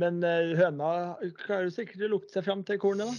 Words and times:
Men 0.00 0.22
eh, 0.24 0.54
høna 0.56 1.18
klarer 1.42 1.66
sikkert 1.68 2.00
å 2.06 2.08
lukte 2.14 2.32
seg 2.32 2.46
fram 2.46 2.62
til 2.64 2.78
kornet, 2.80 3.04
da. 3.04 3.12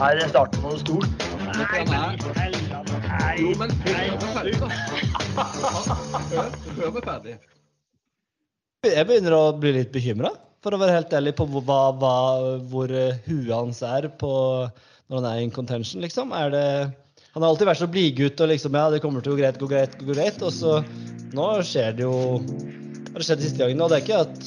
Her 0.00 0.18
er 0.18 0.26
starten 0.32 0.58
på 0.64 0.72
noe 0.72 0.80
stort. 0.82 1.06
Nei, 1.46 1.54
Jo, 3.38 3.54
men 3.60 3.70
meg 3.70 3.78
ferdig. 7.06 7.38
Jeg 8.90 9.06
begynner 9.06 9.30
å 9.38 9.54
bli 9.62 9.70
litt 9.78 9.94
bekymra, 9.94 10.34
for 10.66 10.74
å 10.74 10.82
være 10.82 10.98
helt 10.98 11.14
ærlig, 11.20 11.38
på 11.38 11.46
hva, 11.54 11.94
hva, 12.02 12.16
hvor 12.72 12.88
eh, 12.90 13.22
huet 13.28 13.54
hans 13.54 13.78
er 13.86 14.10
på 14.18 14.32
når 15.06 15.14
han 15.20 15.30
er 15.36 15.38
in 15.46 15.54
contention, 15.54 16.02
liksom. 16.02 16.34
Er 16.34 16.50
det 16.50 16.66
Han 17.34 17.42
har 17.42 17.52
alltid 17.52 17.68
vært 17.68 17.78
så 17.78 17.86
blidgutt 17.90 18.40
og 18.42 18.50
liksom 18.50 18.74
Ja, 18.74 18.88
det 18.90 19.00
kommer 19.04 19.22
til 19.22 19.34
å 19.34 19.36
gå 19.36 19.44
greit, 19.44 19.60
gå 19.60 19.68
greit, 19.70 19.94
gå 20.00 20.14
greit. 20.14 20.42
Og 20.42 20.52
så 20.54 20.80
Nå 21.36 21.46
skjer 21.62 21.94
det 21.94 22.02
jo 22.02 22.40
Det 22.42 23.26
skjedd 23.26 23.44
siste 23.44 23.62
gangen. 23.62 23.82
Og 23.84 23.92
det 23.92 24.00
er 24.00 24.04
ikke 24.04 24.22
at 24.24 24.40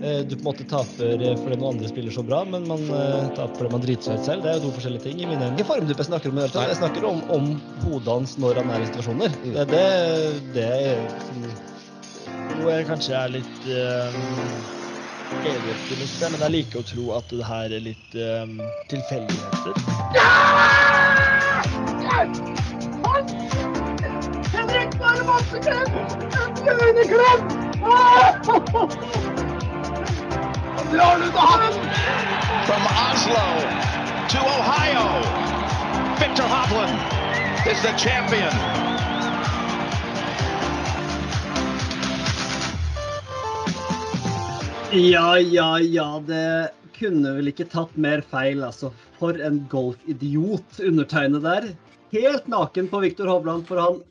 eh, 0.00 0.20
du 0.24 0.36
på 0.36 0.40
en 0.40 0.48
måte 0.48 0.68
taper 0.68 1.12
eh, 1.16 1.36
fordi 1.40 1.58
noen 1.58 1.74
andre 1.74 1.90
spiller 1.90 2.14
så 2.14 2.24
bra, 2.24 2.42
men 2.48 2.64
man 2.68 2.82
eh, 2.88 3.28
taper 3.36 3.60
fordi 3.60 3.74
man 3.74 3.84
driter 3.84 4.08
seg 4.08 4.20
ut 4.20 4.30
selv. 4.30 4.44
Det 4.44 4.52
er 4.52 4.58
jo 4.58 4.64
to 4.66 4.74
forskjellige 4.78 5.04
ting. 5.08 5.20
i 5.20 5.28
mine 5.28 5.44
øyne. 5.44 5.56
Ikke 5.58 5.70
formdupp 5.72 6.02
jeg 6.04 6.08
snakker 6.08 6.32
om, 6.32 6.38
i 6.38 6.40
det 6.40 6.46
hele 6.46 6.56
tatt. 6.56 6.72
jeg 6.72 6.80
snakker 6.80 7.08
om, 7.08 7.18
om 7.36 7.50
hodet 7.84 8.14
hans 8.14 8.38
når 8.40 8.62
han 8.62 8.72
er 8.72 8.84
i 8.84 8.90
situasjoner. 8.92 9.36
Det 9.44 9.64
er 9.64 9.68
det, 9.74 9.88
det 10.56 10.72
som 11.26 11.36
Jo, 11.42 12.68
jeg 12.68 12.88
kanskje 12.88 13.16
er 13.16 13.32
litt 13.32 13.60
uh, 13.68 14.16
evig 15.40 15.72
optimist, 15.72 16.20
her, 16.20 16.34
men 16.34 16.44
jeg 16.46 16.54
liker 16.58 16.82
å 16.82 16.88
tro 16.92 17.04
at 17.16 17.32
det 17.32 17.48
her 17.48 17.76
er 17.80 17.86
litt 17.90 18.18
um, 18.20 18.58
tilfeldigheter. 18.92 20.91
From 22.12 22.28
Oslo 33.08 33.48
to 34.28 34.38
Ohio, 34.38 35.08
Victor 36.20 36.44
Hovland 36.44 37.00
is 37.66 37.80
the 37.82 37.92
champion. 37.96 38.52
Ja, 44.92 45.38
ja, 45.38 45.78
ja. 45.78 46.22
Det 46.26 46.68
kunne 46.98 47.36
vel 47.36 47.48
ikke 47.48 47.64
tatt 47.64 47.96
mer 47.96 48.20
feil, 48.30 48.64
altså. 48.64 48.90
For 49.18 49.32
en 49.40 49.66
golfidiot 49.70 50.80
undertegnet 50.84 51.42
der. 51.42 51.62
Helt 52.12 52.46
naken 52.46 52.88
på 52.92 53.00
Viktor 53.00 53.26
Hovland, 53.26 53.64
for 53.68 53.80
han 53.80 54.02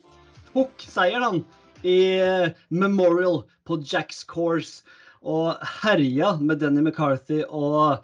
tok 0.52 0.82
seieren, 0.90 1.22
han. 1.22 1.44
I 1.86 1.98
eh, 2.18 2.50
Memorial 2.68 3.42
på 3.66 3.78
Jacks 3.86 4.24
Course. 4.26 4.82
Og 5.22 5.54
herja 5.84 6.34
med 6.42 6.58
Denny 6.58 6.82
McCarthy 6.82 7.44
og 7.46 8.02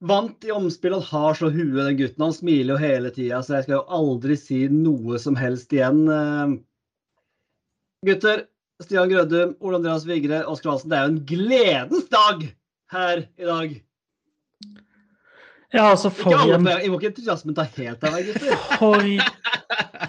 vant 0.00 0.44
i 0.44 0.54
omspill. 0.54 0.96
Han 0.96 1.04
har 1.04 1.36
så 1.36 1.50
huet, 1.52 1.82
den 1.84 1.98
gutten. 1.98 2.24
Han 2.24 2.36
smiler 2.36 2.74
jo 2.74 2.80
hele 2.80 3.12
tida, 3.12 3.42
så 3.44 3.58
jeg 3.58 3.66
skal 3.66 3.76
jo 3.76 3.98
aldri 3.98 4.38
si 4.40 4.62
noe 4.72 5.20
som 5.20 5.36
helst 5.36 5.74
igjen. 5.76 6.06
Eh, 6.08 6.56
Gutter, 8.08 8.46
Stian 8.80 9.10
Grødum, 9.10 9.56
Ole 9.60 9.82
Andreas 9.82 10.06
Vigre, 10.08 10.44
Oskar 10.46 10.76
Hansen. 10.76 10.92
Det 10.92 10.96
er 10.96 11.04
jo 11.04 11.12
en 11.12 11.24
gledens 11.28 12.08
dag 12.14 12.48
her 12.94 13.24
i 13.36 13.52
dag. 13.52 13.78
Ja, 15.74 15.90
altså, 15.90 16.08
Ikke 16.08 16.22
for 16.22 16.38
alle, 16.40 16.56
en, 16.56 16.68
jeg 16.80 16.90
må 16.90 16.98
ikke 16.98 17.10
entusiasmen 17.12 17.56
ta 17.56 17.66
helt 17.76 18.04
av 18.08 18.16
deg, 18.16 18.30
gutter. 18.30 18.60
for, 18.80 19.08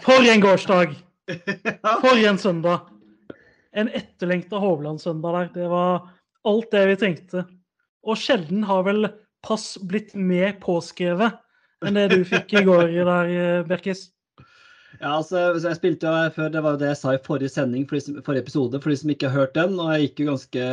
for 0.05 0.29
en 0.33 0.43
gårsdag. 0.45 0.95
For 2.01 2.17
en 2.25 2.39
søndag. 2.41 2.87
En 3.77 3.89
etterlengta 3.93 4.57
Hovland-søndag 4.57 5.35
der. 5.35 5.49
Det 5.53 5.67
var 5.69 6.07
alt 6.49 6.71
det 6.73 6.85
vi 6.89 6.95
trengte. 7.03 7.43
Og 8.01 8.17
sjelden 8.17 8.63
har 8.65 8.87
vel 8.87 9.11
pass 9.45 9.75
blitt 9.85 10.15
mer 10.17 10.55
påskrevet 10.63 11.37
enn 11.85 11.95
det 11.95 12.07
du 12.11 12.23
fikk 12.27 12.55
i 12.57 12.63
går 12.65 12.89
der, 12.91 13.29
eh, 13.29 13.67
Berkis. 13.67 14.09
Ja, 14.97 15.13
altså, 15.19 15.53
jeg 15.61 15.77
spilte 15.77 16.09
jo 16.09 16.31
før, 16.35 16.49
Det 16.51 16.63
var 16.63 16.75
jo 16.75 16.81
det 16.81 16.89
jeg 16.89 16.99
sa 16.99 17.13
i 17.13 17.21
forrige 17.23 17.53
sending, 17.53 17.85
for 17.87 17.95
de 17.95 18.01
som, 18.01 18.17
forrige 18.25 18.43
episode, 18.47 18.81
for 18.81 18.89
de 18.89 18.97
som 18.99 19.13
ikke 19.13 19.29
har 19.29 19.45
hørt 19.45 19.53
den. 19.55 19.77
Og 19.79 19.93
jeg 19.93 20.09
gikk 20.09 20.23
jo 20.23 20.31
ganske 20.33 20.65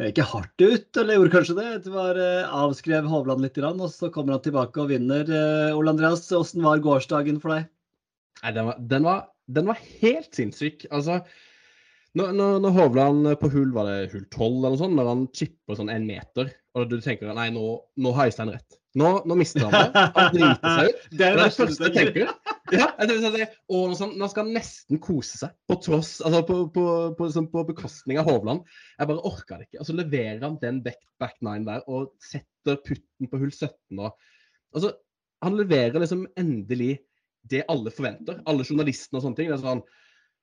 ikke 0.00 0.24
hardt 0.24 0.62
ut, 0.64 0.88
eller 0.96 1.18
gjorde 1.18 1.32
kanskje 1.34 1.56
det. 1.58 1.68
Det 1.84 1.92
var 1.92 2.16
eh, 2.16 2.48
Avskrev 2.62 3.08
Hovland 3.10 3.44
litt, 3.44 3.58
og 3.60 3.84
så 3.92 4.08
kommer 4.12 4.38
han 4.38 4.44
tilbake 4.44 4.80
og 4.80 4.92
vinner. 4.92 5.28
Eh, 5.28 5.76
Ole 5.76 5.92
Andreas, 5.92 6.24
hvordan 6.32 6.64
var 6.64 6.84
gårsdagen 6.84 7.40
for 7.42 7.56
deg? 7.56 7.68
Nei, 8.42 8.52
den 8.56 8.68
var, 8.70 8.78
den 8.94 9.06
var, 9.06 9.24
den 9.52 9.68
var 9.68 9.82
helt 10.00 10.32
sinnssyk. 10.34 10.86
Altså, 10.90 11.20
når, 12.18 12.32
når, 12.38 12.58
når 12.64 12.76
Hovland 12.78 13.32
på 13.40 13.52
hull 13.52 13.72
var 13.76 13.90
det 13.90 14.12
hull 14.14 14.24
12 14.24 14.46
eller 14.48 14.72
noe 14.72 14.80
sånt, 14.80 14.96
når 14.96 15.10
han 15.12 15.26
chipper 15.36 15.78
sånn 15.78 15.92
en 15.92 16.08
meter, 16.08 16.54
og 16.76 16.88
du 16.88 16.96
tenker 17.04 17.32
nei, 17.36 17.50
nå, 17.52 17.76
nå 18.00 18.14
har 18.16 18.32
Øystein 18.32 18.52
rett. 18.52 18.80
Nå, 18.98 19.12
nå 19.28 19.36
mister 19.40 19.64
han 19.68 19.72
det. 19.72 20.08
Han 20.16 20.34
driter 20.34 20.74
seg 20.76 20.88
ut. 20.88 21.04
Det 21.18 21.26
er 21.28 21.38
det, 21.38 21.44
det 21.44 21.54
første 21.56 21.86
jeg 21.86 21.94
tenker. 21.96 22.32
Ja, 22.72 22.88
tenker 22.98 23.20
sånn, 23.20 23.36
at, 23.44 23.54
å, 23.68 23.80
nå 23.90 24.28
skal- 24.30 24.46
han 24.46 24.54
nesten 24.56 25.00
kose 25.02 25.38
seg, 25.40 25.52
på 25.68 25.76
tross, 25.84 26.14
altså 26.24 26.42
på, 26.48 26.56
på, 26.74 26.84
på, 27.18 27.28
sånn, 27.34 27.48
på 27.52 27.64
bekostning 27.68 28.20
av 28.22 28.28
Hovland. 28.30 28.64
Jeg 28.98 29.10
bare 29.10 29.24
orka 29.28 29.58
det 29.60 29.68
ikke. 29.68 29.80
Og 29.82 29.88
så 29.88 29.96
leverer 29.98 30.42
han 30.46 30.58
den 30.62 30.80
back, 30.84 31.00
back 31.20 31.36
nine 31.44 31.66
der 31.68 31.84
og 31.90 32.12
setter 32.24 32.78
putten 32.86 33.28
på 33.30 33.40
hull 33.42 33.52
17. 33.52 33.74
Og, 33.98 34.14
altså, 34.74 34.94
han 35.42 35.58
leverer 35.58 36.00
liksom 36.02 36.26
endelig 36.38 36.96
det 37.50 37.64
alle 37.72 37.90
forventer. 37.90 38.40
Alle 38.46 38.64
journalistene 38.68 39.18
og 39.18 39.24
sånne 39.26 39.40
ting. 39.40 39.50
Det 39.50 39.58
er 39.58 39.64
sånn 39.64 39.82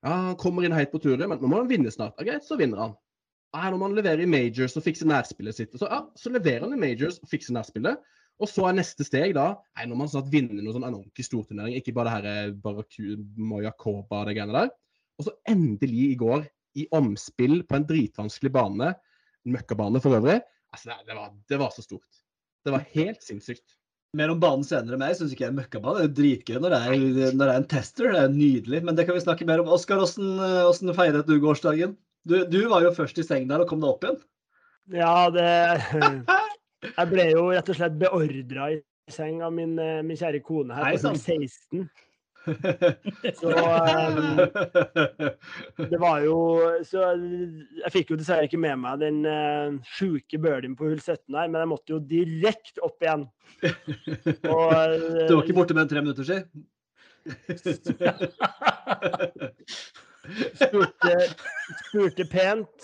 Ja, 0.03 0.13
han 0.29 0.35
kommer 0.39 0.63
inn 0.63 0.75
helt 0.75 0.91
på 0.93 0.99
turet, 1.03 1.25
men 1.27 1.39
nå 1.41 1.47
må 1.51 1.57
han 1.63 1.69
vinne 1.71 1.91
snart. 1.91 2.15
Ja, 2.19 2.27
greit, 2.29 2.45
så 2.47 2.55
vinner 2.59 2.83
han. 2.85 2.93
Ja, 3.55 3.71
nå 3.71 3.79
må 3.79 3.87
han 3.89 3.97
levere 3.97 4.23
i 4.23 4.29
majors 4.29 4.75
og 4.77 4.83
fikse 4.85 5.07
nærspillet 5.09 5.57
sitt. 5.57 5.73
Så, 5.79 5.87
ja, 5.89 6.03
så 6.19 6.31
leverer 6.31 6.67
han 6.67 6.75
i 6.75 6.79
majors 6.79 7.17
og 7.23 7.31
fikser 7.31 7.55
nærspillet. 7.57 7.99
Og 8.39 8.47
så 8.47 8.69
er 8.69 8.77
neste 8.77 9.03
steg 9.03 9.33
da 9.35 9.49
nei, 9.75 9.87
når 9.89 9.99
man 9.99 10.11
snart 10.11 10.29
vinner 10.31 10.61
noe 10.61 10.75
sånn 10.75 10.85
en 10.87 11.01
ordentlig 11.01 11.25
storturnering. 11.27 11.75
Ikke 11.79 11.93
bare 11.95 12.07
det 12.07 12.15
her 12.15 12.29
eh, 12.47 12.53
Baraku, 12.63 13.17
Moyakoba 13.35 14.21
og 14.21 14.29
det 14.29 14.37
greiene 14.37 14.55
der. 14.55 14.71
Og 15.19 15.27
så 15.27 15.35
endelig 15.51 16.05
i 16.13 16.19
går, 16.19 16.45
i 16.79 16.85
omspill 16.95 17.59
på 17.67 17.75
en 17.75 17.87
dritvanskelig 17.89 18.53
bane, 18.55 18.93
en 19.43 19.55
møkkabane 19.55 19.99
for 20.03 20.15
øvrig. 20.19 20.39
Altså, 20.71 20.93
det, 20.93 21.01
det, 21.09 21.17
var, 21.17 21.35
det 21.51 21.59
var 21.59 21.75
så 21.75 21.83
stort. 21.83 22.23
Det 22.63 22.71
var 22.75 22.87
helt 22.95 23.25
sinnssykt. 23.25 23.75
Mer 24.17 24.31
om 24.33 24.39
banen 24.41 24.63
senere 24.65 24.95
enn 24.95 25.03
meg. 25.03 25.11
Jeg 25.13 25.19
syns 25.19 25.33
ikke 25.35 25.45
jeg 25.45 25.51
er 25.51 25.59
møkkabane. 25.59 25.99
Det 25.99 26.07
er 26.07 26.15
dritgøy 26.17 26.61
når 26.63 26.73
det 26.73 26.79
er, 26.79 27.33
når 27.35 27.43
det 27.43 27.51
er 27.51 27.59
en 27.59 27.69
tester. 27.75 28.13
Det 28.15 28.21
er 28.23 28.33
nydelig. 28.33 28.81
Men 28.87 28.97
det 28.97 29.05
kan 29.09 29.17
vi 29.17 29.25
snakke 29.25 29.47
mer 29.49 29.61
om. 29.61 29.73
Oskar, 29.75 30.01
hvordan, 30.01 30.89
eh, 30.89 30.95
feiret 30.97 31.29
du 31.29 31.35
gårsdagen? 31.43 31.97
Du, 32.27 32.39
du 32.47 32.61
var 32.71 32.87
jo 32.87 32.95
først 32.95 33.19
i 33.19 33.25
seng 33.27 33.47
der 33.51 33.63
og 33.63 33.69
kom 33.69 33.83
deg 33.83 33.91
opp 33.91 34.07
igjen. 34.07 34.21
Ja, 34.95 35.29
det 35.33 35.49
Jeg 36.85 37.09
ble 37.11 37.25
jo 37.33 37.41
rett 37.51 37.69
og 37.71 37.77
slett 37.79 37.97
beordra 37.99 38.63
i 38.73 38.77
seng 39.11 39.41
av 39.43 39.51
min, 39.55 39.73
eh, 39.81 40.03
min 40.05 40.17
kjære 40.19 40.39
kone 40.45 40.75
her 40.77 40.83
på 40.95 41.01
hull 41.09 41.19
16. 41.29 41.89
Så 43.35 43.49
um, 43.51 44.37
det 45.91 45.99
var 45.99 46.21
jo 46.23 46.37
Så 46.87 46.99
jeg 47.03 47.91
fikk 47.93 48.09
jo 48.13 48.17
dessverre 48.17 48.45
ikke 48.47 48.61
med 48.61 48.77
meg 48.79 48.99
den 49.03 49.17
uh, 49.27 49.75
sjuke 49.85 50.39
birdien 50.41 50.75
på 50.79 50.87
hull 50.87 51.01
17 51.01 51.35
her, 51.35 51.47
men 51.51 51.59
jeg 51.59 51.71
måtte 51.73 51.93
jo 51.93 51.99
direkte 51.99 52.79
opp 52.85 53.03
igjen. 53.03 53.23
Og, 54.55 54.69
uh, 54.71 55.27
Du 55.27 55.35
var 55.35 55.43
ikke 55.43 55.59
borte 55.59 55.73
med 55.75 55.83
en 55.83 55.91
tre 55.91 56.01
minutter 56.05 56.25
siden? 56.29 56.45
spurte, 60.63 61.13
spurte 61.89 62.25
pent 62.31 62.79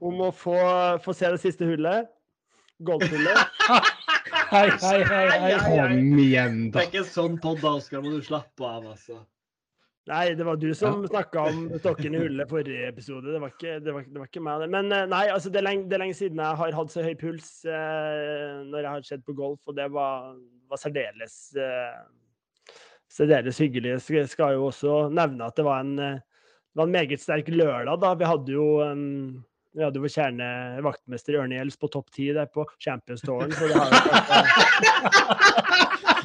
om 0.00 0.20
å 0.28 0.30
få, 0.34 0.56
få 1.02 1.12
se 1.16 1.30
det 1.34 1.40
siste 1.42 1.66
hullet. 1.68 2.08
Golfhullet. 2.84 3.38
Hei, 4.48 4.68
hei, 4.70 5.00
hei. 5.04 5.24
hei. 5.40 5.56
Kom 5.60 6.18
igjen, 6.20 6.56
da. 6.70 6.78
Det 6.78 6.84
er 6.84 6.86
ikke 6.88 7.00
en 7.02 7.08
sånn 7.10 7.34
podd, 7.42 7.58
da, 7.62 7.72
Oskar. 7.80 8.00
Må 8.04 8.12
du 8.14 8.22
slappe 8.24 8.64
av, 8.64 8.86
altså. 8.94 9.18
Nei, 10.08 10.30
det 10.38 10.44
var 10.46 10.56
du 10.56 10.70
som 10.76 11.02
snakka 11.04 11.42
om 11.50 11.58
stokken 11.82 12.14
i 12.16 12.20
hullet 12.22 12.48
forrige 12.48 12.86
episode. 12.88 13.28
Det 13.34 13.40
var 13.42 13.50
ikke, 13.52 13.74
det 13.84 13.92
var, 13.92 14.06
det 14.08 14.22
var 14.22 14.30
ikke 14.30 14.42
meg. 14.44 14.64
Men 14.72 14.92
eh, 14.94 15.02
nei, 15.10 15.24
altså, 15.34 15.50
det 15.52 15.60
er, 15.60 15.66
lenge, 15.66 15.84
det 15.90 15.98
er 15.98 16.02
lenge 16.04 16.16
siden 16.16 16.40
jeg 16.40 16.60
har 16.62 16.76
hatt 16.78 16.94
så 16.94 17.04
høy 17.04 17.12
puls 17.20 17.50
eh, 17.68 18.62
når 18.70 18.78
jeg 18.86 18.92
har 18.94 19.04
sett 19.10 19.26
på 19.26 19.36
golf, 19.36 19.60
og 19.68 19.76
det 19.76 19.90
var, 19.92 20.30
var 20.72 20.80
særdeles 20.80 21.36
eh, 21.60 21.98
særdeles 23.12 23.60
hyggelig. 23.60 23.98
Jeg 23.98 24.04
skal- 24.06 24.32
skal 24.32 24.56
jo 24.56 24.70
også 24.70 24.96
nevne 25.12 25.44
at 25.50 25.56
det 25.60 25.66
var 25.68 25.84
en, 25.84 25.92
eh, 25.98 26.16
det 26.20 26.80
var 26.80 26.88
en 26.88 26.96
meget 26.96 27.20
sterk 27.20 27.52
lørdag. 27.52 28.00
da. 28.00 28.14
Vi 28.14 28.32
hadde 28.32 28.56
jo 28.56 28.66
um, 28.84 29.44
vi 29.76 29.84
hadde 29.84 30.00
vår 30.00 30.12
kjerne 30.12 30.46
vaktmester 30.84 31.36
Ørne 31.42 31.58
Gjelds 31.58 31.76
på 31.80 31.90
topp 31.92 32.08
ti 32.14 32.30
der 32.34 32.48
på 32.50 32.64
Champions 32.80 33.22
Touren. 33.26 33.52
Så 33.52 33.68
det 33.68 33.76
har, 33.76 33.90
vært, 33.92 34.08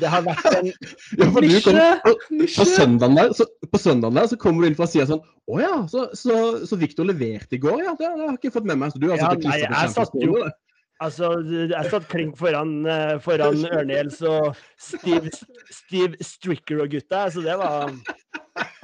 det 0.02 0.12
har 0.14 0.24
vært 0.26 0.48
en 0.54 0.72
Ja, 1.20 1.28
for 1.28 1.44
du 1.44 1.52
kom, 1.66 1.80
på, 2.06 2.14
på, 2.40 2.66
søndagen 2.72 3.20
der, 3.20 3.36
så, 3.38 3.48
på 3.70 3.82
søndagen 3.82 4.18
der 4.18 4.32
så 4.32 4.40
kommer 4.42 4.64
du 4.64 4.72
inn 4.72 4.80
fra 4.80 4.88
sida 4.90 5.06
sånn 5.12 5.22
Å 5.24 5.60
ja, 5.62 5.74
så, 5.92 6.08
så, 6.18 6.40
så 6.66 6.80
Victor 6.80 7.08
leverte 7.10 7.60
i 7.60 7.62
går, 7.62 7.84
ja. 7.84 7.96
Det, 8.00 8.08
det 8.08 8.24
har 8.24 8.32
jeg 8.32 8.42
ikke 8.42 8.56
fått 8.58 8.70
med 8.72 8.80
meg. 8.82 8.96
Så 8.96 9.04
du 9.04 9.10
har 9.12 9.20
Ja, 9.20 9.30
satt 9.30 9.38
og 9.38 9.44
klistra 9.44 9.70
på 9.70 9.74
jo- 9.74 9.88
Champions 9.94 10.20
League, 10.24 10.60
Altså, 11.04 11.30
jeg 11.44 11.90
satt 11.92 12.06
klink 12.08 12.38
foran, 12.40 12.86
eh, 12.88 13.18
foran 13.20 13.58
Ørne 13.68 13.98
Gjelds 13.98 14.22
og 14.30 14.60
Steve, 14.80 15.32
Steve 15.74 16.16
Stricker 16.24 16.84
og 16.86 16.94
gutta, 16.94 17.26
så 17.34 17.44
det 17.44 17.58
var 17.60 17.92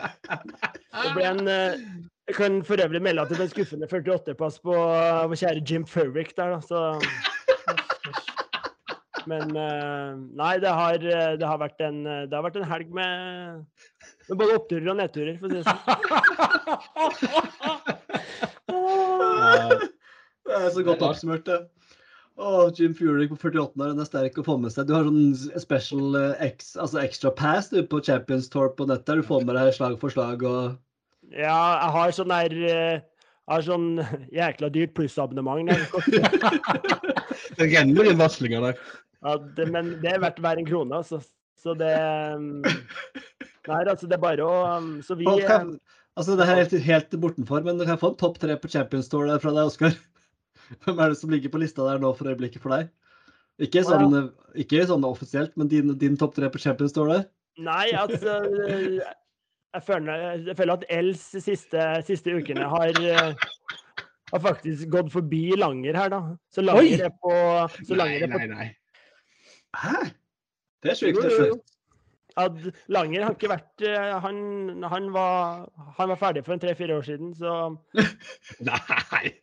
Det 0.99 1.13
ble 1.15 1.27
en, 1.29 1.43
eh, 1.47 1.77
Jeg 2.29 2.35
kan 2.37 2.59
for 2.61 2.77
øvrig 2.77 3.01
melde 3.01 3.23
at 3.23 3.29
det 3.31 3.39
ble 3.39 3.45
en 3.47 3.49
skuffende 3.49 3.87
48-pass 3.89 4.59
på 4.61 4.73
vår 5.29 5.37
kjære 5.41 5.63
Jim 5.65 5.85
Furrick 5.89 6.35
der, 6.37 6.49
da. 6.53 6.59
Så 6.61 6.81
Men 9.25 9.55
eh, 9.57 10.11
nei, 10.37 10.51
det 10.61 10.69
har, 10.69 10.93
eh, 10.93 11.33
det 11.41 11.47
har, 11.47 11.57
vært, 11.57 11.81
en, 11.81 12.03
det 12.05 12.35
har 12.35 12.43
vært 12.45 12.59
en 12.61 12.67
helg 12.69 12.91
med, 12.93 13.15
med 14.29 14.37
både 14.37 14.57
oppturer 14.59 14.91
og 14.93 14.99
nedturer, 14.99 15.39
for 15.41 15.45
å 15.47 15.49
si 15.49 15.55
det 15.57 15.63
sånn. 15.65 15.79
Det 20.49 20.55
er 20.59 20.69
så 20.75 20.83
godt 20.85 21.05
oppsummert, 21.07 21.45
det. 21.49 21.57
Å, 22.37 22.69
Jim 22.77 22.93
Furyk 22.97 23.33
på 23.33 23.39
48 23.41 23.73
år, 23.73 23.89
den 23.89 24.03
er 24.05 24.09
sterk 24.11 24.37
å 24.37 24.45
få 24.45 24.59
med 24.61 24.71
seg. 24.75 24.85
Du 24.85 24.93
har 24.93 25.09
sånn 25.09 25.33
special 25.65 26.05
ex, 26.45 26.77
altså 26.77 27.01
extra 27.01 27.33
pass 27.41 27.73
du, 27.73 27.81
på 27.89 28.05
Champions 28.05 28.53
Tour 28.53 28.69
på 28.77 28.85
nettet. 28.89 29.17
Du 29.17 29.25
får 29.25 29.41
med 29.49 29.57
deg 29.57 29.73
slag 29.79 29.97
for 29.97 30.13
slag 30.13 30.45
og 30.45 30.77
Ja, 31.33 31.57
jeg 31.83 31.93
har 31.95 32.13
sånn 32.15 32.31
der 32.33 32.55
eh, 32.69 33.01
Jeg 33.01 33.51
har 33.53 33.65
sånn 33.65 33.89
jækla 34.39 34.69
dyrt 34.73 34.95
plussabonnement. 34.97 35.69
Det 37.59 37.67
renner 37.67 38.09
inn 38.11 38.19
varslinger 38.19 38.63
der. 38.69 38.81
Ja, 39.19 39.35
det, 39.57 39.65
men 39.73 39.95
det 40.03 40.13
er 40.13 40.21
verdt 40.23 40.39
hver 40.43 40.59
en 40.61 40.67
krone, 40.67 41.01
altså. 41.01 41.19
Så 41.59 41.73
det 41.75 41.91
um, 42.39 42.61
Nei, 42.63 43.79
altså, 43.83 44.07
det 44.07 44.15
er 44.15 44.21
bare 44.23 44.45
å 44.45 44.59
um, 44.79 44.93
Så 45.03 45.17
vi 45.19 45.27
kan, 45.43 45.73
um, 45.73 45.97
Altså, 46.15 46.37
det 46.39 46.45
er 46.45 46.61
helt, 46.61 46.75
helt 46.85 47.17
bortenfor, 47.19 47.65
men 47.65 47.79
du 47.79 47.83
kan 47.87 47.99
få 47.99 48.13
en 48.13 48.19
topp 48.19 48.39
tre 48.39 48.55
på 48.59 48.71
Champions 48.71 49.11
Tour 49.11 49.27
der 49.27 49.41
fra 49.43 49.51
deg, 49.55 49.69
Oskar. 49.71 49.93
Hvem 50.85 50.99
er 50.99 51.11
det 51.11 51.19
som 51.19 51.31
ligger 51.31 51.51
på 51.53 51.61
lista 51.61 51.85
der 51.87 52.01
nå 52.01 52.11
for 52.15 52.31
øyeblikket 52.31 52.63
for 52.63 52.75
deg? 52.75 52.89
Ikke 53.63 53.83
sånn, 53.87 54.15
ikke 54.59 54.85
sånn 54.87 55.03
offisielt, 55.07 55.51
men 55.59 55.67
din, 55.71 55.93
din 55.99 56.17
topp 56.19 56.35
tre 56.35 56.47
på 56.51 56.61
Champions 56.63 56.95
Tour 56.95 57.11
der? 57.11 57.25
Nei, 57.59 57.89
altså 57.95 58.39
Jeg 59.75 59.83
føler, 59.85 60.21
jeg 60.47 60.57
føler 60.57 60.73
at 60.79 60.85
Els 60.89 61.23
siste, 61.45 61.83
siste 62.07 62.33
ukene 62.33 62.65
har 62.71 62.95
eh, 63.05 63.49
har 64.31 64.41
faktisk 64.43 64.89
gått 64.93 65.11
forbi 65.13 65.43
Langer 65.57 65.97
her, 65.97 66.09
da. 66.13 66.21
Så 66.53 66.61
Oi! 66.63 66.69
Langer 66.69 67.05
er 67.09 67.13
på, 67.21 67.33
så 67.85 67.97
Nei, 67.99 68.07
er 68.19 68.31
på 68.31 68.39
nei, 68.39 68.47
nei. 68.53 68.67
Hæ? 69.77 70.07
Det 70.83 70.93
er 70.93 70.95
Jo, 70.95 70.99
sjukt. 71.01 71.21
det 71.21 71.29
er 71.29 71.39
jo, 71.43 71.47
jo. 71.53 71.59
at 72.45 72.59
Langer 72.95 73.25
har 73.27 73.35
ikke 73.35 73.51
vært 73.51 73.85
eh, 73.85 74.13
Han, 74.25 74.39
han, 74.89 75.09
var, 75.13 75.65
han 75.97 76.13
var 76.13 76.21
ferdig 76.21 76.45
for 76.45 76.55
en 76.55 76.61
tre-fire 76.63 76.97
år 76.97 77.05
siden, 77.09 77.33
så 77.37 77.55
Nei! 78.69 79.33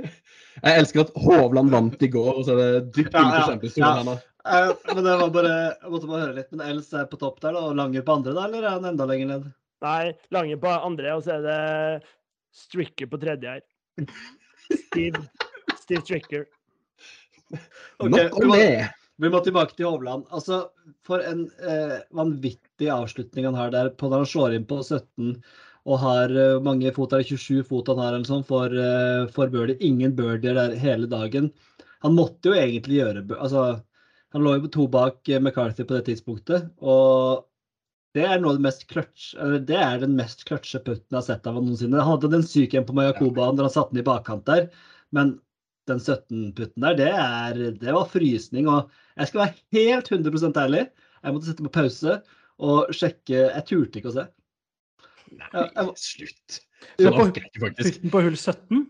Jeg 0.00 0.80
elsker 0.80 1.06
at 1.06 1.14
Hovland 1.24 1.72
vant 1.72 2.02
i 2.04 2.08
går, 2.12 2.32
og 2.34 2.44
så 2.46 2.56
er 2.56 2.60
det 2.60 2.90
dypt 2.96 3.16
Ja, 3.16 3.24
ja, 3.36 3.46
Champions 3.48 3.76
ja. 3.80 3.94
Nå. 4.04 4.18
Eh, 4.44 4.70
men 4.94 5.04
det 5.04 5.16
var 5.20 5.32
bare, 5.34 5.56
jeg 5.76 5.92
måtte 5.92 6.08
bare 6.08 6.22
høre 6.26 6.36
litt. 6.38 6.48
Men 6.54 6.62
Els 6.68 6.92
er 6.96 7.08
på 7.10 7.18
topp 7.20 7.40
der, 7.44 7.52
da, 7.56 7.66
og 7.68 7.76
Langer 7.76 8.04
på 8.06 8.14
andre, 8.16 8.32
da, 8.36 8.46
eller 8.48 8.64
er 8.64 8.76
han 8.78 8.88
enda 8.92 9.08
lenger 9.08 9.28
ned? 9.34 9.50
Nei, 9.82 10.12
Lange 10.34 10.56
på 10.60 10.68
andre, 10.76 11.14
og 11.16 11.22
så 11.24 11.38
er 11.38 11.44
det 11.46 12.08
Stricker 12.52 13.06
på 13.12 13.18
tredje 13.22 13.54
her. 13.56 13.62
Steve, 14.88 15.22
Steve 15.80 16.02
Stricker. 16.04 16.46
Okay, 18.00 18.10
Nok 18.10 18.18
vi 18.20 18.42
om 18.44 18.48
må- 18.52 18.56
det. 18.60 18.88
Vi 19.20 19.28
må 19.28 19.40
tilbake 19.44 19.74
til 19.76 19.84
Hovland. 19.90 20.24
Altså, 20.32 20.70
For 21.04 21.20
en 21.20 21.42
eh, 21.60 21.98
vanvittig 22.16 22.88
avslutning 22.88 23.44
han 23.50 23.54
har 23.58 23.70
der 23.74 23.90
på 23.90 24.08
når 24.08 24.22
han 24.22 24.30
slår 24.30 24.54
inn 24.56 24.64
på 24.68 24.78
17 24.80 25.34
og 25.90 25.98
har 26.00 26.32
eh, 26.32 26.60
mange 26.64 26.88
fot, 26.96 27.12
er 27.12 27.20
det 27.24 27.28
27 27.36 27.64
fot 27.68 27.88
han 27.92 28.00
har 28.00 28.14
eller 28.14 28.24
sånn, 28.28 28.44
for, 28.48 28.72
eh, 28.72 29.26
for 29.34 29.52
birdie. 29.52 29.76
Ingen 29.84 30.14
birdier 30.16 30.56
der 30.56 30.72
hele 30.80 31.08
dagen. 31.10 31.50
Han 32.04 32.16
måtte 32.16 32.48
jo 32.52 32.56
egentlig 32.56 32.96
gjøre 33.02 33.26
altså, 33.36 33.82
Han 34.32 34.42
lå 34.46 34.54
jo 34.56 34.64
på 34.68 34.72
to 34.78 34.86
bak 34.88 35.28
eh, 35.28 35.40
McCarthy 35.40 35.84
på 35.84 35.98
det 35.98 36.04
tidspunktet. 36.08 36.70
og 36.80 37.44
det 38.16 38.24
er 38.26 38.40
noe 38.40 38.54
av 38.54 38.58
det 38.58 38.64
mest 38.66 38.86
clutch, 38.90 39.30
det 39.66 39.76
er 39.78 40.00
den 40.02 40.16
mest 40.18 40.42
clutche 40.48 40.80
putten 40.82 41.14
jeg 41.14 41.20
har 41.20 41.26
sett 41.28 41.46
av 41.46 41.58
ham 41.58 41.68
noensinne. 41.68 42.00
Han 42.00 42.16
hadde 42.16 42.32
den 42.32 42.46
syke 42.46 42.80
en 42.80 42.88
på 42.88 42.96
Mayakoba 42.96 43.52
når 43.52 43.68
han 43.68 43.74
satte 43.76 43.94
den 43.94 44.02
i 44.02 44.06
bakkant 44.08 44.48
der, 44.50 44.66
men 45.14 45.36
den 45.90 46.02
17-putten 46.02 46.84
der, 46.84 46.98
det, 46.98 47.10
er, 47.10 47.62
det 47.78 47.94
var 47.94 48.10
frysning. 48.10 48.68
Og 48.70 48.90
jeg 49.16 49.30
skal 49.30 49.44
være 49.44 49.78
helt 49.78 50.10
100 50.10 50.60
ærlig. 50.64 50.84
Jeg 51.20 51.36
måtte 51.36 51.50
sette 51.50 51.66
på 51.66 51.72
pause 51.74 52.18
og 52.60 52.92
sjekke. 52.94 53.46
Jeg 53.46 53.66
turte 53.68 54.00
ikke 54.00 54.12
å 54.12 54.16
se. 54.18 54.26
Nei, 55.30 55.64
jeg 55.64 55.90
slutt. 56.02 56.60
Sånn 57.00 57.18
orker 57.26 57.44
jeg 57.44 57.52
ikke, 57.52 57.64
faktisk. 57.66 57.98
putten 57.98 58.14
på 58.14 58.24
hull 58.26 58.38
17. 58.38 58.86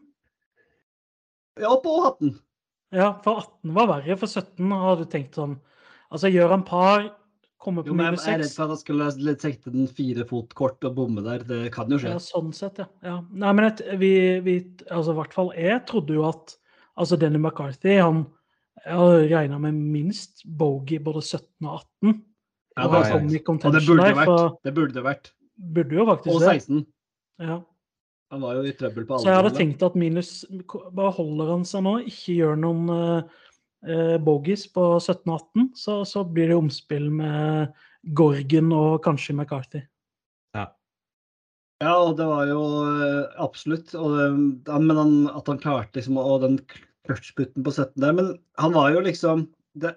Ja, 1.61 1.73
på 1.83 1.97
hatten. 2.07 2.37
Ja, 2.95 3.13
for 3.25 3.43
18 3.45 3.75
var 3.77 3.91
verre. 3.91 4.17
For 4.21 4.41
17 4.41 4.79
hadde 4.85 5.05
du 5.05 5.13
tenkt 5.13 5.37
sånn 5.41 5.59
Altså, 6.11 6.27
gjør 6.27 6.51
han 6.57 6.65
par, 6.67 7.05
kommer 7.61 7.85
på 7.85 7.93
Jo, 7.93 7.97
men 7.99 8.17
jeg 8.17 8.35
er 8.35 8.41
redd 8.43 8.55
for 8.55 8.67
at 8.67 8.75
han 8.75 8.81
skulle 8.81 9.37
sekte 9.41 9.73
den 9.75 9.89
fire 9.93 10.25
fot 10.29 10.55
kort 10.59 10.87
og 10.89 10.97
bomme 10.97 11.25
der. 11.27 11.45
Det 11.47 11.61
kan 11.75 11.93
jo 11.93 12.01
skje. 12.01 12.15
Ja, 12.15 12.23
sånn 12.25 12.51
sett, 12.57 12.81
ja. 12.83 12.89
ja. 13.07 13.19
Nei, 13.31 13.53
men 13.59 13.69
et, 13.69 13.83
vi, 14.01 14.13
vi 14.45 14.57
Altså, 14.89 15.15
i 15.15 15.21
hvert 15.21 15.37
fall 15.37 15.53
jeg 15.59 15.85
trodde 15.91 16.17
jo 16.17 16.27
at 16.31 16.57
Altså, 17.01 17.17
Denny 17.21 17.39
McCarthy, 17.41 17.99
han 18.01 18.25
Jeg 18.85 19.31
regna 19.31 19.61
med 19.63 19.77
minst 19.77 20.45
bogey 20.45 21.01
både 21.05 21.23
17 21.23 21.69
og 21.69 21.83
18. 22.05 22.15
Ja, 22.79 22.87
og 22.87 22.95
det 22.95 23.37
i 23.37 23.43
Og 23.45 23.75
det 23.75 23.83
burde 23.85 24.07
det 24.07 24.17
vært. 24.17 24.31
for 24.31 24.57
Det 24.65 24.75
burde 24.75 24.97
det 24.97 25.05
vært. 25.05 25.33
burde 25.75 25.97
jo 25.97 26.07
faktisk 26.09 26.35
Og 26.35 26.41
det. 26.41 26.55
16. 26.63 26.87
Ja. 27.41 27.61
Han 28.31 28.45
var 28.45 28.61
jo 28.61 28.63
i 28.69 28.73
trøbbel 28.79 29.07
på 29.07 29.17
alle. 29.17 29.25
Så 29.25 29.31
jeg 29.33 29.41
hadde 29.41 29.55
tenkt 29.57 29.83
at 29.83 29.97
minus 29.99 30.33
Bare 30.95 31.13
holder 31.17 31.51
han 31.57 31.65
seg 31.67 31.83
nå, 31.87 31.97
ikke 32.07 32.37
gjør 32.37 32.61
noen 32.63 32.93
uh, 32.95 33.41
bogies 34.21 34.67
på 34.69 34.83
17 35.01 35.23
og 35.25 35.37
18, 35.39 35.69
så, 35.79 35.95
så 36.05 36.21
blir 36.25 36.51
det 36.51 36.59
omspill 36.59 37.07
med 37.11 37.71
Gorgen 38.19 38.75
og 38.77 38.99
kanskje 39.07 39.33
McCarthy. 39.33 39.81
Ja, 41.81 41.95
og 41.97 42.19
det 42.19 42.27
var 42.29 42.45
jo 42.51 42.61
eh, 42.93 43.27
absolutt. 43.41 43.95
Og, 43.97 44.17
ja, 44.69 44.79
men 44.79 44.99
han, 44.99 45.13
at 45.33 45.47
han 45.49 45.61
klarte 45.63 45.97
liksom 45.97 46.19
Og 46.21 46.43
den 46.45 46.59
clutchputten 47.09 47.65
på 47.65 47.73
17 47.73 47.95
der. 48.05 48.17
Men 48.17 48.35
han 48.61 48.75
var 48.77 48.91
jo 48.93 49.05
liksom 49.07 49.47
det, 49.81 49.95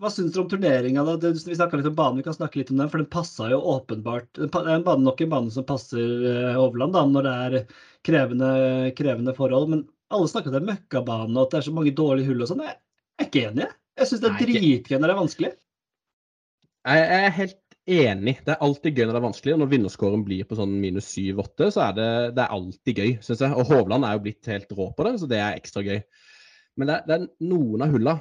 Hva 0.00 0.10
syns 0.12 0.32
dere 0.32 0.46
om 0.46 0.48
turneringa? 0.52 1.04
vi 1.20 1.58
snakka 1.58 1.80
litt 1.80 1.90
om 1.90 1.98
banen, 1.98 2.20
vi 2.20 2.24
kan 2.24 2.36
snakke 2.36 2.60
litt 2.60 2.72
om 2.72 2.80
den. 2.80 2.88
For 2.92 3.02
den 3.02 3.12
passa 3.12 3.50
jo 3.52 3.60
åpenbart 3.74 4.30
Det 4.38 4.48
er 4.48 4.86
bane, 4.86 5.04
nok 5.04 5.20
en 5.20 5.34
bane 5.34 5.52
som 5.52 5.68
passer 5.68 6.00
eh, 6.32 6.56
Hovland 6.56 6.96
da, 6.96 7.04
når 7.10 7.28
det 7.28 7.36
er 7.44 7.76
krevende, 8.08 8.50
krevende 8.96 9.36
forhold. 9.36 9.68
Men 9.74 9.84
alle 10.16 10.32
snakker 10.32 10.48
om 10.48 10.56
det 10.56 10.62
er 10.62 10.72
møkkabane 10.72 11.36
og 11.36 11.44
at 11.44 11.52
det 11.52 11.60
er 11.60 11.68
så 11.68 11.76
mange 11.76 11.96
dårlige 12.00 12.32
hull 12.32 12.46
og 12.46 12.48
sånn. 12.48 12.64
Jeg 12.64 12.80
er 13.24 13.28
ikke 13.30 13.44
enig. 13.50 13.64
jeg. 13.66 13.74
Jeg 13.96 14.10
syns 14.10 14.22
det 14.22 14.28
er 14.30 14.40
dritgøy 14.42 14.98
når 15.00 15.08
det 15.08 15.14
er 15.14 15.20
vanskelig. 15.22 15.52
Jeg 16.86 17.06
er 17.16 17.32
helt 17.34 17.56
enig. 17.86 18.34
Det 18.46 18.52
er 18.54 18.62
alltid 18.66 18.96
gøy 18.98 19.06
når 19.06 19.14
det 19.16 19.20
er 19.20 19.26
vanskelig. 19.26 19.54
Og 19.56 19.60
når 19.62 19.70
vinnerscoren 19.72 20.24
blir 20.26 20.46
på 20.46 20.58
sånn 20.58 20.74
minus 20.82 21.08
7-8, 21.14 21.70
så 21.74 21.84
er 21.88 21.96
det, 21.96 22.08
det 22.36 22.44
er 22.44 22.54
alltid 22.56 23.00
gøy, 23.02 23.12
syns 23.24 23.42
jeg. 23.46 23.56
Og 23.56 23.70
Hovland 23.70 24.06
er 24.06 24.16
jo 24.18 24.24
blitt 24.26 24.50
helt 24.52 24.72
rå 24.78 24.88
på 24.96 25.06
det, 25.08 25.14
så 25.22 25.28
det 25.30 25.40
er 25.42 25.58
ekstra 25.58 25.82
gøy. 25.86 26.00
Men 26.76 26.90
det, 26.92 27.00
det 27.08 27.16
er 27.16 27.26
noen 27.48 27.86
av 27.86 27.94
hulla 27.94 28.16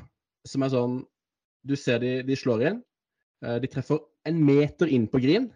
som 0.47 0.63
er 0.63 0.71
sånn 0.73 0.99
Du 1.65 1.73
ser 1.75 1.97
de, 1.99 2.19
de 2.23 2.35
slår 2.37 2.61
inn. 2.69 2.81
eh, 3.43 3.57
De 3.63 3.67
treffer 3.73 3.99
en 4.29 4.37
meter 4.45 4.89
inn 4.93 5.07
på 5.09 5.19
green, 5.21 5.49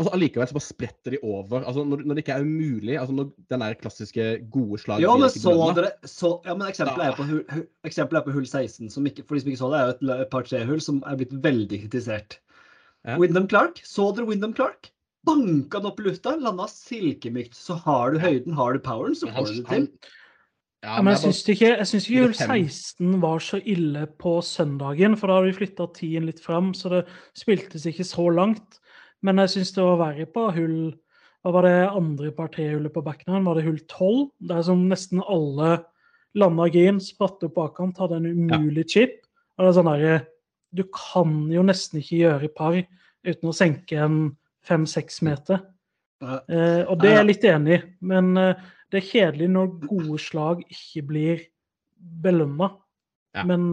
og 0.00 0.06
så 0.06 0.12
allikevel 0.16 0.48
så 0.48 0.56
bare 0.56 0.64
spretter 0.64 1.12
de 1.12 1.18
over. 1.28 1.60
Altså 1.60 1.82
når, 1.84 2.02
når 2.08 2.16
det 2.16 2.22
ikke 2.24 2.36
er 2.38 2.44
umulig, 2.46 2.94
altså 2.96 3.12
når 3.18 3.26
den 3.52 3.64
der 3.66 3.74
klassiske 3.82 4.28
gode 4.54 4.78
slaget 4.80 5.04
Jo, 5.04 5.16
men 5.20 5.32
så 5.34 5.52
dere 5.76 5.90
så, 6.08 6.30
ja, 6.48 6.54
men 6.56 6.70
Eksempelet 6.70 7.04
er, 7.04 7.18
på, 7.18 7.26
hu- 7.28 7.66
eksempelet 7.84 8.20
er 8.22 8.24
på 8.24 8.32
hull 8.38 8.46
16. 8.48 8.88
Som 8.94 9.08
ikke, 9.10 9.26
for 9.28 9.36
de 9.36 9.42
som 9.42 9.50
ikke 9.52 9.60
så 9.60 9.68
det, 9.74 9.80
er 9.82 9.90
jo 9.90 10.14
et, 10.24 10.30
par 10.32 10.46
tre-hull 10.48 10.80
som 10.80 11.02
er 11.04 11.18
blitt 11.20 11.34
veldig 11.44 11.82
kritisert. 11.82 12.38
Ja. 13.04 13.18
Wyndham 13.20 13.50
Clark, 13.52 13.82
så 13.84 14.08
dere 14.16 14.30
Wyndham 14.30 14.56
Clark? 14.56 14.88
Banka 15.28 15.82
den 15.82 15.90
opp 15.90 16.00
i 16.00 16.06
lufta, 16.08 16.32
landa 16.40 16.64
silkemykt. 16.72 17.52
Så 17.60 17.76
har 17.84 18.14
du 18.14 18.22
høyden, 18.24 18.56
har 18.56 18.72
du 18.72 18.80
poweren, 18.80 19.18
så 19.20 19.28
får 19.36 19.50
du 19.50 19.58
det 19.60 19.68
til. 19.68 19.86
Ja, 20.80 20.96
men 21.04 21.12
jeg 21.12 21.26
syns 21.26 21.42
ikke, 21.44 21.74
jeg 21.76 21.88
syns 21.90 22.06
ikke 22.08 22.22
hull 22.24 22.36
16 22.40 23.16
var 23.20 23.42
så 23.44 23.58
ille 23.68 24.06
på 24.16 24.38
søndagen, 24.40 25.12
for 25.20 25.28
da 25.28 25.36
har 25.36 25.44
vi 25.44 25.58
flytta 25.58 25.90
tiden 25.98 26.24
litt 26.30 26.40
fram, 26.40 26.70
så 26.72 26.88
det 26.94 27.02
spiltes 27.36 27.84
ikke 27.90 28.06
så 28.08 28.24
langt. 28.32 28.80
Men 29.26 29.42
jeg 29.42 29.54
syns 29.54 29.72
det 29.76 29.84
var 29.84 30.00
verre 30.00 30.26
på 30.30 30.46
hull 30.56 30.76
Hva 31.40 31.52
var 31.56 31.66
det 31.66 31.76
andre 31.88 32.30
par 32.36 32.50
tre-hullet 32.52 32.92
på 32.92 33.02
backnine? 33.04 33.42
Var 33.46 33.56
det 33.58 33.64
hull 33.64 33.80
12? 33.80 34.26
Der 34.50 34.62
som 34.66 34.82
nesten 34.90 35.22
alle 35.24 35.78
landa 36.36 36.68
green, 36.70 37.00
spratt 37.02 37.42
opp 37.46 37.56
bakkant, 37.56 37.98
hadde 37.98 38.20
en 38.20 38.28
umulig 38.28 38.84
chip. 38.92 39.16
Og 39.56 39.64
det 39.64 39.70
er 39.70 39.78
sånn 39.78 39.90
der, 39.90 40.26
Du 40.70 40.84
kan 40.94 41.32
jo 41.50 41.64
nesten 41.66 41.98
ikke 41.98 42.20
gjøre 42.20 42.50
par 42.54 42.76
uten 43.26 43.48
å 43.50 43.56
senke 43.56 43.96
en 43.98 44.18
fem-seks 44.62 45.18
meter. 45.26 45.64
Eh, 46.22 46.84
og 46.84 47.00
det 47.00 47.10
er 47.10 47.18
jeg 47.18 47.28
litt 47.30 47.46
enig 47.48 47.74
i, 47.74 47.80
men 48.12 48.36
eh, 48.38 48.68
det 48.92 49.00
er 49.00 49.08
kjedelig 49.08 49.48
når 49.54 49.72
gode 49.86 50.18
slag 50.20 50.62
ikke 50.68 51.02
blir 51.08 51.42
belønna. 52.22 52.70
Ja, 53.34 53.44
men, 53.46 53.72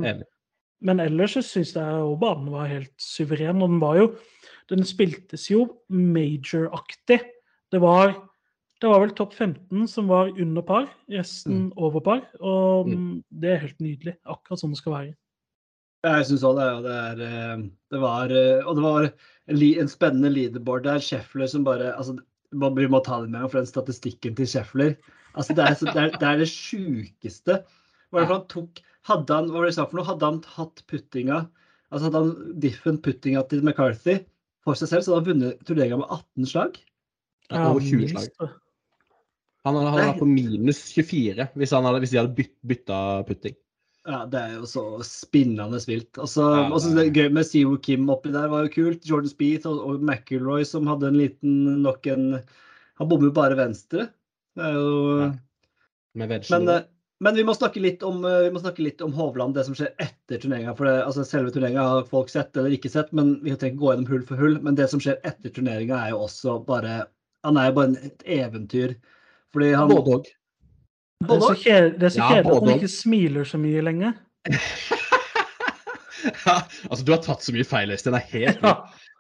men 0.86 1.02
ellers 1.04 1.36
så 1.38 1.44
syns 1.46 1.76
jeg 1.76 2.02
jo 2.02 2.16
banen 2.22 2.52
var 2.54 2.70
helt 2.72 2.94
suveren. 3.02 3.62
Og 3.62 3.74
den 3.74 3.82
var 3.84 4.00
jo 4.00 4.10
Den 4.72 4.84
spiltes 4.88 5.48
jo 5.52 5.66
major-aktig. 5.90 7.22
Det 7.72 7.80
var 7.84 8.16
det 8.78 8.90
var 8.92 9.02
vel 9.02 9.14
topp 9.18 9.34
15 9.34 9.88
som 9.90 10.10
var 10.12 10.30
under 10.38 10.62
par, 10.62 10.86
resten 11.10 11.72
over 11.76 12.00
par. 12.00 12.22
Og 12.40 12.88
Mm. 12.88 13.24
det 13.32 13.50
er 13.50 13.64
helt 13.64 13.80
nydelig. 13.80 14.18
Akkurat 14.26 14.60
sånn 14.60 14.76
det 14.76 14.78
skal 14.78 14.94
være. 14.94 15.16
Jeg 16.04 16.26
syns 16.26 16.44
òg 16.44 16.58
det. 16.60 16.68
Og 16.78 16.84
det, 16.84 16.94
er, 16.94 17.22
eh, 17.26 17.70
det 17.92 18.00
var, 18.00 18.30
eh, 18.30 18.62
og 18.68 18.76
det 18.76 18.84
var 18.84 19.04
en, 19.48 19.64
en 19.82 19.88
spennende 19.88 20.30
leaderboard 20.30 20.84
der. 20.84 21.00
Scheffler 21.00 21.48
som 21.48 21.64
bare 21.64 21.96
altså, 21.98 22.18
Vi 22.52 22.88
må 22.88 23.04
ta 23.04 23.22
det 23.22 23.30
med, 23.30 23.50
for 23.50 23.60
den 23.60 23.66
statistikken 23.66 24.36
til 24.36 24.48
Scheffler 24.48 24.96
altså, 25.36 25.54
det, 25.54 25.64
er, 25.64 25.74
det, 25.74 25.98
er, 25.98 26.18
det 26.20 26.28
er 26.28 26.38
det 26.38 26.48
sjukeste. 26.48 27.64
Han 28.14 28.48
tok 28.48 28.84
Hadde 29.08 29.34
han 29.34 29.48
hva 29.48 29.60
var 29.60 29.66
det 29.66 29.72
jeg 29.74 29.80
sa 29.80 29.86
for 29.88 30.00
noe? 30.00 30.08
Hadde 30.08 30.26
han 30.26 30.40
hatt 30.56 30.84
puttinga 30.88 31.50
altså 31.92 32.08
Hadde 32.08 32.22
han 32.22 32.56
diffen 32.60 33.02
puttinga 33.04 33.44
til 33.48 33.64
McCarthy 33.64 34.22
for 34.74 34.80
seg 34.80 34.92
selv, 34.92 35.06
så 35.06 35.14
hadde 35.14 35.24
han 35.24 35.30
vunnet 35.34 35.68
turneringa 35.68 36.00
med 36.02 36.10
18 36.14 36.50
slag. 36.52 36.80
Ja, 37.48 37.70
over 37.70 37.84
20 37.84 38.10
slag. 38.12 38.56
Han 39.68 39.76
hadde, 39.76 39.94
vært 40.00 40.20
på 40.22 40.28
minus 40.30 40.82
24 40.96 41.48
hvis, 41.60 41.74
han 41.76 41.88
hadde, 41.88 42.02
hvis 42.04 42.14
de 42.14 42.20
hadde 42.22 42.36
byt, 42.38 42.54
bytta 42.72 43.00
putting. 43.28 43.56
Ja, 44.08 44.22
Det 44.32 44.40
er 44.40 44.54
jo 44.56 44.68
så 44.70 44.84
spinnende 45.04 45.80
vilt. 45.84 46.16
Og 46.24 46.30
så 46.32 46.46
Ja, 46.56 46.68
det 46.72 46.94
det 46.96 47.18
gøy 47.18 47.34
med 47.36 47.48
Seo 47.48 47.76
Kim 47.84 48.08
oppi 48.10 48.32
der, 48.32 48.48
var 48.48 48.64
jo 48.64 48.72
kult. 48.72 49.08
Jordan 49.08 49.32
Speed 49.32 49.68
og, 49.68 49.82
og 49.84 50.04
McIlroy 50.04 50.64
som 50.64 50.88
hadde 50.88 51.10
en 51.10 51.20
liten 51.20 51.82
nok 51.84 52.08
en 52.08 52.40
Han 52.98 53.10
bommer 53.10 53.28
jo 53.30 53.36
bare 53.36 53.58
venstre. 53.60 54.08
Det 54.56 54.64
er 54.64 54.78
jo 54.80 55.20
Ja. 55.20 55.32
Med 56.18 56.32
venstre. 56.32 56.60
Men, 56.64 56.86
men 57.20 57.36
vi 57.36 57.44
må 57.48 57.54
snakke 57.58 57.82
litt 57.82 58.04
om, 58.06 58.20
eh, 58.26 58.44
vi 58.46 58.52
må 58.54 58.60
snakke 58.62 58.84
litt 58.86 59.02
om 59.02 59.14
Hovland, 59.18 59.56
det 59.58 59.66
som 59.66 59.74
skjer 59.78 59.90
etter 60.04 60.38
turneringa. 60.44 60.76
For 60.78 60.86
det, 60.86 60.96
altså 61.08 61.24
selve 61.26 61.52
turneringa 61.56 61.82
har 61.90 62.04
folk 62.10 62.30
sett 62.30 62.56
eller 62.58 62.70
ikke 62.76 62.92
sett, 62.94 63.10
men 63.18 63.40
vi 63.44 63.56
trenger 63.56 63.74
ikke 63.74 63.82
gå 63.82 63.92
gjennom 63.94 64.10
hull 64.12 64.26
for 64.28 64.36
hull. 64.42 64.60
Men 64.62 64.76
det 64.78 64.90
som 64.92 65.00
skjer 65.02 65.18
etter 65.26 65.50
turneringa 65.56 65.98
er 66.06 66.10
jo 66.14 66.20
også 66.28 66.60
bare 66.68 67.06
Han 67.46 67.56
er 67.58 67.68
jo 67.70 67.76
bare 67.78 67.96
et 68.04 68.24
eventyr. 68.26 68.96
Fordi 69.54 69.72
han 69.78 69.88
Både 69.90 70.16
òg. 70.18 70.26
Det 71.24 71.36
er 71.36 71.40
så 71.42 71.56
kjedelig, 71.58 72.16
Ja, 72.18 72.28
at 72.38 72.46
han 72.46 72.70
ikke 72.76 72.90
smiler 72.92 73.46
så 73.48 73.58
mye 73.62 73.82
lenger. 73.86 74.14
altså, 76.90 77.04
du 77.06 77.12
har 77.14 77.22
tatt 77.24 77.42
så 77.46 77.54
mye 77.56 77.66
feil, 77.68 77.94
Øystein. 77.94 78.14
Det 78.18 78.22
er 78.22 78.32
helt 78.34 78.64
Ja. 78.66 78.74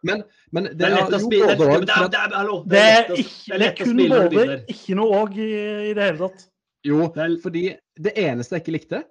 Men, 0.05 0.21
men 0.53 0.63
det, 0.69 0.75
Det 0.77 0.85
er 0.85 0.93
lett 0.93 1.09
å 1.09 1.17
jo, 1.17 1.25
spille. 1.25 1.47
Det 1.47 1.53
er, 1.53 1.57
det 1.57 1.65
for 1.65 1.71
at- 1.73 1.81
det 1.81 1.89
Det 1.89 2.27
lett 2.29 3.09
å- 3.09 3.17
det 3.47 3.59
det 3.59 3.71
kun 3.79 3.97
både, 3.97 4.65
ikke 4.69 4.95
noe 4.99 5.21
òg 5.23 5.37
i, 5.37 5.49
i 5.89 5.93
det 5.97 6.03
hele 6.03 6.17
tatt. 6.17 6.45
Jo, 6.85 7.07
fordi 7.41 7.63
det 7.97 8.13
eneste 8.21 8.57
jeg 8.57 8.65
ikke 8.65 8.75
likte 8.77 9.03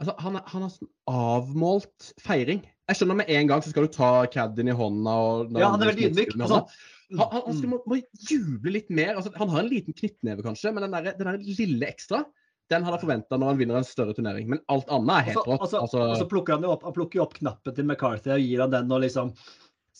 altså, 0.00 0.14
han, 0.18 0.38
han 0.46 0.64
har 0.64 0.72
sånn 0.72 0.90
avmålt 1.10 2.12
feiring. 2.24 2.62
Jeg 2.90 2.98
skjønner 2.98 3.20
med 3.20 3.30
en 3.30 3.50
gang 3.50 3.62
så 3.62 3.72
skal 3.72 3.86
du 3.86 3.94
ta 3.94 4.10
caddien 4.32 4.72
i 4.72 4.76
hånda 4.76 5.16
og 5.26 5.54
Ja, 5.60 5.70
han 5.74 5.84
er 5.84 5.92
veldig 5.92 6.10
ydmyk. 6.10 6.34
Altså. 6.40 6.64
Han, 7.10 7.20
han, 7.20 7.42
han 7.46 7.56
skal, 7.56 7.68
mm. 7.68 7.72
må, 7.74 7.80
må 7.90 8.00
juble 8.30 8.74
litt 8.74 8.90
mer. 8.94 9.16
Altså, 9.18 9.32
han 9.36 9.52
har 9.52 9.64
en 9.64 9.70
liten 9.70 9.96
knyttneve, 9.96 10.44
kanskje, 10.46 10.72
men 10.74 10.86
den 10.86 10.96
der, 10.96 11.12
den 11.18 11.30
der 11.30 11.42
lille 11.60 11.90
ekstra 11.90 12.24
den 12.70 12.84
hadde 12.86 13.00
jeg 13.00 13.02
forventa 13.02 13.34
når 13.34 13.48
han 13.50 13.58
vinner 13.58 13.80
en 13.80 13.86
større 13.86 14.14
turnering. 14.14 14.46
Men 14.52 14.60
alt 14.70 14.90
annet 14.94 15.10
er 15.16 15.24
helt 15.32 15.40
Og 15.40 15.48
rått. 15.48 15.62
og 15.64 15.70
så- 15.72 15.80
Altså, 15.80 16.02
altså, 16.04 16.28
plukker 16.30 16.54
han 16.54 16.62
jo 16.62 16.70
opp, 16.70 16.84
han 16.86 16.94
plukker 16.94 17.22
opp 17.24 17.34
knappen 17.34 17.74
til 17.74 17.84
McCarthy 17.84 18.30
og 18.30 18.44
gir 18.44 18.60
han 18.62 18.70
den 18.70 18.92
og 18.92 19.02
liksom 19.02 19.34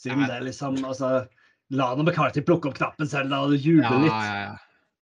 Siden 0.01 0.23
det, 0.31 0.39
liksom. 0.47 0.79
Altså, 0.87 1.27
la 1.71 1.95
nå 1.95 2.05
McCarthy 2.07 2.41
plukke 2.47 2.71
opp 2.71 2.79
knappen 2.79 3.09
selv 3.11 3.29
da, 3.35 3.41
og 3.43 3.53
juble 3.59 3.83
ja, 3.83 3.99
litt. 3.99 4.13
ja, 4.15 4.37
ja. 4.47 4.55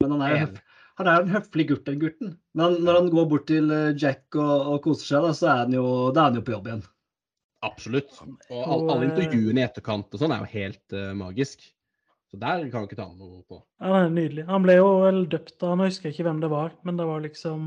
Men 0.01 0.15
han 0.15 0.23
er, 0.23 0.39
jo 0.39 0.47
han 0.99 1.09
er 1.09 1.23
en 1.23 1.31
høflig 1.31 1.69
gutt, 1.71 1.87
den 1.87 2.01
gutten. 2.03 2.37
Men 2.59 2.79
når 2.83 3.01
han 3.01 3.11
går 3.13 3.27
bort 3.31 3.49
til 3.51 3.71
eh, 3.75 3.95
Jack 3.95 4.35
og, 4.35 4.55
og 4.75 4.81
koser 4.87 5.13
seg, 5.13 5.27
da, 5.27 5.35
så 5.37 5.51
er 5.53 5.61
han 5.65 5.77
jo, 5.77 5.85
da 6.11 6.25
er 6.25 6.33
han 6.33 6.39
jo 6.41 6.45
på 6.47 6.55
jobb 6.57 6.71
igjen. 6.71 6.87
Absolutt. 7.67 8.15
Og 8.51 8.59
alle, 8.59 8.95
alle 8.95 9.07
eh, 9.07 9.11
intervjuene 9.13 9.63
i 9.63 9.67
etterkant 9.67 10.15
og 10.15 10.23
sånn 10.23 10.35
er 10.35 10.43
jo 10.43 10.51
helt 10.57 10.97
uh, 10.97 11.13
magisk. 11.19 11.63
Så 12.29 12.39
der 12.43 12.67
kan 12.67 12.83
han 12.83 12.89
ikke 12.91 12.99
ta 12.99 13.07
noe 13.09 13.41
på. 13.49 13.61
Ja, 13.81 13.93
det 13.95 14.01
er 14.03 14.13
nydelig. 14.17 14.45
Han 14.51 14.67
ble 14.67 14.77
jo 14.77 14.91
vel 15.07 15.23
døpt 15.33 15.65
av, 15.65 15.79
nå 15.79 15.89
husker 15.89 16.09
jeg 16.09 16.19
ikke 16.19 16.29
hvem 16.29 16.43
det 16.43 16.53
var, 16.53 16.75
men 16.85 16.99
det 17.01 17.07
var 17.09 17.25
liksom 17.25 17.63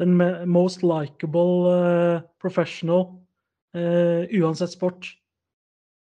den 0.00 0.16
most 0.52 0.82
likable 0.84 1.72
uh, 1.72 2.24
professional 2.42 3.08
uh, 3.76 4.22
uansett 4.38 4.74
sport. 4.74 5.10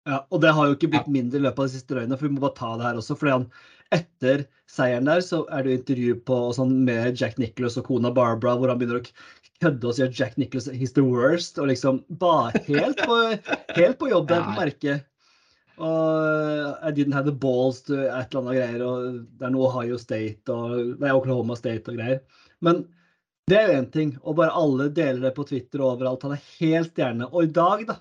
Ja, 0.06 0.20
og 0.30 0.42
det 0.42 0.52
har 0.54 0.68
jo 0.68 0.76
ikke 0.76 0.90
blitt 0.92 1.08
mindre 1.10 1.40
i 1.40 1.42
løpet 1.42 1.58
av 1.58 1.66
de 1.66 1.75
siste 1.75 1.96
døgnene, 1.96 2.18
for 2.18 2.28
vi 2.28 2.36
må 2.36 2.42
bare 2.44 2.54
ta 2.54 2.68
det 2.78 2.86
her 2.86 3.00
også. 3.00 3.16
fordi 3.18 3.32
han, 3.34 3.48
etter 3.94 4.44
seieren 4.70 5.08
der, 5.10 5.25
så 5.25 5.40
er 5.50 5.64
det 5.64 5.72
jo 5.72 5.78
intervju 5.80 6.14
på 6.28 6.38
sånn 6.54 6.76
med 6.86 7.18
Jack 7.18 7.40
Nicholas 7.42 7.78
og 7.80 7.88
kona 7.88 8.12
Barbara, 8.14 8.54
hvor 8.58 8.70
han 8.70 8.78
begynner 8.78 9.02
å 9.02 9.08
kødde 9.62 9.88
og 9.88 9.96
si 9.96 10.04
at 10.06 10.14
Jack 10.18 10.38
Nicholas 10.38 10.68
he's 10.70 10.94
the 10.94 11.02
worst, 11.02 11.58
og 11.58 11.72
liksom 11.72 12.04
bare 12.22 12.62
helt 12.68 13.02
på, 13.02 13.18
helt 13.75 13.98
på 13.98 14.10
jobb 14.12 14.30
der 14.30 14.46
på 14.46 14.56
merket. 14.60 15.06
Og 15.76 16.86
I 16.86 16.92
didn't 16.94 17.12
have 17.12 17.26
the 17.26 17.34
balls 17.34 17.82
to 17.84 17.98
et 17.98 18.30
eller 18.30 18.40
annet 18.44 18.58
greier, 18.60 18.84
og 18.86 19.18
det 19.26 19.48
er 19.48 19.52
noe 19.52 19.68
Ohio 19.68 19.98
State 20.00 20.54
og 20.54 21.00
Nei, 21.02 21.10
Oklahoma 21.12 21.58
State 21.58 21.90
og 21.90 21.98
greier. 21.98 22.22
Men 22.64 22.86
det 23.50 23.58
er 23.58 23.68
jo 23.68 23.80
én 23.80 23.90
ting, 23.92 24.14
og 24.22 24.38
bare 24.38 24.54
alle 24.58 24.88
deler 24.94 25.20
det 25.26 25.34
på 25.36 25.44
Twitter 25.46 25.82
og 25.82 25.96
overalt. 25.96 26.25
Han 26.26 26.34
er 26.34 26.46
helt 26.56 26.96
gjerne 26.98 27.28
Og 27.30 27.44
i 27.44 27.52
dag, 27.54 27.84
da, 27.90 28.00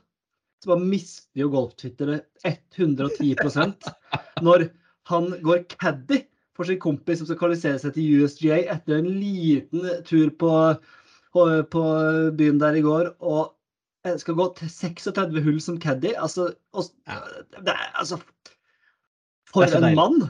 så 0.64 0.72
bare 0.72 0.88
mister 0.88 1.44
jo 1.44 1.52
golftwittere 1.54 2.22
110% 2.48 3.90
når 4.46 4.70
han 5.12 5.30
går 5.46 5.66
caddy 5.76 6.24
for 6.56 6.68
sin 6.68 6.80
kompis 6.82 7.20
som 7.20 7.28
skal 7.30 7.40
kvalifisere 7.40 7.82
seg 7.82 7.96
til 7.98 8.24
USGA 8.24 8.62
etter 8.74 9.02
en 9.02 9.10
liten 9.20 9.84
tur 10.08 10.32
på, 10.40 10.54
på 11.36 11.84
byen 12.40 12.62
der 12.62 12.80
i 12.80 12.86
går, 12.86 13.12
og 13.20 13.52
skal 14.22 14.38
gå 14.38 14.48
til 14.60 14.72
36 14.72 15.44
hull 15.46 15.60
som 15.64 15.78
caddy. 15.82 16.14
Altså, 16.16 16.52
og, 16.74 16.90
det 17.58 17.74
er, 17.74 17.86
altså 18.00 18.22
For 19.52 19.66
en 19.68 19.92
mann! 19.98 20.22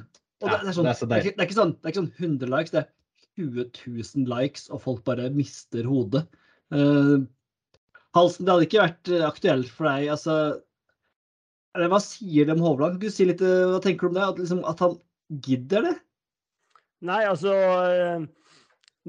Det, 0.41 0.51
det, 0.51 0.69
er 0.69 0.75
sånn, 0.75 0.89
det 0.89 1.15
er 1.15 1.45
ikke, 1.45 1.55
sånn, 1.55 1.77
det 1.79 1.87
er 1.87 1.93
ikke 1.93 2.01
sånn 2.01 2.11
100 2.19 2.51
likes, 2.51 2.73
det 2.73 2.81
er 2.83 2.89
20 3.39 3.69
000 4.25 4.27
likes, 4.31 4.67
og 4.71 4.81
folk 4.83 5.05
bare 5.07 5.29
mister 5.33 5.87
hodet. 5.87 6.25
Eh, 6.75 7.15
Halsen, 8.15 8.45
det 8.47 8.53
hadde 8.53 8.67
ikke 8.69 8.83
vært 8.83 9.11
eh, 9.11 9.25
aktuelt 9.27 9.71
for 9.75 9.89
deg. 9.89 10.07
altså 10.13 10.37
eller 11.75 11.91
Hva 11.91 11.99
sier 11.99 12.47
det 12.47 12.55
om 12.55 12.63
Hovland? 12.63 12.97
Kan 12.97 13.11
du 13.11 13.13
si 13.13 13.27
litt, 13.27 13.43
eh, 13.43 13.67
Hva 13.73 13.81
tenker 13.83 14.07
du 14.07 14.13
om 14.13 14.17
det? 14.17 14.29
At, 14.29 14.39
liksom, 14.41 14.63
at 14.67 14.83
han 14.83 14.97
gidder 15.43 15.89
det? 15.89 15.93
Nei, 17.05 17.21
altså 17.27 17.51
eh, 17.51 18.23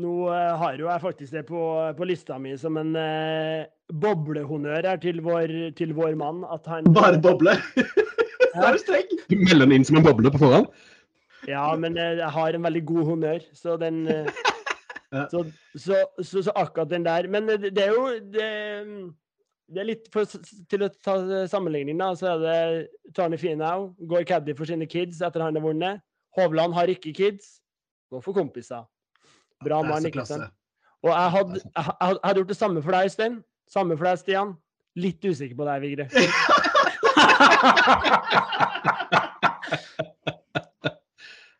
Nå 0.02 0.16
har 0.28 0.76
jo 0.76 0.90
jeg 0.90 1.00
faktisk 1.00 1.32
det 1.32 1.46
på, 1.48 1.60
på 1.96 2.08
lista 2.08 2.36
mi 2.42 2.52
som 2.60 2.76
en 2.76 2.90
eh, 3.00 3.68
boblehonnør 4.02 4.84
her 4.90 4.98
til 5.00 5.22
vår, 5.24 5.54
til 5.78 5.94
vår 5.96 6.18
mann. 6.20 6.42
At 6.52 6.66
han 6.68 6.90
Bare 6.96 7.22
boble? 7.22 7.54
er 7.78 8.76
du 8.76 8.82
streng? 8.82 9.16
Du 9.30 9.38
melder 9.38 9.64
den 9.64 9.78
inn 9.78 9.88
som 9.88 9.96
en 10.02 10.04
boble 10.04 10.34
på 10.34 10.42
forhånd? 10.42 10.68
Ja, 11.48 11.70
men 11.78 11.96
jeg 11.96 12.28
har 12.34 12.56
en 12.58 12.66
veldig 12.66 12.82
god 12.88 13.08
honnør, 13.12 13.48
så 13.54 13.78
den 13.80 14.04
eh. 14.10 14.28
så, 15.12 15.44
så, 15.76 16.00
så, 16.22 16.42
så 16.42 16.54
akkurat 16.54 16.90
den 16.90 17.04
der. 17.06 17.28
Men 17.28 17.48
det, 17.48 17.74
det 17.76 17.84
er 17.84 17.94
jo 17.94 18.08
det, 18.32 18.48
det 19.72 19.82
er 19.82 19.88
litt 19.90 20.10
for, 20.14 20.28
Til 20.70 20.86
å 20.86 20.90
ta 21.04 21.16
sammenligning, 21.50 21.98
da, 22.00 22.12
så 22.18 22.34
er 22.34 22.42
det 22.42 23.14
Tony 23.16 23.38
Finau 23.40 23.92
går 24.10 24.26
caddy 24.28 24.56
for 24.58 24.68
sine 24.68 24.88
kids 24.90 25.22
etter 25.24 25.44
han 25.44 25.56
har 25.58 25.64
vunnet. 25.64 26.04
Hovland 26.36 26.76
har 26.76 26.90
ikke 26.92 27.14
kids. 27.16 27.58
Går 28.12 28.22
for 28.22 28.36
kompiser. 28.36 28.84
Bra 29.64 29.80
mann, 29.86 30.06
ikke 30.06 30.26
sant? 30.28 30.52
Og 31.04 31.10
jeg 31.12 31.30
hadde 31.34 31.60
jeg 31.62 32.18
hadde 32.24 32.38
gjort 32.40 32.52
det 32.52 32.58
samme 32.58 32.82
for 32.82 32.92
deg, 32.94 33.10
Øystein. 33.10 33.40
Samme 33.72 33.96
for 33.96 34.08
deg, 34.08 34.20
Stian. 34.20 34.54
Litt 34.96 35.24
usikker 35.24 35.56
på 35.58 35.66
deg, 35.68 35.82
Vigre. 35.86 36.08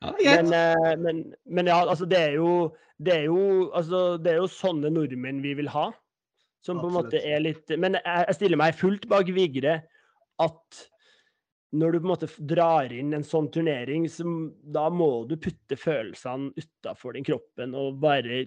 Ja, 0.06 0.10
det 0.12 0.15
er 0.15 0.15
greit. 0.15 0.15
Men, 0.26 0.52
eh, 0.52 0.96
men, 1.00 1.22
men 1.44 1.70
ja, 1.70 1.78
altså 1.84 2.08
det 2.08 2.18
er 2.30 2.36
jo 2.40 2.50
det 2.96 3.12
er 3.12 3.24
jo, 3.28 3.70
altså, 3.76 4.16
det 4.16 4.32
er 4.32 4.38
jo 4.40 4.50
sånne 4.50 4.90
nordmenn 4.92 5.42
vi 5.44 5.52
vil 5.58 5.68
ha. 5.74 5.90
Som 6.64 6.80
på 6.80 6.88
en 6.88 6.96
måte 6.96 7.20
er 7.22 7.42
litt 7.44 7.70
Men 7.78 7.98
jeg, 8.00 8.22
jeg 8.26 8.36
stiller 8.40 8.58
meg 8.58 8.74
fullt 8.74 9.04
bak 9.10 9.28
Vigre 9.36 9.80
at 10.42 10.86
når 11.76 11.92
du 11.92 11.98
på 11.98 12.06
en 12.06 12.12
måte 12.12 12.28
drar 12.48 12.92
inn 12.94 13.12
en 13.16 13.24
sånn 13.26 13.48
turnering, 13.52 14.06
så 14.08 14.24
da 14.72 14.86
må 14.92 15.26
du 15.28 15.34
putte 15.40 15.76
følelsene 15.76 16.52
utafor 16.56 17.16
den 17.16 17.26
kroppen 17.26 17.74
og 17.76 17.98
bare 18.00 18.44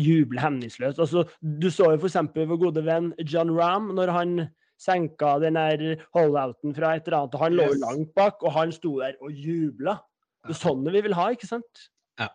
juble 0.00 0.40
hemningsløst. 0.40 0.98
Altså, 1.02 1.26
du 1.40 1.68
så 1.70 1.92
jo 1.92 2.00
f.eks. 2.00 2.16
vår 2.34 2.58
gode 2.58 2.82
venn 2.86 3.12
John 3.22 3.52
Rahm, 3.54 3.92
når 3.94 4.14
han 4.16 4.34
senka 4.82 5.36
den 5.44 5.60
der 5.60 6.00
holdouten 6.16 6.74
fra 6.74 6.96
et 6.96 7.06
eller 7.06 7.20
annet, 7.20 7.38
han 7.44 7.58
lå 7.60 7.68
langt 7.84 8.14
bak, 8.18 8.42
og 8.42 8.56
han 8.56 8.74
sto 8.74 8.96
der 9.02 9.20
og 9.22 9.36
jubla. 9.36 10.00
Det 10.42 10.54
er 10.56 10.58
sånn 10.58 10.84
vi 10.90 11.02
vil 11.04 11.14
ha, 11.14 11.28
ikke 11.34 11.48
sant? 11.48 11.88
Ja, 12.18 12.28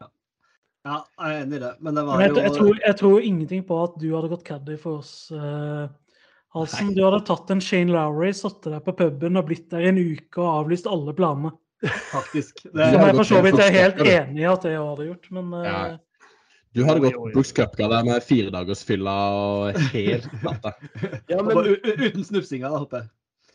jeg 0.87 1.27
er 1.27 1.37
enig 1.41 1.57
i 1.59 1.61
det. 1.65 1.73
Men 1.83 1.97
det 1.97 2.03
var 2.07 2.21
Men 2.21 2.27
jeg, 2.29 2.35
jo 2.35 2.43
jeg, 2.45 2.53
tror, 2.55 2.81
jeg 2.85 2.97
tror 3.01 3.29
ingenting 3.29 3.63
på 3.67 3.79
at 3.83 3.95
du 3.99 4.07
hadde 4.15 4.29
gått 4.31 4.45
caddy 4.47 4.77
for 4.79 5.01
oss, 5.01 5.13
eh, 5.35 5.87
Halsen. 6.55 6.93
Du 6.95 7.03
hadde 7.03 7.19
tatt 7.27 7.51
en 7.53 7.61
Shane 7.61 7.91
Lowry, 7.91 8.31
satt 8.33 8.63
deg 8.63 8.79
på 8.85 8.93
puben 8.97 9.37
og 9.37 9.49
blitt 9.49 9.67
der 9.73 9.89
en 9.89 9.99
uke 9.99 10.39
og 10.41 10.63
avlyst 10.63 10.87
alle 10.89 11.13
planene. 11.17 11.51
faktisk 12.09 12.63
det, 12.73 12.87
Som 12.93 13.03
jeg 13.03 13.15
for 13.19 13.29
så 13.29 13.41
vidt 13.45 13.59
er 13.61 13.75
helt 13.75 13.99
enig 14.01 14.41
i 14.41 14.47
at 14.49 14.63
jeg 14.65 14.79
hadde 14.81 15.09
gjort, 15.11 15.31
men 15.37 15.55
eh, 15.59 15.67
Ja. 15.71 15.81
Du 16.75 16.83
hadde 16.85 17.01
gått. 17.01 17.33
Brooks 17.33 17.51
Cupga 17.57 17.87
der 17.89 18.03
med 18.05 18.23
firedagersfylla 18.23 19.13
og 19.33 19.77
helt 19.95 20.27
natta. 20.45 20.73
Ja, 21.31 21.39
men, 21.41 21.57
Uten 21.83 22.25
snufsinga, 22.27 22.69
da, 22.69 22.81
håper 22.83 23.03
jeg. 23.03 23.07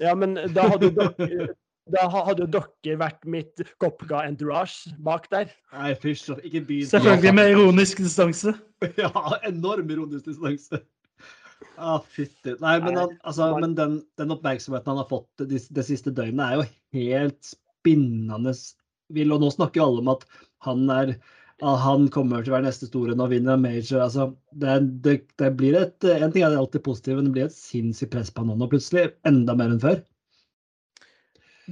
ja, 0.02 0.14
men 0.18 0.34
da 0.56 0.64
hadde 0.72 0.88
dere 0.96 1.52
da 1.90 2.04
hadde 2.12 2.44
jo 2.44 2.48
dere 2.52 2.98
vært 3.00 3.24
mitt 3.26 3.62
Kopka 3.82 4.22
entourage 4.28 4.92
bak 5.02 5.26
der. 5.32 5.50
Nei, 5.74 5.92
fysj, 5.98 6.30
ikke 6.38 6.62
begynn. 6.68 6.90
selvfølgelig 6.92 7.34
med 7.38 7.54
ironisk 7.56 8.04
distanse. 8.04 8.54
Ja, 8.98 9.10
enorm 9.46 9.90
ironisk 9.94 10.26
distanse. 10.30 10.82
Ah, 11.78 12.00
fytti. 12.02 12.56
Nei, 12.62 12.76
men, 12.82 12.96
han, 12.98 13.12
altså, 13.22 13.52
men 13.62 13.76
den, 13.78 14.00
den 14.18 14.34
oppmerksomheten 14.34 14.90
han 14.90 14.98
har 14.98 15.10
fått 15.10 15.28
det, 15.42 15.60
de 15.70 15.84
siste 15.86 16.10
døgnet, 16.14 16.42
er 16.42 16.58
jo 16.58 16.64
helt 16.98 17.52
spinnende 17.52 18.54
vill. 19.14 19.34
Og 19.34 19.42
nå 19.42 19.52
snakker 19.54 19.80
jo 19.80 19.86
alle 19.86 20.02
om 20.02 20.10
at 20.14 20.26
han 20.66 20.90
er 20.90 21.14
at 21.62 21.78
han 21.78 22.08
kommer 22.10 22.42
til 22.42 22.50
å 22.50 22.56
være 22.56 22.66
neste 22.66 22.88
store 22.88 23.14
når 23.14 23.28
han 23.28 23.32
vinner 23.36 23.54
en 23.54 23.62
major. 23.62 24.00
Altså, 24.02 24.32
det, 24.58 24.80
det, 25.04 25.16
det 25.38 25.50
blir 25.58 25.76
et, 25.78 25.94
En 26.10 26.32
ting 26.34 26.42
er 26.42 26.50
det 26.50 26.58
alltid 26.58 26.82
positivt, 26.82 27.20
men 27.20 27.28
det 27.28 27.36
blir 27.36 27.46
et 27.46 27.54
sinnssykt 27.54 28.10
press 28.14 28.32
på 28.34 28.42
han 28.42 28.58
nå 28.58 28.66
plutselig. 28.70 29.12
Enda 29.28 29.54
mer 29.58 29.74
enn 29.74 29.82
før. 29.82 30.02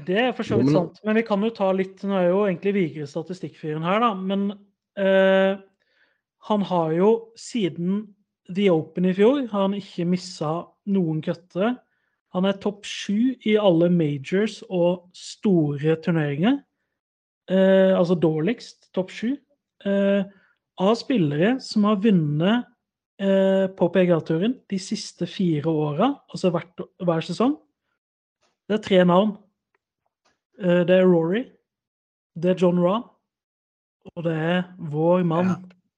Det 0.06 0.18
er 0.20 0.32
for 0.36 0.46
så 0.46 0.58
vidt 0.60 0.72
sant. 0.74 1.00
Men 1.06 1.18
vi 1.18 1.24
kan 1.26 1.42
jo 1.44 1.50
ta 1.54 1.70
litt 1.76 2.02
Nå 2.06 2.16
er 2.16 2.30
jo 2.30 2.44
egentlig 2.46 2.72
Vigre 2.76 3.08
statistikkfyren 3.10 3.84
her, 3.86 4.00
da. 4.02 4.10
Men 4.14 4.48
eh, 5.00 5.60
han 6.48 6.64
har 6.70 6.94
jo 6.96 7.10
siden 7.38 8.02
The 8.50 8.70
Open 8.72 9.06
i 9.06 9.14
fjor 9.14 9.44
har 9.52 9.68
han 9.68 9.76
ikke 9.78 10.08
missa 10.10 10.54
noen 10.90 11.20
cutter. 11.22 11.76
Han 12.34 12.46
er 12.46 12.58
topp 12.62 12.86
sju 12.86 13.36
i 13.46 13.56
alle 13.58 13.90
majors 13.92 14.60
og 14.68 15.08
store 15.16 15.96
turneringer. 16.02 16.60
Eh, 17.50 17.94
altså 17.96 18.16
dårligst, 18.18 18.90
topp 18.94 19.14
sju. 19.14 19.32
Eh, 19.86 20.22
av 20.80 20.94
spillere 20.98 21.56
som 21.62 21.86
har 21.88 22.00
vunnet 22.02 22.68
eh, 23.20 23.66
på 23.76 23.90
PGA-turen 23.92 24.56
de 24.70 24.78
siste 24.80 25.28
fire 25.28 25.70
åra, 25.70 26.12
altså 26.30 26.52
hvert, 26.54 26.86
hver 27.02 27.26
sesong. 27.26 27.58
Det 28.70 28.78
er 28.78 28.84
tre 28.86 29.02
navn. 29.04 29.34
Eh, 30.60 30.82
Det 30.84 30.96
er 31.00 31.06
Rory, 31.08 31.44
det 32.36 32.50
er 32.54 32.60
John 32.60 32.78
Rahm, 32.82 33.04
og 34.16 34.24
det 34.24 34.34
er 34.36 34.62
vår 34.78 35.24
mann 35.24 35.48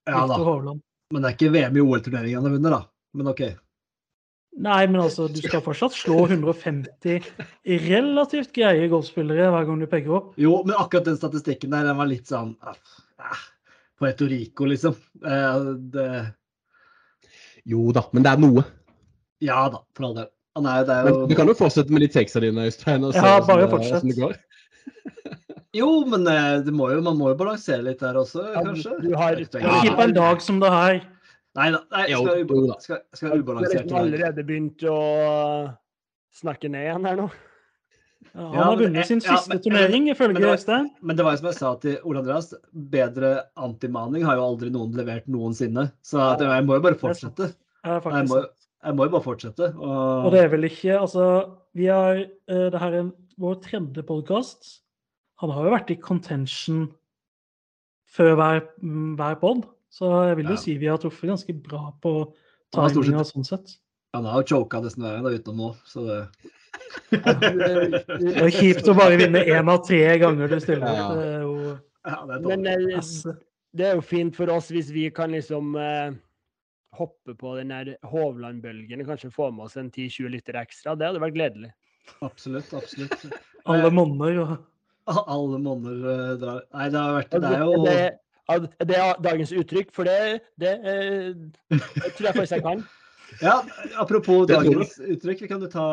Ja 0.06 0.12
ja 0.12 0.22
Viktor 0.26 0.44
Hovland. 0.48 0.80
Men 1.12 1.22
det 1.22 1.28
er 1.30 1.36
ikke 1.36 1.52
VM 1.54 1.76
i 1.76 1.82
OL-turneringen 1.84 2.38
han 2.40 2.46
har 2.48 2.54
vunnet, 2.56 2.72
da. 2.72 2.80
Men 3.14 3.28
OK. 3.28 3.42
Nei, 4.62 4.86
men 4.86 5.00
altså, 5.00 5.28
du 5.32 5.38
skal 5.40 5.62
fortsatt 5.64 5.94
slå 5.96 6.26
150 6.28 7.22
relativt 7.88 8.50
greie 8.56 8.88
golfspillere 8.92 9.46
hver 9.52 9.64
gang 9.68 9.80
du 9.80 9.86
peker 9.88 10.12
opp. 10.18 10.34
Jo, 10.40 10.58
men 10.66 10.74
akkurat 10.76 11.06
den 11.08 11.16
statistikken 11.16 11.72
der, 11.72 11.86
den 11.88 11.96
var 12.00 12.08
litt 12.10 12.28
sånn 12.28 12.54
eh, 12.68 13.40
Puerto 14.00 14.28
Rico, 14.28 14.66
liksom. 14.68 14.96
Eh, 15.24 15.66
det, 15.94 16.08
Jo 17.70 17.92
da, 17.94 18.02
men 18.12 18.24
det 18.26 18.32
er 18.34 18.42
noe. 18.42 18.64
ja 19.42 19.68
da, 19.72 19.80
for 19.96 20.08
all 20.10 20.16
del. 20.20 20.30
Ah, 20.56 20.60
nei, 20.60 20.78
det 20.84 20.92
er 20.98 21.06
Men 21.08 21.28
du 21.30 21.34
kan 21.38 21.48
jo 21.48 21.54
fortsette 21.56 21.92
med 21.94 22.02
de 22.04 22.08
tekstene 22.12 22.50
dine, 22.50 22.66
Øystein. 22.68 23.04
og 23.08 23.14
se 23.14 23.22
Ja, 23.24 23.38
bare 23.40 23.68
fortsett. 23.70 24.02
hvordan 24.02 24.08
det 24.10 24.18
går. 24.20 24.34
Jo, 25.72 26.04
men 26.04 26.26
eh, 26.28 26.58
det 26.66 26.72
må 26.76 26.90
jo, 26.92 27.00
man 27.04 27.16
må 27.16 27.30
jo 27.32 27.36
balansere 27.40 27.80
litt 27.86 28.02
der 28.04 28.18
også, 28.20 28.42
Ja, 28.52 28.60
kanskje. 28.66 28.96
du 29.00 29.14
har- 29.16 29.38
Ikke 29.40 29.94
på 29.96 30.02
en 30.04 30.12
dag 30.18 30.42
som 30.44 30.58
det 30.60 30.68
her. 30.70 30.98
Nei 31.56 31.70
da. 31.72 31.78
Nei, 31.92 32.04
skal, 32.12 32.76
skal, 32.80 33.00
skal 33.14 33.42
Du 33.42 33.52
har 33.54 33.62
liksom 33.64 33.96
allerede 33.96 34.44
begynt 34.44 34.84
å 34.88 34.98
snakke 36.32 36.68
ned 36.72 36.86
igjen 36.88 37.08
her 37.08 37.16
nå. 37.16 37.30
Ja, 38.32 38.46
Han 38.46 38.62
har 38.62 38.76
vunnet 38.80 39.06
sin 39.06 39.20
siste 39.20 39.48
men- 39.48 39.60
turnering, 39.64 40.06
ifølge 40.12 40.40
Øystein. 40.52 40.90
Men 41.02 41.16
det 41.16 41.24
var 41.24 41.32
jo 41.32 41.40
som 41.42 41.46
jeg 41.50 41.54
sa 41.58 41.74
til 41.76 41.98
Ole 42.04 42.20
Andreas, 42.22 42.54
bedre 42.72 43.32
antimaning 43.56 44.24
har 44.24 44.36
jo 44.36 44.46
aldri 44.46 44.70
noen 44.72 44.92
levert 44.96 45.26
noensinne. 45.28 45.90
Så 46.02 46.20
jeg 46.40 46.64
må 46.64 46.76
jo 46.78 46.84
bare 46.84 47.00
fortsette. 47.00 47.52
Jeg 47.84 48.28
må, 48.28 48.44
jeg 48.84 48.94
må 48.94 49.04
jo 49.08 49.10
bare 49.16 49.24
fortsette. 49.24 49.72
Og, 49.76 50.26
Og 50.26 50.32
det 50.32 50.44
er 50.44 50.48
vel 50.48 50.64
ikke 50.68 51.00
Altså, 51.00 51.26
vi 51.74 51.86
har 51.86 52.16
uh, 52.48 52.68
Det 52.70 52.78
her 52.80 52.92
er 53.00 53.10
vår 53.38 53.54
tredje 53.64 54.02
podkast. 54.06 54.80
Han 55.42 55.50
har 55.50 55.66
jo 55.66 55.72
vært 55.74 55.90
i 55.94 55.96
contention 56.00 56.86
før 58.12 58.34
hver, 58.38 58.60
hver 59.16 59.38
pod, 59.40 59.64
så 59.92 60.10
jeg 60.28 60.36
vil 60.40 60.50
jo 60.52 60.56
Ja. 60.58 60.60
si 60.60 60.76
vi 60.78 60.86
har 60.90 60.98
truffet 60.98 61.28
ganske 61.30 61.54
bra 61.62 61.92
på 62.02 62.32
Han 62.74 62.82
har 62.84 62.90
timinga 62.90 63.24
sånn 63.24 63.44
sett. 63.44 63.78
han 64.14 64.24
har 64.24 64.42
jo 64.42 64.56
choka 64.64 64.80
nesten 64.80 65.02
hver 65.02 65.22
gang, 65.22 65.32
utenom 65.38 65.56
nå. 65.56 65.76
Så 65.86 66.06
det, 66.06 66.28
Det 67.12 68.36
er 68.42 68.50
kjipt 68.52 68.88
å 68.88 68.94
bare 68.96 69.16
vinne 69.20 69.42
én 69.44 69.68
av 69.68 69.82
tre 69.86 70.18
ganger 70.20 70.48
du 70.48 70.58
stiller 70.60 70.86
Ja. 70.86 71.06
opp. 71.08 71.16
Det 71.16 71.26
er 71.28 71.40
jo 71.42 71.78
ja, 72.04 72.26
det 72.26 72.34
er 72.34 72.40
Men 72.46 72.66
eh, 72.66 73.34
det 73.74 73.86
er 73.86 73.94
jo 73.94 74.00
fint 74.02 74.36
for 74.36 74.50
oss 74.50 74.70
hvis 74.70 74.90
vi 74.92 75.08
kan 75.10 75.30
liksom 75.32 75.76
eh, 75.76 76.12
hoppe 76.98 77.34
på 77.38 77.56
den 77.56 77.68
der 77.72 77.96
Hovland-bølgen 78.04 79.00
og 79.00 79.06
kanskje 79.06 79.32
få 79.32 79.50
med 79.54 79.64
oss 79.66 79.76
en 79.76 79.90
10-20 79.90 80.28
liter 80.30 80.52
ekstra. 80.60 80.96
Det 80.98 81.06
hadde 81.06 81.20
vært 81.22 81.34
gledelig. 81.36 81.72
Absolutt. 82.20 82.72
Absolutt. 82.74 83.26
Alle 83.70 83.90
monner 83.94 84.40
og 84.42 84.56
Alle 85.26 85.58
monner 85.62 86.02
eh, 86.12 86.32
drar 86.40 86.64
Nei, 86.74 86.88
det 86.90 86.98
har 86.98 87.16
vært 87.18 87.34
Det 87.34 87.38
Altså, 87.38 87.52
er 87.52 88.58
jo 88.58 88.88
det, 88.90 88.96
er 88.98 89.20
dagens 89.22 89.52
uttrykk? 89.54 89.92
For 89.94 90.08
det, 90.08 90.42
det, 90.60 90.72
eh, 90.82 91.28
tror 91.70 92.26
jeg 92.26 92.34
faktisk 92.34 92.58
jeg 92.58 92.66
kan. 92.66 92.82
Ja, 93.40 93.62
apropos 93.96 94.44
Det 94.46 94.58
dagens 94.58 94.98
uttrykk, 95.00 95.44
vi 95.46 95.48
kan 95.48 95.62
jo 95.64 95.70
ta 95.72 95.86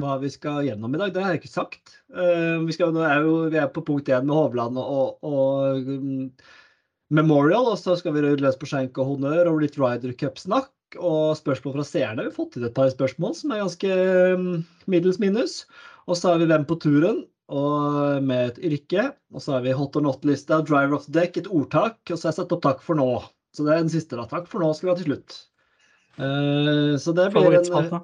hva 0.00 0.16
vi 0.18 0.30
skal 0.32 0.64
gjennom 0.66 0.96
i 0.96 0.98
dag. 0.98 1.12
Det 1.14 1.22
har 1.22 1.34
jeg 1.34 1.42
ikke 1.42 1.52
sagt. 1.52 1.94
Eh, 2.10 2.56
vi, 2.64 2.74
skal, 2.74 2.94
nå 2.96 3.04
er 3.06 3.20
jo, 3.22 3.36
vi 3.52 3.60
er 3.60 3.68
på 3.70 3.84
punkt 3.86 4.08
én 4.10 4.26
med 4.26 4.34
Hovland 4.34 4.80
og, 4.80 5.20
og 5.22 5.86
um, 5.86 6.26
Memorial, 7.14 7.68
og 7.70 7.78
så 7.78 7.96
skal 8.00 8.16
vi 8.16 8.24
løs 8.24 8.58
på 8.58 8.68
skjenk 8.70 8.98
og 8.98 9.12
honnør 9.14 9.52
og 9.52 9.60
litt 9.64 9.78
Ryder 9.78 10.16
Cup-snakk. 10.18 10.72
Og 10.98 11.36
spørsmål 11.38 11.78
fra 11.78 11.86
seerne. 11.86 12.24
Vi 12.24 12.32
har 12.32 12.36
fått 12.36 12.56
inn 12.58 12.66
et 12.66 12.76
par 12.76 12.90
spørsmål 12.90 13.36
som 13.38 13.52
er 13.54 13.62
ganske 13.62 13.98
um, 14.34 14.48
middels 14.90 15.20
minus. 15.22 15.62
Og 16.10 16.18
så 16.18 16.32
har 16.32 16.42
vi 16.42 16.48
Hvem 16.50 16.66
på 16.66 16.78
turen? 16.82 17.24
Og 17.50 18.22
med 18.22 18.52
et 18.52 18.62
yrke. 18.70 19.10
Og 19.34 19.44
så 19.44 19.56
har 19.56 19.66
vi 19.66 19.76
Hot 19.76 19.98
or 19.98 20.06
not-lista, 20.06 20.62
Driver 20.66 20.98
of 20.98 21.06
the 21.06 21.14
Deck, 21.18 21.36
et 21.36 21.50
ordtak. 21.50 22.00
Og 22.08 22.16
så 22.16 22.28
har 22.28 22.34
jeg 22.34 22.40
satt 22.42 22.56
opp 22.56 22.64
Takk 22.66 22.80
for 22.86 22.98
nå. 22.98 23.10
Så 23.54 23.66
det 23.66 23.74
er 23.74 23.84
den 23.84 23.92
siste. 23.92 24.18
da. 24.18 24.26
Takk 24.30 24.46
for 24.50 24.62
nå 24.62 24.72
skal 24.74 24.88
vi 24.88 24.92
ha 24.92 25.02
til 25.02 25.12
slutt. 25.12 25.30
Uh, 26.20 26.94
så 27.00 27.14
det 27.16 27.30
blir 27.32 27.60
en, 27.60 28.00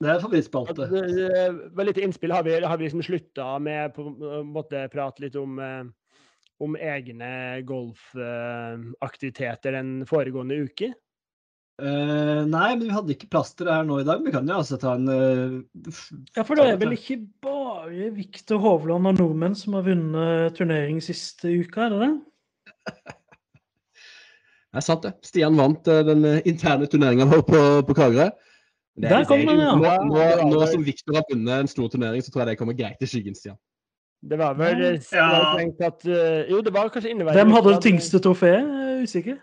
det 0.00 0.08
er 0.08 0.22
favorittspalte. 0.22 0.86
det, 0.88 1.00
det 1.12 1.72
var 1.76 1.84
litt 1.84 1.98
innspill. 2.00 2.32
Har 2.32 2.42
vi, 2.46 2.54
har 2.64 2.78
vi 2.80 2.84
liksom 2.86 3.02
slutta 3.04 3.58
med 3.60 3.92
på 3.96 4.02
en 4.08 4.46
måte 4.54 4.88
prate 4.92 5.22
litt 5.26 5.36
om, 5.36 5.58
eh, 5.60 5.84
om 6.64 6.76
egne 6.76 7.60
golfaktiviteter 7.68 9.72
den 9.76 10.06
foregående 10.08 10.56
uke? 10.64 10.94
Eh, 11.80 12.40
nei, 12.44 12.74
men 12.76 12.82
vi 12.84 12.92
hadde 12.92 13.14
ikke 13.14 13.28
plass 13.32 13.54
til 13.56 13.64
det 13.68 13.72
her 13.72 13.86
nå 13.88 14.00
i 14.02 14.04
dag. 14.04 14.20
Vi 14.24 14.32
kan 14.34 14.48
jo 14.48 14.58
altså 14.60 14.76
ta 14.80 14.90
en 14.98 15.06
uh, 15.08 15.54
Ja, 16.36 16.42
for 16.44 16.58
det 16.58 16.66
er 16.68 16.80
vel 16.82 16.92
ikke 16.96 17.16
bare 17.44 18.10
Viktor 18.16 18.60
Hovland 18.60 19.08
og 19.08 19.16
nordmenn 19.16 19.56
som 19.56 19.78
har 19.78 19.86
vunnet 19.86 20.58
turnering 20.58 21.00
siste 21.04 21.48
uka, 21.62 21.86
er 21.86 21.94
det 21.94 22.00
det? 22.02 22.10
Det 24.70 24.78
er 24.78 24.84
sant, 24.86 25.02
det. 25.06 25.14
Stian 25.26 25.56
vant 25.58 25.88
uh, 25.88 26.02
den 26.06 26.26
interne 26.46 26.86
turneringen 26.90 27.30
vår 27.32 27.42
på, 27.48 27.62
på 27.88 27.96
Kragerø. 27.96 28.28
Er- 28.28 29.08
Der 29.08 29.24
kom 29.24 29.40
den, 29.48 29.62
ja. 29.64 29.72
Nå, 29.80 29.94
nå, 30.10 30.26
nå 30.50 30.66
som 30.68 30.84
Victor 30.84 31.16
har 31.16 31.24
vunnet 31.30 31.64
en 31.64 31.70
stor 31.70 31.88
turnering, 31.88 32.20
så 32.22 32.30
tror 32.34 32.44
jeg 32.44 32.52
det 32.52 32.60
kommer 32.60 32.76
greit 32.76 33.00
i 33.00 33.08
skyggen, 33.08 33.38
Stian. 33.38 33.56
Det 34.20 34.36
var 34.36 34.52
vel 34.58 34.82
Ja. 35.14 35.56
at, 35.56 36.04
Jo, 36.50 36.60
det 36.60 36.74
var 36.74 36.90
kanskje 36.92 37.14
inneværende 37.14 37.40
Hvem 37.40 37.54
hadde 37.56 37.72
det 37.72 37.82
tyngste 37.86 38.20
trofeet? 38.20 38.66
Er 38.68 39.00
usikker. 39.06 39.38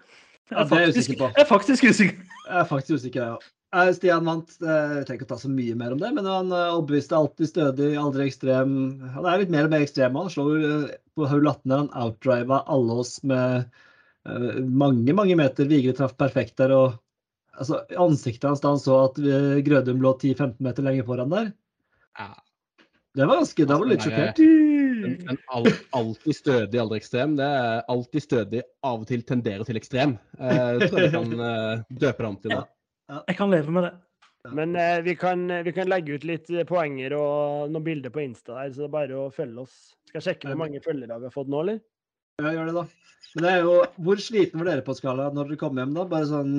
Jeg 0.48 0.58
Ja, 0.58 0.64
er 0.64 0.80
jeg 0.86 0.94
faktisk, 0.96 1.10
jeg 1.20 1.44
er 1.44 1.46
faktisk 1.50 1.84
usikker. 1.84 2.18
Jeg 2.48 2.60
er 2.62 2.68
faktisk 2.70 2.96
usikker, 3.02 3.22
jeg 3.24 3.36
òg. 3.36 3.48
Eh, 3.76 3.90
Stian 3.98 4.24
vant. 4.26 4.54
eh, 4.64 4.94
Jeg 4.96 5.06
trenger 5.06 5.20
ikke 5.20 5.26
å 5.28 5.32
ta 5.34 5.40
så 5.42 5.50
mye 5.52 5.76
mer 5.76 5.92
om 5.92 6.00
det, 6.00 6.14
men 6.16 6.26
han 6.26 6.52
eh, 6.56 6.70
overbeviste 6.72 7.18
alltid 7.18 7.50
stødig, 7.52 7.90
aldri 8.00 8.28
ekstrem. 8.30 8.78
Han 9.12 9.26
er 9.28 9.40
litt 9.44 9.50
mer 9.52 9.66
og 9.68 9.74
mer 9.74 9.84
ekstrem. 9.84 10.16
Han 10.16 10.30
slår 10.32 10.54
eh, 10.64 10.96
på 11.18 11.28
hull 11.28 11.48
18 11.52 11.68
der 11.68 11.78
han 11.84 11.90
outdriva 12.00 12.62
alle 12.68 12.92
oss 13.04 13.18
med 13.28 13.68
mange, 14.28 15.14
mange 15.16 15.36
meter. 15.40 15.68
Vigre 15.68 15.94
traff 15.96 16.16
perfekt 16.20 16.58
der. 16.60 16.72
og 16.72 16.98
altså, 17.60 17.82
Ansiktet 18.00 18.48
hans 18.50 18.64
da 18.64 18.70
han 18.74 18.80
så 18.82 18.98
at 19.10 19.20
Grødum 19.68 20.02
lå 20.04 20.16
10-15 20.20 20.56
meter 20.64 20.84
lenger 20.84 21.04
foran 21.08 21.30
der, 21.32 21.54
Ja. 22.20 22.34
det 23.16 23.28
var 23.28 23.38
ganske 23.44 23.68
Da 23.68 23.78
var 23.78 23.86
du 23.86 23.90
litt 23.92 24.00
Altså, 24.00 24.12
er- 24.12 24.34
sjokkert. 24.34 24.38
Men, 25.08 25.30
men 25.30 25.40
al 25.56 25.70
alltid 25.98 26.38
stødig, 26.38 26.80
aldri 26.82 27.00
ekstrem. 27.02 27.38
Det 27.40 27.48
er 27.60 27.86
alltid 27.94 28.26
stødig, 28.26 28.66
av 28.88 29.04
og 29.04 29.08
til 29.10 29.24
tenderer 29.28 29.68
til 29.68 29.80
ekstrem. 29.80 30.18
Eh, 30.40 30.66
jeg 30.78 30.92
tror 30.92 31.06
jeg 31.06 31.14
kan 31.16 31.48
eh, 31.50 31.86
døpe 32.04 32.24
det 32.24 32.30
om 32.32 32.38
til 32.44 32.56
det. 32.56 32.66
Jeg 33.18 33.40
kan 33.40 33.54
leve 33.54 33.74
med 33.74 33.88
det. 33.88 33.96
Men 34.56 34.76
eh, 34.76 35.02
vi, 35.02 35.16
kan, 35.16 35.64
vi 35.64 35.74
kan 35.76 35.90
legge 35.90 36.16
ut 36.16 36.26
litt 36.28 36.50
eh, 36.54 36.66
poenger 36.68 37.16
og 37.18 37.72
noen 37.74 37.84
bilder 37.84 38.14
på 38.14 38.24
Insta 38.24 38.56
der, 38.56 38.72
så 38.74 38.84
det 38.84 38.88
er 38.88 38.96
bare 38.96 39.20
å 39.20 39.30
følge 39.34 39.66
oss. 39.66 39.78
Skal 40.08 40.22
jeg 40.22 40.28
sjekke 40.30 40.52
hvor 40.52 40.62
mange 40.64 40.84
følgere 40.84 41.20
vi 41.20 41.30
har 41.30 41.36
fått 41.36 41.52
nå, 41.52 41.64
eller? 41.66 41.82
Ja, 42.42 42.54
gjør 42.54 42.70
det, 42.70 42.76
da. 42.78 42.86
Men 43.34 43.44
det 43.44 43.52
er 43.52 43.64
jo 43.66 43.78
Hvor 44.06 44.20
sliten 44.22 44.62
var 44.62 44.70
dere 44.70 44.84
på 44.86 44.94
skala 44.96 45.32
når 45.34 45.50
dere 45.50 45.60
kom 45.60 45.80
hjem, 45.82 45.96
da? 45.98 46.06
Bare 46.10 46.30
sånn 46.30 46.54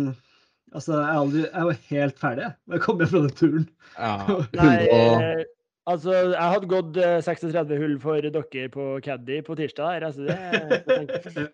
Altså, 0.69 0.99
jeg 0.99 1.21
aldri, 1.23 1.43
jeg 1.47 1.69
var 1.69 1.79
helt 1.89 2.19
ferdig 2.21 2.45
jeg, 2.45 2.81
kom 2.85 2.99
hjem 3.01 3.11
fra 3.13 3.21
den 3.25 3.37
turen. 3.39 3.63
Ja, 3.95 4.11
100 4.59 4.91
og 4.99 5.23
eh, 5.25 5.45
altså, 5.93 6.15
jeg 6.35 6.53
hadde 6.55 6.71
gått 6.71 6.99
eh, 7.03 7.19
36 7.25 7.81
hull 7.83 7.97
for 8.03 8.23
dere 8.25 8.69
på 8.75 8.87
Caddy 9.05 9.41
på 9.47 9.57
tirsdag 9.59 10.07
altså 10.11 10.29
det 10.29 10.39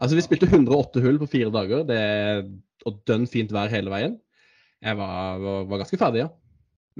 Altså, 0.00 0.16
vi 0.16 0.22
spilte 0.24 0.48
108 0.48 1.02
hull 1.04 1.18
på 1.20 1.28
fire 1.28 1.50
dager, 1.52 1.82
det 1.84 2.00
og 2.88 3.02
dønn 3.08 3.26
fint 3.28 3.50
vær 3.52 3.68
hele 3.68 3.92
veien. 3.92 4.14
Jeg 4.80 4.96
var, 4.96 5.40
var, 5.42 5.66
var 5.68 5.82
ganske 5.82 5.98
ferdig, 6.00 6.22
ja. 6.24 6.30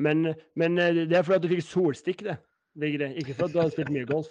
Men, 0.00 0.34
men 0.60 0.76
eh, 0.80 1.02
det 1.08 1.16
er 1.16 1.24
fordi 1.24 1.38
at 1.38 1.46
du 1.46 1.54
fikk 1.54 1.64
solstikk, 1.66 2.26
det. 2.26 2.36
Vigre. 2.80 3.10
Ikke 3.18 3.34
fordi 3.38 3.56
du 3.56 3.62
har 3.62 3.72
spilt 3.72 3.92
mye 3.94 4.08
golf. 4.08 4.28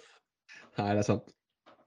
Nei, 0.78 0.92
det 0.94 1.02
er 1.02 1.08
sant. 1.08 1.34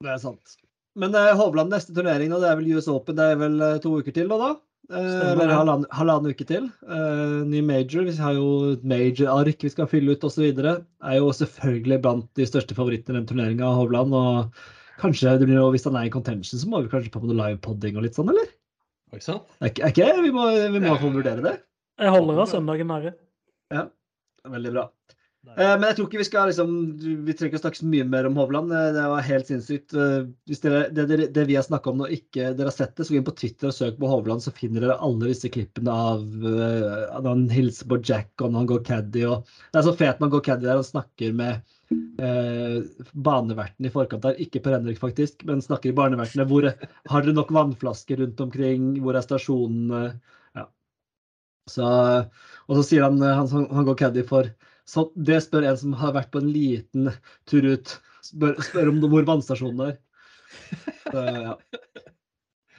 Det 0.04 0.12
er 0.12 0.20
sant. 0.22 0.58
Men 1.00 1.16
eh, 1.18 1.32
Hovland 1.40 1.74
neste 1.74 1.96
turnering 1.96 2.30
nå, 2.32 2.42
det 2.44 2.52
er 2.52 2.60
vel 2.60 2.76
US 2.76 2.90
Open. 2.92 3.18
Det 3.18 3.30
er 3.32 3.40
vel 3.40 3.58
eh, 3.66 3.80
to 3.84 3.96
uker 4.00 4.16
til 4.16 4.30
nå, 4.30 4.38
da? 4.42 4.52
Eh, 4.92 5.32
Eller 5.32 5.48
halvannen, 5.48 5.86
halvannen 5.96 6.34
uke 6.36 6.46
til. 6.48 6.66
Eh, 6.84 7.36
ny 7.48 7.62
major. 7.64 8.04
Vi 8.04 8.16
har 8.20 8.36
jo 8.36 8.74
et 8.74 8.84
major-ark 8.84 9.64
vi 9.64 9.72
skal 9.72 9.88
fylle 9.88 10.16
ut 10.16 10.26
osv. 10.28 10.50
Er 10.52 11.18
jo 11.20 11.32
selvfølgelig 11.32 12.02
blant 12.04 12.28
de 12.36 12.48
største 12.50 12.76
favorittene 12.76 13.16
i 13.16 13.22
den 13.22 13.30
turneringa, 13.30 13.70
Hovland. 13.78 14.14
Og 14.14 14.52
kanskje 15.00 15.38
det 15.40 15.48
blir 15.48 15.60
noe, 15.62 15.72
hvis 15.76 15.88
han 15.88 15.96
er 16.00 16.10
i 16.10 16.14
contention, 16.14 16.60
så 16.60 16.68
må 16.70 16.84
vi 16.84 16.92
kanskje 16.92 17.14
på 17.14 17.24
noe 17.24 17.38
livepodding 17.40 17.96
og 17.98 18.06
litt 18.08 18.20
sånn, 18.20 18.30
eller? 18.34 18.52
Oi 19.14 19.22
sann. 19.24 19.44
Er 19.62 19.72
ikke, 19.72 19.88
er 20.04 20.18
det? 20.18 20.26
Vi 20.26 20.34
må, 20.36 20.50
vi 20.74 20.82
må 20.84 20.98
få 21.00 21.14
vurdere 21.14 21.46
det. 21.46 21.58
Jeg 22.02 22.14
holder 22.16 22.44
av 22.44 22.50
søndagen 22.50 22.90
nære. 22.90 23.14
Ja, 23.74 23.88
veldig 24.50 24.72
bra. 24.74 24.88
Eh, 25.44 25.74
Men 25.76 25.84
jeg 25.90 25.98
tror 25.98 26.08
ikke 26.08 26.22
vi 26.22 26.26
skal 26.26 26.48
liksom 26.50 26.70
Vi 27.28 27.34
trenger 27.36 27.52
ikke 27.52 27.60
å 27.60 27.64
snakke 27.66 27.80
så 27.82 27.88
mye 27.92 28.06
mer 28.08 28.28
om 28.30 28.38
Hovland. 28.40 28.72
Eh, 28.72 28.92
Det 28.96 29.04
var 29.12 29.26
helt 29.28 29.50
sinnssykt. 29.50 29.94
Eh, 29.94 30.30
Hvis 30.50 30.64
dere, 30.64 30.86
det, 30.96 31.28
det 31.36 31.46
vi 31.50 31.58
har 31.60 31.66
snakka 31.68 31.92
om 31.92 32.00
nå, 32.00 32.08
ikke 32.16 32.54
dere 32.56 32.72
har 32.72 32.76
sett 32.76 32.96
det, 32.96 33.06
så 33.06 33.14
gå 33.14 33.20
inn 33.20 33.28
på 33.28 33.36
Twitter 33.38 33.70
og 33.70 33.76
søk 33.76 34.00
på 34.00 34.10
Hovland, 34.10 34.44
så 34.46 34.56
finner 34.56 34.86
dere 34.86 34.98
alle 35.04 35.30
disse 35.34 35.52
klippene 35.52 35.92
av 35.92 36.24
når 36.24 37.30
han 37.30 37.46
hilser 37.52 37.90
på 37.92 38.00
Jack 38.00 38.32
og 38.40 38.54
når 38.54 38.64
han 38.64 38.72
går 38.74 38.84
caddy. 38.88 39.28
Og 39.30 39.54
det 39.74 39.82
er 39.82 39.88
så 39.90 39.96
fet 40.00 40.20
når 40.20 40.30
han 40.30 40.36
går 40.38 40.46
caddy 40.50 40.70
der 40.70 40.82
og 40.82 40.88
snakker 40.88 41.36
med 41.36 41.76
eh, 42.24 42.80
baneverten 43.14 43.86
i 43.90 43.94
forkant 43.94 44.26
der. 44.26 44.40
Ikke 44.42 44.64
Per 44.64 44.78
Henrik, 44.78 45.02
faktisk, 45.04 45.44
men 45.50 45.62
snakker 45.64 45.92
i 45.92 45.98
barnevertene. 46.00 46.48
Hvor 46.50 46.72
har 46.72 47.28
dere 47.28 47.36
nok 47.36 47.52
vannflasker 47.54 48.24
rundt 48.24 48.40
omkring? 48.48 48.94
Hvor 49.04 49.20
er 49.20 49.28
stasjonene? 49.28 50.06
Ja. 50.56 50.70
Så, 51.70 51.88
og 52.68 52.80
så 52.80 52.88
sier 52.88 53.06
han, 53.10 53.20
han, 53.22 53.52
han 53.52 53.92
går 53.92 54.00
caddy 54.08 54.24
for 54.28 54.48
så 54.90 55.08
Det 55.16 55.40
spør 55.44 55.68
en 55.70 55.78
som 55.80 55.94
har 55.96 56.16
vært 56.18 56.32
på 56.34 56.42
en 56.44 56.50
liten 56.52 57.12
tur 57.50 57.66
ut. 57.66 57.94
Spør, 58.24 58.58
spør 58.64 58.92
om 58.92 59.04
hvor 59.12 59.28
vannstasjonen 59.28 59.92
er. 59.92 59.96
Så, 61.08 61.24
ja. 61.24 61.56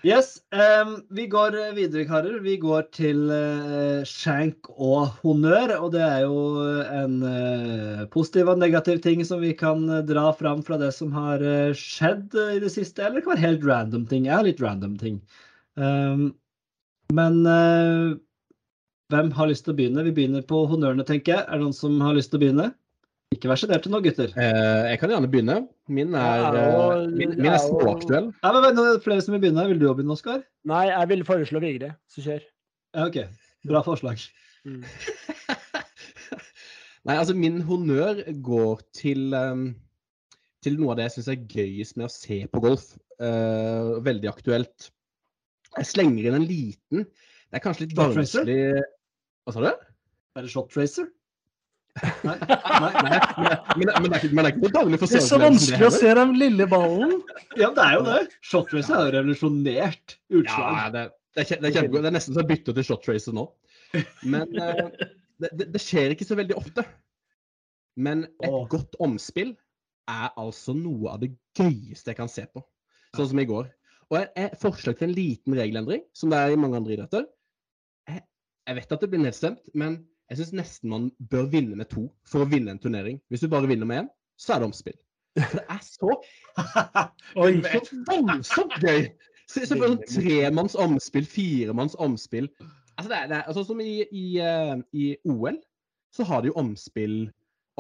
Yes. 0.05 0.35
Um, 0.53 0.99
vi 1.17 1.25
går 1.33 1.55
videre, 1.73 2.05
karer. 2.05 2.37
Vi 2.45 2.59
går 2.61 2.91
til 2.93 3.23
uh, 3.33 4.05
skjenk 4.05 4.69
og 4.75 5.15
honnør. 5.23 5.73
Og 5.79 5.95
det 5.95 6.03
er 6.05 6.27
jo 6.27 6.61
en 6.85 7.15
uh, 7.25 8.05
positiv 8.13 8.53
og 8.53 8.61
negativ 8.61 9.01
ting 9.05 9.25
som 9.25 9.41
vi 9.41 9.55
kan 9.57 9.89
eh, 9.89 10.05
dra 10.05 10.27
fram 10.37 10.61
fra 10.67 10.77
det 10.81 10.93
som 10.93 11.15
har 11.17 11.41
uh, 11.41 11.73
skjedd 11.73 12.37
i 12.37 12.61
det 12.61 12.75
siste. 12.77 13.01
Eller 13.01 13.23
det 13.23 13.25
kan 13.25 13.33
være 13.33 13.47
helt 13.47 13.65
random 13.65 14.05
ting. 14.11 14.29
Har 14.29 14.45
litt 14.45 14.61
random 14.61 14.99
ting. 15.01 15.23
Um, 15.81 16.35
men 17.15 17.41
hvem 19.15 19.31
har 19.37 19.51
lyst 19.51 19.67
til 19.67 19.75
å 19.75 19.79
begynne? 19.79 20.07
Vi 20.07 20.15
begynner 20.17 20.47
på 20.47 20.65
honnørene, 20.71 21.07
tenker 21.07 21.37
jeg. 21.37 21.45
Er 21.47 21.61
det 21.61 21.67
noen 21.67 21.77
som 21.77 22.01
har 22.03 22.17
lyst 22.17 22.33
til 22.33 22.41
å 22.41 22.45
begynne? 22.45 22.71
Ikke 23.35 23.51
vær 23.51 23.59
sjenerte 23.59 23.91
nå, 23.91 23.99
gutter. 24.05 24.31
Eh, 24.39 24.83
jeg 24.93 25.01
kan 25.01 25.11
gjerne 25.11 25.31
begynne. 25.31 25.57
Min 25.91 26.15
er, 26.15 26.41
Ja, 26.41 26.55
eh, 26.55 26.75
og- 26.75 27.11
min, 27.11 27.37
min 27.37 27.53
er 27.53 27.59
småaktuell. 27.59 28.33
Nei, 28.43 28.53
men, 28.53 28.63
men, 28.63 28.79
er 28.79 29.01
flere 29.03 29.23
som 29.23 29.35
vil 29.35 29.43
begynne. 29.43 29.69
Vil 29.69 29.81
du 29.81 29.89
òg 29.89 29.97
begynne, 29.99 30.15
Oskar? 30.15 30.45
Nei, 30.65 30.87
jeg 30.91 31.09
vil 31.09 31.25
foreslå 31.25 31.61
Vigre, 31.61 31.97
så 32.09 32.23
kjør. 32.23 32.43
Ja, 32.95 33.07
OK. 33.07 33.19
Bra 33.67 33.83
forslag. 33.83 34.19
Mm. 34.65 34.85
Nei, 37.05 37.17
altså 37.17 37.35
min 37.37 37.61
honnør 37.61 38.23
går 38.43 38.81
til, 38.97 39.35
um, 39.35 39.75
til 40.65 40.79
noe 40.79 40.95
av 40.95 40.97
det 40.97 41.09
jeg 41.09 41.17
syns 41.19 41.33
er 41.35 41.43
gøyest 41.53 41.99
med 42.01 42.07
å 42.07 42.13
se 42.13 42.39
på 42.49 42.63
golf. 42.65 42.95
Uh, 43.21 44.01
veldig 44.05 44.31
aktuelt. 44.31 44.89
Jeg 45.75 45.91
slenger 45.91 46.29
inn 46.29 46.39
en 46.39 46.47
liten 46.47 47.05
Det 47.05 47.59
er 47.59 47.63
kanskje 47.63 47.87
litt 47.87 47.97
vanskelig 47.99 48.59
Hva 49.45 49.55
sa 49.55 49.63
du? 49.65 49.71
Er 50.35 50.47
det 50.47 50.51
shot 50.53 50.71
tracer? 50.73 51.11
Nei. 52.27 52.35
Nei, 52.43 53.19
men, 53.39 53.53
men, 53.79 53.91
men, 54.03 54.09
det 54.09 54.17
er 54.17 54.25
ikke, 54.25 54.31
men 54.35 54.41
det 54.41 54.49
er 54.49 54.57
ikke 54.57 54.71
dårlig 54.75 54.99
Det 54.99 55.09
er 55.15 55.23
så 55.23 55.39
vanskelig 55.39 55.87
å 55.87 55.91
se 55.95 56.15
den 56.19 56.33
lille 56.41 56.67
ballen. 56.71 57.13
Ja, 57.55 57.69
det 57.77 57.85
er 57.85 57.93
jo 57.95 58.07
det. 58.09 58.23
Shot 58.43 58.73
tracer 58.73 58.97
er 58.97 59.05
jo 59.05 59.13
revolusjonert 59.21 60.17
Ja, 60.17 60.41
utslag. 60.41 60.81
det, 60.97 61.05
det, 61.37 61.45
er, 61.45 61.61
det 61.63 61.71
er. 61.71 61.93
Det 61.93 62.09
er 62.11 62.17
nesten 62.17 62.35
så 62.35 62.43
jeg 62.43 62.51
bytter 62.51 62.79
til 62.79 62.89
shot 62.89 63.05
Tracer 63.07 63.37
nå. 63.37 63.47
Men 64.27 64.59
uh, 64.59 64.89
det, 65.39 65.83
skjer 65.83 66.15
ikke 66.15 66.27
så 66.27 66.39
veldig 66.39 66.57
ofte. 66.59 66.87
Men 67.95 68.27
et 68.43 68.51
Åh. 68.51 68.67
godt 68.73 68.99
omspill 69.03 69.55
er 70.11 70.35
altså 70.41 70.75
noe 70.77 71.15
av 71.15 71.23
det 71.23 71.31
gøyeste 71.57 72.11
jeg 72.11 72.19
kan 72.19 72.31
se 72.31 72.49
på. 72.51 72.63
Sånn 73.15 73.31
som 73.31 73.41
i 73.41 73.47
går. 73.49 73.71
Og 74.11 74.19
et 74.21 74.59
forslag 74.61 74.99
til 74.99 75.09
en 75.09 75.17
liten 75.17 75.55
regelendring, 75.57 76.03
som 76.17 76.33
det 76.33 76.43
er 76.43 76.55
i 76.55 76.59
mange 76.61 76.81
andre 76.81 76.97
idretter. 76.97 77.29
Jeg, 78.67 78.77
vet 78.79 78.93
at 78.97 79.03
det 79.05 79.11
blir 79.13 79.23
nedstemt, 79.23 79.73
men 79.75 79.99
jeg 80.31 80.41
syns 80.41 80.55
nesten 80.57 80.93
man 80.93 81.09
bør 81.31 81.51
vinne 81.53 81.77
med 81.77 81.91
to 81.93 82.07
for 82.29 82.45
å 82.45 82.49
vinne 82.49 82.73
en 82.73 82.81
turnering. 82.81 83.19
Hvis 83.29 83.45
du 83.45 83.51
bare 83.53 83.69
vinner 83.69 83.89
med 83.89 84.05
én, 84.05 84.09
så 84.41 84.55
er 84.55 84.63
det 84.63 84.71
omspill. 84.71 84.97
For 85.35 85.59
det 85.59 85.65
er 85.75 85.83
så 85.83 86.15
Oi. 87.43 87.53
så 87.67 88.01
voldsomt 88.09 88.77
gøy! 88.83 89.09
Så, 89.45 89.67
så 89.69 89.77
for 89.77 89.91
sånn 89.91 90.01
tremanns 90.09 90.77
omspill, 90.81 91.27
firemanns 91.29 91.97
omspill. 92.01 92.49
Altså, 92.95 93.11
det 93.11 93.19
er, 93.19 93.27
det 93.29 93.37
er, 93.37 93.43
altså 93.51 93.65
Som 93.67 93.83
i, 93.85 93.99
i, 94.09 94.25
uh, 94.41 94.79
i 94.97 95.11
OL, 95.29 95.59
så 96.15 96.25
har 96.29 96.41
de 96.41 96.53
jo 96.53 96.57
omspill 96.63 97.19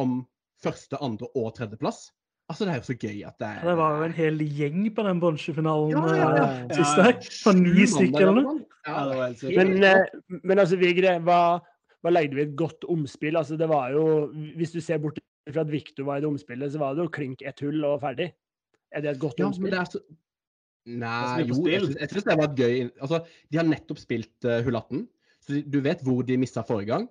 om 0.00 0.20
første, 0.64 0.98
andre 1.00 1.30
og 1.38 1.54
tredjeplass. 1.56 2.08
Altså, 2.50 2.66
det 2.66 2.74
er 2.74 2.80
jo 2.82 2.88
så 2.90 2.96
gøy 3.00 3.22
at 3.24 3.38
det 3.40 3.48
er 3.48 3.62
Det 3.64 3.76
var 3.78 3.96
jo 3.96 4.04
en 4.04 4.16
hel 4.18 4.42
gjeng 4.44 4.80
på 4.94 5.04
den 5.06 5.20
bronsefinalen 5.22 5.94
Ja, 5.94 6.02
ja, 6.12 6.26
ja. 6.36 6.48
eh, 6.66 6.74
sist 6.76 7.00
her. 7.00 7.14
På 7.46 7.54
ni 7.56 7.86
stykker 7.88 8.26
eller 8.26 8.44
noe. 8.44 8.73
Ja. 8.86 9.04
Men, 9.56 9.76
eh, 9.84 10.02
men 10.42 10.60
altså, 10.60 10.76
Vigre, 10.80 11.16
hva, 11.24 11.38
hva 12.04 12.12
legger 12.12 12.36
du 12.36 12.42
i 12.42 12.46
et 12.48 12.56
godt 12.58 12.84
omspill? 12.92 13.38
Altså, 13.40 13.56
det 13.60 13.68
var 13.70 13.94
jo, 13.94 14.26
Hvis 14.58 14.74
du 14.74 14.80
ser 14.84 15.00
bort 15.00 15.20
fra 15.48 15.64
at 15.64 15.72
Victor 15.72 16.08
var 16.08 16.20
i 16.20 16.24
det 16.24 16.28
omspillet, 16.28 16.72
så 16.72 16.80
var 16.82 16.94
det 16.94 17.04
jo 17.04 17.12
klink 17.12 17.44
ett 17.44 17.60
hull 17.64 17.84
og 17.84 18.02
ferdig. 18.04 18.30
Er 18.94 19.04
det 19.04 19.14
et 19.14 19.22
godt 19.22 19.40
Ja, 19.40 19.48
omspill? 19.50 19.74
så 19.88 20.02
Nei, 20.84 21.46
jo, 21.48 21.62
jeg 21.64 21.80
synes, 21.80 21.96
jeg 21.96 22.24
det 22.28 22.34
var 22.36 22.50
et 22.50 22.58
gøy 22.60 22.74
Altså, 23.00 23.22
de 23.48 23.56
har 23.56 23.64
nettopp 23.64 24.00
spilt 24.02 24.44
uh, 24.44 24.58
hull 24.66 24.76
18, 24.76 25.06
så 25.40 25.54
de, 25.54 25.62
du 25.64 25.78
vet 25.84 26.02
hvor 26.04 26.20
de 26.28 26.36
mista 26.36 26.60
forrige 26.60 26.90
gang. 26.90 27.06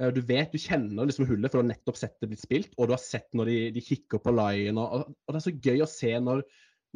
Uh, 0.00 0.08
du 0.16 0.22
vet, 0.24 0.48
du 0.48 0.60
kjenner 0.60 1.04
liksom 1.04 1.28
hullet, 1.28 1.52
for 1.52 1.60
du 1.60 1.66
har 1.66 1.68
nettopp 1.74 2.00
sett 2.00 2.16
det 2.22 2.30
blitt 2.30 2.40
spilt, 2.40 2.72
og 2.78 2.88
du 2.88 2.94
har 2.96 3.02
sett 3.02 3.28
når 3.36 3.52
de, 3.52 3.58
de 3.76 3.84
kikker 3.84 4.22
på 4.24 4.32
line. 4.32 4.72
Og, 4.80 4.96
og, 4.96 5.12
og 5.12 5.36
det 5.36 5.40
er 5.42 5.46
så 5.50 5.56
gøy 5.68 5.84
å 5.84 5.90
se 5.90 6.14
når, 6.16 6.40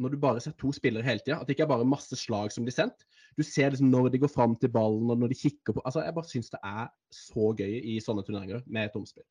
når 0.01 0.15
du 0.15 0.19
bare 0.25 0.41
ser 0.41 0.57
to 0.57 0.73
spillere 0.73 1.05
hele 1.05 1.21
tida. 1.21 1.37
At 1.37 1.45
det 1.45 1.59
ikke 1.59 1.67
er 1.67 1.73
bare 1.75 1.87
masse 1.93 2.17
slag 2.17 2.49
som 2.55 2.65
blir 2.65 2.73
sendt. 2.73 3.05
Du 3.35 3.43
ser 3.43 3.71
liksom 3.73 3.89
når 3.91 4.09
de 4.13 4.19
går 4.23 4.31
fram 4.31 4.53
til 4.59 4.71
ballen, 4.71 5.09
og 5.11 5.19
når 5.19 5.33
de 5.33 5.35
kikker 5.39 5.75
på 5.75 5.81
Altså, 5.85 6.03
Jeg 6.05 6.15
bare 6.15 6.29
syns 6.29 6.49
det 6.53 6.59
er 6.63 6.85
så 7.11 7.49
gøy 7.57 7.73
i 7.83 7.97
sånne 8.03 8.23
turneringer 8.23 8.61
med 8.67 8.85
et 8.89 8.95
omspill. 8.95 9.25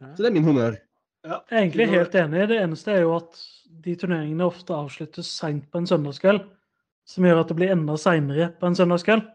Så 0.00 0.22
det 0.22 0.30
er 0.30 0.34
min 0.34 0.46
honnør. 0.48 0.78
Ja. 1.22 1.36
Jeg 1.50 1.58
er 1.58 1.60
egentlig 1.66 1.88
helt 1.92 2.14
enig. 2.18 2.46
Det 2.50 2.56
eneste 2.62 2.90
er 2.96 3.04
jo 3.04 3.12
at 3.20 3.36
de 3.84 3.92
turneringene 4.00 4.46
ofte 4.48 4.74
avsluttes 4.74 5.28
seint 5.38 5.68
på 5.70 5.78
en 5.82 5.86
søndagskveld. 5.86 6.40
Som 7.06 7.26
gjør 7.28 7.42
at 7.42 7.50
det 7.52 7.56
blir 7.58 7.70
enda 7.74 7.94
seinere 8.00 8.48
på 8.58 8.66
en 8.70 8.74
søndagskveld. 8.78 9.28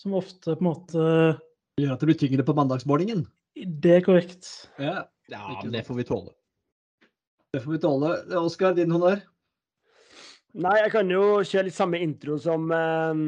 Som 0.00 0.14
ofte 0.16 0.54
på 0.54 0.62
en 0.62 0.68
måte 0.70 1.04
gjør 1.80 1.92
at 1.96 2.00
det 2.00 2.08
blir 2.08 2.18
tyngre 2.22 2.46
på 2.46 2.54
mandagsmorgenen. 2.56 3.26
Det 3.58 3.98
er 3.98 4.06
korrekt. 4.06 4.48
Ja, 4.78 5.04
Ja, 5.32 5.40
men 5.62 5.72
det 5.72 5.86
får 5.86 5.96
vi 5.96 6.04
tåle. 6.04 6.32
det 7.54 7.62
får 7.64 7.72
vi 7.72 7.78
tåle. 7.80 8.08
Oskar, 8.40 8.74
din 8.76 8.90
honnør? 8.92 9.22
Nei, 10.54 10.74
jeg 10.84 10.90
kan 10.92 11.08
jo 11.10 11.22
kjøre 11.42 11.64
litt 11.68 11.74
samme 11.76 11.98
intro 12.04 12.36
som 12.38 12.68
eh, 12.70 13.22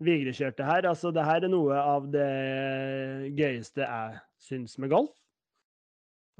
Vigre 0.00 0.32
kjørte 0.36 0.64
her. 0.64 0.88
Altså, 0.88 1.12
det 1.14 1.24
her 1.26 1.44
er 1.44 1.52
noe 1.52 1.76
av 1.76 2.06
det 2.12 2.28
gøyeste 3.36 3.84
jeg 3.84 4.20
syns 4.40 4.78
med 4.80 4.92
golf. 4.92 5.12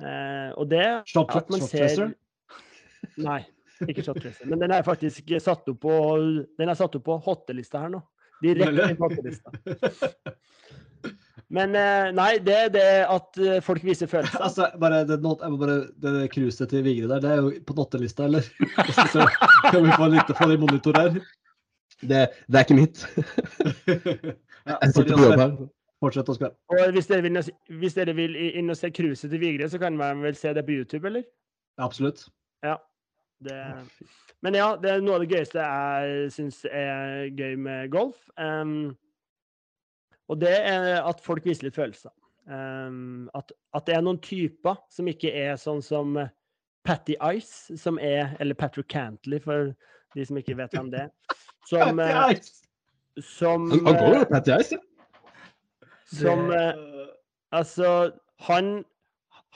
Eh, 0.00 0.50
og 0.56 0.68
det 0.70 0.84
Shot, 1.10 1.34
at 1.36 1.50
man 1.52 1.64
ser? 1.66 2.14
Nei, 3.20 3.42
ikke 3.84 4.04
shot. 4.06 4.24
Men 4.48 4.62
den 4.62 4.72
er 4.72 4.86
faktisk 4.86 5.28
satt 5.44 5.68
opp 5.68 5.82
på 5.82 5.96
Den 6.56 6.72
er 6.72 6.78
satt 6.78 6.96
opp 6.96 7.04
på 7.04 7.18
hottelista 7.26 7.84
her 7.84 7.92
nå. 7.92 8.00
Direkte 8.40 8.94
på 8.96 9.10
hottelista. 9.10 9.52
Men 11.50 11.74
eh, 11.74 12.08
nei, 12.14 12.30
det 12.46 12.56
er 12.56 12.68
det 12.72 12.88
at 13.10 13.38
eh, 13.42 13.58
folk 13.64 13.82
viser 13.84 14.08
følelser. 14.10 14.38
Altså, 14.46 14.68
bare 14.80 15.02
det, 15.08 15.18
bare, 15.20 15.78
det 15.98 16.28
cruiset 16.32 16.70
til 16.70 16.84
Vigre 16.86 17.10
der, 17.10 17.24
det 17.24 17.32
er 17.34 17.40
jo 17.42 17.50
på 17.66 17.74
nottelista, 17.76 18.28
eller? 18.28 18.46
Så 19.12 19.26
kan 19.66 19.82
vi 19.82 19.96
få 19.98 20.10
litt 20.14 20.30
få 20.30 20.46
det 20.46 20.56
i 20.56 20.62
monitor 20.62 21.00
her? 21.00 21.18
Det, 22.00 22.26
det 22.48 22.58
er 22.58 22.64
ikke 22.64 22.78
mitt. 22.78 23.04
Jeg 24.70 24.92
sitter 24.94 25.14
på 25.16 25.28
jobb 25.28 25.40
her. 25.40 25.54
Fortsett, 26.00 26.28
Oskar. 26.32 26.54
Og 26.72 26.94
hvis 26.96 27.10
dere, 27.10 27.22
vil, 27.26 27.40
hvis 27.80 27.96
dere 27.98 28.14
vil 28.16 28.36
inn 28.40 28.72
og 28.72 28.78
se 28.78 28.88
cruiset 28.88 29.28
til 29.28 29.42
Vigre, 29.42 29.68
så 29.68 29.78
kan 29.78 29.98
man 30.00 30.22
vel 30.24 30.36
se 30.38 30.52
det 30.56 30.64
på 30.64 30.78
YouTube, 30.80 31.04
eller? 31.10 31.26
Ja, 31.76 31.84
absolutt. 31.84 32.30
Det, 33.44 33.86
men 34.44 34.56
ja, 34.56 34.74
det 34.76 34.90
er 34.90 35.04
noe 35.04 35.16
av 35.16 35.22
det 35.24 35.30
gøyeste 35.32 35.62
jeg 35.64 36.32
syns 36.34 36.58
er 36.68 37.30
gøy 37.36 37.54
med 37.60 37.92
golf. 37.92 38.18
Um, 38.36 38.92
og 40.28 40.40
det 40.42 40.52
er 40.52 41.00
at 41.00 41.22
folk 41.24 41.46
viser 41.48 41.68
litt 41.68 41.78
følelser. 41.78 42.12
Um, 42.50 43.30
at, 43.36 43.52
at 43.76 43.86
det 43.88 43.96
er 43.96 44.04
noen 44.04 44.20
typer 44.24 44.80
som 44.92 45.08
ikke 45.08 45.32
er 45.32 45.56
sånn 45.60 45.80
som 45.84 46.18
Patty 46.84 47.16
Ice, 47.36 47.76
som 47.78 48.00
er 48.00 48.34
Eller 48.40 48.56
Patrick 48.58 48.88
Cantley, 48.92 49.40
for 49.40 49.72
de 50.16 50.26
som 50.26 50.38
ikke 50.40 50.56
vet 50.58 50.76
hvem 50.76 50.92
det 50.92 51.06
er. 51.06 51.40
Som, 51.68 51.98
eh, 51.98 52.32
som, 53.22 53.70
Han 53.70 53.86
han 53.86 53.98
går 53.98 54.14
jo 54.14 54.20
eh, 54.20 54.28
Patty 54.30 54.54
Ice, 54.62 54.78
ja. 54.78 54.80
som 56.20 56.50
eh, 56.54 56.72
Altså, 57.50 58.12
han, 58.46 58.84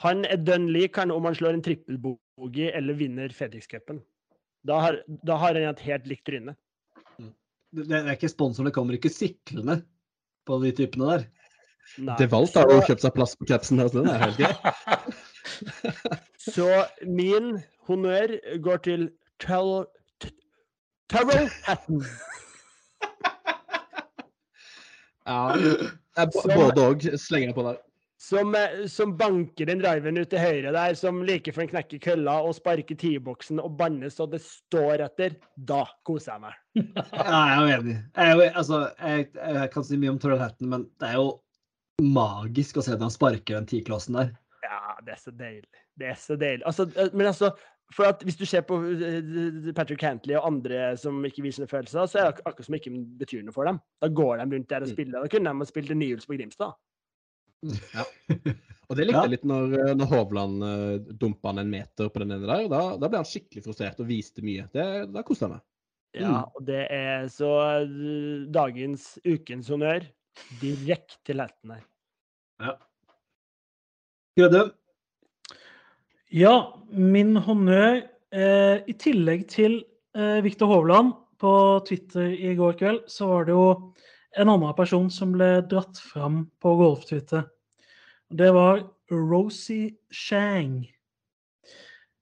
han 0.03 0.25
er 0.27 0.41
dønn 0.43 0.67
lik 0.75 0.99
han 0.99 1.13
om 1.15 1.25
han 1.27 1.35
slår 1.37 1.55
en 1.55 1.63
trippelbogey 1.63 2.67
eller 2.75 2.97
vinner 2.99 3.31
FedEx-cupen. 3.31 4.01
Da 4.67 4.81
har, 4.83 4.97
da 5.07 5.37
har 5.39 5.55
han 5.55 5.69
et 5.69 5.83
helt 5.87 6.09
likt 6.11 6.25
tryne. 6.27 6.57
det 7.71 7.87
det 7.87 8.01
er 8.01 8.17
ikke 8.17 8.33
sponsoren, 8.33 8.67
det 8.67 8.75
kommer 8.75 8.97
ikke 8.97 9.13
syklende 9.13 9.79
på 10.45 10.59
de 10.63 10.73
typene 10.75 11.07
der. 11.13 11.25
Nei. 12.01 12.17
Det 12.19 12.27
valgte 12.33 12.63
har 12.63 12.73
å 12.73 12.83
kjøpt 12.83 13.05
seg 13.05 13.15
plass 13.15 13.35
på 13.39 13.47
capsen 13.47 13.79
der, 13.79 13.87
så 13.87 14.01
den 14.01 14.11
er 14.11 14.23
helt 14.25 14.39
grei. 14.41 14.53
Så 16.45 16.67
min 17.01 17.55
honnør 17.87 18.35
går 18.61 18.81
til 18.85 19.05
Tell... 19.41 19.85
Terrell 21.11 21.49
Hatton. 21.63 22.05
Ja. 25.25 25.57
Både 26.45 26.83
òg 26.83 27.05
slenger 27.17 27.49
jeg 27.49 27.55
på 27.57 27.63
der. 27.65 27.79
Som, 28.21 28.55
eh, 28.57 28.85
som 28.89 29.15
banker 29.17 29.67
den 29.69 29.81
driven 29.81 30.17
ut 30.17 30.29
til 30.29 30.41
høyre 30.41 30.71
der, 30.73 30.93
som 30.97 31.23
like 31.27 31.51
før 31.53 31.65
han 31.65 31.71
knekker 31.73 32.01
kølla 32.01 32.35
og 32.45 32.55
sparker 32.57 32.97
T-boksen 32.97 33.59
og 33.61 33.75
banner 33.77 34.13
så 34.13 34.25
det 34.29 34.39
står 34.45 35.03
etter. 35.05 35.35
Da 35.57 35.83
koser 36.07 36.35
jeg 36.35 36.45
meg. 36.45 36.61
Ja, 37.09 37.41
jeg 37.41 37.55
er 37.55 37.59
jo 37.59 37.75
enig. 37.79 37.97
Jeg, 38.15 38.51
altså, 38.53 38.79
jeg, 39.01 39.27
jeg 39.33 39.73
kan 39.73 39.87
si 39.89 39.99
mye 40.01 40.13
om 40.13 40.21
Torrell 40.21 40.41
Hatton, 40.41 40.71
men 40.71 40.87
det 41.01 41.11
er 41.11 41.19
jo 41.19 41.27
magisk 42.05 42.79
å 42.79 42.85
se 42.85 42.95
når 42.95 43.07
han 43.07 43.17
sparker 43.17 43.59
den 43.59 43.69
tiklossen 43.69 44.17
der. 44.17 44.33
Ja, 44.65 44.95
det 45.05 45.17
er 45.17 45.21
så 45.21 45.33
deilig. 45.35 45.83
Det 45.99 46.09
er 46.11 46.17
så 46.19 46.37
deilig. 46.39 46.65
Altså, 46.69 46.87
eh, 46.95 47.13
men 47.13 47.29
altså, 47.29 47.51
for 47.93 48.05
at 48.09 48.23
hvis 48.25 48.37
du 48.39 48.45
ser 48.49 48.61
på 48.65 48.79
eh, 48.89 49.73
Patrick 49.77 49.99
Cantley 50.01 50.35
og 50.39 50.47
andre 50.47 50.97
som 50.97 51.19
ikke 51.25 51.43
viser 51.45 51.61
noen 51.63 51.69
følelser, 51.69 52.07
så 52.09 52.17
er 52.19 52.31
det 52.31 52.41
akkurat 52.45 52.65
som 52.65 52.75
ikke 52.79 52.91
betyr 53.21 53.43
noe 53.45 53.53
for 53.53 53.65
dem. 53.69 53.77
Da 54.01 54.07
går 54.09 54.37
de 54.41 54.47
rundt 54.55 54.69
der 54.69 54.81
og 54.81 54.87
Mm. 54.89 54.93
spiller. 54.95 55.21
Da 55.21 55.27
kunne 55.29 55.49
de 55.53 55.57
ha 55.61 55.65
spilt 55.69 55.91
en 55.91 55.99
nyhjuls 55.99 56.25
på 56.25 56.37
Grimstad. 56.37 56.73
Og 58.89 58.93
det 58.97 59.07
likte 59.07 59.21
Ja. 59.23 59.29
litt 59.31 59.43
når, 59.43 59.71
eh, 59.79 59.93
når 59.97 60.05
Hovland 60.11 60.61
uh, 60.61 60.97
dumpa 61.17 61.49
han 61.49 61.57
en 61.63 61.69
meter 61.71 62.09
på 62.13 62.19
den 62.21 62.31
ene 62.35 62.45
der. 62.45 62.67
Da, 62.69 62.81
da 63.01 63.07
ble 63.09 63.17
han 63.17 63.25
skikkelig 63.25 63.63
frustrert 63.65 63.99
og 63.99 64.05
viste 64.09 64.43
mye. 64.45 64.67
Det, 64.73 64.85
da 65.13 65.23
koste 65.25 65.45
jeg 65.47 65.55
meg. 65.55 65.61
Ja, 66.15 66.27
Mm. 66.29 66.51
og 66.55 66.65
det 66.65 66.83
er 66.91 67.25
så 67.33 67.49
eh, 67.81 68.45
dagens, 68.53 69.17
ukens 69.25 69.67
honnør 69.73 70.05
direkte 70.61 71.17
til 71.25 71.41
helten 71.41 71.71
her. 71.75 72.77
Grødum? 74.37 74.71
Ja, 76.35 76.75
min 76.91 77.37
honnør 77.39 78.01
eh, 78.35 78.81
I 78.83 78.93
tillegg 78.99 79.45
til 79.53 79.77
eh, 80.17 80.41
Viktor 80.43 80.67
Hovland 80.67 81.13
på 81.39 81.51
Twitter 81.87 82.27
i 82.27 82.51
går 82.57 82.75
kveld, 82.75 83.05
så 83.07 83.29
var 83.29 83.47
det 83.47 83.53
jo 83.55 83.67
en 84.35 84.51
annen 84.51 84.75
person 84.75 85.07
som 85.07 85.31
ble 85.31 85.61
dratt 85.71 86.01
fram 86.03 86.41
på 86.59 86.73
golftwitter. 86.81 87.45
Det 88.27 88.49
var 88.51 88.83
Rosie 89.13 89.93
Shang, 90.11 90.81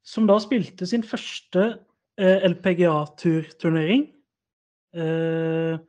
som 0.06 0.30
da 0.30 0.38
spilte 0.43 0.86
sin 0.86 1.02
første 1.02 1.65
eh, 2.21 2.45
LPGA-turturnering. 2.52 4.12
Eh, 4.93 5.82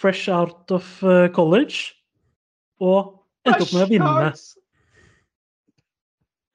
fresh 0.00 0.26
out 0.26 0.74
of 0.74 0.90
eh, 1.06 1.28
college. 1.38 1.92
Og 2.82 3.20
endte 3.46 3.62
opp 3.62 3.76
med 3.76 3.86
å 3.86 3.92
vinne. 3.94 4.32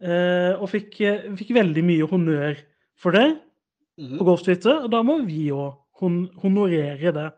Eh, 0.06 0.54
og 0.60 0.70
fikk, 0.70 1.00
eh, 1.02 1.24
fikk 1.40 1.56
veldig 1.56 1.84
mye 1.86 2.10
honnør 2.10 2.60
for 3.02 3.16
det 3.16 3.26
mm. 3.98 4.20
på 4.20 4.28
golftwitter. 4.28 4.84
Og 4.86 4.94
da 4.94 5.02
må 5.06 5.20
vi 5.26 5.48
òg 5.56 5.74
hon 6.02 6.26
honorere 6.44 7.14
det. 7.16 7.30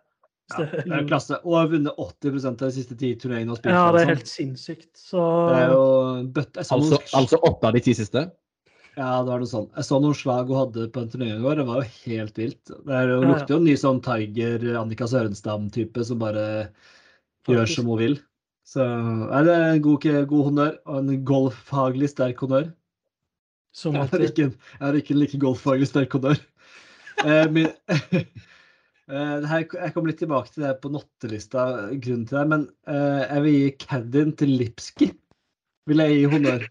Ja, 0.48 0.64
det 0.64 0.96
er 0.96 1.08
klasse. 1.08 1.38
Og 1.44 1.58
har 1.60 1.70
vunnet 1.72 2.00
80% 2.00 2.62
av 2.64 2.70
de 2.70 2.76
siste 2.78 2.96
ti 3.00 3.12
turneringene. 3.20 3.54
og 3.54 3.60
spilt 3.60 3.76
Ja, 3.76 3.88
det 3.94 4.04
er 4.04 4.12
helt 4.14 4.32
sinnssykt. 4.32 4.92
Så 4.96 5.22
Det 5.52 5.62
er 5.62 5.74
jo 5.74 5.88
bøtt. 6.36 6.60
Altså, 6.64 7.00
altså 7.20 7.40
åtte 7.44 7.70
av 7.70 7.76
de 7.76 7.84
ti 7.84 7.96
siste. 7.98 8.30
Ja, 8.98 9.12
det 9.22 9.30
var 9.30 9.44
noe 9.44 9.50
sånn. 9.50 9.68
Jeg 9.76 9.86
så 9.86 10.00
noen 10.02 10.16
slag 10.18 10.48
hun 10.50 10.58
hadde 10.58 10.88
på 10.90 11.04
en 11.04 11.12
turnering 11.12 11.36
i 11.38 11.44
går. 11.44 11.60
Det 11.60 11.68
var 11.68 11.84
jo 11.84 11.90
helt 12.08 12.40
vilt. 12.42 12.72
Det 12.72 12.96
er 12.98 13.12
lukter 13.22 13.54
jo 13.54 13.60
en 13.60 13.68
ny 13.68 13.76
sånn 13.78 14.00
Tiger, 14.06 14.66
Annika 14.80 15.06
Sørenstam-type 15.12 16.06
som 16.08 16.24
bare 16.24 16.48
gjør 17.48 17.70
som 17.76 17.92
hun 17.92 18.02
vil. 18.02 18.18
Så 18.68 18.84
er 18.84 19.46
det 19.48 19.54
er 19.56 19.70
en 19.78 19.84
god, 19.86 20.08
god 20.28 20.44
honnør, 20.50 20.74
og 20.92 20.98
en 21.00 21.22
golffaglig 21.28 22.10
sterk 22.12 22.42
honnør. 22.44 22.72
som 23.78 23.94
Jeg 23.94 24.10
har 24.10 24.20
ikke, 24.26 24.44
en- 24.50 24.58
jeg 24.80 24.88
har 24.88 24.94
ikke 24.98 25.14
en 25.14 25.20
like 25.22 25.40
golffaglig 25.40 25.88
sterk 25.88 26.12
honnør. 26.18 26.40
Eh, 27.24 27.48
min, 27.52 27.68
eh, 28.18 28.26
det 29.40 29.48
her, 29.48 29.64
jeg 29.64 29.94
kommer 29.94 30.12
litt 30.12 30.20
tilbake 30.20 30.52
til 30.54 30.64
det 30.66 30.74
på 30.82 30.92
nottelista, 30.92 31.66
grunnen 31.96 32.28
til 32.28 32.38
det, 32.42 32.48
men 32.52 32.68
eh, 32.90 33.24
jeg 33.30 33.44
vil 33.46 33.58
gi 33.62 33.72
caddien 33.86 34.36
til 34.38 34.56
Lipski. 34.60 35.12
Vil 35.88 36.04
jeg 36.04 36.18
gi 36.18 36.26
honnør. 36.36 36.68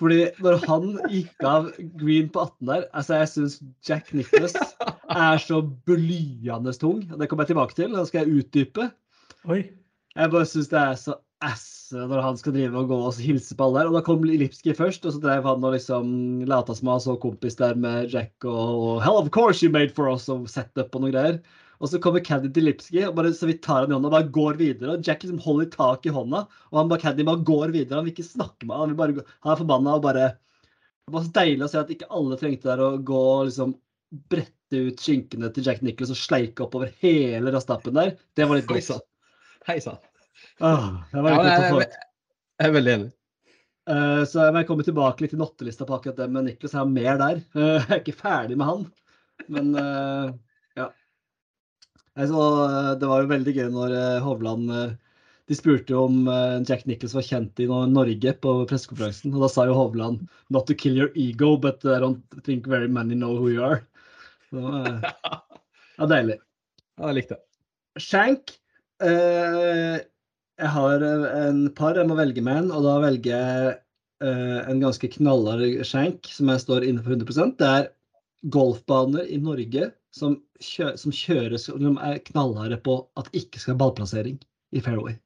Fordi 0.00 0.20
når 0.44 0.58
han 0.68 0.88
gikk 1.08 1.44
av 1.48 1.68
green 2.00 2.28
på 2.32 2.42
18 2.44 2.68
der 2.68 2.82
altså 2.92 3.16
Jeg 3.16 3.28
syns 3.32 3.54
Jack 3.88 4.10
Nicholas 4.12 4.52
er 4.56 5.38
så 5.40 5.62
blyende 5.88 6.72
tung. 6.76 7.00
Det 7.16 7.28
kommer 7.28 7.44
jeg 7.44 7.52
tilbake 7.54 7.76
til. 7.78 7.92
Det 7.96 8.04
skal 8.08 8.24
jeg 8.26 8.42
utdype. 8.42 8.90
Oi. 9.48 9.62
Jeg 10.16 10.32
bare 10.32 10.48
syns 10.48 10.70
det 10.72 10.80
er 10.80 10.94
så 10.96 11.14
ass 11.44 11.92
når 11.92 12.22
han 12.24 12.38
skal 12.40 12.54
drive 12.56 12.80
og 12.80 12.88
gå 12.90 12.96
og 13.08 13.18
hilse 13.20 13.54
på 13.56 13.66
alle 13.66 13.82
der. 13.82 13.90
Og 13.90 13.98
da 13.98 14.02
kom 14.06 14.24
Lipski 14.26 14.72
først, 14.76 15.04
og 15.06 15.14
så 15.14 15.20
drev 15.22 15.44
han 15.46 15.64
og 15.64 15.74
liksom 15.76 16.08
lata 16.48 16.74
som 16.74 16.90
han 16.90 17.02
så 17.04 17.18
kompis 17.20 17.58
der 17.60 17.76
med 17.78 18.10
Jack 18.14 18.46
og, 18.48 19.02
Hell 19.04 19.20
of 19.20 19.30
course 19.34 19.62
you 19.62 19.70
made 19.72 19.92
for 19.94 20.08
us 20.10 20.28
og 20.32 20.48
setup 20.50 20.96
og 20.96 21.04
noe 21.04 21.12
greier. 21.14 21.40
Og 21.76 21.90
så 21.92 22.00
kommer 22.00 22.24
Caddy 22.24 22.48
til 22.56 22.64
Lipski 22.70 23.02
og 23.04 23.18
bare 23.18 23.34
så 23.36 23.48
vidt 23.50 23.60
tar 23.66 23.84
han 23.84 23.92
i 23.92 23.96
hånda 23.96 24.08
og 24.08 24.16
bare 24.16 24.32
går 24.32 24.60
videre. 24.60 24.96
Og 24.96 25.06
Jack 25.06 25.26
liksom 25.26 25.42
holder 25.44 25.68
tak 25.74 26.08
i 26.08 26.14
hånda, 26.16 26.46
og 26.72 26.80
han 26.80 26.92
bare 26.92 27.04
Caddy 27.04 27.26
bare 27.28 27.44
går 27.52 27.74
videre. 27.74 27.98
Han 27.98 28.08
vil 28.08 28.14
ikke 28.16 28.30
snakke 28.30 28.68
med 28.68 28.76
han, 28.78 28.94
han, 28.94 29.00
bare, 29.02 29.26
han 29.44 29.52
er 29.52 29.60
forbanna 29.60 29.98
og 29.98 30.06
bare 30.06 30.30
Det 31.06 31.14
var 31.14 31.26
så 31.26 31.34
deilig 31.36 31.66
å 31.66 31.68
se 31.70 31.82
at 31.82 31.92
ikke 31.92 32.08
alle 32.18 32.38
trengte 32.40 32.72
der 32.72 32.80
å 32.82 32.94
gå 32.98 33.18
og 33.34 33.50
liksom 33.50 33.76
brette 34.32 34.80
ut 34.88 35.02
skinkene 35.02 35.52
til 35.54 35.68
Jack 35.68 35.84
Nicholas 35.84 36.14
og 36.14 36.18
sleike 36.18 36.64
oppover 36.64 36.90
hele 37.04 37.52
rastappen 37.54 37.94
der. 37.94 38.16
Det 38.34 38.48
var 38.48 38.58
litt 38.58 38.72
godt. 38.72 39.04
Hei 39.66 39.80
sann. 39.82 39.96
Ah, 40.62 41.02
det 41.10 41.18
Ja, 41.18 41.30
jeg, 41.42 41.62
jeg, 41.74 41.86
jeg 42.60 42.68
er 42.68 42.74
veldig 42.74 42.90
enig. 42.92 43.06
Uh, 43.90 44.22
Så 44.22 44.44
jeg 44.44 44.54
må 44.54 44.60
komme 44.66 44.84
tilbake 44.86 45.24
litt 45.24 45.32
til 45.34 45.40
nattelista 45.40 45.86
på 45.88 45.96
akkurat 45.96 46.20
det 46.20 46.28
med 46.30 46.46
Niklas. 46.46 46.74
Jeg 46.76 46.78
har 46.84 46.90
mer 46.90 47.16
der. 47.18 47.40
Uh, 47.56 47.80
Jeg 47.80 47.96
er 47.96 48.02
ikke 48.04 48.14
ferdig 48.20 48.58
med 48.60 48.68
han. 48.68 48.84
Men 49.50 49.72
uh, 49.74 50.28
ja. 50.78 50.86
Jeg 52.16 52.30
så, 52.30 52.44
eh, 52.64 52.92
det 53.00 53.08
var 53.10 53.24
jo 53.24 53.28
veldig 53.28 53.52
gøy 53.52 53.66
når 53.74 53.94
Hovland 54.24 54.70
De 55.46 55.56
spurte 55.58 55.92
jo 55.92 56.06
om 56.06 56.30
Jack 56.64 56.86
Nicholas 56.88 57.12
var 57.12 57.26
kjent 57.26 57.60
i 57.60 57.66
Norge 57.68 58.32
på 58.40 58.54
pressekonferansen. 58.70 59.34
Og 59.34 59.44
da 59.44 59.50
sa 59.52 59.66
jo 59.68 59.76
Hovland 59.76 60.22
'not 60.48 60.66
to 60.70 60.74
kill 60.74 60.96
your 60.96 61.10
ego, 61.14 61.56
but 61.56 61.84
I 61.84 61.98
don't 62.00 62.22
think 62.46 62.66
very 62.66 62.88
many 62.88 63.14
know 63.14 63.36
who 63.36 63.50
you 63.52 63.60
are'. 63.66 63.82
Så, 64.48 64.62
ja, 65.98 66.06
deilig. 66.06 66.38
Ja, 66.96 67.10
jeg 67.10 67.18
likte 67.20 67.36
det. 67.36 67.44
Shank. 68.00 68.56
Eh, 69.04 69.98
jeg 70.56 70.72
har 70.72 71.04
eh, 71.04 71.26
en 71.48 71.66
par 71.76 71.98
jeg 71.98 72.08
må 72.08 72.16
velge 72.18 72.44
med 72.44 72.62
en, 72.62 72.72
og 72.74 72.86
da 72.86 72.96
velger 73.04 73.34
jeg 73.34 73.74
eh, 74.24 74.58
en 74.70 74.80
ganske 74.82 75.10
knallhard 75.18 75.84
skjenk 75.88 76.30
som 76.32 76.52
jeg 76.52 76.64
står 76.64 76.88
inne 76.88 77.04
for 77.04 77.16
100 77.16 77.54
Det 77.60 77.68
er 77.68 77.90
golfbaner 78.52 79.28
i 79.28 79.38
Norge 79.42 79.90
som, 80.16 80.38
kjø 80.62 80.94
som 81.00 81.12
kjøres 81.12 81.68
som 81.68 82.00
er 82.00 82.20
knallharde 82.30 82.78
på 82.80 83.00
at 83.20 83.28
det 83.30 83.44
ikke 83.44 83.60
skal 83.60 83.74
være 83.74 83.82
ballplassering 83.84 84.38
i 84.72 84.82
fairway. 84.84 85.16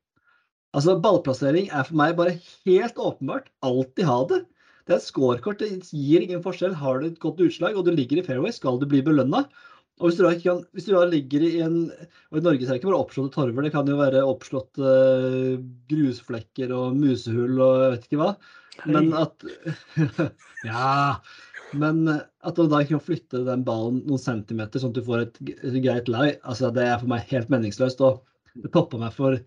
Altså, 0.77 0.95
ballplassering 1.03 1.71
er 1.75 1.87
for 1.87 1.99
meg 1.99 2.17
bare 2.19 2.39
helt 2.67 2.99
åpenbart. 2.99 3.51
Alltid 3.67 4.07
ha 4.07 4.19
det. 4.31 4.45
Det 4.87 4.95
er 4.95 5.01
et 5.01 5.07
scorekort, 5.07 5.63
det 5.63 5.91
gir 5.95 6.23
ingen 6.25 6.43
forskjell. 6.43 6.77
Har 6.79 7.01
du 7.01 7.09
et 7.09 7.19
godt 7.23 7.43
utslag 7.43 7.77
og 7.77 7.87
du 7.87 7.93
ligger 7.95 8.21
i 8.21 8.27
fairway, 8.27 8.55
skal 8.55 8.79
du 8.81 8.87
bli 8.91 9.03
belønna. 9.07 9.45
Og 10.01 10.09
hvis 10.09 10.17
du, 10.17 10.25
da 10.25 10.33
kan, 10.41 10.63
hvis 10.73 10.87
du 10.89 10.95
da 10.95 11.03
ligger 11.09 11.45
i 11.45 11.51
en 11.65 11.77
Og 11.93 12.39
i 12.39 12.43
Norge 12.45 12.65
er 12.65 12.71
det 12.71 12.79
ikke 12.81 12.89
bare 12.89 13.03
oppslåtte 13.03 13.35
torver, 13.37 13.67
det 13.67 13.73
kan 13.75 13.89
jo 13.89 13.99
være 13.99 14.25
oppslåtte 14.25 14.95
eh, 14.95 15.61
grusflekker 15.93 16.73
og 16.77 16.97
musehull 16.97 17.61
og 17.61 17.85
jeg 17.85 17.93
vet 17.95 18.09
ikke 18.09 18.23
hva. 18.23 18.33
Men 18.89 19.13
at 19.19 19.45
Ja. 20.71 21.21
Men 21.77 22.03
at 22.11 22.57
du 22.57 22.65
da 22.67 22.81
ikke 22.83 22.97
kan 22.97 23.05
flytte 23.05 23.45
den 23.47 23.63
ballen 23.67 24.01
noen 24.09 24.23
centimeter 24.23 24.83
sånn 24.83 24.91
at 24.95 24.99
du 24.99 25.07
får 25.07 25.27
et, 25.27 25.41
et 25.61 25.79
greit 25.85 26.09
lei, 26.11 26.33
altså 26.43 26.73
det 26.75 26.83
er 26.89 26.99
for 26.99 27.13
meg 27.13 27.29
helt 27.31 27.53
meningsløst. 27.53 28.03
Og 28.03 28.25
det 28.59 28.73
poppa 28.75 28.99
meg 29.01 29.15
for 29.17 29.39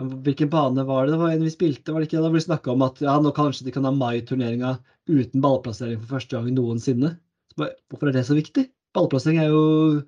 Hvilken 0.00 0.48
bane 0.48 0.80
var 0.88 1.04
det? 1.04 1.12
Det 1.12 1.20
var 1.20 1.34
en 1.34 1.42
vi 1.44 1.50
spilte, 1.52 1.92
var 1.92 2.00
det 2.00 2.06
ikke? 2.08 2.22
Da 2.24 2.30
ble 2.32 2.40
det 2.40 2.46
snakka 2.46 2.72
om 2.72 2.84
at 2.86 3.02
ja, 3.04 3.18
nå 3.20 3.34
kanskje 3.36 3.66
de 3.66 3.74
kan 3.74 3.84
ha 3.84 3.90
mai-turneringa 3.92 4.78
uten 5.10 5.42
ballplassering 5.44 5.98
for 6.00 6.14
første 6.16 6.38
gang 6.38 6.54
noensinne. 6.56 7.10
Hvorfor 7.58 8.08
er 8.08 8.16
det 8.16 8.22
så 8.24 8.36
viktig? 8.38 8.64
Ballplassering 8.96 9.38
er 9.42 9.48
jo 9.52 10.02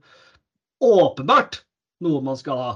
åpenbart 0.83 1.61
noe 2.03 2.23
man 2.27 2.37
skal 2.41 2.59
ha. 2.59 2.73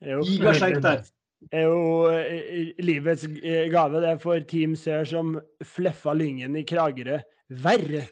Det 0.00 0.12
er 0.12 0.20
jo- 0.20 0.80
der. 0.80 1.02
Det 1.50 1.56
er 1.56 1.62
jo 1.64 2.08
eh, 2.12 2.72
livets 2.84 3.24
gave. 3.72 4.00
Det 4.04 4.20
for 4.20 4.40
Team 4.44 4.74
Sør 4.76 5.06
som 5.08 5.38
fleffa 5.64 6.12
Lyngen 6.12 6.56
i 6.60 6.64
Kragerø 6.68 7.16
verre 7.62 8.02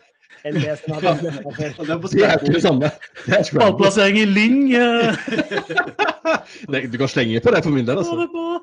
enn 0.49 0.55
det 0.61 0.79
som 0.81 0.95
hadde 0.97 1.13
vært 1.21 1.45
før. 1.57 1.85
Det 1.85 2.25
er 2.25 2.39
på 2.39 2.47
ikke 2.49 2.55
det 2.57 2.63
samme. 2.65 2.89
Er. 3.29 3.51
Ballplassering 3.59 4.17
i 4.23 4.25
Lyng. 4.29 4.73
Du 6.69 6.99
kan 7.01 7.09
slenge 7.09 7.41
på 7.45 7.53
det 7.55 7.63
for 7.65 7.73
min 7.73 7.87
del, 7.89 7.99
altså. 8.01 8.17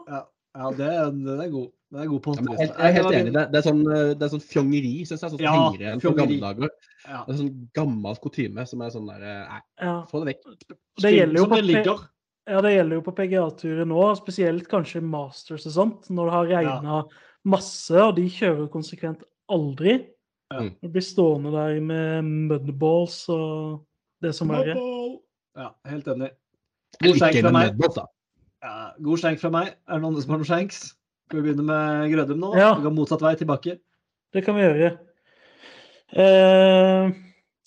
Ja. 0.10 0.19
Ja, 0.56 0.69
det, 0.78 0.86
er- 0.88 1.12
den 1.12 1.39
er 1.41 1.49
god. 1.51 1.69
Det 1.95 2.01
er 2.03 2.10
god 2.12 2.21
på 2.25 2.34
Ja, 2.36 2.55
jeg, 2.60 2.67
jeg 2.67 2.88
er 2.89 2.95
helt 2.97 3.15
enig. 3.15 3.31
Det, 3.36 3.43
det, 3.53 3.60
er 3.60 3.65
sånn, 3.65 3.84
eh, 3.88 4.10
det 4.19 4.25
er 4.25 4.31
sånn 4.34 4.41
fjongeri, 4.43 4.93
syns 5.08 5.21
jeg. 5.21 5.21
Sånn 5.31 5.38
som 5.38 5.43
Ja, 5.45 5.53
henger 5.55 5.84
igjen 5.86 6.01
fra 6.01 6.10
fjongeri. 6.10 6.39
gamle 6.39 6.49
dager. 6.49 6.73
Ja. 7.05 7.19
Det 7.21 7.34
er 7.36 7.38
sånn 7.39 7.53
gammel 7.77 8.17
kutyme 8.23 8.65
som 8.67 8.81
er 8.84 8.89
sånn 8.95 9.08
der 9.12 9.23
eh, 9.23 9.45
Nei, 9.53 9.62
Ja. 9.86 9.93
få 10.10 10.21
det 10.23 10.27
vekk. 10.34 10.43
Det 11.05 11.13
gjelder 11.13 11.39
jo 11.39 11.45
Som 11.45 11.53
på 11.53 11.60
det 11.62 11.67
ligger. 11.69 12.03
Ja, 12.45 12.62
det 12.62 12.73
gjelder 12.75 12.99
jo 12.99 13.03
på 13.05 13.13
PGA-turer 13.17 13.88
nå, 13.89 14.01
spesielt 14.19 14.67
kanskje 14.69 15.01
Masters 15.01 15.65
og 15.65 15.73
sånt, 15.73 16.10
når 16.13 16.27
det 16.29 16.36
har 16.36 16.51
regna 16.51 16.99
masse, 17.45 17.95
og 17.95 18.15
de 18.19 18.27
kjører 18.29 18.67
konsekvent 18.73 19.23
aldri. 19.49 19.95
Ja. 20.53 20.62
De 20.69 20.89
blir 20.93 21.01
stående 21.01 21.53
der 21.55 21.79
med 21.81 22.27
mudballs 22.27 23.23
og 23.34 23.86
det 24.21 24.36
som 24.38 24.51
verre. 24.53 24.75
Ja, 25.58 25.71
helt 25.89 26.05
enig. 26.12 26.29
God 27.01 27.17
skjenk 27.17 27.41
fra 27.41 27.51
meg. 27.55 27.81
Ja, 28.62 28.75
god 29.01 29.21
skjenk 29.23 29.41
fra 29.41 29.49
meg. 29.53 29.73
Er 29.88 29.97
det 29.97 30.03
noen 30.05 30.21
som 30.21 30.36
har 30.36 30.41
noen 30.43 30.49
skjenks? 30.51 30.84
Skal 31.25 31.41
vi 31.41 31.47
begynne 31.47 31.65
med 31.65 32.11
Grødum 32.13 32.41
nå? 32.43 32.53
Ja. 32.59 32.73
Vi 32.77 32.85
går 32.85 32.93
motsatt 32.93 33.23
vei 33.25 33.33
tilbake. 33.39 33.79
Det 34.33 34.43
kan 34.45 34.57
vi 34.57 34.65
gjøre. 34.65 34.91
Eh, 36.13 37.15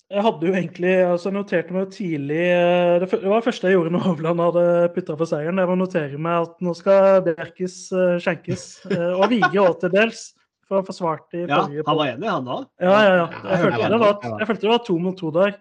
jeg 0.09 0.23
hadde 0.25 0.47
jo 0.47 0.53
egentlig 0.55 0.93
altså 1.05 1.27
jeg 1.29 1.35
noterte 1.35 1.75
meg 1.75 1.89
tidlig 1.93 2.39
eh, 2.39 2.95
det, 3.03 3.09
var 3.11 3.41
det 3.41 3.45
første 3.45 3.67
jeg 3.67 3.75
gjorde 3.75 3.91
når 3.93 4.05
Hovland 4.07 4.43
hadde 4.45 4.65
putta 4.95 5.17
for 5.19 5.29
seieren. 5.29 5.59
Det 5.59 5.67
var 5.67 5.75
å 5.75 5.81
notere 5.83 6.21
meg 6.21 6.47
at 6.47 6.65
nå 6.65 6.75
skal 6.77 7.19
Bjerkes 7.27 7.77
eh, 7.91 8.15
skjenkes. 8.23 8.67
Eh, 8.89 9.11
og 9.11 9.27
Vige 9.33 9.65
òg 9.65 9.75
til 9.83 9.93
dels, 9.93 10.23
for 10.65 10.79
han 10.79 10.87
forsvarte 10.87 11.41
i 11.41 11.43
Ja, 11.43 11.65
forrige 11.65 11.85
han 11.85 11.99
var 11.99 12.13
enig, 12.13 12.31
han 12.31 12.47
da? 12.47 12.59
Ja, 12.79 12.95
ja, 12.95 13.13
ja. 13.19 13.27
Ja, 13.27 13.43
Jeg 13.43 13.51
jeg 13.51 13.65
følte 13.65 13.91
det 13.91 14.01
var, 14.05 14.15
Jeg 14.31 14.49
følte 14.53 14.65
det 14.65 14.73
var 14.73 14.85
to 14.87 14.97
mot 15.03 15.19
to 15.19 15.33
der. 15.35 15.55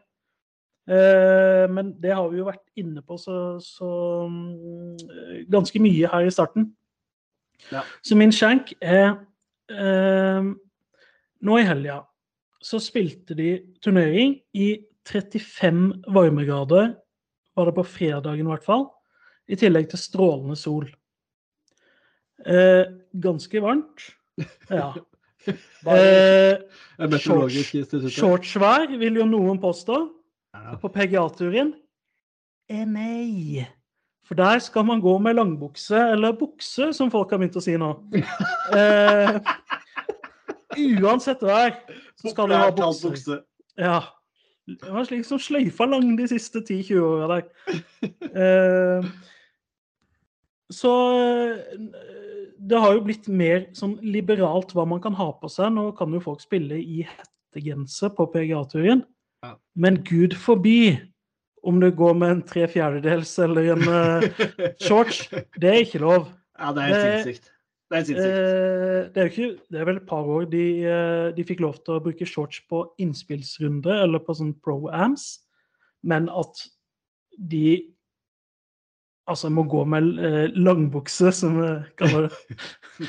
Eh, 0.89 1.67
men 1.75 1.93
det 2.01 2.15
har 2.17 2.31
vi 2.31 2.41
jo 2.41 2.49
vært 2.49 2.65
inne 2.81 3.03
på 3.05 3.19
så, 3.21 3.59
så 3.61 3.93
mm, 4.31 5.49
ganske 5.53 5.83
mye 5.83 6.15
her 6.15 6.31
i 6.31 6.33
starten. 6.33 6.71
Ja. 7.73 7.83
Så 8.03 8.17
min 8.17 8.33
skjenk 8.35 8.73
er 8.81 9.17
eh, 9.73 10.55
Nå 11.39 11.59
i 11.61 11.67
helga 11.67 12.01
så 12.65 12.81
spilte 12.83 13.37
de 13.39 13.53
turnering 13.85 14.37
i 14.59 14.73
35 15.09 16.03
varmegrader, 16.13 16.95
var 17.57 17.69
det 17.69 17.75
på 17.77 17.85
fredagen 17.87 18.47
i 18.47 18.51
hvert 18.51 18.67
fall, 18.67 18.89
i 19.49 19.57
tillegg 19.57 19.89
til 19.93 20.01
strålende 20.03 20.57
sol. 20.59 20.89
Eh, 22.45 22.85
ganske 23.13 23.63
varmt. 23.65 24.11
Ja. 24.71 24.93
Eh, 25.89 26.59
Shortsvær, 28.13 28.91
vil 29.01 29.15
jo 29.17 29.25
noen 29.25 29.57
påstå. 29.63 30.01
Ja. 30.53 30.75
På 30.83 30.91
PGA-turen 30.93 31.71
eh, 32.69 32.83
nei. 32.85 33.65
For 34.29 34.37
der 34.37 34.61
skal 34.61 34.85
man 34.85 35.01
gå 35.01 35.15
med 35.25 35.39
langbukse, 35.39 35.97
eller 36.13 36.37
bukse, 36.37 36.93
som 36.93 37.11
folk 37.11 37.31
har 37.33 37.41
begynt 37.41 37.57
å 37.57 37.65
si 37.65 37.79
nå. 37.81 37.95
Eh, 40.79 41.01
uansett 41.01 41.41
vær, 41.43 41.73
så 42.21 42.31
skal 42.31 42.51
du 42.51 42.55
ha 42.55 42.69
bukse. 42.77 43.39
Ja. 43.81 44.03
Det 44.69 44.93
var 44.93 45.07
slik 45.09 45.25
som 45.25 45.41
sløyfa 45.41 45.87
lang 45.89 46.11
de 46.19 46.27
siste 46.29 46.61
10-20 46.61 46.99
åra 47.01 47.39
der. 47.39 47.47
Eh, 48.29 49.07
så 50.77 50.93
eh, 51.17 51.87
det 52.59 52.83
har 52.85 52.99
jo 52.99 53.05
blitt 53.07 53.31
mer 53.33 53.65
sånn 53.77 53.97
liberalt 54.05 54.75
hva 54.77 54.85
man 54.89 55.01
kan 55.01 55.17
ha 55.17 55.31
på 55.41 55.49
seg. 55.53 55.73
Nå 55.73 55.89
kan 55.97 56.13
jo 56.13 56.21
folk 56.21 56.45
spille 56.45 56.77
i 56.77 57.01
hettegenser 57.09 58.13
på 58.13 58.29
PGA-turen. 58.35 59.07
Men 59.79 60.03
gud 60.05 60.37
forby 60.37 60.99
om 61.67 61.81
du 61.81 61.91
går 61.91 62.15
med 62.19 62.31
en 62.31 62.43
tre 62.47 62.67
fjerdedels 62.71 63.33
eller 63.45 63.73
en 63.75 63.85
uh, 63.89 64.43
shorts. 64.87 65.25
Det 65.59 65.69
er 65.73 65.81
ikke 65.85 66.01
lov. 66.03 66.29
Ja, 66.59 66.73
det 66.77 66.85
er 66.89 67.03
sinnssykt. 67.23 67.51
Det 67.89 67.99
er 67.99 68.05
sinnssykt. 68.05 68.39
Eh, 68.39 69.05
det 69.15 69.23
er 69.23 69.29
ikke 69.33 69.51
Det 69.73 69.81
er 69.81 69.87
vel 69.89 69.97
et 70.01 70.09
par 70.09 70.27
år 70.29 70.45
de, 70.53 70.65
eh, 70.85 71.29
de 71.37 71.45
fikk 71.49 71.63
lov 71.65 71.79
til 71.85 71.95
å 71.97 72.03
bruke 72.05 72.27
shorts 72.29 72.61
på 72.69 72.83
innspillsrunde 73.01 73.95
eller 74.05 74.21
på 74.27 74.35
sånn 74.37 74.51
pro-ams, 74.65 75.29
men 76.05 76.29
at 76.29 76.61
de 77.39 77.79
altså 79.29 79.51
må 79.53 79.63
gå 79.69 79.83
med 79.89 80.55
langbukse, 80.57 81.31
som 81.37 81.59
vi 81.61 81.71
kaller 82.01 82.29
det, 82.29 83.09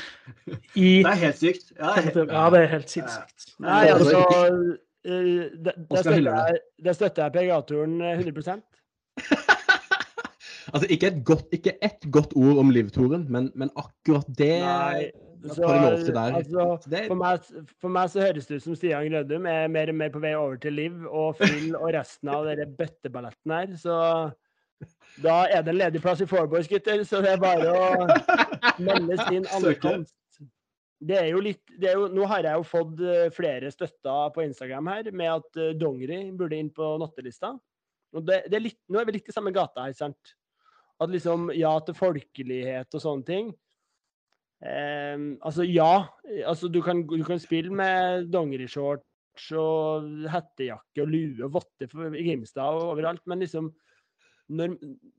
i 0.76 0.90
Det 1.02 1.12
er 1.12 1.20
helt 1.26 1.40
sykt. 1.40 1.70
Ja, 1.78 1.94
det 1.96 2.04
er 2.04 2.12
helt- 2.12 2.32
Ja, 2.32 2.44
det 2.52 2.60
er 2.62 2.70
helt 2.74 2.92
sinnssykt. 2.92 3.46
Nei, 3.64 3.80
Ja, 3.88 3.94
altså 3.96 4.78
det, 5.04 5.72
det, 5.76 6.02
støtter 6.02 6.58
jeg, 6.84 6.94
støtter 6.94 7.32
PGA-turen 7.34 8.00
100% 8.02 8.60
Altså, 10.70 10.86
ikke 10.92 11.08
et 11.08 11.22
godt, 11.26 11.46
ikke 11.56 11.72
ett 11.82 12.04
godt 12.12 12.34
ord 12.36 12.60
om 12.62 12.70
livtoren, 12.70 13.24
men, 13.32 13.48
men 13.58 13.72
akkurat 13.80 14.28
det 14.38 14.60
Nei, 14.60 15.08
så, 15.48 15.62
de 15.62 16.18
altså, 16.20 16.90
det, 16.90 17.06
For 17.08 17.16
meg, 17.16 17.40
for 17.80 17.92
meg 17.92 18.10
så 18.12 18.20
høres 18.26 18.46
det 18.46 18.60
ut 18.60 18.66
som 18.66 18.76
Stian 18.76 19.08
Grødum 19.08 19.46
er 19.48 19.70
mer 19.72 19.88
og 19.88 19.96
mer 19.96 20.12
på 20.12 20.20
vei 20.20 20.34
over 20.36 20.58
til 20.60 20.76
Liv 20.76 21.06
og 21.08 21.38
Fyll 21.40 21.72
og 21.80 21.88
resten 21.96 22.28
av 22.28 22.44
denne 22.50 22.66
bøtteballetten 22.76 23.54
her. 23.56 23.72
Så 23.80 23.96
da 25.24 25.36
er 25.48 25.64
det 25.64 25.72
en 25.72 25.80
ledig 25.80 26.02
plass 26.04 26.20
i 26.20 26.28
Fourboys, 26.28 26.68
gutter. 26.68 27.02
Så 27.08 27.22
det 27.24 27.32
er 27.34 27.40
bare 27.40 27.72
å 27.72 28.06
melde 28.86 29.16
sin 29.24 29.48
ankomst. 29.56 30.14
Det 31.00 31.16
er 31.16 31.30
jo 31.30 31.40
litt, 31.40 31.62
det 31.80 31.88
er 31.88 31.96
jo, 31.96 32.10
nå 32.12 32.26
har 32.28 32.44
jeg 32.44 32.60
jo 32.60 32.66
fått 32.68 32.98
eh, 33.00 33.30
flere 33.32 33.70
støtter 33.72 34.32
på 34.34 34.44
Instagram 34.44 34.90
her 34.92 35.08
med 35.16 35.30
at 35.32 35.60
eh, 35.60 35.72
dongeri 35.78 36.26
burde 36.36 36.58
inn 36.60 36.68
på 36.76 36.92
nattelista. 37.00 37.54
Og 38.12 38.26
det, 38.26 38.42
det 38.50 38.58
er 38.58 38.66
litt, 38.66 38.78
nå 38.90 39.00
er 39.00 39.08
vi 39.08 39.16
litt 39.16 39.30
i 39.30 39.34
samme 39.34 39.52
gata 39.54 39.86
her, 39.86 39.94
sant? 39.96 40.34
At 41.00 41.12
liksom 41.12 41.48
ja 41.56 41.72
til 41.86 41.96
folkelighet 41.96 42.98
og 42.98 43.02
sånne 43.02 43.28
ting. 43.28 43.52
Um, 44.60 45.38
altså, 45.40 45.64
ja. 45.64 46.10
Altså, 46.44 46.68
du 46.68 46.82
kan, 46.84 47.06
du 47.08 47.22
kan 47.24 47.40
spille 47.40 47.72
med 47.72 48.28
dongerishorts 48.28 49.46
og 49.56 50.28
hettejakke 50.28 51.00
og 51.00 51.08
lue 51.08 51.46
og 51.46 51.54
votter 51.54 51.88
i 52.10 52.26
Grimstad 52.26 52.76
og 52.76 52.90
overalt, 52.92 53.24
men 53.30 53.40
liksom 53.40 53.72
Når, 54.50 54.72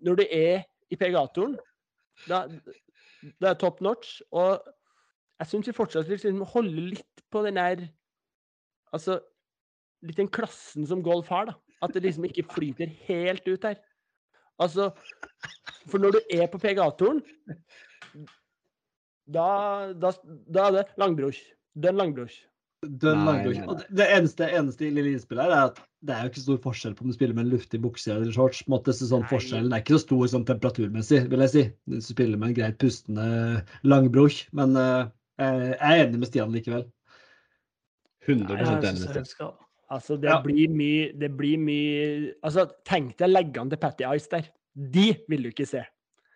når 0.04 0.16
du 0.20 0.24
er 0.28 0.66
i 0.92 0.96
PGA-toren, 1.00 1.54
da, 2.28 2.42
da 3.40 3.48
er 3.48 3.54
det 3.54 3.60
top 3.62 3.80
notch. 3.80 4.18
Og 4.36 4.60
jeg 5.42 5.50
syns 5.50 5.68
vi 5.72 5.74
fortsatt 5.74 6.10
liksom 6.12 6.42
holder 6.54 6.92
litt 6.94 7.24
på 7.34 7.42
den 7.48 7.58
der 7.60 7.88
Altså 8.94 9.20
litt 10.04 10.18
den 10.20 10.28
klassen 10.34 10.84
som 10.90 11.02
golf 11.06 11.30
har, 11.32 11.46
da. 11.48 11.54
At 11.86 11.94
det 11.96 12.04
liksom 12.04 12.26
ikke 12.28 12.44
flyter 12.52 12.90
helt 13.08 13.46
ut 13.48 13.64
her. 13.64 13.78
Altså 14.62 14.90
For 15.90 15.98
når 16.02 16.18
du 16.18 16.20
er 16.36 16.48
på 16.52 16.60
PGA-toren 16.62 17.22
da, 19.32 19.48
da, 19.96 20.12
da 20.52 20.66
er 20.68 20.76
det 20.80 20.86
langbrosj. 21.00 21.40
Dønn 21.80 22.00
langbrosj. 22.02 22.42
Dønn 22.82 23.24
nei. 23.28 23.46
Og 23.70 23.78
det- 23.78 23.88
Det 23.96 24.08
eneste, 24.10 24.48
eneste 24.58 24.90
lille 24.92 25.14
innspillet 25.14 25.44
her 25.46 25.52
er 25.52 25.66
at 25.70 25.80
det 26.04 26.16
er 26.16 26.24
jo 26.24 26.30
ikke 26.32 26.42
stor 26.44 26.58
forskjell 26.58 26.96
på 26.98 27.02
om 27.06 27.12
du 27.12 27.14
spiller 27.14 27.36
med 27.38 27.46
en 27.46 27.52
luftig 27.54 27.80
bukse 27.82 28.10
eller 28.12 28.32
shorts. 28.34 28.64
på 28.64 28.68
en 28.74 28.78
måte, 28.80 28.92
så 28.92 29.06
sånn 29.08 29.28
forskjellen 29.30 29.72
er 29.72 29.82
ikke 29.84 29.96
så 30.00 30.02
stor 30.08 30.26
sånn 30.34 30.46
temperaturmessig, 30.46 31.30
vil 31.30 31.40
jeg 31.46 31.50
si. 31.50 31.64
Du 31.88 32.02
spiller 32.02 32.38
med 32.38 32.50
en 32.50 32.56
greit 32.56 32.78
pustende 32.80 33.64
langbrok. 33.84 34.48
Men 34.52 34.76
eh, 34.76 35.10
jeg 35.40 35.78
er 35.80 36.06
enig 36.06 36.20
med 36.20 36.28
Stian 36.28 36.52
likevel. 36.54 36.86
100 38.28 38.48
Nei, 38.54 38.64
enig 38.64 38.82
med 38.84 39.10
Stian. 39.10 39.26
skal- 39.26 39.58
Altså, 39.92 40.16
det 40.22 40.30
Ja. 40.30 40.42
blir 40.42 40.70
mye 40.70 41.12
Det 41.20 41.36
blir 41.36 41.58
mye 41.60 42.34
Altså, 42.44 42.70
tenk 42.86 43.18
deg 43.18 43.30
leggene 43.30 43.70
til 43.70 43.78
Patty 43.78 44.04
Ice 44.16 44.28
der. 44.30 44.44
De 44.76 45.18
vil 45.28 45.44
du 45.44 45.50
ikke 45.52 45.68
se. 45.68 45.84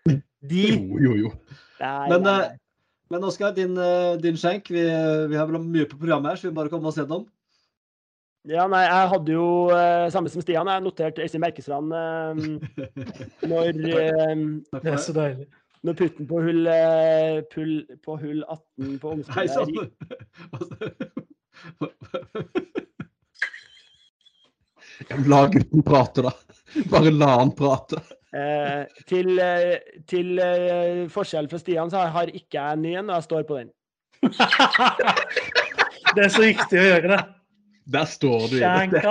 De 0.06 0.66
Jo, 0.76 0.98
jo, 1.00 1.14
jo. 1.16 1.32
Nei, 1.80 2.10
Men, 2.10 2.22
nei, 2.24 2.42
eh. 2.44 2.50
Men 3.10 3.22
Oskar, 3.24 3.54
din, 3.56 3.78
eh, 3.78 4.18
din 4.18 4.34
skjenk. 4.36 4.68
Vi, 4.68 4.82
vi 5.30 5.36
har 5.38 5.46
vel 5.48 5.62
mye 5.62 5.86
på 5.86 5.98
programmet 5.98 6.32
her, 6.32 6.36
så 6.36 6.50
vi 6.50 6.56
bare 6.56 6.70
komme 6.70 6.88
oss 6.88 6.98
gjennom. 6.98 7.28
Ja, 8.48 8.68
nei, 8.68 8.84
jeg 8.86 9.10
hadde 9.10 9.28
jo 9.32 9.70
eh, 9.70 10.10
samme 10.10 10.30
som 10.30 10.42
Stian. 10.42 10.68
Jeg 10.68 10.84
noterte 10.84 11.24
Øystein 11.24 11.42
Merkesland 11.42 11.94
eh, 11.94 12.34
når, 13.48 13.70
eh, 13.70 14.36
Takk 14.72 14.84
Det 14.84 14.92
er 14.94 14.98
så 14.98 15.14
deilig. 15.14 15.48
Når 15.86 15.98
putten 16.00 16.28
på 16.30 16.40
hull, 16.42 16.66
eh, 16.72 17.40
pull, 17.54 17.74
på 18.06 18.16
hull 18.22 18.42
18 18.44 19.00
på 19.04 19.12
Hei 19.36 19.46
omspillet 19.46 19.56
sann! 19.56 21.06
Ja, 25.10 25.16
La 25.28 25.42
gutten 25.52 25.84
prate, 25.84 26.22
da. 26.26 26.32
Bare 26.92 27.12
la 27.12 27.28
han 27.40 27.52
prate. 27.56 28.00
eh, 28.36 28.86
Til, 29.10 29.38
eh, 29.40 29.78
til 30.10 30.40
eh, 30.40 31.06
forskjell 31.12 31.50
fra 31.52 31.60
Stian, 31.62 31.92
så 31.92 32.06
har 32.16 32.32
ikke 32.32 32.58
jeg 32.60 32.78
en 32.78 32.82
ny 32.86 32.94
en, 33.00 33.10
og 33.12 33.20
jeg 33.20 33.28
står 33.30 33.44
på 33.50 33.60
den. 33.62 33.72
Det 36.16 36.24
er 36.24 36.32
så 36.32 36.46
riktig 36.46 36.80
å 36.80 36.84
gjøre 36.86 37.10
det. 37.12 37.22
Der 37.92 38.06
står 38.08 38.46
du 38.48 38.56
i 38.56 38.60
det. 38.62 38.68
Det 38.94 39.02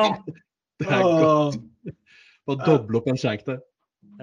er 0.88 1.02
godt. 1.04 1.58
Bare 2.48 2.64
doble 2.64 3.00
opp 3.00 3.08
en 3.12 3.18
skjenk 3.20 3.42
der. 3.48 3.58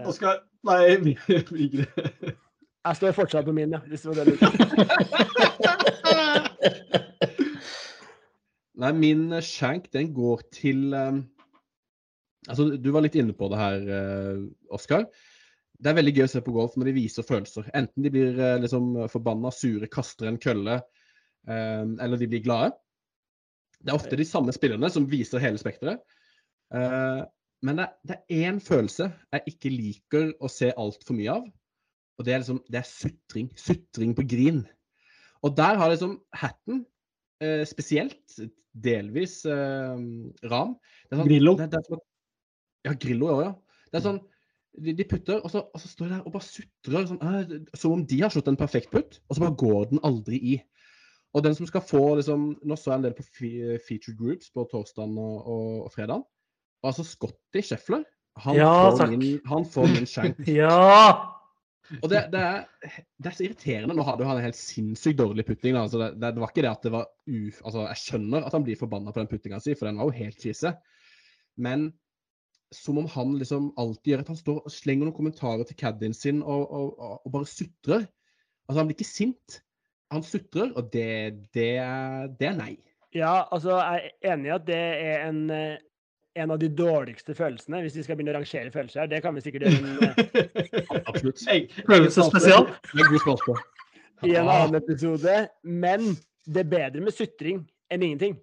Oskar 0.07 0.39
Nei, 0.67 1.15
Vigre. 1.57 1.85
Jeg 2.81 2.97
står 2.97 3.11
fortsatt 3.17 3.45
på 3.45 3.53
min, 3.55 3.73
ja. 3.75 3.79
Hvis 3.89 4.01
det 4.05 4.09
var 4.09 4.15
det 4.19 4.25
du. 4.31 4.35
Nei, 8.81 8.91
min 8.97 9.27
eh, 9.35 9.45
skjenk, 9.45 9.91
den 9.93 10.13
går 10.15 10.41
til 10.53 10.93
um, 10.95 11.21
Altså, 12.49 12.71
du 12.73 12.89
var 12.89 13.03
litt 13.05 13.15
inne 13.21 13.35
på 13.37 13.45
det 13.51 13.59
her, 13.59 13.83
uh, 13.85 14.39
Oskar. 14.73 15.03
det 15.77 15.91
er 15.91 15.97
veldig 15.99 16.13
gøy 16.15 16.23
å 16.25 16.31
se 16.31 16.41
på 16.41 16.55
golf 16.55 16.73
når 16.73 16.85
de 16.89 16.95
viser 16.95 17.27
følelser. 17.27 17.67
Enten 17.77 18.01
de 18.01 18.09
blir 18.13 18.33
uh, 18.39 18.57
liksom 18.63 18.95
forbanna, 19.13 19.51
sure, 19.53 19.85
kaster 19.93 20.25
en 20.29 20.39
kølle, 20.41 20.79
eh, 21.47 21.85
eller 22.01 22.17
de 22.17 22.27
blir 22.31 22.41
glade. 22.41 22.73
Det 23.81 23.89
er 23.93 23.97
ofte 23.97 24.17
de 24.17 24.25
samme 24.25 24.53
spillerne 24.53 24.89
som 24.93 25.05
viser 25.09 25.41
hele 25.41 25.61
spekteret. 25.61 26.01
Eh, 26.73 27.21
men 27.61 27.77
det, 27.77 27.87
det 28.07 28.17
er 28.17 28.45
én 28.49 28.59
følelse 28.63 29.09
jeg 29.33 29.53
ikke 29.53 29.71
liker 29.73 30.31
å 30.41 30.49
se 30.51 30.71
altfor 30.73 31.17
mye 31.17 31.33
av. 31.39 31.43
Og 32.19 32.25
det 32.27 32.33
er 32.33 32.41
liksom 32.43 32.61
det 32.69 32.79
er 32.81 32.87
sutring. 32.89 33.51
Sutring 33.57 34.15
på 34.17 34.25
grin. 34.29 34.63
Og 35.45 35.55
der 35.57 35.77
har 35.79 35.89
liksom 35.89 36.19
Hatten 36.37 36.83
eh, 37.41 37.63
spesielt, 37.69 38.35
delvis 38.71 39.41
eh, 39.49 40.01
Ram 40.47 40.75
det 40.77 41.15
er 41.15 41.19
sånn, 41.19 41.27
Grillo. 41.27 41.55
Det, 41.59 41.69
det 41.73 41.81
sånn, 41.87 42.03
ja, 42.87 42.93
Grillo 43.05 43.31
òg, 43.33 43.41
ja. 43.45 43.53
Det 43.91 43.99
er 43.99 44.05
sånn 44.05 44.21
de, 44.79 44.93
de 44.95 45.03
putter, 45.03 45.41
og 45.43 45.51
så, 45.51 45.65
og 45.67 45.81
så 45.83 45.89
står 45.91 46.07
de 46.07 46.13
der 46.15 46.27
og 46.29 46.35
bare 46.37 46.47
sutrer. 46.47 47.07
Sånn, 47.09 47.17
eh, 47.27 47.55
som 47.75 47.97
om 47.97 48.03
de 48.07 48.21
har 48.21 48.31
slått 48.31 48.47
en 48.47 48.59
perfekt 48.59 48.93
putt, 48.93 49.17
og 49.27 49.35
så 49.35 49.43
bare 49.43 49.57
går 49.59 49.89
den 49.89 50.03
aldri 50.07 50.39
i. 50.53 50.59
Og 51.35 51.43
den 51.43 51.55
som 51.57 51.67
skal 51.67 51.83
få 51.83 52.03
liksom, 52.19 52.53
Nå 52.67 52.75
så 52.79 52.91
jeg 52.93 52.99
en 52.99 53.05
del 53.07 53.13
på 53.17 53.23
fe- 53.27 53.77
featured 53.87 54.17
groups 54.19 54.49
på 54.51 54.65
torsdagen 54.71 55.17
og, 55.19 55.35
og, 55.47 55.67
og 55.87 55.91
fredagen. 55.93 56.23
Altså 56.87 57.05
Scotty 57.05 57.61
Scheffler, 57.65 58.03
han, 58.41 58.57
Ja, 58.57 58.89
får 58.95 59.11
min, 59.11 59.39
han 59.45 59.65
får 59.67 59.87
min 59.91 60.07
shank. 60.09 60.41
Ja! 60.61 61.37
Og 61.99 62.07
det, 62.07 62.21
det, 62.31 62.39
er, 62.39 62.93
det 63.19 63.27
er 63.27 63.35
så 63.35 63.43
irriterende. 63.43 63.95
Nå 63.97 64.05
hadde 64.07 64.23
han 64.23 64.37
en 64.39 64.45
helt 64.45 64.55
sinnssykt 64.55 65.17
dårlig 65.19 65.43
putting. 65.43 65.75
Altså 65.75 65.99
det, 65.99 66.13
det, 66.21 66.29
det 66.37 66.43
var 66.43 66.53
ikke 66.53 66.63
det 66.63 66.69
at 66.71 66.85
det 66.87 66.91
var 66.93 67.09
uf... 67.27 67.57
Altså, 67.67 67.81
jeg 67.89 67.99
skjønner 67.99 68.45
at 68.47 68.55
han 68.55 68.63
blir 68.63 68.79
forbanna 68.79 69.11
på 69.11 69.19
den 69.19 69.27
puttinga 69.27 69.59
si, 69.59 69.75
for 69.75 69.89
den 69.89 69.99
var 69.99 70.07
jo 70.07 70.21
helt 70.21 70.39
krise. 70.39 70.71
Men 71.59 71.89
som 72.71 73.01
om 73.01 73.09
han 73.11 73.35
liksom 73.41 73.73
alltid 73.81 74.13
gjør 74.13 74.23
at 74.23 74.31
han 74.31 74.39
står 74.39 74.61
og 74.61 74.71
slenger 74.71 75.09
noen 75.09 75.17
kommentarer 75.17 75.67
til 75.67 75.77
caddien 75.81 76.15
sin 76.15 76.39
og, 76.39 76.63
og, 76.71 76.93
og, 76.95 77.17
og 77.25 77.35
bare 77.35 77.49
sutrer. 77.51 78.07
Altså, 78.69 78.77
han 78.79 78.87
blir 78.87 78.95
ikke 78.95 79.09
sint. 79.11 79.59
Han 80.15 80.23
sutrer, 80.23 80.71
og 80.79 80.87
det, 80.93 81.11
det, 81.55 81.69
det 82.39 82.47
er 82.47 82.55
nei. 82.55 82.73
Ja, 83.15 83.41
altså, 83.51 83.75
jeg 83.83 84.11
er 84.23 84.33
enig 84.33 84.47
i 84.47 84.55
at 84.55 84.67
det 84.67 84.79
er 84.79 85.25
en, 85.27 85.43
eh, 85.51 85.79
en 86.39 86.51
av 86.51 86.59
de 86.59 86.69
dårligste 86.71 87.35
følelsene, 87.35 87.81
hvis 87.83 87.97
vi 87.99 88.05
skal 88.05 88.17
begynne 88.17 88.33
å 88.33 88.39
rangere 88.39 88.71
følelser 88.71 89.03
her. 89.03 89.09
Det 89.11 89.21
kan 89.23 89.35
vi 89.35 89.43
sikkert 89.43 89.67
gjøre 89.67 89.79
en, 89.79 90.05
eh, 90.07 91.01
Absolutt. 91.09 91.41
Følelse. 91.87 92.27
Det 92.31 92.53
er 92.53 93.09
god 93.11 93.23
spalte 93.25 93.47
på. 93.47 93.57
i 94.29 94.37
en 94.37 94.47
annen 94.47 94.79
episode. 94.79 95.35
Men 95.63 96.13
det 96.47 96.63
er 96.63 96.71
bedre 96.71 97.03
med 97.03 97.15
sutring 97.15 97.65
enn 97.91 98.07
ingenting. 98.07 98.39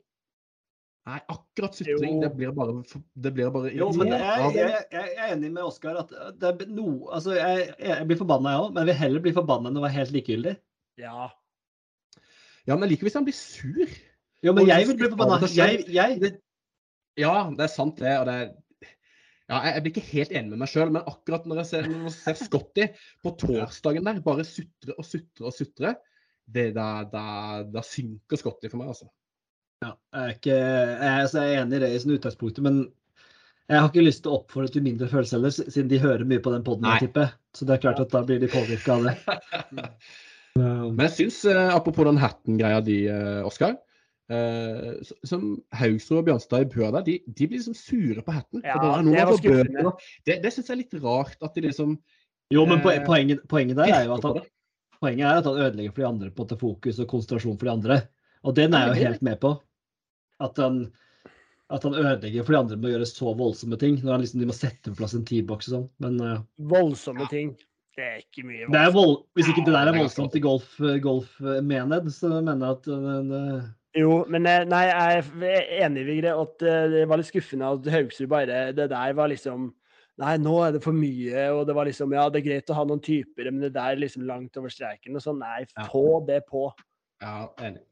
Nei, 1.09 1.19
akkurat 1.33 1.73
sutring, 1.73 2.19
det 2.21 2.29
blir 2.37 2.51
bare, 2.53 2.75
det 3.17 3.31
blir 3.33 3.49
bare 3.53 3.71
Jo, 3.73 3.87
men 3.97 4.11
jeg, 4.13 4.49
jeg, 4.59 4.81
jeg, 4.93 5.13
er 5.15 5.31
enig 5.33 5.49
med 5.55 5.65
Oskar 5.65 6.03
at 6.03 6.11
det 6.37 6.51
er 6.51 6.67
no, 6.69 7.07
altså 7.17 7.33
jeg, 7.39 7.71
jeg 7.81 8.09
blir 8.11 8.19
forbanna, 8.21 8.53
jeg 8.53 8.65
òg, 8.67 8.75
men 8.75 8.83
jeg 8.83 8.91
vil 8.91 8.99
heller 8.99 9.25
bli 9.25 9.33
forbanna 9.39 9.71
enn 9.71 9.81
å 9.81 9.85
være 9.87 9.97
helt 9.97 10.13
likegyldig. 10.19 10.53
Ja. 11.01 11.31
Ja, 12.69 12.75
men 12.75 12.85
jeg 12.85 12.93
liker 12.93 13.09
hvis 13.09 13.17
han 13.17 13.25
blir 13.25 13.39
sur. 13.39 13.97
Jo, 14.45 14.53
men 14.53 14.69
jeg 14.69 14.91
vil 14.91 15.01
bli 15.01 15.11
forbanna. 15.15 15.49
jeg, 15.49 16.35
Ja, 17.19 17.35
det 17.51 17.67
er 17.67 17.73
sant 17.73 18.01
det. 18.03 18.15
og 18.21 18.27
det 18.31 18.39
er... 18.45 18.57
Ja, 19.49 19.63
jeg 19.73 19.81
blir 19.81 19.95
ikke 19.95 20.11
helt 20.11 20.33
enig 20.37 20.51
med 20.53 20.61
meg 20.61 20.69
sjøl, 20.69 20.91
men 20.93 21.07
akkurat 21.09 21.47
når 21.49 21.63
jeg 21.63 21.69
ser, 21.71 21.87
når 21.89 22.11
jeg 22.11 22.17
ser 22.19 22.37
Scotty 22.37 22.85
på 23.25 23.31
torsdagen 23.41 24.05
der 24.05 24.19
bare 24.27 24.45
sutre 24.45 24.93
og 25.01 25.07
sutre 25.09 25.47
og 25.49 25.55
sutre, 25.57 25.95
da, 26.53 26.89
da, 27.09 27.23
da 27.65 27.83
synker 27.85 28.41
Scotty 28.41 28.69
for 28.69 28.81
meg, 28.83 28.91
altså. 28.93 29.09
ja, 29.85 29.95
jeg, 29.95 30.21
er 30.21 30.35
ikke, 30.35 30.59
jeg, 30.59 30.93
er- 30.99 31.23
altså, 31.23 31.47
jeg 31.47 31.57
er 31.57 31.63
enig 31.65 31.79
i 31.79 31.83
det 31.87 31.91
i 31.95 32.03
sånn 32.05 32.15
utgangspunktet, 32.19 32.67
men 32.69 32.79
jeg 33.69 33.81
har 33.81 33.89
ikke 33.91 34.05
lyst 34.05 34.23
til 34.25 34.33
å 34.35 34.39
oppfordre 34.43 34.75
til 34.77 34.85
mindre 34.85 35.09
følelser 35.13 35.37
heller, 35.41 35.57
siden 35.57 35.91
de 35.95 36.03
hører 36.05 36.29
mye 36.29 36.45
på 36.45 36.53
den 36.55 36.63
poden, 36.69 36.93
tipper. 37.01 37.33
Så 37.57 37.65
det 37.69 37.75
er 37.79 37.83
klart 37.89 38.05
at 38.05 38.13
da 38.15 38.23
blir 38.29 38.41
de 38.45 38.49
påvirka 38.53 38.95
av 39.01 39.09
det. 39.09 39.17
Men 40.61 41.03
jeg 41.07 41.15
syns, 41.17 41.43
eh, 41.49 41.69
apropos 41.73 42.09
den 42.09 42.21
hatten-greia 42.21 42.81
di, 42.85 43.03
eh, 43.13 43.41
Oskar 43.49 43.77
eh, 44.31 44.93
s- 45.03 45.15
Som 45.25 45.63
Haugsrud 45.73 46.19
og 46.21 46.27
Bjørnstad 46.29 46.67
i 46.67 46.69
Bø 46.73 46.91
der, 46.93 47.03
de, 47.07 47.19
de 47.27 47.47
blir 47.49 47.59
liksom 47.61 47.77
sure 47.79 48.23
på 48.25 48.35
hatten. 48.37 48.63
Ja, 48.65 48.77
det 48.77 48.89
av 48.89 49.33
var 49.33 49.97
Det, 50.27 50.39
det 50.43 50.53
syns 50.55 50.69
jeg 50.69 50.75
er 50.77 50.83
litt 50.83 50.99
rart 51.03 51.37
at 51.43 51.55
de 51.55 51.67
liksom 51.69 51.99
Jo, 52.53 52.65
men 52.67 52.81
Eh, 52.81 53.05
poenget, 53.05 53.43
poenget 53.49 53.77
der 53.77 53.93
er 53.93 54.05
jo 54.09 54.15
at 54.17 54.25
han, 54.25 54.39
poenget 55.01 55.27
er 55.29 55.41
at 55.43 55.45
han 55.51 55.59
ødelegger 55.67 55.93
for 55.93 56.03
de 56.03 56.09
andre, 56.09 56.31
på 56.31 56.49
til 56.49 56.59
fokus 56.59 56.99
og 57.01 57.09
konsentrasjon 57.11 57.59
for 57.59 57.69
de 57.69 57.75
andre. 57.75 57.99
Og 58.45 58.55
den 58.57 58.73
er 58.75 58.87
Ja, 58.87 58.93
jeg 58.95 58.97
jo 59.03 59.09
helt 59.09 59.23
med 59.23 59.41
på. 59.41 59.51
At 60.41 60.57
han, 60.57 60.93
at 61.71 61.83
han 61.83 61.95
ødelegger 61.99 62.45
for 62.47 62.53
de 62.55 62.59
andre 62.63 62.77
med 62.77 62.89
å 62.89 62.93
gjøre 62.97 63.09
så 63.11 63.35
voldsomme 63.37 63.77
ting. 63.79 63.99
Når 64.03 64.13
han 64.13 64.21
liksom, 64.23 64.41
de 64.41 64.47
må 64.49 64.55
sette 64.57 64.91
på 64.93 64.97
plass 65.03 65.15
en 65.19 65.25
T-boks 65.29 65.69
og 65.69 65.75
sånn. 65.75 65.89
Men 66.01 66.21
uh, 66.23 66.39
Voldsomme 66.71 67.27
ting. 67.29 67.57
Det 67.99 68.05
er 68.07 68.19
ikke 68.23 68.45
mye 68.47 68.69
voldsomt. 68.69 68.95
vold, 68.95 69.15
hvis 69.35 69.49
ikke 69.51 69.65
det 69.67 69.75
der 69.75 69.89
er 69.91 69.97
voldsomt 69.99 70.37
i 70.39 70.41
golf, 70.45 70.77
golfmened, 71.03 72.13
så 72.15 72.29
mener 72.39 72.63
jeg 72.63 72.77
at 72.79 72.89
eh, 72.95 73.63
Jo, 73.97 74.25
men 74.29 74.45
eh, 74.47 74.67
nei, 74.69 74.83
jeg 74.91 75.21
er 75.49 75.71
enig, 75.87 76.05
Vigre, 76.05 76.35
at 76.37 76.65
eh, 76.67 76.89
det 76.93 77.05
var 77.09 77.21
litt 77.21 77.31
skuffende 77.31 77.71
at 77.73 77.87
Haugsrud 77.89 78.29
bare 78.29 78.59
Det 78.77 78.89
der 78.93 79.15
var 79.17 79.31
liksom 79.33 79.71
Nei, 80.19 80.35
nå 80.43 80.57
er 80.67 80.75
det 80.75 80.83
for 80.83 80.97
mye, 80.97 81.45
og 81.55 81.63
det 81.69 81.77
var 81.79 81.87
liksom 81.87 82.13
Ja, 82.13 82.27
det 82.29 82.41
er 82.43 82.49
greit 82.49 82.73
å 82.75 82.77
ha 82.77 82.85
noen 82.89 83.01
typer, 83.05 83.53
men 83.53 83.63
det 83.63 83.71
der 83.77 83.95
er 83.95 84.03
liksom 84.03 84.27
langt 84.27 84.57
over 84.59 84.73
streiken 84.73 85.15
og 85.15 85.23
sånn. 85.23 85.39
Nei, 85.39 85.63
få 85.93 86.19
det 86.27 86.41
på. 86.49 86.65
Ja, 87.23 87.47
enig. 87.63 87.85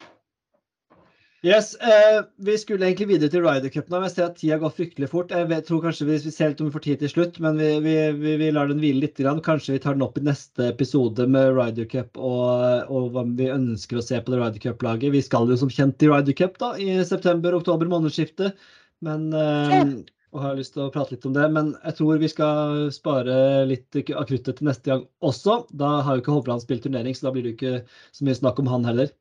Yes, 1.46 1.74
eh, 1.74 2.24
Vi 2.36 2.56
skulle 2.58 2.88
egentlig 2.88 3.06
videre 3.12 3.30
til 3.30 3.44
Rydercupen, 3.44 3.92
men 3.94 4.08
Jeg 4.08 4.14
ser 4.16 4.24
at 4.24 4.38
tida 4.40 4.56
går 4.58 4.72
fryktelig 4.74 5.08
fort. 5.12 5.30
Jeg 5.30 5.46
vet, 5.46 5.66
tror 5.68 5.82
kanskje 5.84 6.06
vi, 6.08 6.16
vi 6.24 6.32
ser 6.34 6.50
litt 6.50 6.62
om 6.64 6.66
vi 6.66 6.74
får 6.74 6.84
tid 6.86 7.04
til 7.04 7.12
slutt, 7.12 7.38
men 7.44 7.60
vi, 7.60 7.68
vi, 7.84 8.32
vi, 8.40 8.48
lar 8.50 8.66
den 8.72 8.82
hvile 8.82 9.04
litt. 9.04 9.20
Grann. 9.20 9.38
Kanskje 9.46 9.76
vi 9.76 9.82
tar 9.84 9.94
den 9.94 10.02
opp 10.02 10.18
i 10.18 10.24
neste 10.26 10.72
episode 10.72 11.28
med 11.30 11.52
Rydercup 11.54 12.18
og, 12.18 12.90
og 12.90 13.14
hva 13.14 13.22
vi 13.38 13.46
ønsker 13.52 14.00
å 14.00 14.04
se 14.04 14.18
på 14.18 14.34
det 14.34 14.40
Ryder 14.42 14.64
Cup-laget. 14.64 15.14
Vi 15.14 15.22
skal 15.22 15.46
jo 15.52 15.60
som 15.60 15.70
kjent 15.70 16.00
til 16.02 16.10
Rydercup 16.10 16.58
i 16.82 16.98
september-oktober 17.06 17.94
månedsskiftet. 17.94 18.58
Men 19.06 19.30
eh, 19.36 19.94
og 20.34 20.42
har 20.42 20.58
lyst 20.58 20.74
til 20.74 20.84
å 20.84 20.92
prate 20.92 21.14
litt 21.14 21.26
om 21.28 21.36
det. 21.36 21.46
Men 21.54 21.76
jeg 21.78 21.96
tror 22.00 22.18
vi 22.20 22.32
skal 22.32 22.88
spare 22.94 23.36
litt 23.70 24.02
av 24.10 24.26
kruttet 24.26 24.58
til 24.58 24.66
neste 24.66 24.90
gang 24.90 25.06
også. 25.24 25.62
Da 25.70 26.00
har 26.02 26.18
jo 26.18 26.24
ikke 26.24 26.34
Hovland 26.40 26.64
spilt 26.64 26.84
turnering, 26.84 27.14
så 27.14 27.28
da 27.28 27.36
blir 27.36 27.46
det 27.46 27.54
ikke 27.54 27.84
så 28.10 28.26
mye 28.26 28.40
snakk 28.42 28.58
om 28.60 28.74
han 28.74 28.88
heller. 28.88 29.14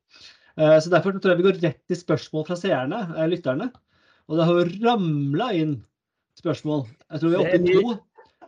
Eh, 0.58 0.78
Så 0.80 0.90
Derfor 0.90 1.12
tror 1.20 1.34
jeg 1.34 1.40
vi 1.42 1.46
går 1.50 1.60
rett 1.62 1.80
til 1.88 1.96
spørsmål 2.00 2.46
fra 2.48 2.56
seerne, 2.56 3.02
eh, 3.16 3.26
lytterne. 3.28 3.70
Og 4.28 4.38
det 4.38 4.46
har 4.46 4.54
jo 4.58 4.86
ramla 4.86 5.50
inn 5.54 5.74
spørsmål. 6.40 6.86
Jeg 7.10 7.20
tror 7.20 7.30
vi 7.30 7.36
er 7.36 7.44
oppe 7.44 7.60
i 7.60 7.74
to. 7.74 7.98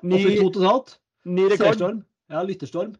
Ny, 0.02 0.14
Oppe 0.14 0.30
i 0.32 0.38
to 0.38 0.50
totalt. 0.54 0.96
ny 1.26 1.44
rekord. 1.48 1.58
Seerstorm. 1.58 2.04
Ja, 2.30 2.42
lytterstorm. 2.42 2.94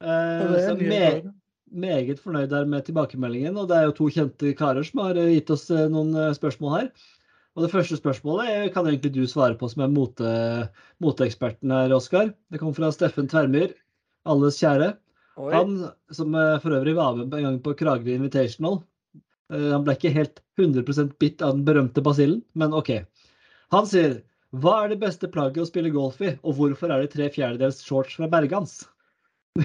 Eh, 0.00 0.60
Så 0.68 0.76
mye 0.78 1.22
me 1.24 1.32
meget 1.74 2.20
fornøyd 2.20 2.48
der 2.50 2.64
med 2.66 2.84
tilbakemeldingen. 2.84 3.56
Og 3.58 3.68
det 3.68 3.76
er 3.76 3.84
jo 3.88 3.92
to 3.92 4.04
kjente 4.08 4.54
karer 4.56 4.84
som 4.84 5.00
har 5.00 5.14
gitt 5.14 5.50
oss 5.50 5.68
noen 5.70 6.14
spørsmål 6.34 6.78
her. 6.78 6.90
Og 7.56 7.62
det 7.62 7.70
første 7.70 7.96
spørsmålet 7.96 8.72
kan 8.74 8.84
egentlig 8.86 9.12
du 9.14 9.26
svare 9.26 9.54
på, 9.56 9.68
som 9.70 9.82
er 9.82 9.88
mote, 9.88 10.68
moteeksperten 11.00 11.70
her, 11.70 11.92
Oskar. 11.94 12.34
Det 12.50 12.58
kommer 12.58 12.74
fra 12.74 12.90
Steffen 12.90 13.28
Tvermyr, 13.28 13.72
alles 14.26 14.58
kjære. 14.58 14.96
Oi. 15.36 15.50
Han 15.54 15.72
som 16.14 16.34
eh, 16.38 16.58
for 16.62 16.76
øvrig 16.76 16.94
var 16.96 17.16
med 17.18 17.32
en 17.34 17.46
gang 17.48 17.56
på 17.64 17.74
Kragerø 17.78 18.14
Invitational. 18.18 18.76
eh, 19.52 19.70
Han 19.72 19.84
ble 19.86 19.96
ikke 19.98 20.12
helt 20.14 20.38
100% 20.60 21.16
bitt 21.18 21.42
av 21.42 21.56
den 21.56 21.64
berømte 21.66 22.02
basillen, 22.06 22.42
men 22.54 22.74
OK. 22.76 22.92
Han 23.74 23.86
sier 23.90 24.20
hva 24.54 24.84
er 24.84 24.92
det 24.92 25.00
beste 25.02 25.26
plagget 25.34 25.64
å 25.64 25.66
spille 25.66 25.90
golf 25.90 26.20
i, 26.22 26.36
og 26.46 26.54
hvorfor 26.60 26.92
er 26.94 27.02
det 27.02 27.10
tre 27.16 27.26
fjerdedels 27.34 27.80
shorts 27.82 28.14
fra 28.20 28.28
Bergans? 28.30 28.84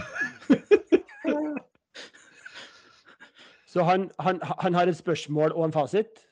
Så 3.70 3.84
han, 3.86 4.08
han, 4.18 4.40
han 4.42 4.74
har 4.74 4.90
et 4.90 4.98
spørsmål 4.98 5.54
og 5.54 5.68
en 5.68 5.74
fasit? 5.76 6.24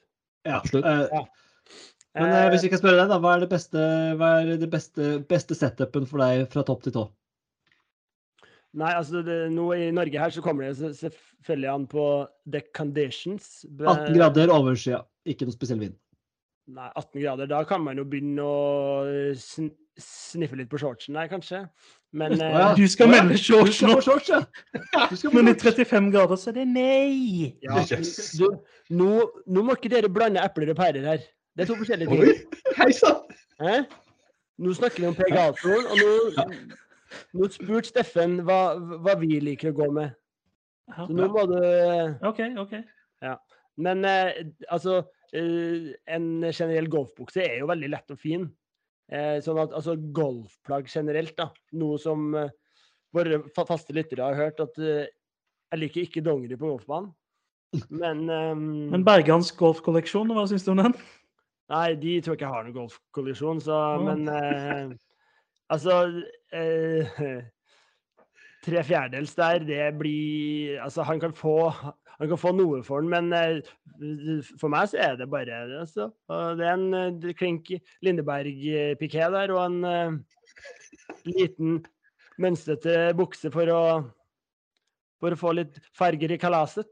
Ja, 0.47 0.57
Absolutt. 0.57 0.87
ja. 0.89 1.21
Men 2.17 2.31
eh, 2.33 2.47
hvis 2.49 2.63
vi 2.65 2.71
kan 2.73 2.79
spørre 2.81 2.97
deg, 3.03 3.11
da, 3.11 3.19
hva 3.21 3.35
er 3.35 3.43
det 3.43 3.49
beste, 3.51 3.83
hva 4.17 4.29
er 4.41 4.55
det 4.57 4.69
beste, 4.73 5.09
beste 5.29 5.53
setupen 5.57 6.07
for 6.09 6.23
deg 6.23 6.47
fra 6.49 6.63
topp 6.65 6.81
til 6.87 6.95
tå? 6.95 7.03
Nei, 8.77 8.91
altså 8.93 9.21
det, 9.25 9.37
nå 9.55 9.69
i 9.73 9.87
Norge 9.95 10.19
her 10.19 10.29
så 10.33 10.41
kommer 10.43 10.67
det 10.67 10.91
selvfølgelig 10.99 11.69
an 11.71 11.85
på 11.89 12.03
the 12.51 12.61
conditions. 12.75 13.65
18 13.79 14.13
grader 14.17 14.51
overskya, 14.53 14.99
ikke 15.25 15.47
noe 15.47 15.55
spesiell 15.55 15.79
vind. 15.81 15.95
Nei, 16.67 16.89
18 16.99 17.21
grader. 17.23 17.47
Da 17.47 17.61
kan 17.63 17.81
man 17.85 17.97
jo 17.97 18.03
begynne 18.05 18.43
å 18.43 19.33
sn 19.39 19.69
sniffe 19.97 20.53
litt 20.59 20.67
på 20.69 20.77
shortsen 20.77 21.15
der, 21.17 21.25
kanskje. 21.31 21.63
Men 22.13 22.35
eh, 22.37 22.51
ja. 22.53 22.67
Du 22.77 22.83
skal 22.91 23.09
melde 23.09 23.33
Du 23.33 23.39
shorts 23.41 23.79
nå, 23.81 23.95
shorts, 24.05 24.27
ja! 24.29 24.43
Men 25.33 25.49
i 25.49 25.55
35 25.57 26.11
grader 26.13 26.37
så 26.37 26.51
er 26.51 26.59
det 26.59 26.65
nei! 26.69 27.55
ja, 27.65 27.79
Yes. 27.81 28.35
du, 28.37 28.45
nå, 28.93 29.07
nå 29.49 29.63
må 29.65 29.73
ikke 29.73 29.89
dere 29.95 30.11
blande 30.13 30.43
epler 30.45 30.69
og 30.75 30.77
pærer 30.77 31.07
her. 31.15 31.23
Det 31.57 31.65
er 31.65 31.71
to 31.71 31.79
forskjellige 31.79 32.13
Oi, 32.13 32.35
ting. 32.35 32.61
hei 32.77 32.91
sann! 32.93 33.87
Nå 34.61 34.75
snakker 34.77 35.01
vi 35.01 35.09
om 35.09 35.17
pegatoren, 35.17 35.89
og 35.89 35.97
nå, 36.03 36.77
nå 37.37 37.49
spurte 37.53 37.91
Steffen 37.91 38.41
hva, 38.47 38.77
hva 38.77 39.17
vi 39.21 39.39
liker 39.43 39.71
å 39.71 39.77
gå 39.77 39.89
med. 39.95 40.15
Så 40.95 41.09
nå 41.11 41.27
må 41.33 41.43
du 41.49 41.59
OK, 42.27 42.41
OK. 42.63 42.77
Men 43.83 44.05
eh, 44.07 44.39
altså 44.73 45.01
eh, 45.35 45.91
En 46.09 46.29
generell 46.47 46.87
golfbukse 46.91 47.43
er 47.43 47.59
jo 47.59 47.67
veldig 47.69 47.91
lett 47.91 48.15
og 48.15 48.21
fin. 48.21 48.47
Eh, 49.07 49.37
sånn 49.43 49.59
at 49.61 49.75
altså 49.75 49.95
golfplagg 50.15 50.89
generelt, 50.91 51.35
da. 51.37 51.51
Noe 51.79 51.99
som 52.01 52.31
eh, 52.35 52.51
våre 53.15 53.41
faste 53.55 53.95
lyttere 53.95 54.25
har 54.25 54.39
hørt, 54.39 54.59
at 54.63 54.79
eh, 54.81 55.07
jeg 55.71 55.81
liker 55.83 56.07
ikke 56.07 56.25
dongeri 56.25 56.57
på 56.59 56.73
golfbanen. 56.73 57.13
Men, 57.91 58.27
ehm, 58.31 58.89
Men 58.93 59.03
Bergans 59.07 59.51
golfkolleksjon, 59.59 60.31
hva 60.31 60.45
syns 60.47 60.63
du 60.65 60.71
om 60.73 60.83
den? 60.85 60.93
Nei, 61.71 61.87
de 61.99 62.13
tror 62.23 62.35
jeg 62.35 62.39
ikke 62.39 62.51
har 62.51 62.63
noen 62.63 62.75
golfkolleksjon, 62.77 63.59
så 63.63 63.77
oh. 63.97 64.03
Men 64.07 64.27
eh, 64.31 64.93
altså 65.73 65.97
eh, 66.53 67.17
Tre 68.67 68.81
fjerdedels 68.83 69.35
der, 69.37 69.63
det 69.63 69.83
blir 69.99 70.81
Altså, 70.83 71.05
han 71.07 71.21
kan 71.21 71.33
få 71.35 71.57
han 72.17 72.31
kan 72.31 72.39
få 72.41 72.51
noe 72.57 72.79
for 72.85 73.03
den, 73.03 73.11
men 73.13 73.29
eh, 73.37 74.47
for 74.57 74.73
meg 74.73 74.89
så 74.89 74.97
er 75.05 75.19
det 75.19 75.27
bare 75.29 75.59
altså, 75.83 76.09
Det 76.57 76.65
er 76.65 76.73
en 76.73 76.87
eh, 76.97 77.33
klink 77.37 77.69
Lindeberg-piké 78.05 79.27
der 79.35 79.53
og 79.53 79.61
en 79.61 79.77
eh, 79.85 80.17
liten 81.29 81.83
mønstrete 82.41 83.13
bukse 83.17 83.53
for 83.53 83.73
å 83.73 83.81
for 85.17 85.33
å 85.33 85.39
få 85.39 85.51
litt 85.57 85.79
farger 85.97 86.29
i 86.29 86.37
kalaset. 86.37 86.91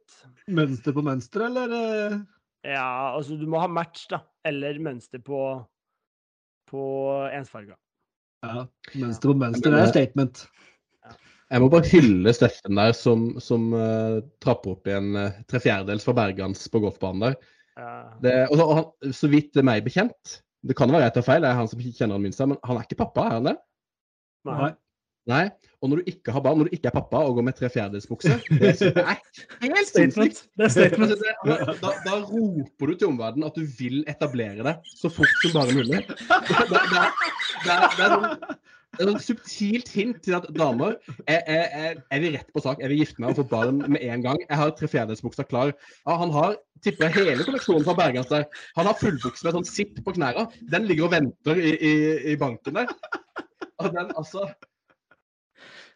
Mønster 0.49 0.95
på 0.95 1.03
mønster, 1.05 1.43
eller? 1.45 2.15
Ja, 2.65 3.13
altså 3.13 3.37
du 3.37 3.45
må 3.49 3.59
ha 3.61 3.67
match, 3.69 4.07
da. 4.09 4.23
Eller 4.45 4.79
mønster 4.81 5.21
på, 5.21 5.41
på 6.65 6.85
ensfarga. 7.29 7.77
Ja, 8.45 8.65
mønster 9.01 9.31
på 9.31 9.37
mønster, 9.41 9.73
det 9.73 9.81
er 9.81 9.91
statement. 9.91 10.45
Jeg 11.53 11.61
må 11.61 11.67
bare 11.69 11.89
hylle 11.91 12.33
Steffen 12.33 12.79
der, 12.79 12.95
som, 12.97 13.27
som 13.43 13.67
uh, 13.75 14.21
trapper 14.41 14.73
opp 14.73 14.89
i 14.89 14.95
en 14.95 15.11
uh, 15.17 15.43
tre 15.49 15.61
fjerdedels 15.61 16.05
fra 16.07 16.15
Bergans 16.17 16.63
på 16.73 16.81
golfbanen 16.83 17.27
der. 17.27 17.35
Ja. 17.77 17.91
Det, 18.23 18.33
og 18.47 18.57
så, 18.57 18.65
og 18.65 18.79
han, 18.79 19.13
så 19.13 19.29
vidt 19.29 19.51
det 19.53 19.61
er 19.61 19.67
meg 19.67 19.85
bekjent, 19.85 20.39
det 20.65 20.77
kan 20.77 20.89
være 20.93 21.05
jeg 21.05 21.15
tar 21.17 21.27
feil, 21.27 21.43
det 21.45 21.51
er 21.51 21.59
han 21.59 21.69
som 21.69 21.83
kjenner 21.83 22.17
han 22.17 22.25
minst 22.25 22.41
her, 22.41 22.49
men 22.49 22.59
han 22.65 22.79
er 22.79 22.87
ikke 22.87 23.01
pappa, 23.03 23.27
er 23.27 23.37
han 23.37 23.49
det? 23.51 23.55
Nei. 24.49 24.71
Nei. 25.29 25.45
Og 25.83 25.89
når 25.91 26.01
du 26.01 26.09
ikke 26.09 26.33
har 26.33 26.41
barn, 26.45 26.57
når 26.61 26.69
du 26.69 26.75
ikke 26.77 26.89
er 26.89 26.95
pappa 26.95 27.19
og 27.27 27.35
går 27.37 27.45
med 27.45 27.55
tre 27.57 27.69
fjerdedelsbukse, 27.73 28.35
det 28.61 28.69
er 28.89 29.15
helt 29.61 29.89
Statement. 29.89 30.43
Det 30.57 30.65
er 30.67 30.73
statement. 30.73 31.25
Da, 31.45 31.91
da 32.05 32.15
roper 32.29 32.91
du 32.91 32.95
til 32.95 33.09
omverdenen 33.11 33.45
at 33.49 33.57
du 33.57 33.65
vil 33.79 34.01
etablere 34.09 34.65
det 34.65 34.75
så 34.95 35.11
fort 35.13 35.33
som 35.43 35.53
bare 35.57 35.75
mulig. 35.77 36.01
Det, 36.05 36.79
er- 36.81 37.19
er, 37.65 38.55
er 38.95 39.03
er 39.03 39.09
sånn 39.09 39.19
subtilt 39.23 39.89
hint 39.91 40.21
til 40.23 40.37
at 40.37 40.45
damer 40.55 40.93
jeg, 41.27 41.41
jeg, 41.49 41.63
jeg, 41.67 41.97
jeg 42.13 42.21
vil 42.23 42.35
rett 42.37 42.51
på 42.55 42.61
sak. 42.63 42.79
Jeg 42.79 42.91
vil 42.93 43.01
gifte 43.01 43.21
meg 43.23 43.33
og 43.33 43.39
få 43.41 43.45
barn 43.51 43.81
med 43.91 43.99
en 44.05 44.23
gang. 44.23 44.39
Jeg 44.45 44.59
har 44.61 44.71
tre 44.77 44.87
fjerdedelsbuksa 44.91 45.45
klar. 45.49 45.73
Ja, 46.05 46.15
han 46.21 46.31
har 46.35 46.55
tipper 46.85 47.09
jeg, 47.09 47.15
hele 47.25 47.43
kolleksjonen 47.47 47.83
fra 47.87 47.97
Bergens 47.97 48.29
der. 48.31 48.45
Han 48.77 48.87
har 48.89 48.95
fullbukse 48.99 49.47
med 49.47 49.57
sånn 49.57 49.67
zipp 49.67 49.99
på 50.05 50.15
knærne. 50.15 50.47
Den 50.71 50.87
ligger 50.87 51.09
og 51.09 51.15
venter 51.15 51.59
i, 51.59 51.73
i, 51.75 51.93
i 52.33 52.37
banken 52.39 52.79
der. 52.79 52.93
Og 53.83 53.91
den, 53.91 54.13
altså 54.15 54.45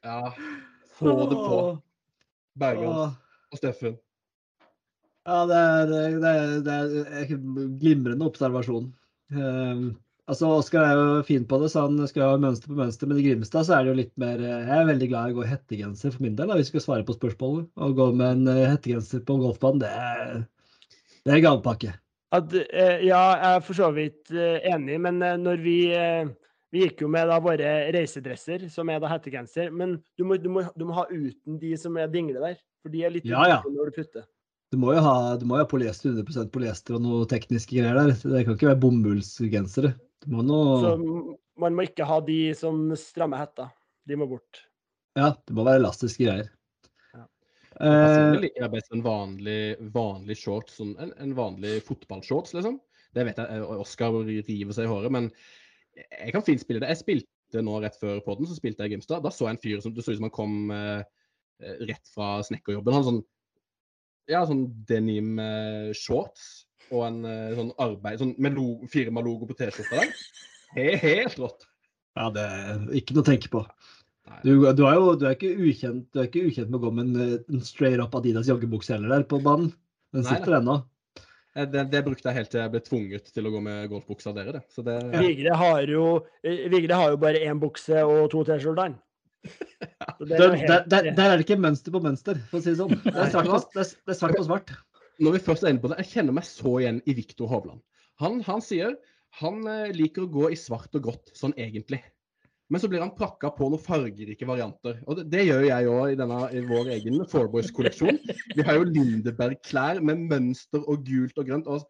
Ja. 0.06 0.34
Få 1.00 1.16
det 1.30 1.36
på. 1.36 1.60
Bergan 2.60 3.16
og 3.52 3.58
Steffen. 3.60 3.98
Ja, 5.28 5.44
det 5.46 5.58
er, 5.58 5.90
det 6.20 6.30
er, 6.30 6.54
det 6.66 6.76
er 6.76 7.34
en 7.36 7.74
glimrende 7.80 8.26
observasjon. 8.26 8.90
Um, 9.36 9.84
altså, 10.30 10.50
Oskar 10.58 10.88
er 10.88 10.98
jo 10.98 11.24
fin 11.28 11.46
på 11.46 11.60
det, 11.62 11.70
så 11.74 11.86
han 11.86 12.00
skal 12.10 12.32
ha 12.32 12.40
mønster 12.42 12.72
på 12.72 12.80
mønster. 12.80 13.10
Men 13.10 13.22
i 13.22 13.26
Grimstad 13.28 13.68
så 13.68 13.78
er 13.78 13.86
det 13.86 13.94
jo 13.94 14.00
litt 14.02 14.16
mer 14.22 14.42
eh, 14.42 14.66
Jeg 14.66 14.76
er 14.78 14.90
veldig 14.90 15.10
glad 15.12 15.30
i 15.30 15.36
å 15.36 15.40
gå 15.40 15.46
i 15.46 15.52
hettegenser 15.52 16.16
for 16.16 16.26
min 16.26 16.38
del, 16.40 16.50
da, 16.50 16.58
hvis 16.58 16.72
vi 16.72 16.78
skal 16.78 16.86
svare 16.88 17.08
på 17.08 17.18
spørsmålet. 17.18 17.70
Å 17.78 17.92
gå 18.00 18.12
med 18.16 18.30
en 18.40 18.54
eh, 18.56 18.68
hettegenser 18.72 19.26
på 19.28 19.38
golfbanen, 19.44 19.84
det 19.84 19.92
er, 19.94 20.44
det 21.28 21.36
er 21.36 21.46
gavepakke. 21.46 21.96
At, 22.36 22.54
eh, 22.54 23.06
ja, 23.06 23.24
jeg 23.36 23.54
er 23.54 23.66
for 23.66 23.78
så 23.78 23.90
vidt 23.94 24.34
enig, 24.34 25.00
men 25.06 25.22
når 25.44 25.66
vi 25.66 25.80
Vi 26.70 26.84
gikk 26.84 27.02
jo 27.02 27.08
med 27.10 27.30
da 27.32 27.40
våre 27.42 27.70
reisedresser, 27.96 28.68
som 28.70 28.90
er 28.94 29.00
da 29.02 29.10
hettegenser, 29.10 29.72
men 29.74 29.96
du 30.20 30.26
må, 30.28 30.38
du, 30.38 30.50
må, 30.54 30.64
du 30.78 30.86
må 30.86 30.94
ha 31.00 31.08
uten 31.10 31.58
de 31.62 31.72
som 31.82 31.98
er 31.98 32.12
dingle 32.14 32.42
der. 32.44 32.60
For 32.84 32.94
de 32.94 33.02
er 33.08 33.14
litt 33.16 33.26
Ja, 33.28 33.42
ja. 33.50 33.58
når 33.66 33.90
du 33.90 33.98
putter. 33.98 34.28
Du 34.70 34.78
må 34.78 34.94
jo 34.94 35.02
ha, 35.02 35.16
du 35.42 35.48
må 35.50 35.58
jo 35.58 35.64
ha 35.66 35.70
polyester, 35.70 36.14
100% 36.14 36.52
polyester 36.54 37.00
og 37.00 37.02
noe 37.02 37.26
tekniske 37.30 37.74
greier 37.74 37.98
der. 37.98 38.14
Det 38.14 38.44
kan 38.46 38.54
ikke 38.54 38.70
være 38.70 38.82
bomullsgensere. 38.84 39.96
Du 40.22 40.30
må 40.36 40.46
nå 40.46 40.60
Så 40.84 40.94
man 41.60 41.76
må 41.76 41.88
ikke 41.88 42.06
ha 42.08 42.20
de 42.24 42.40
som 42.58 42.84
strammer 43.00 43.42
hetta. 43.42 43.72
De 44.08 44.18
må 44.20 44.28
bort. 44.30 44.62
Ja, 45.18 45.34
det 45.34 45.56
må 45.58 45.66
være 45.66 45.82
elastiske 45.82 46.22
greier. 46.22 46.52
Ja. 47.16 47.24
Eh, 47.82 47.96
Personlig 47.98 48.44
liker 48.46 48.68
jeg 48.68 48.74
best 48.76 48.94
en 48.94 49.04
vanlig, 49.06 49.60
vanlig 49.98 50.38
shorts, 50.38 50.78
sånn, 50.78 50.94
en, 51.02 51.16
en 51.18 51.34
vanlig 51.38 51.80
fotballshorts, 51.88 52.54
liksom. 52.60 52.78
Det 53.18 53.26
vet 53.26 53.42
jeg, 53.42 53.58
eh, 53.58 53.82
Oskar 53.82 54.22
river 54.22 54.78
seg 54.78 54.86
i 54.86 54.92
håret, 54.94 55.18
men 55.18 55.32
jeg 56.08 56.34
kan 56.36 56.46
fint 56.46 56.64
spille 56.64 56.82
det. 56.84 56.92
Jeg 56.94 57.02
spilte 57.04 57.64
nå 57.66 57.80
rett 57.84 57.98
før 58.00 58.22
podden, 58.26 58.48
så 58.50 58.58
spilte 58.58 58.84
jeg 58.86 58.92
i 58.92 58.96
Grimstad. 58.96 59.24
Da 59.26 59.34
så 59.34 59.48
jeg 59.48 59.58
en 59.58 59.62
fyr 59.64 59.84
som 59.84 59.96
det 59.96 60.06
så 60.06 60.14
ut 60.14 60.20
som 60.20 60.28
han 60.30 60.36
kom 60.36 60.74
eh, 60.76 61.04
eh, 61.64 61.84
rett 61.90 62.14
fra 62.14 62.40
snekkerjobben. 62.46 62.98
Han 62.98 63.08
sånn, 63.08 63.22
ja, 64.32 64.44
sånn 64.48 64.68
denim 64.90 65.40
eh, 65.44 65.90
shorts 65.98 66.68
og 66.90 67.06
en 67.06 67.24
eh, 67.28 67.56
sånn 67.58 67.74
arbeid, 67.82 68.22
sånn 68.22 68.36
med 68.42 68.58
lo, 68.58 68.68
firmalogo 68.90 69.50
på 69.50 69.58
T-skjorta 69.60 70.06
Helt 70.78 71.40
rått. 71.42 71.66
ja, 72.18 72.28
det 72.34 72.44
er 72.46 72.84
ikke 73.00 73.16
noe 73.16 73.26
å 73.26 73.30
tenke 73.30 73.50
på. 73.54 73.64
Du, 74.44 74.52
du, 74.78 74.84
er 74.86 74.96
jo 74.96 75.16
du 75.18 75.26
er 75.26 75.34
ikke 75.34 75.56
ukjent, 75.58 76.06
du 76.14 76.22
er 76.22 76.28
ikke 76.30 76.46
ukjent 76.46 76.70
med 76.70 76.78
å 76.78 76.84
gå 76.84 76.92
med 76.94 77.08
en, 77.08 77.22
eh, 77.24 77.46
en 77.50 77.66
straight 77.66 78.02
up 78.04 78.16
Adidas 78.18 78.50
joggebukse 78.50 78.94
heller 78.94 79.16
der 79.16 79.26
på 79.30 79.42
banen. 79.44 79.72
Den 80.16 80.26
sitter 80.26 80.60
ennå. 80.60 80.80
Eh, 81.60 81.68
Det, 81.70 81.84
det 81.92 82.04
brukte 82.06 82.30
jeg 82.30 82.40
helt 82.40 82.52
til 82.54 82.62
jeg 82.64 82.74
ble 82.74 82.82
tvunget 82.86 83.30
til 83.36 83.48
å 83.50 83.54
gå 83.54 83.62
med 83.66 83.90
golfbuksa 83.92 84.32
av 84.32 84.40
dere, 84.40 84.60
det. 84.60 84.64
Så 84.74 84.86
det 84.86 84.98
Vigre 85.20 85.58
har 85.60 85.92
jo, 85.92 86.06
eh, 86.44 86.66
Vigre 86.72 87.00
har 87.00 87.14
jo 87.14 87.22
bare 87.22 87.44
én 87.46 87.60
bukse 87.62 88.04
og 88.06 88.30
to 88.34 88.46
T-skjorter. 88.48 88.96
Er 89.46 90.26
Der, 90.28 90.56
der, 90.56 90.84
der, 90.92 91.12
der 91.16 91.30
er 91.32 91.38
det 91.40 91.46
ikke 91.46 91.60
mønster 91.60 91.94
på 91.96 92.02
mønster, 92.04 92.40
for 92.52 92.60
å 92.60 92.64
si 92.64 92.74
det 92.74 92.80
sånn. 92.82 92.96
Det 93.06 93.14
er 93.16 93.30
svart 93.32 93.48
på, 93.48 93.60
det 93.76 93.84
er, 93.86 93.94
det 93.96 94.14
er 94.14 94.18
svart, 94.20 94.36
på 94.36 94.48
svart. 94.48 94.74
når 95.20 95.38
vi 95.38 95.44
først 95.46 95.64
er 95.64 95.72
inne 95.74 95.84
på 95.84 95.92
det, 95.92 96.00
jeg 96.04 96.12
kjenner 96.16 96.36
meg 96.36 96.48
så 96.48 96.74
igjen 96.82 97.00
i 97.08 97.16
Viktor 97.16 97.48
Hovland. 97.52 97.80
Han, 98.20 98.42
han 98.44 98.64
sier 98.64 98.98
han 99.40 99.62
eh, 99.70 99.92
liker 99.96 100.26
å 100.26 100.32
gå 100.34 100.50
i 100.52 100.58
svart 100.60 100.96
og 100.98 101.06
grått, 101.06 101.32
sånn 101.38 101.56
egentlig. 101.56 102.02
Men 102.70 102.82
så 102.82 102.90
blir 102.92 103.02
han 103.02 103.16
prakka 103.18 103.50
på 103.56 103.66
noen 103.72 103.82
fargerike 103.82 104.46
varianter. 104.46 105.00
Og 105.10 105.18
det, 105.18 105.24
det 105.34 105.46
gjør 105.48 105.64
jeg 105.66 105.88
òg 105.90 106.12
i, 106.14 106.18
denne- 106.20 106.50
i 106.54 106.62
vår 106.70 106.92
egen 107.00 107.24
Fourboys-kolleksjon. 107.32 108.20
Vi 108.56 108.66
har 108.68 108.78
jo 108.78 108.86
Lindeberg-klær 108.86 110.04
med 110.06 110.22
mønster 110.30 110.84
og 110.86 111.02
gult 111.08 111.42
og 111.42 111.50
grønt. 111.50 111.70
Og, 111.72 111.88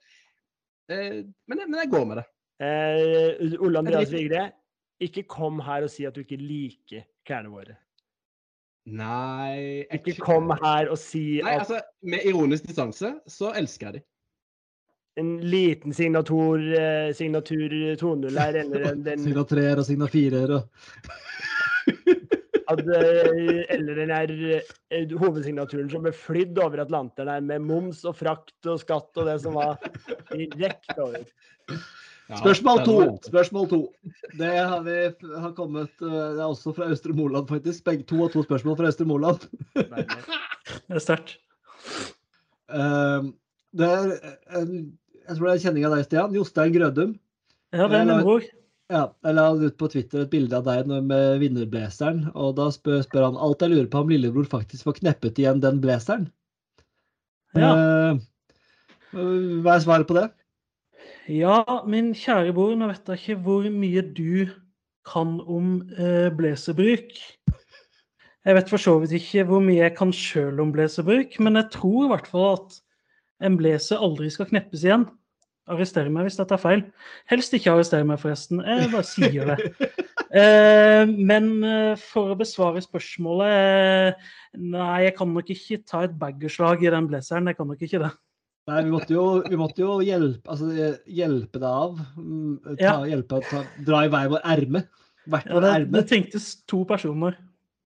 eh, 0.91 1.19
men, 1.51 1.65
men 1.65 1.81
jeg 1.83 1.91
går 1.91 2.07
med 2.07 2.21
det. 2.21 2.25
Eh, 2.63 3.59
Ole 3.59 3.83
Andreas 3.83 4.11
Vigre, 4.11 4.45
ikke 5.03 5.23
kom 5.31 5.59
her 5.63 5.83
og 5.87 5.91
si 5.91 6.07
at 6.07 6.15
du 6.15 6.23
ikke 6.23 6.39
liker 6.39 7.03
klærne 7.27 7.51
våre. 7.51 7.75
Nei 8.89 9.83
jeg, 9.83 9.99
Ikke 9.99 10.23
kom 10.23 10.49
her 10.63 10.87
og 10.89 10.97
si 10.97 11.41
Nei, 11.43 11.51
at 11.51 11.65
altså, 11.65 11.81
Med 12.09 12.23
ironisk 12.25 12.63
distanse 12.65 13.11
så 13.29 13.51
elsker 13.59 13.89
jeg 13.89 13.99
de. 13.99 14.01
En 15.19 15.31
liten 15.51 15.93
signatur, 15.95 16.61
eh, 16.79 17.09
signatur 17.17 17.73
2.0 17.99 18.37
her, 18.39 18.59
eller 18.63 18.91
en- 18.91 19.03
den, 19.07 19.23
Signa 19.25 19.43
treer 19.47 19.81
og 19.81 19.87
signa 19.87 20.07
firer 20.11 20.55
og 20.59 20.63
at, 22.69 22.79
eh, 22.85 23.63
eller 23.73 23.95
den 23.97 24.11
her 24.13 24.31
eh, 24.93 25.13
hovedsignaturen 25.17 25.89
som 25.89 26.03
ble 26.05 26.11
flydd 26.13 26.59
over 26.61 26.83
Atlanteren 26.83 27.31
her 27.33 27.41
med 27.45 27.63
moms 27.65 28.03
og 28.05 28.17
frakt 28.19 28.69
og 28.69 28.77
skatt 28.83 29.17
og 29.17 29.25
det 29.29 29.39
som 29.41 29.57
var 29.57 29.79
direkte 30.29 30.99
over. 31.01 31.25
Ja, 32.29 32.37
Spørsmål 32.37 32.83
to. 32.85 32.97
Spørsmål 33.25 33.69
to. 33.71 33.79
Det 34.37 34.51
har 34.53 34.83
vi 34.85 34.97
har 35.41 35.55
kommet 35.57 35.89
eh, 36.05 36.13
Det 36.13 36.43
er 36.43 36.45
også 36.45 36.75
fra 36.77 36.91
Østre 36.93 37.15
Moland, 37.17 37.49
faktisk. 37.49 37.81
Begge 37.89 38.05
to 38.05 38.21
og 38.27 38.29
to 38.35 38.43
spørsmål 38.45 38.77
fra 38.77 38.91
Østre 38.91 39.09
Moland. 39.09 39.47
Det 39.73 40.93
er 40.93 41.01
sterkt. 41.01 41.39
Det 42.69 43.87
er 43.87 44.11
en, 44.59 44.75
jeg 45.29 45.37
tror 45.37 45.45
det 45.45 45.51
en 45.53 45.61
kjenning 45.67 45.85
av 45.85 45.93
deg, 45.93 46.07
Stian. 46.07 46.33
Jostein 46.33 46.73
Grødum. 46.73 47.11
Ja, 47.75 47.85
det 47.85 47.99
er 47.99 48.07
min 48.09 48.23
bror. 48.25 48.45
Ja, 48.89 49.03
jeg 49.21 49.35
la 49.37 49.45
ut 49.53 49.75
på 49.77 49.87
Twitter 49.93 50.23
et 50.23 50.31
bilde 50.31 50.57
av 50.57 50.65
deg 50.65 50.87
med 50.89 51.37
vinnerblazeren, 51.43 52.23
og 52.33 52.55
da 52.57 52.71
spør, 52.73 53.03
spør 53.05 53.27
han 53.27 53.37
alt 53.37 53.61
jeg 53.61 53.75
lurer 53.75 53.89
på 53.93 54.01
om 54.01 54.09
lillebror 54.09 54.47
faktisk 54.49 54.87
får 54.87 54.97
kneppet 55.03 55.37
igjen 55.37 55.61
den 55.61 55.77
blazeren. 55.83 56.25
Ja. 57.53 57.69
Eh, 57.77 58.23
hva 59.13 59.75
er 59.75 59.83
svaret 59.85 60.09
på 60.09 60.17
det? 60.17 60.25
Ja, 61.29 61.61
min 61.85 62.15
kjære 62.17 62.55
bror, 62.57 62.73
nå 62.77 62.89
vet 62.89 63.13
jeg 63.13 63.21
ikke 63.21 63.43
hvor 63.45 63.69
mye 63.69 64.01
du 64.17 64.49
kan 65.05 65.37
om 65.45 65.75
eh, 65.93 66.33
blazerbruk. 66.33 67.13
Jeg 68.47 68.57
vet 68.57 68.73
for 68.73 68.81
så 68.81 68.95
vidt 69.03 69.13
ikke 69.19 69.45
hvor 69.51 69.61
mye 69.61 69.83
jeg 69.83 69.97
kan 69.99 70.13
sjøl 70.15 70.61
om 70.63 70.73
blazerbruk, 70.73 71.37
men 71.45 71.61
jeg 71.61 71.69
tror 71.77 72.07
i 72.07 72.11
hvert 72.15 72.29
fall 72.33 72.55
at 72.55 72.81
en 73.45 73.57
blazer 73.59 74.01
aldri 74.01 74.33
skal 74.33 74.49
kneppes 74.49 74.81
igjen. 74.87 75.05
Arrester 75.69 76.07
meg 76.11 76.27
hvis 76.27 76.37
dette 76.39 76.55
er 76.55 76.61
feil. 76.61 76.83
Helst 77.29 77.53
ikke 77.55 77.73
arrester 77.73 78.05
meg, 78.07 78.19
forresten. 78.21 78.61
Jeg 78.65 78.89
bare 78.93 79.07
sier 79.13 79.51
det. 79.51 79.89
Eh, 80.29 81.03
men 81.09 81.51
eh, 81.65 81.93
for 82.01 82.33
å 82.33 82.37
besvare 82.39 82.83
spørsmålet 82.85 83.53
eh, 83.53 84.31
Nei, 84.59 85.05
jeg 85.07 85.15
kan 85.17 85.31
nok 85.33 85.49
ikke 85.53 85.79
ta 85.89 86.03
et 86.07 86.15
baggerslag 86.19 86.83
i 86.85 86.91
den 86.93 87.09
blazeren. 87.09 87.49
Jeg 87.51 87.59
kan 87.59 87.69
nok 87.69 87.83
ikke 87.85 88.01
det. 88.05 88.13
Nei, 88.69 88.83
vi 88.85 88.93
måtte 88.93 89.13
jo, 89.15 89.25
vi 89.49 89.57
måtte 89.57 89.81
jo 89.81 89.97
hjelpe, 90.05 90.45
altså, 90.53 90.69
hjelpe 91.09 91.57
deg 91.61 91.69
av. 91.69 92.01
mm, 92.17 92.55
Ta, 92.67 92.79
Ja. 92.83 92.95
Hjelpe 93.09 93.39
ta, 93.49 93.63
dra 93.85 94.03
i 94.05 94.11
vei 94.13 94.25
vår 94.29 94.43
erme. 94.45 94.83
Ja, 95.29 95.61
det, 95.61 95.71
det 95.93 96.03
tenktes 96.09 96.51
to 96.69 96.83
personer. 96.89 97.37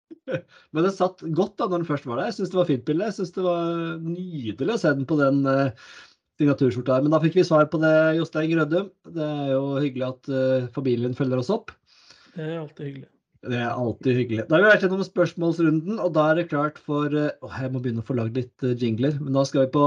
Men 0.72 0.84
det 0.86 0.92
satt 0.96 1.22
godt 1.36 1.56
da 1.60 1.68
når 1.68 1.82
den 1.82 1.88
først 1.88 2.08
var 2.08 2.20
der. 2.20 2.30
Jeg 2.30 2.38
syns 2.38 2.52
det 2.52 2.58
var 2.60 2.68
fint 2.68 2.86
bilde. 2.88 3.08
Jeg 3.08 3.16
syns 3.18 3.34
det 3.36 3.44
var 3.44 3.68
nydelig 4.04 4.74
å 4.76 4.80
se 4.82 4.92
den 4.96 5.08
på 5.08 5.18
den 5.20 5.40
uh, 5.48 5.92
signaturskjorta 6.40 6.96
her. 6.96 7.06
Men 7.06 7.14
da 7.14 7.20
fikk 7.22 7.38
vi 7.38 7.46
svar 7.46 7.68
på 7.70 7.80
det, 7.82 7.94
Jostein 8.18 8.50
Grødum. 8.54 8.90
Det 9.14 9.28
er 9.28 9.54
jo 9.54 9.62
hyggelig 9.78 10.08
at 10.08 10.32
uh, 10.32 10.68
familien 10.74 11.16
følger 11.16 11.42
oss 11.42 11.52
opp. 11.52 11.72
Det 12.34 12.46
er 12.46 12.60
alltid 12.60 12.86
hyggelig. 12.88 13.08
Det 13.40 13.56
er 13.56 13.70
alltid 13.72 14.18
hyggelig. 14.18 14.42
Da 14.48 14.56
har 14.56 14.62
vi 14.62 14.68
vært 14.68 14.82
gjennom 14.84 15.06
spørsmålsrunden, 15.06 16.00
og 16.02 16.12
da 16.12 16.26
er 16.28 16.40
det 16.40 16.50
klart 16.50 16.76
for 16.84 17.14
eh, 17.16 17.32
Åh, 17.40 17.54
jeg 17.64 17.72
må 17.72 17.80
begynne 17.80 18.02
å 18.04 18.08
få 18.08 18.16
lagd 18.18 18.36
litt 18.36 18.66
eh, 18.66 18.76
jingler. 18.76 19.16
Men 19.16 19.38
da 19.38 19.46
skal 19.48 19.64
vi 19.64 19.72
på 19.78 19.84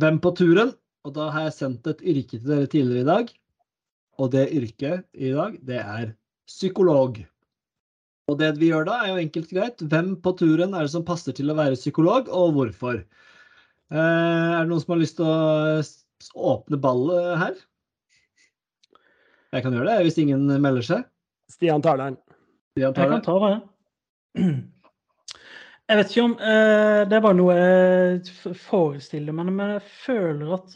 Hvem 0.00 0.20
på 0.24 0.32
turen? 0.38 0.72
Og 1.04 1.12
da 1.18 1.28
har 1.34 1.50
jeg 1.50 1.56
sendt 1.58 1.90
et 1.90 2.00
yrke 2.00 2.38
til 2.38 2.48
dere 2.48 2.70
tidligere 2.72 3.04
i 3.04 3.10
dag. 3.10 3.34
Og 4.24 4.30
det 4.32 4.46
yrket 4.56 5.04
i 5.12 5.34
dag, 5.36 5.58
det 5.68 5.82
er 5.82 6.14
psykolog. 6.48 7.20
Og 8.32 8.40
det 8.40 8.54
vi 8.56 8.70
gjør 8.70 8.88
da, 8.88 9.02
er 9.02 9.12
jo 9.12 9.20
enkelt 9.20 9.52
greit. 9.52 9.84
Hvem 9.84 10.14
på 10.24 10.32
turen 10.40 10.72
er 10.72 10.86
det 10.86 10.94
som 10.94 11.04
passer 11.04 11.36
til 11.36 11.52
å 11.52 11.58
være 11.58 11.76
psykolog, 11.76 12.30
og 12.32 12.56
hvorfor? 12.56 13.02
Eh, 13.94 14.50
er 14.58 14.64
det 14.64 14.70
noen 14.72 14.82
som 14.82 14.94
har 14.94 15.00
lyst 15.02 15.16
til 15.20 15.28
å 15.28 16.48
åpne 16.54 16.78
ballet 16.82 17.38
her? 17.40 17.56
Jeg 19.54 19.62
kan 19.62 19.74
gjøre 19.76 19.86
det, 19.92 20.04
hvis 20.08 20.16
ingen 20.18 20.48
melder 20.62 20.82
seg. 20.82 21.04
Stian 21.52 21.82
tar 21.84 22.00
den. 22.00 22.16
Stian 22.74 22.94
tar 22.96 23.06
Jeg 23.06 23.12
det. 23.12 23.20
kan 23.20 23.26
ta 23.28 23.36
det. 23.44 23.58
Jeg 25.84 25.98
vet 26.00 26.08
ikke 26.10 26.22
om 26.24 26.32
eh, 26.42 27.02
Det 27.06 27.14
er 27.14 27.22
bare 27.22 27.36
noe 27.38 27.54
jeg 27.54 28.54
forestiller 28.64 29.36
meg, 29.36 29.52
men 29.52 29.74
jeg 29.76 29.84
føler 30.00 30.54
at 30.56 30.74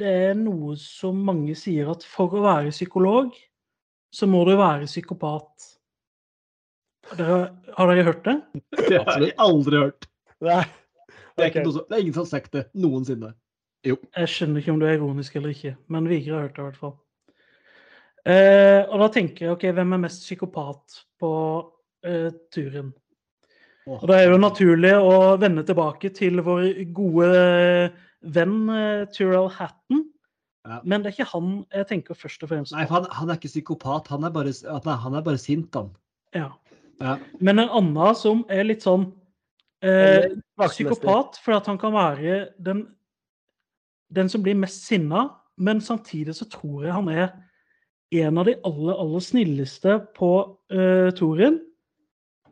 det 0.00 0.12
er 0.30 0.38
noe 0.40 0.72
som 0.80 1.18
mange 1.26 1.52
sier 1.58 1.90
at 1.92 2.06
for 2.08 2.32
å 2.32 2.40
være 2.46 2.72
psykolog, 2.72 3.34
så 4.14 4.24
må 4.30 4.40
du 4.48 4.54
være 4.56 4.86
psykopat. 4.88 5.66
Dere, 7.18 7.40
har 7.76 7.90
dere 7.90 8.06
hørt 8.06 8.24
det? 8.24 8.36
Det 8.88 9.02
har 9.04 9.20
jeg 9.20 9.34
aldri 9.42 9.82
hørt. 9.82 10.06
Nei. 10.46 10.62
Det 11.40 11.46
er, 11.46 11.52
ikke 11.54 11.66
noe, 11.66 11.86
det 11.88 11.96
er 11.96 12.02
ingen 12.04 12.16
som 12.16 12.26
har 12.26 12.32
sagt 12.34 12.52
det 12.56 12.66
noensinne. 12.76 13.34
Jeg 13.86 14.28
skjønner 14.28 14.60
ikke 14.60 14.74
om 14.74 14.80
du 14.80 14.86
er 14.86 14.98
ironisk 14.98 15.36
eller 15.40 15.54
ikke, 15.54 15.74
men 15.88 16.08
Vigre 16.10 16.36
har 16.36 16.48
hørt 16.48 16.56
det 16.56 16.62
i 16.62 16.66
hvert 16.68 16.80
fall. 16.80 16.96
Eh, 18.28 18.82
og 18.84 19.00
da 19.00 19.08
tenker 19.14 19.46
jeg, 19.46 19.54
ok, 19.54 19.64
hvem 19.78 19.94
er 19.96 20.02
mest 20.02 20.26
psykopat 20.26 20.98
på 21.20 21.30
eh, 22.04 22.28
turen? 22.52 22.90
Og 23.88 24.04
da 24.06 24.18
er 24.18 24.28
det 24.28 24.34
jo 24.36 24.42
naturlig 24.42 24.92
å 25.00 25.14
vende 25.40 25.64
tilbake 25.66 26.12
til 26.14 26.42
vår 26.44 26.66
gode 26.94 27.30
venn 28.20 28.58
eh, 28.74 29.06
Tyrell 29.14 29.48
Hatton. 29.56 30.04
Ja. 30.68 30.82
Men 30.84 31.00
det 31.00 31.10
er 31.10 31.16
ikke 31.16 31.30
han 31.32 31.52
jeg 31.72 31.88
tenker 31.88 32.18
først 32.18 32.44
og 32.44 32.50
fremst 32.52 32.74
Nei, 32.76 32.84
på. 32.84 32.92
for 32.92 33.00
han, 33.00 33.14
han 33.16 33.32
er 33.32 33.40
ikke 33.40 33.54
psykopat. 33.54 34.10
Han 34.12 34.28
er 34.28 34.34
bare, 34.34 34.52
han 35.06 35.16
er 35.16 35.24
bare 35.24 35.40
sint, 35.40 35.72
han. 35.74 35.88
Ja. 36.36 36.50
Ja. 37.00 37.16
Men 37.40 37.62
en 37.62 37.72
annen 37.72 38.18
som 38.18 38.44
er 38.52 38.66
litt 38.68 38.84
sånn 38.84 39.08
eh, 39.82 40.26
psykopat, 40.66 41.38
for 41.44 41.56
at 41.56 41.66
han 41.66 41.78
kan 41.78 41.94
være 41.94 42.40
den, 42.58 42.84
den 44.14 44.28
som 44.28 44.42
blir 44.42 44.58
mest 44.58 44.86
sinna, 44.86 45.28
men 45.60 45.80
samtidig 45.80 46.34
så 46.36 46.48
tror 46.48 46.84
jeg 46.84 46.96
han 46.96 47.08
er 47.08 47.28
en 48.10 48.38
av 48.38 48.48
de 48.48 48.56
aller, 48.66 48.94
aller 48.98 49.22
snilleste 49.22 49.98
på 50.16 50.30
uh, 50.72 51.10
touren. 51.14 51.60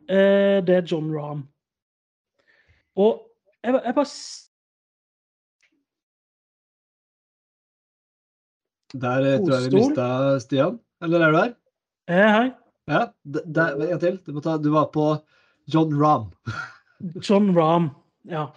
Eh, 0.09 0.59
det 0.65 0.75
er 0.75 0.85
John 0.89 1.11
Rahm. 1.13 1.43
Og 2.97 3.19
jeg, 3.63 3.75
jeg 3.85 3.95
bare 3.95 4.05
Der 8.93 9.27
eh, 9.27 9.37
tror 9.43 9.53
jeg 9.53 9.67
vi 9.67 9.75
mista 9.75 10.39
Stian. 10.41 10.79
Eller 11.01 11.19
er 11.19 11.31
du 11.31 11.37
der? 11.37 11.53
er. 12.07 12.49
Ja. 12.89 13.05
Der, 13.45 13.93
en 13.93 13.99
til. 13.99 14.17
Du, 14.25 14.33
må 14.33 14.41
ta, 14.41 14.57
du 14.57 14.71
var 14.73 14.89
på 14.93 15.11
John 15.73 15.93
Rahm. 15.93 16.31
John 16.99 17.53
Rahm. 17.55 17.89
Ja. 18.29 18.49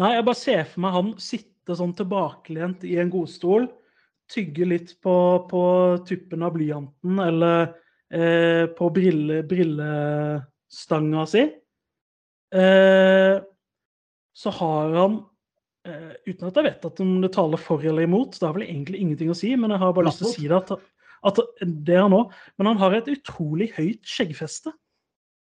Nei, 0.00 0.14
jeg 0.16 0.26
bare 0.26 0.38
ser 0.38 0.66
for 0.70 0.84
meg 0.84 0.96
han 0.96 1.12
sitte 1.20 1.76
sånn 1.76 1.92
tilbakelent 1.98 2.84
i 2.88 2.96
en 3.02 3.10
godstol, 3.12 3.68
tygge 4.30 4.66
litt 4.68 4.94
på, 5.02 5.14
på 5.50 5.62
tuppen 6.06 6.44
av 6.46 6.54
blyanten 6.54 7.18
eller 7.22 7.72
eh, 8.14 8.66
på 8.76 8.90
brille, 8.94 9.40
brillestanga 9.50 11.26
si. 11.28 11.44
Eh, 12.54 13.34
så 14.40 14.52
har 14.56 14.94
han 14.96 15.18
eh, 15.86 16.14
Uten 16.26 16.48
at 16.48 16.56
jeg 16.58 16.66
vet 16.66 16.86
at 16.88 17.02
om 17.02 17.12
det 17.22 17.32
taler 17.34 17.60
for 17.60 17.84
eller 17.84 18.06
imot, 18.06 18.38
det 18.38 18.46
har 18.46 18.56
vel 18.56 18.66
egentlig 18.66 19.02
ingenting 19.02 19.30
å 19.34 19.38
si, 19.38 19.52
men 19.58 19.74
jeg 19.74 19.82
har 19.82 19.94
bare 19.94 20.08
lyst 20.08 20.22
til 20.22 20.30
å 20.30 20.34
si 20.34 20.46
det 20.50 20.58
at, 20.58 20.72
at 21.30 21.42
det 21.60 21.98
er 21.98 22.06
han 22.06 22.16
òg. 22.16 22.32
Men 22.58 22.72
han 22.72 22.80
har 22.82 22.96
et 22.96 23.10
utrolig 23.12 23.72
høyt 23.76 24.06
skjeggfeste. 24.06 24.72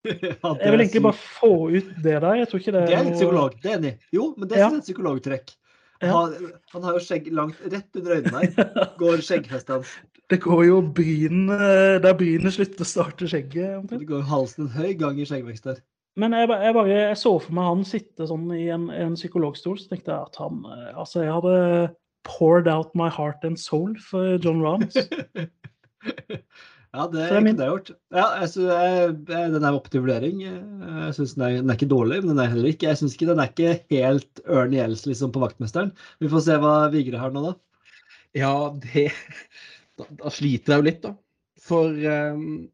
Ja, 0.26 0.50
Jeg 0.60 0.72
vil 0.72 0.80
er 0.80 0.84
egentlig 0.84 1.02
bare 1.06 1.20
få 1.20 1.52
ut 1.70 1.88
det 2.04 2.16
der. 2.22 2.34
Jeg 2.40 2.48
tror 2.50 2.62
ikke 2.62 2.74
det 2.76 2.82
Det 2.90 2.96
er 2.98 3.06
litt 3.08 3.16
psykolog. 3.20 3.56
Det 3.62 3.70
er 3.72 3.78
enig. 3.80 3.94
Jo, 4.14 4.26
men 4.38 4.48
det 4.50 4.58
Ja. 4.60 4.68
er 4.70 4.76
et 4.80 4.86
psykologtrekk. 4.88 5.54
Ja. 6.02 6.10
Han, 6.12 6.52
han 6.74 6.82
har 6.84 6.98
jo 6.98 7.00
skjegg 7.06 7.30
langt 7.32 7.60
rett 7.72 7.96
under 7.96 8.16
øynene 8.18 8.42
her. 8.44 8.70
Går 9.00 9.22
skjeggfestet 9.24 9.74
hans. 9.78 9.92
Det 10.28 10.40
går 10.42 10.64
jo 10.66 10.80
bryn 10.82 11.44
eh, 11.54 11.96
der 12.02 12.16
brynet 12.18 12.52
slutter 12.56 12.82
å 12.82 12.88
starte 12.90 13.28
skjegget. 13.30 13.76
omtrent. 13.78 14.00
Det 14.02 14.08
går 14.10 14.24
halsen 14.26 14.66
en 14.66 14.74
høy 14.74 14.92
gang 14.98 15.20
i 15.22 15.26
skjeggvekst 15.28 15.68
der. 15.70 15.78
Men 16.18 16.32
jeg, 16.32 16.48
jeg 16.48 16.74
bare 16.74 16.88
jeg 16.90 17.16
så 17.20 17.34
for 17.44 17.52
meg 17.54 17.68
han 17.68 17.84
sitte 17.86 18.26
sånn 18.26 18.46
i 18.56 18.66
en, 18.72 18.88
en 18.90 19.14
psykologstol, 19.18 19.76
så 19.78 19.90
tenkte 19.92 20.10
jeg 20.14 20.30
at 20.30 20.38
han 20.40 20.62
eh, 20.72 20.92
Altså, 20.98 21.22
jeg 21.22 21.32
hadde 21.36 21.56
poured 22.26 22.66
out 22.72 22.90
my 22.98 23.06
heart 23.12 23.44
and 23.46 23.60
soul 23.60 23.92
for 24.02 24.36
John 24.42 24.60
Rahm. 24.64 24.88
Ja, 26.94 27.06
det 27.12 27.20
er 27.26 27.34
er 27.36 27.40
min- 27.44 27.54
ikke 27.54 27.58
det 27.58 27.64
jeg 27.66 27.70
har 27.70 27.76
gjort. 27.78 27.90
Ja, 28.14 28.26
jeg 28.40 28.48
synes, 28.52 28.68
jeg, 28.72 29.16
jeg, 29.28 29.52
den 29.52 29.64
er 29.68 29.74
opp 29.76 29.88
til 29.92 30.00
vurdering. 30.04 30.40
Jeg 30.46 31.14
synes 31.16 31.34
den, 31.36 31.42
er, 31.46 31.56
den 31.60 31.70
er 31.70 31.76
ikke 31.78 31.88
dårlig, 31.90 32.20
men 32.22 32.30
den 32.32 32.40
er 32.44 32.52
heller 32.52 32.68
ikke 32.70 32.86
Jeg 32.88 32.96
synes 33.00 33.14
ikke 33.16 33.28
den 33.32 33.42
er 33.42 33.50
ikke 33.50 33.74
helt 33.90 34.40
Ørn 34.48 34.72
Gjelds 34.76 35.04
liksom, 35.06 35.32
på 35.34 35.42
vaktmesteren. 35.42 35.92
Vi 36.22 36.30
får 36.32 36.44
se 36.46 36.56
hva 36.62 36.74
Vigre 36.94 37.20
har 37.20 37.34
nå, 37.34 37.42
da. 37.50 37.54
Ja, 38.36 38.52
det 38.84 39.10
Da, 39.96 40.04
da 40.22 40.28
sliter 40.32 40.74
jeg 40.74 40.82
jo 40.82 40.84
litt, 40.90 41.02
da. 41.06 41.14
For 41.66 41.88
um, 41.88 42.68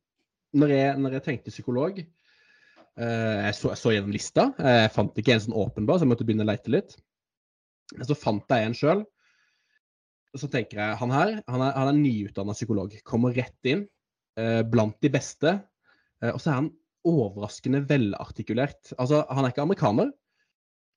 når, 0.58 0.72
jeg, 0.74 0.98
når 0.98 1.12
jeg 1.16 1.22
tenkte 1.28 1.52
psykolog 1.54 2.00
uh, 2.02 3.38
jeg, 3.46 3.54
så, 3.54 3.70
jeg 3.70 3.78
så 3.78 3.92
gjennom 3.94 4.12
lista. 4.14 4.48
Jeg 4.58 4.90
fant 4.92 5.18
ikke 5.22 5.36
en 5.36 5.44
sånn 5.46 5.54
åpenbar, 5.62 5.98
så 6.00 6.04
jeg 6.06 6.10
måtte 6.12 6.26
begynne 6.26 6.42
å 6.46 6.50
leite 6.50 6.72
litt. 6.74 6.96
Men 7.94 8.08
så 8.08 8.16
fant 8.18 8.50
jeg 8.50 8.66
en 8.68 8.74
sjøl. 8.76 9.04
Så 10.34 10.48
tenker 10.50 10.80
jeg 10.80 10.96
han 10.98 11.10
her 11.12 11.32
han 11.46 11.60
er, 11.62 11.72
han 11.76 11.90
er 11.92 11.98
nyutdanna 12.00 12.54
psykolog. 12.56 12.94
Kommer 13.06 13.34
rett 13.36 13.68
inn. 13.70 13.86
Eh, 14.40 14.62
blant 14.68 14.96
de 15.04 15.10
beste. 15.12 15.56
Eh, 16.22 16.32
og 16.32 16.40
så 16.40 16.52
er 16.52 16.58
han 16.60 16.72
overraskende 17.08 17.82
velartikulert. 17.88 18.92
Altså, 18.98 19.24
han 19.28 19.44
er 19.44 19.54
ikke 19.54 19.64
amerikaner. 19.66 20.12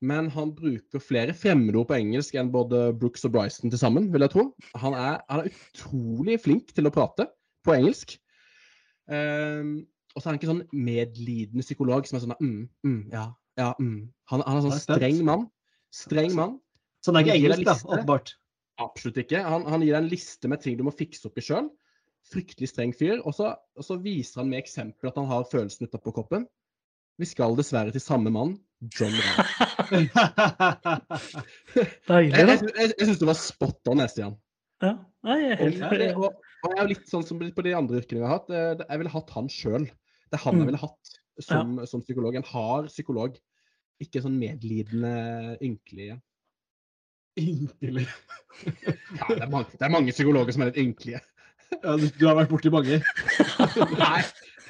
Men 0.05 0.27
han 0.33 0.51
bruker 0.53 1.01
flere 1.01 1.33
fremmedord 1.33 1.87
på 1.89 1.97
engelsk 1.97 2.35
enn 2.37 2.51
både 2.53 2.89
Brooks 2.99 3.23
og 3.25 3.31
Bryson 3.33 3.71
til 3.71 3.79
sammen, 3.79 4.09
vil 4.13 4.25
jeg 4.25 4.33
tro. 4.33 4.43
Han 4.83 4.93
er, 4.97 5.21
han 5.31 5.41
er 5.45 5.49
utrolig 5.49 6.35
flink 6.43 6.73
til 6.75 6.89
å 6.89 6.93
prate 6.93 7.29
på 7.65 7.77
engelsk. 7.77 8.17
Ehm, 9.09 9.85
og 10.13 10.19
så 10.19 10.27
er 10.27 10.33
han 10.33 10.39
ikke 10.39 10.51
sånn 10.51 10.65
medlidende 10.73 11.65
psykolog 11.65 12.07
som 12.09 12.17
er 12.17 12.25
sånn 12.25 12.35
mm, 12.37 12.61
mm, 12.87 13.01
ja, 13.13 13.25
ja, 13.59 13.71
mm. 13.79 13.97
Han, 14.31 14.43
han 14.43 14.59
er 14.59 14.65
sånn 14.67 14.83
streng 14.83 15.23
mann. 15.27 15.47
Streng 15.95 16.35
mann. 16.37 16.57
Så 17.03 17.11
han 17.11 17.21
er 17.21 17.27
ikke 17.27 17.39
engelsk, 17.39 17.65
da, 17.67 17.75
åpenbart. 17.87 18.35
Absolutt 18.83 19.19
ikke. 19.21 19.41
Han, 19.45 19.63
han 19.71 19.83
gir 19.85 19.93
deg 19.93 20.03
en 20.03 20.11
liste 20.11 20.51
med 20.51 20.63
ting 20.63 20.75
du 20.79 20.83
må 20.87 20.93
fikse 20.95 21.29
opp 21.29 21.39
i 21.39 21.45
sjøl. 21.45 21.69
Fryktelig 22.31 22.69
streng 22.71 22.93
fyr. 22.97 23.19
Og 23.25 23.35
så, 23.37 23.51
og 23.77 23.85
så 23.85 23.97
viser 24.01 24.41
han 24.41 24.49
med 24.51 24.63
eksempel 24.63 25.11
at 25.11 25.17
han 25.19 25.27
har 25.29 25.45
følelsen 25.51 25.85
utapå 25.89 26.13
koppen. 26.15 26.47
Vi 27.21 27.27
skal 27.29 27.53
dessverre 27.55 27.93
til 27.95 28.01
samme 28.03 28.31
mann, 28.33 28.57
John 28.91 29.13
Rahm. 29.15 30.07
Deilig, 32.09 32.31
da. 32.33 32.41
jeg, 32.41 32.47
jeg, 32.75 32.89
jeg 32.97 33.07
syns 33.07 33.21
det 33.21 33.29
var 33.29 33.37
spot 33.39 33.91
on, 33.91 34.01
jeg, 34.03 34.11
Stian. 34.11 34.35
Ja. 34.83 34.91
Nei, 35.25 35.37
jeg 35.41 35.51
er 35.53 35.61
helt 35.61 35.85
Og, 36.17 36.25
og, 36.27 36.41
og 36.65 36.73
jeg 36.73 36.75
er 36.75 36.81
jo 36.83 36.89
litt 36.91 37.07
sånn 37.09 37.23
som 37.25 37.39
på 37.39 37.63
de 37.65 37.73
andre 37.77 38.01
yrkene 38.01 38.19
jeg 38.19 38.27
har 38.27 38.35
hatt. 38.35 38.49
eh, 38.51 38.83
Jeg 38.89 39.01
ville 39.01 39.13
hatt 39.15 39.31
han 39.37 39.47
sjøl. 39.51 39.85
Det 39.87 40.37
er 40.39 40.43
han 40.43 40.59
jeg 40.59 40.65
Mm. 40.65 40.69
ville 40.71 40.81
hatt 40.83 41.13
som, 41.45 41.71
som 41.87 42.03
psykolog. 42.03 42.35
En 42.39 42.47
hard 42.51 42.89
psykolog. 42.91 43.39
Ikke 44.03 44.21
sånn 44.23 44.35
medlidende, 44.41 45.13
ynkelig. 45.63 46.17
Ynkelig. 47.39 48.07
Ja, 48.65 49.25
det, 49.27 49.41
er 49.43 49.49
mange, 49.51 49.67
det 49.75 49.83
er 49.83 49.91
mange 49.91 50.13
psykologer 50.15 50.53
som 50.55 50.61
er 50.63 50.69
litt 50.69 50.77
ynkelige. 50.79 51.19
Ja, 51.83 51.95
du, 51.99 52.05
du 52.19 52.25
har 52.27 52.37
vært 52.39 52.51
borti 52.51 52.71
mange. 52.73 52.99
Nei. 54.01 54.21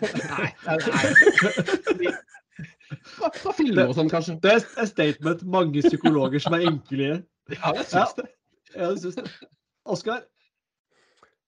Nei. 0.04 0.50
nei. 0.68 2.14
Hva 3.16 3.54
filmer 3.56 3.92
oss 3.92 4.00
om, 4.02 4.10
kanskje. 4.12 4.38
Det 4.44 4.54
er 4.54 4.64
et 4.64 4.92
statement. 4.92 5.44
Mange 5.48 5.84
psykologer 5.86 6.44
som 6.44 6.58
er 6.58 6.68
enkelige. 6.72 7.20
Ja, 7.54 7.76
jeg 7.78 7.90
syns 7.92 8.16
det. 8.20 8.30
Ja, 8.76 8.90
det 8.92 9.02
syns. 9.04 9.36
Oskar, 9.86 10.24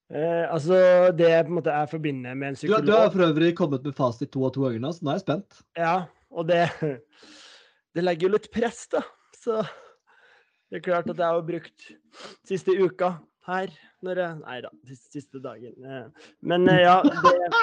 Eh, 0.07 0.45
altså, 0.47 0.77
det 1.19 1.27
jeg 1.27 1.43
på 1.43 1.51
en 1.51 1.57
måte 1.57 1.73
er 1.75 1.89
forbinder 1.91 2.35
med 2.39 2.53
en 2.53 2.55
du, 2.55 2.59
psykolog 2.61 2.85
du 2.87 2.93
har 2.95 3.09
for 3.11 3.25
øvrig 3.25 3.49
kommet 3.57 3.83
med 3.83 3.95
fasit 3.95 4.31
to 4.31 4.45
og 4.47 4.53
to 4.55 4.63
ganger 4.63 4.79
nå, 4.85 4.91
så 4.95 5.03
nå 5.03 5.11
er 5.11 5.17
jeg 5.17 5.25
spent. 5.25 5.57
Ja, 5.75 5.95
og 6.31 6.47
det 6.47 6.63
Det 7.95 8.03
legger 8.05 8.27
jo 8.27 8.35
litt 8.35 8.51
press, 8.53 8.85
da. 8.93 9.01
Så 9.35 9.63
Det 10.69 10.79
er 10.79 10.83
klart 10.85 11.09
at 11.09 11.17
jeg 11.17 11.25
har 11.25 11.43
brukt 11.43 11.87
siste 12.45 12.75
uka 12.77 13.17
her 13.47 13.71
når 14.05 14.21
jeg 14.21 14.39
Nei 14.43 14.57
da, 14.65 14.71
siste, 14.87 15.11
siste 15.17 15.41
dagen. 15.43 15.75
eh. 15.83 16.31
Men 16.41 16.67
eh, 16.71 16.83
ja, 16.85 17.01
det 17.03 17.35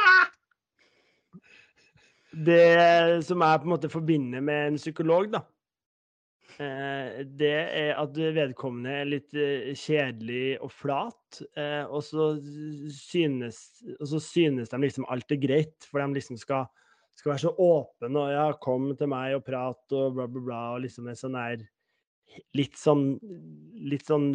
Det 2.34 3.22
som 3.22 3.42
jeg 3.46 3.60
på 3.62 3.68
en 3.68 3.70
måte 3.76 3.88
forbinder 3.92 4.42
med 4.42 4.72
en 4.72 4.78
psykolog, 4.80 5.28
da, 5.30 5.44
eh, 6.58 7.20
det 7.38 7.52
er 7.62 7.92
at 8.02 8.16
vedkommende 8.18 8.90
er 8.90 9.06
litt 9.06 9.36
eh, 9.38 9.68
kjedelig 9.78 10.56
og 10.58 10.72
flat. 10.74 11.38
Og 11.94 12.02
så 12.02 12.32
synes, 12.90 13.60
og 14.00 14.10
så 14.10 14.18
synes 14.22 14.72
de 14.72 14.82
liksom 14.82 15.06
alt 15.06 15.30
er 15.30 15.38
greit, 15.44 15.86
for 15.86 16.02
de 16.02 16.18
liksom 16.18 16.40
skal, 16.40 16.66
skal 17.14 17.36
være 17.36 17.44
så 17.44 17.54
åpne 17.54 18.18
og 18.18 18.34
ja, 18.34 18.48
kom 18.66 18.90
til 18.98 19.12
meg 19.14 19.38
og 19.38 19.46
prat 19.46 19.94
og 19.94 20.18
bla, 20.18 20.26
bla, 20.26 20.42
bla. 20.50 20.62
Og 20.74 20.82
liksom 20.88 21.06
er 21.06 21.20
sånn 21.20 21.38
her 21.38 21.62
Litt 22.58 22.74
sånn 22.80 23.12
Litt 23.86 24.08
sånn 24.10 24.32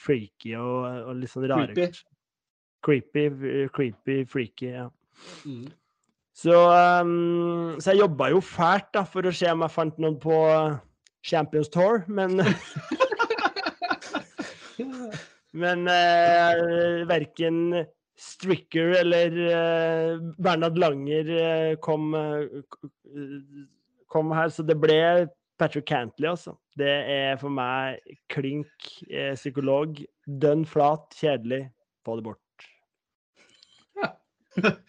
freaky 0.00 0.54
og, 0.58 0.86
og 1.10 1.20
litt 1.20 1.32
sånn 1.32 1.48
rare. 1.50 1.74
Creepy. 1.74 2.06
Creepy, 2.80 3.26
eh, 3.28 3.68
creepy, 3.74 4.22
freaky, 4.28 4.72
ja. 4.78 4.86
Mm. 5.44 5.68
Så, 6.40 6.54
um, 6.56 7.76
så 7.82 7.92
jeg 7.92 8.00
jobba 8.06 8.30
jo 8.32 8.40
fælt 8.44 8.88
da, 8.96 9.04
for 9.04 9.28
å 9.28 9.34
se 9.34 9.50
om 9.52 9.66
jeg 9.66 9.74
fant 9.74 9.98
noen 10.00 10.16
på 10.22 10.36
Champions 11.26 11.68
Tour, 11.72 12.06
men 12.08 12.40
Men 15.52 15.88
uh, 15.90 17.06
verken 17.10 17.56
Stricker 18.20 18.94
eller 19.00 19.34
uh, 19.50 20.20
Bernhard 20.38 20.78
Langer 20.78 21.30
uh, 21.32 21.76
kom, 21.82 22.12
eh, 22.14 22.60
kom 24.12 24.32
her, 24.36 24.52
så 24.52 24.62
det 24.66 24.76
ble 24.80 25.00
Patrick 25.60 25.86
Cantley, 25.88 26.30
altså. 26.30 26.56
Det 26.80 26.90
er 27.12 27.36
for 27.40 27.52
meg 27.52 28.00
klink 28.32 28.70
eh, 29.10 29.34
psykolog. 29.36 30.00
Dønn 30.24 30.64
flat, 30.68 31.06
kjedelig. 31.20 31.66
Få 32.06 32.16
det 32.18 32.26
bort. 32.30 32.40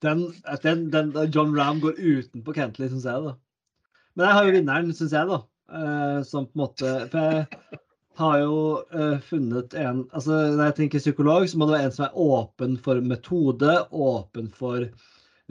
Den, 0.00 0.32
den, 0.62 0.90
den, 0.90 1.10
John 1.28 1.52
Ram 1.52 1.80
går 1.82 1.98
utenpå 2.00 2.54
Cantley, 2.56 2.88
syns 2.88 3.04
jeg, 3.04 3.20
da. 3.20 3.34
Men 4.16 4.26
jeg 4.26 4.36
har 4.36 4.46
jo 4.46 4.54
vinneren, 4.54 4.92
syns 4.96 5.12
jeg, 5.12 5.28
da. 5.28 5.40
eh, 5.76 6.20
som 6.24 6.46
på 6.46 6.56
en 6.56 6.62
måte 6.62 6.92
For 7.12 7.26
jeg 7.34 7.80
har 8.20 8.38
jo 8.40 8.54
eh, 8.94 9.18
funnet 9.26 9.74
en 9.74 10.04
altså 10.14 10.38
Når 10.54 10.70
jeg 10.70 10.76
tenker 10.78 11.02
psykolog, 11.04 11.48
så 11.50 11.60
må 11.60 11.68
det 11.68 11.76
være 11.76 11.90
en 11.90 11.96
som 11.98 12.06
er 12.06 12.16
åpen 12.24 12.78
for 12.80 13.04
metode, 13.04 13.76
åpen 13.90 14.48
for 14.54 14.88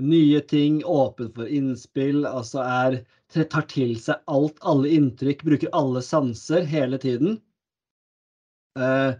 nye 0.02 0.42
ting, 0.50 0.82
åpen 0.86 1.30
for 1.36 1.50
innspill. 1.50 2.26
Altså 2.26 2.64
er 2.66 3.00
tar 3.34 3.66
til 3.70 3.96
seg 4.00 4.22
alt, 4.30 4.60
alle 4.62 4.92
inntrykk, 4.94 5.46
bruker 5.46 5.74
alle 5.74 6.04
sanser 6.06 6.66
hele 6.70 7.00
tiden. 7.02 7.40
Eh, 8.80 9.14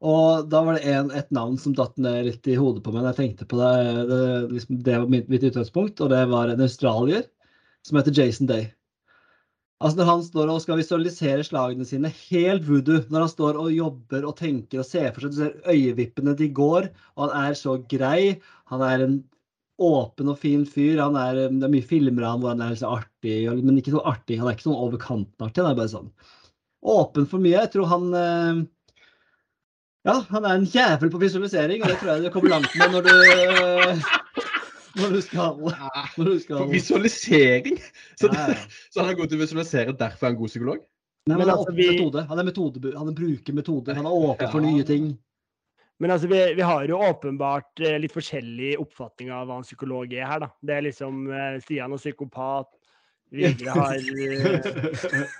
og 0.00 0.48
da 0.48 0.62
var 0.64 0.78
det 0.78 0.88
en, 0.88 1.10
et 1.12 1.28
navn 1.34 1.58
som 1.60 1.76
datt 1.76 1.96
ned 2.00 2.24
litt 2.24 2.48
i 2.48 2.56
hodet 2.56 2.82
på 2.84 2.92
meg 2.92 3.04
når 3.04 3.12
jeg 3.12 3.20
tenkte 3.20 3.48
på 3.48 3.60
det. 3.60 3.72
Det, 4.08 4.20
liksom, 4.56 4.82
det 4.86 4.98
var 5.02 5.12
mitt, 5.12 5.28
mitt 5.32 5.44
utgangspunkt, 5.44 6.00
og 6.00 6.12
det 6.12 6.22
var 6.32 6.52
en 6.52 6.64
australier 6.64 7.26
som 7.86 8.00
heter 8.00 8.16
Jason 8.16 8.48
Day. 8.48 8.70
Altså 9.80 9.96
Når 9.96 10.08
han 10.10 10.22
står 10.24 10.50
og 10.52 10.60
skal 10.60 10.76
visualisere 10.76 11.44
slagene 11.44 11.86
sine, 11.88 12.10
helt 12.28 12.66
voodoo. 12.68 13.00
Når 13.08 13.24
han 13.24 13.32
står 13.32 13.60
og 13.60 13.72
jobber 13.72 14.26
og 14.28 14.36
tenker 14.36 14.82
og 14.82 14.88
ser 14.88 15.08
for 15.14 15.24
seg, 15.24 15.32
du 15.32 15.38
ser 15.38 15.72
øyevippene 15.72 16.34
de 16.36 16.50
går, 16.52 16.90
og 17.16 17.22
han 17.24 17.48
er 17.48 17.56
så 17.56 17.78
grei. 17.88 18.34
Han 18.72 18.84
er 18.84 19.06
en 19.06 19.14
åpen 19.80 20.28
og 20.32 20.38
fin 20.42 20.66
fyr. 20.68 20.98
Han 21.00 21.16
er, 21.16 21.38
det 21.48 21.64
er 21.66 21.72
mye 21.72 21.86
filmer 21.88 22.26
av 22.26 22.34
han 22.36 22.42
hvor 22.44 22.52
han 22.54 22.64
er 22.66 22.74
så 22.78 22.90
artig, 22.98 23.38
men 23.64 23.78
ikke 23.80 23.94
så 23.96 24.02
artig. 24.06 24.36
Han 24.40 24.50
er 24.50 24.56
ikke 24.58 24.68
sånn 24.68 24.76
over 24.76 25.00
kanten-artig. 25.00 25.62
Han 25.64 25.72
er 25.72 25.78
bare 25.80 25.92
sånn 25.94 26.10
åpen 26.80 27.26
for 27.28 27.40
mye. 27.42 27.56
Jeg 27.58 27.72
tror 27.74 27.88
han 27.90 28.06
eh, 28.16 28.60
Ja, 30.08 30.14
han 30.30 30.46
er 30.48 30.54
en 30.60 30.68
jævel 30.72 31.10
på 31.12 31.20
visualisering, 31.20 31.82
og 31.84 31.90
det 31.92 31.98
tror 32.00 32.14
jeg 32.14 32.24
du 32.24 32.30
kommer 32.32 32.54
langt 32.54 32.76
med 32.80 32.94
når 32.94 33.08
du 33.08 33.14
eh, 33.30 34.04
når 35.00 35.12
du 35.14 35.20
skal 35.22 35.58
når 36.18 36.24
du 36.32 36.38
skal 36.42 36.64
visualisering! 36.72 37.76
Så, 38.18 38.30
Ja, 38.32 38.46
ja. 38.52 38.56
så 38.90 39.04
han 39.04 39.12
er 39.12 39.18
god 39.20 39.28
til 39.30 39.38
å 39.38 39.42
visualisere, 39.44 39.92
derfor 39.96 40.26
er 40.26 40.32
han 40.32 40.38
god 40.40 40.50
psykolog? 40.54 40.80
Nei, 41.28 41.36
men 41.36 41.38
Men 41.38 41.44
han 41.44 41.50
er 41.52 41.58
altså, 41.60 41.74
vi- 41.76 41.90
metode. 41.92 42.22
Han 42.30 42.38
er 42.40 42.46
metode, 42.48 42.92
han 42.96 43.14
bruker 43.14 43.54
metoder. 43.54 43.94
Han 44.00 44.06
er 44.08 44.16
åpen 44.30 44.50
for 44.50 44.64
nye 44.64 44.86
ting. 44.88 45.10
Men 46.00 46.14
altså, 46.14 46.28
vi, 46.30 46.38
vi 46.56 46.64
har 46.64 46.86
jo 46.88 46.98
åpenbart 47.04 47.80
eh, 47.84 47.98
litt 48.00 48.14
forskjellig 48.14 48.72
oppfatning 48.80 49.28
av 49.36 49.48
hva 49.48 49.58
en 49.60 49.66
psykolog 49.66 50.12
er 50.16 50.24
her, 50.24 50.40
da. 50.46 50.48
Det 50.64 50.76
er 50.76 50.86
liksom 50.86 51.26
eh, 51.28 51.58
Stian 51.60 51.92
og 51.92 52.00
psykopat. 52.00 52.70
Vigre 53.30 53.74
har 53.76 53.98
eh, 54.00 55.34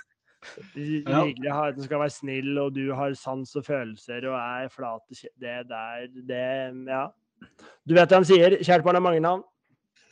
Vigre 0.77 1.49
har 1.49 1.71
at 1.71 1.79
den 1.79 1.87
skal 1.87 2.03
være 2.03 2.13
snill, 2.13 2.53
og 2.61 2.75
du 2.77 2.93
har 2.97 3.17
sans 3.17 3.55
og 3.57 3.65
følelser 3.65 4.29
og 4.29 4.37
er 4.37 4.69
flat 4.71 5.25
Det 5.41 5.57
der, 5.71 6.05
det 6.29 6.45
Ja. 6.93 7.07
Du 7.89 7.95
vet 7.97 8.05
hva 8.05 8.21
han 8.21 8.27
sier. 8.29 8.59
Kjært 8.61 8.85
barn 8.85 8.99
har 8.99 9.01
mange 9.01 9.23
navn. 9.23 9.41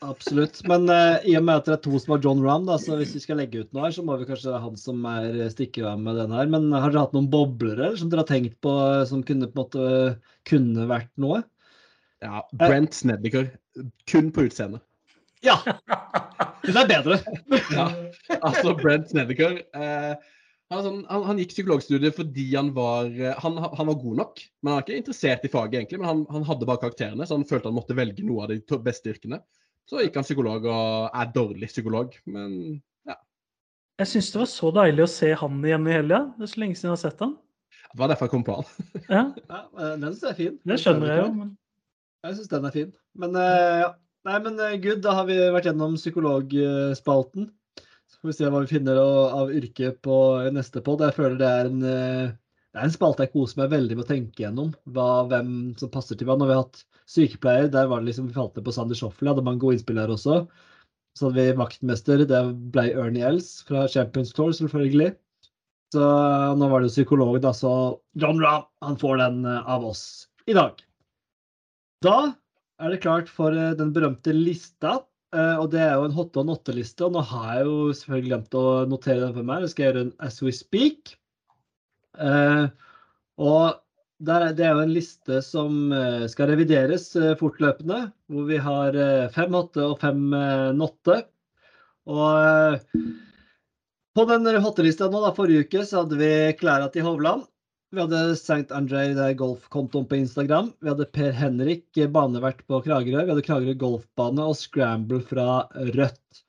Absolutt. 0.06 0.62
Men 0.70 0.88
uh, 0.88 1.20
i 1.28 1.34
og 1.36 1.44
med 1.44 1.60
at 1.60 1.68
det 1.68 1.74
er 1.76 1.82
to 1.84 2.00
som 2.00 2.14
har 2.16 2.24
John 2.24 2.42
Ram, 2.44 2.68
da, 2.70 2.78
så 2.80 2.96
hvis 3.00 3.12
vi 3.18 3.22
skal 3.24 3.42
legge 3.42 3.66
ut 3.66 3.74
noe 3.76 3.88
her, 3.88 3.96
så 3.96 4.04
må 4.08 4.16
vi 4.20 4.28
kanskje 4.30 4.54
ha 4.54 4.62
han 4.64 4.78
som 4.80 5.04
er 5.10 5.42
stikker 5.52 5.90
av 5.92 6.00
med 6.00 6.16
den 6.22 6.36
her. 6.36 6.48
Men 6.52 6.70
har 6.72 6.94
dere 6.94 7.04
hatt 7.04 7.16
noen 7.18 7.28
boblere 7.32 7.92
som 8.00 8.12
dere 8.12 8.24
har 8.24 8.30
tenkt 8.32 8.56
på 8.64 8.72
eh, 8.86 9.04
som 9.10 9.26
kunne 9.28 9.50
på 9.52 9.58
en 9.58 9.64
måte 9.66 9.90
kunne 10.48 10.88
vært 10.92 11.12
noe? 11.20 11.42
Ja, 12.24 12.46
Brent 12.56 12.96
Snedeker. 12.96 13.52
Kun 14.08 14.32
på 14.36 14.48
utseendet. 14.48 14.84
Ja! 15.44 15.60
Det 16.64 16.76
er 16.76 16.90
bedre. 16.90 17.20
Ja, 17.76 17.92
altså 18.40 18.74
Brent 18.76 19.12
Snedeker 19.12 19.62
eh, 19.76 20.16
han, 20.70 20.82
sånn, 20.84 21.00
han, 21.10 21.24
han 21.26 21.40
gikk 21.42 21.54
psykologstudiet 21.56 22.16
fordi 22.18 22.50
han 22.54 22.74
var 22.76 23.08
eh, 23.12 23.36
han, 23.44 23.60
han 23.60 23.92
var 23.92 24.00
god 24.00 24.20
nok. 24.24 24.44
Men 24.62 24.74
han 24.74 24.82
er 24.82 24.88
ikke 24.88 25.00
interessert 25.04 25.48
i 25.48 25.52
faget, 25.52 25.80
egentlig, 25.82 26.00
men 26.02 26.12
han, 26.12 26.28
han 26.32 26.48
hadde 26.48 26.68
bare 26.70 26.84
karakterene, 26.84 27.28
så 27.28 27.40
han 27.40 27.48
følte 27.50 27.72
han 27.72 27.78
måtte 27.80 27.98
velge 27.98 28.24
noe 28.24 28.46
av 28.46 28.54
de 28.54 28.80
beste 28.86 29.12
yrkene. 29.12 29.42
Så 29.90 30.04
gikk 30.04 30.18
han 30.20 30.26
psykolog 30.28 30.66
og 30.70 31.16
er 31.18 31.30
dårlig 31.34 31.70
psykolog, 31.72 32.14
men 32.30 32.52
ja. 33.10 33.16
Jeg 34.02 34.12
syns 34.12 34.28
det 34.34 34.42
var 34.44 34.50
så 34.52 34.70
deilig 34.76 35.06
å 35.08 35.12
se 35.12 35.32
han 35.42 35.64
igjen 35.66 35.88
i 35.90 35.96
helga. 35.96 36.20
Det 36.38 36.46
er 36.46 36.52
så 36.52 36.62
lenge 36.62 36.78
siden 36.78 36.92
jeg 36.92 36.96
har 36.98 37.02
sett 37.08 37.24
han. 37.26 37.34
Det 37.90 37.98
var 38.04 38.12
derfor 38.12 38.28
jeg 38.30 38.34
kom 38.36 38.46
på 38.46 38.60
han. 38.60 38.70
Ja, 39.16 39.24
Ja, 39.50 39.62
eh, 39.82 39.96
den 39.98 40.12
syns 40.14 40.22
jeg 40.28 40.30
er 40.36 40.38
fin. 40.44 40.60
Det 40.70 40.78
skjønner 40.84 41.10
jeg 41.14 41.24
jo. 41.24 41.32
men 41.40 41.56
Jeg 42.28 42.38
syns 42.38 42.52
den 42.54 42.70
er 42.70 42.76
fin. 42.76 42.92
Men 43.24 43.40
eh, 43.42 43.80
ja. 43.86 43.90
Nei, 44.30 44.36
men 44.46 44.60
eh, 44.62 44.76
good, 44.84 45.00
da 45.02 45.16
har 45.16 45.26
vi 45.30 45.38
vært 45.56 45.70
gjennom 45.72 45.96
psykologspalten. 45.98 47.50
Så 48.10 48.20
får 48.20 48.30
vi 48.30 48.36
se 48.36 48.50
hva 48.52 48.62
vi 48.66 48.70
finner 48.74 49.00
av, 49.02 49.52
yrke 49.56 49.94
på 50.06 50.16
neste 50.54 50.82
pod. 50.86 51.02
Jeg 51.06 51.16
føler 51.18 51.38
det 51.40 51.50
er 51.50 51.70
en, 51.72 51.82
eh, 51.88 52.32
er 52.80 52.88
en 52.88 52.94
spalte 52.96 53.26
jeg 53.26 53.34
koser 53.36 53.60
meg 53.62 53.72
veldig 53.74 53.98
med 53.98 54.06
å 54.06 54.10
tenke 54.10 54.44
gjennom. 54.44 54.74
Hva, 54.96 55.08
hvem 55.32 55.52
som 55.80 55.92
passer 55.94 56.18
til 56.20 56.28
hva. 56.30 56.36
Når 56.40 56.50
vi 56.50 56.56
har 56.58 56.64
hatt 56.66 56.82
sykepleier, 57.10 57.70
der 57.74 57.88
var 57.92 58.02
det 58.02 58.10
liksom, 58.12 58.28
vi 58.30 58.38
falt 58.38 58.56
ned 58.58 58.66
på 58.68 58.74
Sander 58.76 58.98
Schoffel, 59.00 59.30
hadde 59.32 59.46
mange 59.46 59.62
gode 59.64 59.78
innspill 59.80 60.02
her 60.02 60.12
også. 60.14 60.44
Så 61.18 61.28
hadde 61.28 61.40
vi 61.40 61.58
vaktmester, 61.60 62.22
det 62.30 62.42
ble 62.74 62.86
Ernie 62.94 63.26
Els 63.28 63.50
fra 63.68 63.88
Champions 63.92 64.32
Tour, 64.36 64.52
selvfølgelig. 64.56 65.14
Så 65.94 66.04
nå 66.60 66.68
var 66.70 66.84
det 66.84 66.92
jo 66.92 66.96
psykolog, 67.00 67.40
da, 67.42 67.50
så 67.56 67.72
John 68.22 68.38
Rahm, 68.44 68.68
han 68.86 68.98
får 69.02 69.18
den 69.24 69.40
eh, 69.50 69.64
av 69.74 69.88
oss 69.90 70.04
i 70.46 70.54
dag. 70.54 70.78
Da 72.06 72.18
er 72.80 72.94
det 72.94 73.02
klart 73.04 73.32
for 73.34 73.56
eh, 73.58 73.74
den 73.80 73.90
berømte 73.96 74.36
lista. 74.36 75.00
eh, 75.34 75.56
Og 75.58 75.72
det 75.74 75.82
er 75.82 75.96
jo 75.98 76.06
en 76.08 76.14
hotte- 76.16 76.44
og 76.44 76.46
notte-liste. 76.52 77.08
Og 77.08 77.18
nå 77.18 77.24
har 77.32 77.56
jeg 77.58 77.66
jo 77.66 77.80
selvfølgelig 77.98 78.30
glemt 78.30 78.60
å 78.62 78.66
notere 78.92 79.24
den 79.26 79.34
for 79.40 79.50
meg. 79.50 79.66
Det 79.66 79.72
skal 79.74 79.84
jeg 79.88 79.92
gjøre 79.94 80.06
en 80.06 80.14
as 80.30 80.38
we 80.46 80.54
speak. 80.56 81.16
Eh, 82.18 82.66
Og 83.40 83.76
der, 84.20 84.42
er- 84.50 84.54
det 84.58 84.66
er 84.68 84.74
jo 84.76 84.84
en 84.84 84.94
liste 84.96 85.42
som 85.46 85.92
eh, 85.96 86.26
skal 86.28 86.50
revideres 86.52 87.06
eh, 87.16 87.36
fortløpende. 87.40 88.12
Hvor 88.28 88.48
vi 88.50 88.58
har 88.58 88.98
fem 89.36 89.54
hotte 89.56 89.86
og 89.86 90.00
fem 90.02 90.26
notte. 90.76 91.22
Og 92.10 92.82
på 94.18 94.26
den 94.28 94.50
hottelista 94.64 95.08
nå, 95.10 95.22
da, 95.24 95.32
forrige 95.38 95.64
uke, 95.68 95.86
så 95.86 96.02
hadde 96.04 96.18
vi 96.20 96.30
Klæra 96.60 96.90
til 96.92 97.06
Hovland. 97.06 97.46
Vi 97.94 98.02
hadde 98.04 98.36
St. 98.38 98.68
André, 98.76 99.08
er 99.18 99.34
golfkontoen 99.38 100.06
på 100.10 100.18
Instagram. 100.20 100.74
Vi 100.82 100.92
hadde 100.92 101.08
Per 101.16 101.32
Henrik, 101.34 101.88
banevert 102.14 102.60
på 102.70 102.82
Kragerø. 102.86 103.24
Vi 103.26 103.32
hadde 103.34 103.46
Kragerø 103.48 103.74
golfbane 103.82 104.46
og 104.46 104.58
Scramble 104.60 105.22
fra 105.26 105.64
Rødt. 105.96 106.44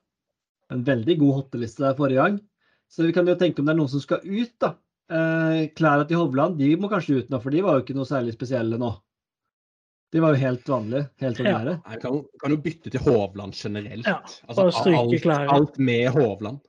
En 0.74 0.84
veldig 0.86 1.16
god 1.22 1.36
hotteliste 1.38 1.84
der 1.86 1.96
forrige 1.98 2.20
gang. 2.20 2.36
Så 2.92 3.06
vi 3.06 3.14
kan 3.16 3.28
jo 3.30 3.38
tenke 3.40 3.62
om 3.62 3.68
det 3.70 3.72
er 3.76 3.78
noen 3.80 3.92
som 3.92 4.02
skal 4.04 4.20
ut, 4.26 4.52
da. 4.61 4.74
Eh, 5.11 5.68
Klæra 5.74 6.04
til 6.06 6.20
Hovland 6.20 6.58
de 6.61 6.68
må 6.78 6.88
kanskje 6.92 7.16
ut 7.24 7.30
nå, 7.32 7.40
for 7.42 7.50
de 7.50 7.62
var 7.66 7.78
jo 7.78 7.82
ikke 7.84 7.96
noe 7.98 8.06
særlig 8.08 8.34
spesielle 8.36 8.78
nå. 8.78 8.92
De 10.14 10.18
var 10.22 10.34
jo 10.34 10.40
helt 10.42 10.66
vanlige. 10.70 11.08
Helt 11.22 11.38
Ja. 11.38 11.44
ordinære. 11.44 11.74
Jeg 11.90 12.00
kan, 12.02 12.20
kan 12.42 12.50
jo 12.50 12.56
bytte 12.64 12.90
til 12.90 13.00
Hovland 13.00 13.52
generelt. 13.54 14.06
Ja, 14.06 14.16
altså, 14.48 14.66
alt, 14.94 15.26
alt 15.50 15.78
med 15.78 16.08
Hovland. 16.14 16.61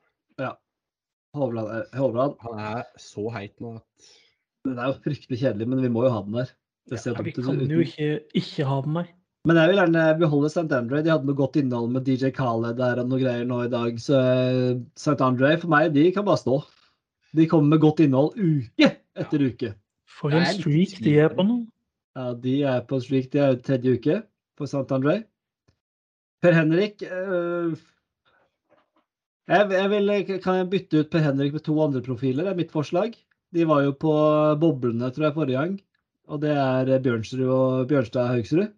Hovland, 1.34 1.70
eh, 1.72 1.98
Hovland. 1.98 2.34
Han 2.44 2.60
er 2.60 2.84
så 3.00 3.30
heit 3.32 3.54
nå 3.64 3.76
at 3.78 4.10
Den 4.66 4.78
er 4.78 4.92
jo 4.92 4.98
fryktelig 5.02 5.40
kjedelig, 5.42 5.68
men 5.72 5.80
vi 5.82 5.90
må 5.90 6.04
jo 6.06 6.10
ha 6.14 6.20
den 6.22 6.34
der. 6.34 6.50
Det 6.92 7.00
ser 7.00 7.16
Ja, 7.16 7.22
vi 7.24 7.32
kan 7.32 7.44
uten. 7.46 7.70
jo 7.72 7.80
ikke 7.80 8.20
ikke 8.36 8.66
ha 8.68 8.82
den 8.82 8.94
der. 8.94 9.08
Men 9.48 9.56
jeg 9.58 9.70
vil 9.72 9.80
gjerne 9.80 10.20
beholde 10.20 10.50
St. 10.52 10.72
Andre. 10.72 11.02
De 11.02 11.10
hadde 11.10 11.26
noe 11.26 11.34
godt 11.36 11.56
innhold 11.58 11.90
med 11.90 12.04
DJ 12.06 12.30
Khaled 12.30 12.78
der 12.78 13.00
og 13.02 13.10
noe 13.10 13.18
greier 13.18 13.46
nå 13.48 13.64
i 13.66 13.70
dag. 13.70 13.96
Så 13.98 14.14
eh, 14.20 14.82
St. 14.96 15.18
Andre 15.22 15.58
for 15.58 15.68
meg, 15.70 15.94
de 15.96 16.12
kan 16.12 16.26
bare 16.26 16.38
stå. 16.38 16.60
De 17.38 17.46
kommer 17.48 17.70
med 17.76 17.80
godt 17.84 18.02
innhold 18.04 18.36
uke 18.36 18.90
etter 19.22 19.46
uke. 19.48 19.74
For 20.12 20.34
en 20.36 20.46
streak 20.46 20.98
de 21.04 21.14
er 21.24 21.32
på 21.34 21.46
nå. 21.48 21.62
Ja, 22.18 22.34
de 22.36 22.56
er 22.68 22.82
på 22.90 23.00
streak. 23.04 23.30
De 23.32 23.40
er 23.40 23.60
tredje 23.64 23.94
uke 23.98 24.18
på 24.60 24.68
Sant 24.68 24.92
André. 24.92 25.22
Per 26.42 26.56
Henrik 26.58 27.04
øh, 27.06 27.76
jeg, 29.52 29.72
jeg 29.72 29.90
vil, 29.94 30.12
Kan 30.44 30.58
jeg 30.60 30.70
bytte 30.74 31.04
ut 31.04 31.12
Per 31.14 31.24
Henrik 31.24 31.54
med 31.56 31.64
to 31.66 31.76
andre 31.84 32.02
profiler? 32.06 32.44
Det 32.48 32.52
er 32.54 32.60
mitt 32.60 32.74
forslag. 32.74 33.16
De 33.54 33.66
var 33.68 33.84
jo 33.86 33.94
på 34.00 34.12
boblene, 34.60 35.10
tror 35.12 35.28
jeg, 35.30 35.36
forrige 35.38 35.60
gang. 35.60 35.80
Og 36.32 36.40
det 36.44 36.52
er 36.56 36.92
Bjørnsrud 37.04 37.48
og 37.52 37.88
Bjørnstad 37.90 38.30
Haugsrud. 38.32 38.70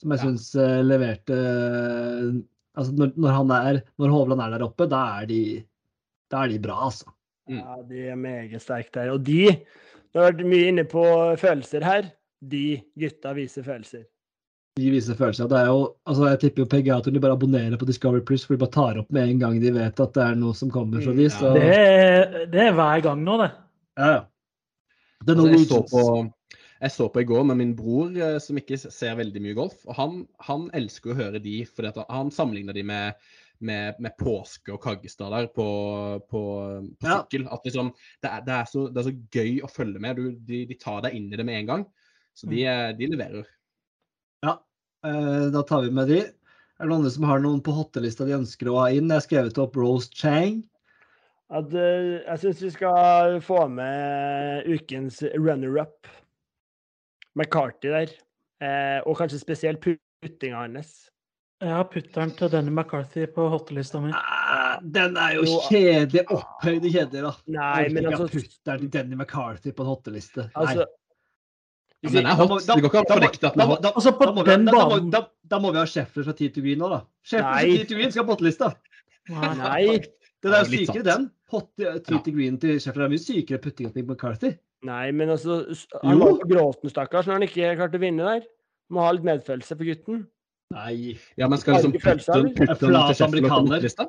Som 0.00 0.12
jeg 0.14 0.20
Ja. 0.20 0.24
syns 0.24 0.54
leverte 0.86 1.36
øh, 1.36 2.34
Altså 2.78 2.92
når, 2.94 3.10
når 3.16 3.32
han 3.34 3.50
er 3.50 3.80
Når 3.98 4.08
Hovland 4.14 4.40
er 4.40 4.50
der 4.54 4.62
oppe, 4.64 4.86
da 4.88 5.00
er 5.20 5.26
de, 5.26 5.40
da 6.30 6.44
er 6.44 6.48
de 6.52 6.60
bra, 6.62 6.76
altså. 6.86 7.10
Ja, 7.58 7.76
de 7.88 8.06
er 8.12 8.16
meget 8.20 8.62
sterke 8.62 8.90
der. 8.94 9.10
Og 9.14 9.24
de 9.26 9.42
Det 10.10 10.18
har 10.18 10.32
vært 10.32 10.46
mye 10.46 10.68
inne 10.72 10.84
på 10.90 11.02
følelser 11.38 11.84
her. 11.86 12.08
De 12.40 12.80
gutta 12.98 13.32
viser 13.36 13.62
følelser. 13.66 14.06
De 14.78 14.88
viser 14.90 15.14
følelser. 15.18 15.48
Det 15.50 15.58
er 15.58 15.66
jo, 15.68 15.80
altså 16.08 16.28
jeg 16.30 16.40
tipper 16.40 16.62
jo 16.62 16.68
PGA-turen 16.72 17.14
de 17.14 17.20
bare 17.22 17.36
abonnerer 17.36 17.76
på 17.78 17.86
Discovery 17.88 18.22
Plus, 18.24 18.44
for 18.46 18.54
de 18.54 18.60
bare 18.62 18.72
tar 18.74 18.98
opp 19.02 19.10
med 19.12 19.28
en 19.28 19.38
gang 19.42 19.58
de 19.60 19.72
vet 19.74 20.00
at 20.00 20.14
det 20.16 20.22
er 20.24 20.38
noe 20.40 20.54
som 20.56 20.70
kommer 20.70 21.02
fra 21.04 21.12
Mm, 21.12 21.18
de. 21.18 21.22
ja. 21.26 21.28
Så, 21.36 21.52
Det 21.54 21.70
er, 21.74 22.46
det 22.54 22.60
er 22.68 22.72
hver 22.78 23.02
gang 23.02 23.22
nå, 23.26 23.36
det. 23.42 23.50
ja, 23.98 24.10
ja. 24.14 24.20
The 25.26 25.34
Altså, 25.36 25.48
jeg, 25.50 25.66
så 25.68 25.80
på, 25.90 26.32
jeg 26.80 26.90
så 26.94 27.08
på 27.12 27.20
i 27.20 27.24
går 27.28 27.44
med 27.50 27.56
min 27.60 27.74
bror, 27.76 28.08
eh, 28.16 28.38
som 28.40 28.56
ikke 28.56 28.78
ser 28.80 29.18
veldig 29.18 29.42
mye 29.42 29.54
golf. 29.58 29.82
og 29.86 29.94
Han, 29.98 30.26
han 30.48 30.70
elsker 30.72 31.12
å 31.12 31.18
høre 31.18 31.38
de, 31.44 31.66
for 31.66 31.90
han 32.08 32.30
sammenligner 32.30 32.72
de 32.72 32.82
med, 32.82 33.12
med, 33.60 33.98
med 34.00 34.16
påske 34.18 34.72
og 34.74 34.80
Kaggestad 34.82 35.32
der 35.34 35.48
på, 35.52 35.66
på, 36.30 36.42
på 37.00 37.08
Ja. 37.08 37.20
sykkel. 37.20 37.46
At 37.52 37.66
liksom, 37.68 37.92
det, 38.22 38.30
er, 38.30 38.44
det, 38.46 38.56
er 38.56 38.70
så, 38.70 38.86
det 38.88 39.02
er 39.02 39.08
så 39.10 39.16
gøy 39.36 39.60
å 39.66 39.70
følge 39.70 40.02
med. 40.02 40.16
Du, 40.20 40.30
de, 40.48 40.64
de 40.70 40.78
tar 40.80 41.02
deg 41.06 41.16
inn 41.18 41.30
i 41.32 41.40
det 41.40 41.46
med 41.46 41.62
en 41.62 41.70
gang. 41.74 41.86
Så 42.36 42.48
de, 42.50 42.64
eh, 42.64 42.88
de 42.96 43.10
leverer. 43.12 43.48
Ja, 44.46 44.56
eh, 45.06 45.46
da 45.52 45.64
tar 45.68 45.84
vi 45.84 45.92
med 45.94 46.08
de. 46.12 46.22
Er 46.24 46.86
det 46.86 46.88
noen 46.88 47.02
andre 47.02 47.12
som 47.12 47.28
har 47.28 47.42
noen 47.44 47.60
på 47.64 47.74
hottelista 47.76 48.24
de 48.24 48.38
ønsker 48.38 48.70
å 48.72 48.78
ha 48.80 48.88
inn? 48.94 49.10
Jeg 49.10 49.18
har 49.18 49.26
skrevet 49.26 49.60
opp 49.60 49.76
Rose 49.76 50.08
Chang. 50.16 50.62
At, 51.50 51.72
uh, 51.74 52.22
jeg 52.22 52.40
syns 52.44 52.60
vi 52.62 52.70
skal 52.70 53.40
få 53.42 53.64
med 53.68 54.68
ukens 54.70 55.18
runner-up. 55.34 56.06
McCarty 57.34 57.90
der. 57.92 58.14
Eh, 58.60 59.00
og 59.08 59.16
kanskje 59.18 59.40
spesielt 59.42 59.82
puttinga 59.82 60.62
hans. 60.62 61.10
Jeg 61.60 61.74
har 61.76 61.84
putteren 61.92 62.30
til 62.38 62.48
denne 62.54 62.72
McCarthy 62.72 63.26
på 63.34 63.44
hottelista 63.52 64.00
mi. 64.00 64.10
Ah, 64.16 64.78
den 64.80 65.16
er 65.20 65.34
jo 65.36 65.42
Jo. 65.44 65.58
kjedelig. 65.66 66.22
Opphøyde 66.32 66.88
kjedelig, 66.94 67.20
da. 67.26 67.32
Nei, 67.52 67.88
men 67.92 68.06
altså, 68.08 68.28
putteren 68.32 68.80
til 68.86 68.90
Denny 68.94 69.14
McCarthy 69.18 69.74
på 69.76 69.84
en 69.84 69.90
hotteliste. 69.90 70.46
Altså 70.56 70.86
Ja, 72.02 72.08
men 72.08 72.12
den 72.14 72.26
er 72.26 72.34
hot. 72.34 72.48
da- 72.66 72.74
Det 72.76 72.82
går 72.82 72.88
ikke 72.88 72.98
an 72.98 73.04
å 73.04 73.08
må- 73.10 73.16
fornekte 73.20 73.44
at 73.46 73.52
den 73.52 73.60
er 73.60 73.66
hot. 73.66 73.82
da- 73.82 73.92
Altså, 73.92 74.10
da 74.18 74.32
må 74.32 74.44
vi- 74.44 74.50
den 74.50 74.64
da- 74.64 74.72
da 74.72 74.88
må- 74.88 75.10
Da, 75.10 75.26
da 75.50 75.58
må 75.58 75.72
vi 75.72 75.78
ha 75.78 75.84
Sheffield 75.84 76.24
fra 76.24 76.32
Tee 76.32 76.48
to 76.48 76.60
Green 76.62 76.78
nå, 76.78 76.88
da. 76.88 77.00
Sheffield 77.22 77.52
fra 77.52 77.60
Tee 77.60 77.84
to 77.84 77.94
Green 77.94 78.10
skal 78.10 78.24
på 78.24 78.36
hottelista. 78.38 78.74
Nei. 79.28 79.98
Den 80.42 80.54
er 80.54 80.64
jo 80.64 80.86
sykere, 80.86 81.02
den. 81.04 81.30
Hot, 81.50 81.68
Tee 81.76 82.18
to 82.24 82.30
Green 82.32 82.56
til 82.56 82.80
Sheffield 82.80 83.04
er 83.04 83.08
mye 83.10 83.18
sykere 83.20 83.58
putting 83.60 83.92
enn 83.94 84.06
McCarthy. 84.06 84.56
Nei, 84.82 85.10
men 85.12 85.28
altså 85.28 85.66
Han 86.02 86.18
var 86.18 86.38
på 86.40 86.48
gråten, 86.48 86.88
stakkars, 86.90 87.26
når 87.26 87.32
han 87.34 87.42
ikke 87.42 87.76
klarte 87.76 87.98
å 87.98 88.00
vinne 88.00 88.24
der. 88.24 88.46
Må 88.90 89.00
ha 89.04 89.10
litt 89.12 89.22
medfølelse 89.24 89.76
for 89.76 89.84
gutten. 89.84 90.26
Nei. 90.74 91.18
Ja, 91.40 91.48
men 91.50 91.58
skal 91.58 91.78
liksom 91.78 91.92
putte 91.96 92.38
den 92.38 92.54
til 92.54 92.96
Sheffield 93.18 93.48
på 93.50 93.60
nattlista? 93.66 94.06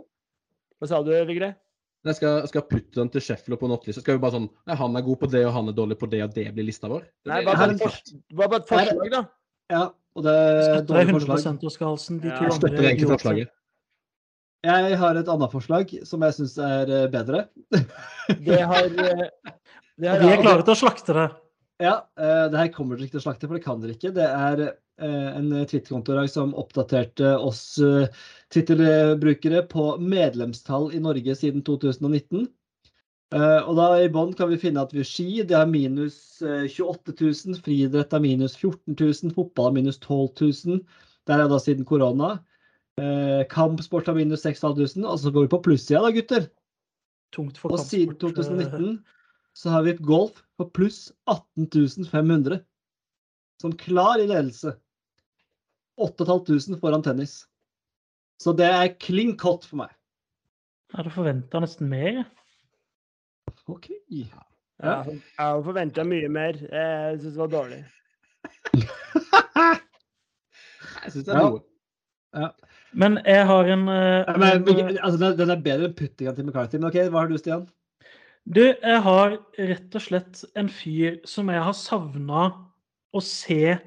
Hva 0.82 0.89
sa 0.89 1.01
du, 1.05 1.14
Vigre? 1.30 1.55
Jeg 2.01 2.18
skal, 2.18 2.45
skal 2.49 2.64
putte 2.66 2.97
den 2.97 3.09
til 3.14 3.22
Sheffield 3.22 3.59
på 3.62 3.70
nottlista. 3.70 4.01
Skal 4.01 4.18
vi 4.18 4.24
bare 4.24 4.39
sånn 4.39 4.47
Nei, 4.70 4.78
han 4.80 4.97
er 4.97 5.05
god 5.05 5.20
på 5.22 5.30
det, 5.30 5.43
og 5.45 5.53
han 5.53 5.70
er 5.70 5.78
dårlig 5.78 5.97
på 6.01 6.09
det, 6.09 6.22
og 6.26 6.34
det 6.34 6.47
blir 6.55 6.66
lista 6.66 6.89
vår? 6.89 7.03
Nei, 7.30 7.41
hva 7.45 7.53
var 7.53 7.76
bare 7.76 8.62
et, 8.62 8.70
forslag, 8.70 9.12
da? 9.14 9.24
Ja, 9.72 9.84
og 10.18 10.26
det 10.26 10.36
er 10.38 10.86
dårlig 10.89 11.18
forslag. 11.20 11.43
100 11.45 11.70
Oskar 11.70 11.91
De 11.93 12.32
Ja, 12.32 12.39
Jeg 12.47 12.57
støtter 12.57 12.88
egentlig 12.88 13.12
forslaget. 13.14 13.53
Jeg 14.66 14.97
har 15.01 15.18
et 15.18 15.30
annet 15.34 15.53
forslag 15.53 15.93
som 16.05 16.26
jeg 16.26 16.38
syns 16.38 16.57
er 16.62 16.89
eh, 16.93 17.07
bedre. 17.14 17.45
Det 18.49 18.59
har 18.62 18.86
eh, 18.86 19.24
det 20.01 20.09
har 20.09 20.22
vi 20.22 20.30
er 20.34 20.41
klare 20.41 20.66
til 20.66 20.74
å 20.74 20.80
slakte 20.80 21.14
det. 21.14 21.26
Ja, 21.82 21.95
eh, 22.18 22.45
det 22.49 22.57
her 22.57 22.70
kommer 22.74 22.97
dere 22.97 23.05
ikke 23.05 23.18
til 23.18 23.22
å 23.22 23.26
slakte, 23.26 23.49
for 23.49 23.57
det 23.57 23.66
kan 23.66 23.82
dere 23.82 23.93
ikke. 23.93 24.14
Det 24.16 24.26
er 24.26 24.62
en 25.08 25.49
Twitter-konto 25.66 26.14
i 26.14 26.20
dag 26.20 26.30
som 26.30 26.56
oppdaterte 26.58 27.34
oss 27.38 27.64
eh, 27.82 28.08
Twitter-brukere 28.54 29.64
på 29.72 29.95
medlemstall 29.97 30.91
i 30.93 31.02
Norge 31.04 31.36
siden 31.39 31.64
2019. 31.66 32.47
Eh, 33.32 33.60
og 33.64 33.78
da 33.78 33.88
i 34.04 34.10
bånn 34.12 34.34
kan 34.36 34.49
vi 34.52 34.60
finne 34.60 34.84
at 34.84 34.91
vi 34.91 35.06
ski 35.08 35.45
det 35.47 35.56
er 35.56 35.70
minus 35.70 36.41
eh, 36.43 36.66
28 36.68 37.16
000, 37.16 37.62
friidrett 37.64 38.12
er 38.12 38.24
minus 38.24 38.58
14 38.60 38.97
000, 38.97 39.32
fotball 39.38 39.70
er 39.72 39.78
minus 39.78 40.02
12 40.04 40.34
000. 40.41 40.82
Der 41.30 41.43
er 41.43 41.52
da 41.52 41.60
siden 41.62 41.88
korona. 41.88 42.34
Eh, 42.99 43.45
kampsport 43.52 44.10
er 44.12 44.20
minus 44.20 44.43
6500, 44.43 45.08
og 45.08 45.22
så 45.22 45.32
går 45.32 45.47
vi 45.47 45.54
på 45.54 45.62
plussida 45.70 46.04
da, 46.04 46.12
gutter. 46.12 46.49
Tungt 47.32 47.62
for 47.62 47.72
Og 47.72 47.80
siden 47.80 48.18
2019 48.20 48.99
så 49.56 49.72
har 49.72 49.86
vi 49.86 49.95
et 49.95 50.04
golf 50.04 50.43
på 50.60 50.68
pluss 50.76 51.06
18 51.32 52.12
500. 52.12 52.60
Som 53.64 53.78
klar 53.80 54.20
i 54.20 54.28
ledelse. 54.28 54.76
8500 56.08 56.80
foran 56.82 57.04
tennis. 57.06 57.34
Så 58.41 58.54
det 58.58 58.66
er 58.74 58.95
kling 59.02 59.36
kott 59.39 59.66
for 59.70 59.84
meg. 59.84 59.91
Jeg 60.91 60.97
hadde 61.02 61.14
forventa 61.16 61.60
nesten 61.64 61.88
mer. 61.91 62.24
OK. 63.72 63.86
Ja, 64.12 65.04
jeg 65.06 65.22
har 65.38 65.62
forventa 65.64 66.04
mye 66.08 66.28
mer. 66.34 66.58
Jeg 66.58 67.20
syns 67.22 67.36
det 67.36 67.43
var 67.43 67.52
dårlig. 67.54 67.82
Jeg 71.02 71.14
syns 71.16 71.26
det 71.26 71.34
er 71.34 71.39
Ja. 71.41 71.49
noe. 71.49 72.49
Men 72.93 73.18
jeg 73.26 73.45
har 73.47 73.66
en, 73.72 73.88
uh, 73.88 73.93
Ja, 74.28 74.38
Men, 74.38 74.68
en 74.68 74.80
eh, 74.95 74.97
altså, 75.04 75.18
den- 75.20 75.38
den 75.39 75.49
er 75.49 75.62
bedre 75.62 75.86
enn 75.88 75.93
puttinga 75.95 76.34
til 76.36 76.45
McCarthy. 76.45 76.78
Men 76.78 76.89
OK, 76.89 76.93
hva 77.10 77.20
har 77.24 77.28
du, 77.28 77.38
Stian? 77.38 77.68
Du, 78.45 78.62
jeg 78.62 79.02
har 79.02 79.38
rett 79.60 79.95
og 79.95 80.02
slett 80.02 80.43
en 80.56 80.68
fyr 80.70 81.20
som 81.26 81.47
jeg 81.49 81.62
har 81.64 81.74
savna 81.74 82.43
å 83.14 83.22
se 83.22 83.78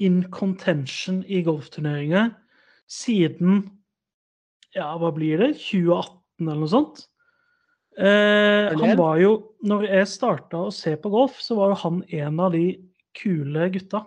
in 0.00 0.22
contention 0.32 1.22
i 1.28 1.42
golfturneringer 1.46 2.32
siden 2.90 3.62
Ja, 4.74 4.92
hva 4.98 5.10
blir 5.14 5.40
det? 5.42 5.52
2018 5.58 6.46
eller 6.46 6.60
noe 6.62 6.70
sånt? 6.70 7.00
Eh, 7.98 8.70
han 8.78 8.94
var 8.96 9.18
jo 9.20 9.32
Når 9.66 9.82
jeg 9.88 10.06
starta 10.08 10.60
å 10.68 10.72
se 10.72 10.94
på 10.96 11.10
golf, 11.12 11.40
så 11.42 11.56
var 11.58 11.72
jo 11.74 11.80
han 11.82 12.02
en 12.16 12.40
av 12.40 12.52
de 12.54 12.78
kule 13.18 13.66
gutta. 13.74 14.04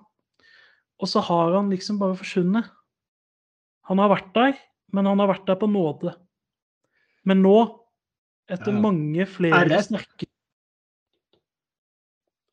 Og 1.03 1.09
så 1.11 1.21
har 1.21 1.51
han 1.57 1.69
liksom 1.69 1.99
bare 1.99 2.15
forsvunnet. 2.17 2.69
Han 3.89 3.99
har 3.99 4.09
vært 4.09 4.31
der, 4.33 4.53
men 4.95 5.05
han 5.05 5.19
har 5.19 5.27
vært 5.33 5.45
der 5.45 5.59
på 5.59 5.67
nåde. 5.69 6.15
Men 7.27 7.43
nå, 7.43 7.57
etter 8.49 8.71
Ja. 8.73 8.79
mange 8.79 9.27
flere 9.27 9.67
RF. 9.67 9.91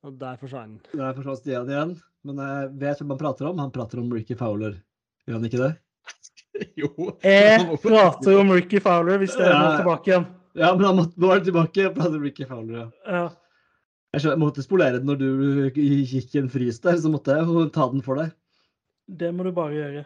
Og 0.06 0.16
der 0.20 0.38
forsvant 0.40 0.88
han. 0.90 1.00
Der 1.00 1.16
forsvant 1.16 1.42
Stian 1.42 1.68
igjen. 1.68 1.94
Men 2.26 2.40
jeg 2.44 2.70
vet 2.80 3.00
hvem 3.00 3.12
han 3.14 3.20
prater 3.20 3.48
om. 3.50 3.60
Han 3.60 3.72
prater 3.74 4.00
om 4.00 4.10
Ricky 4.12 4.36
Fowler. 4.36 4.78
Gjør 5.26 5.38
han 5.38 5.48
ikke 5.50 5.62
det? 5.66 5.72
Jo. 6.76 6.88
Jeg 7.22 7.66
prater 7.80 8.40
om 8.40 8.50
Ricky 8.52 8.80
Fowler 8.82 9.20
hvis 9.22 9.36
det 9.38 9.46
er 9.46 9.54
noe 9.54 9.76
tilbake 9.78 10.10
igjen. 10.10 10.26
Ja, 10.58 10.72
men 10.74 10.82
han 10.88 10.96
måtte, 10.98 11.20
nå 11.22 11.30
er 11.30 11.38
det 11.40 11.46
tilbake. 11.48 11.84
Jeg 11.86 11.94
prater 11.94 12.18
om 12.18 12.24
Ricky 12.26 12.48
Fowler, 12.48 12.80
ja. 12.80 12.86
Ja. 13.06 13.22
Jeg, 14.10 14.22
skjønner, 14.24 14.34
jeg 14.34 14.42
måtte 14.42 14.64
spolere 14.64 14.98
den 14.98 15.06
når 15.06 15.20
du 15.20 15.28
gikk 15.78 16.34
i 16.34 16.40
en 16.40 16.50
frys 16.50 16.80
der, 16.82 16.98
så 16.98 17.12
måtte 17.12 17.36
jeg 17.36 17.46
jo 17.46 17.68
ta 17.72 17.86
den 17.92 18.02
for 18.02 18.18
deg. 18.18 18.32
Det 19.20 19.30
må 19.34 19.46
du 19.46 19.52
bare 19.54 19.76
gjøre. 19.76 20.02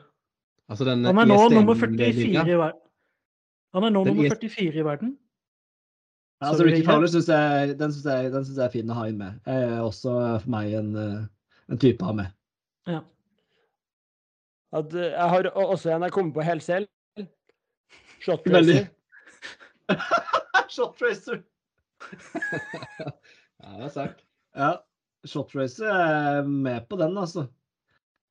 Altså 0.69 0.87
den 0.89 1.05
Han 1.09 1.21
er 1.23 1.29
nå 1.29 1.39
nummer 1.53 1.79
44 1.81 2.45
i 2.45 2.59
verden. 2.61 2.81
Han 3.75 3.89
er 3.89 3.95
nå 3.97 4.05
nummer 4.07 4.37
44 4.37 4.81
i 4.81 4.85
verden. 4.87 5.17
Ja, 6.43 6.51
altså, 6.51 6.65
Ricky 6.67 6.85
Fowler 6.85 7.09
jeg, 7.09 7.77
den 7.79 7.93
syns 7.95 8.07
jeg, 8.11 8.31
den 8.33 8.45
synes 8.45 8.59
jeg 8.59 8.67
er 8.67 8.73
fin 8.73 8.91
å 8.91 8.97
ha 8.99 9.07
inn 9.09 9.21
med. 9.21 9.37
Jeg 9.47 9.69
er 9.69 9.83
også 9.85 10.15
for 10.43 10.51
meg 10.53 10.75
en, 10.77 10.91
eh, 10.99 11.21
en 11.73 11.81
type 11.81 12.03
å 12.03 12.11
ha 12.11 12.17
med. 12.19 12.33
Ja. 12.91 13.01
At, 14.75 14.97
eh, 14.99 15.13
jeg 15.15 15.31
har 15.35 15.49
også 15.55 15.95
en 15.95 16.05
jeg 16.05 16.15
kommer 16.17 16.35
på 16.35 16.45
helt 16.45 16.67
selv. 16.67 16.91
Shot 18.25 18.45
Tracer. 18.45 18.89
Shot 20.75 20.99
Tracer. 21.01 21.45
Ja, 23.65 23.79
det 23.79 23.87
er 23.87 23.93
sterkt. 23.95 24.19
Ja, 24.59 24.71
Shot 25.25 25.55
Racer 25.57 25.89
er 25.89 26.43
med 26.45 26.85
på 26.91 26.99
den, 27.01 27.15
altså. 27.17 27.47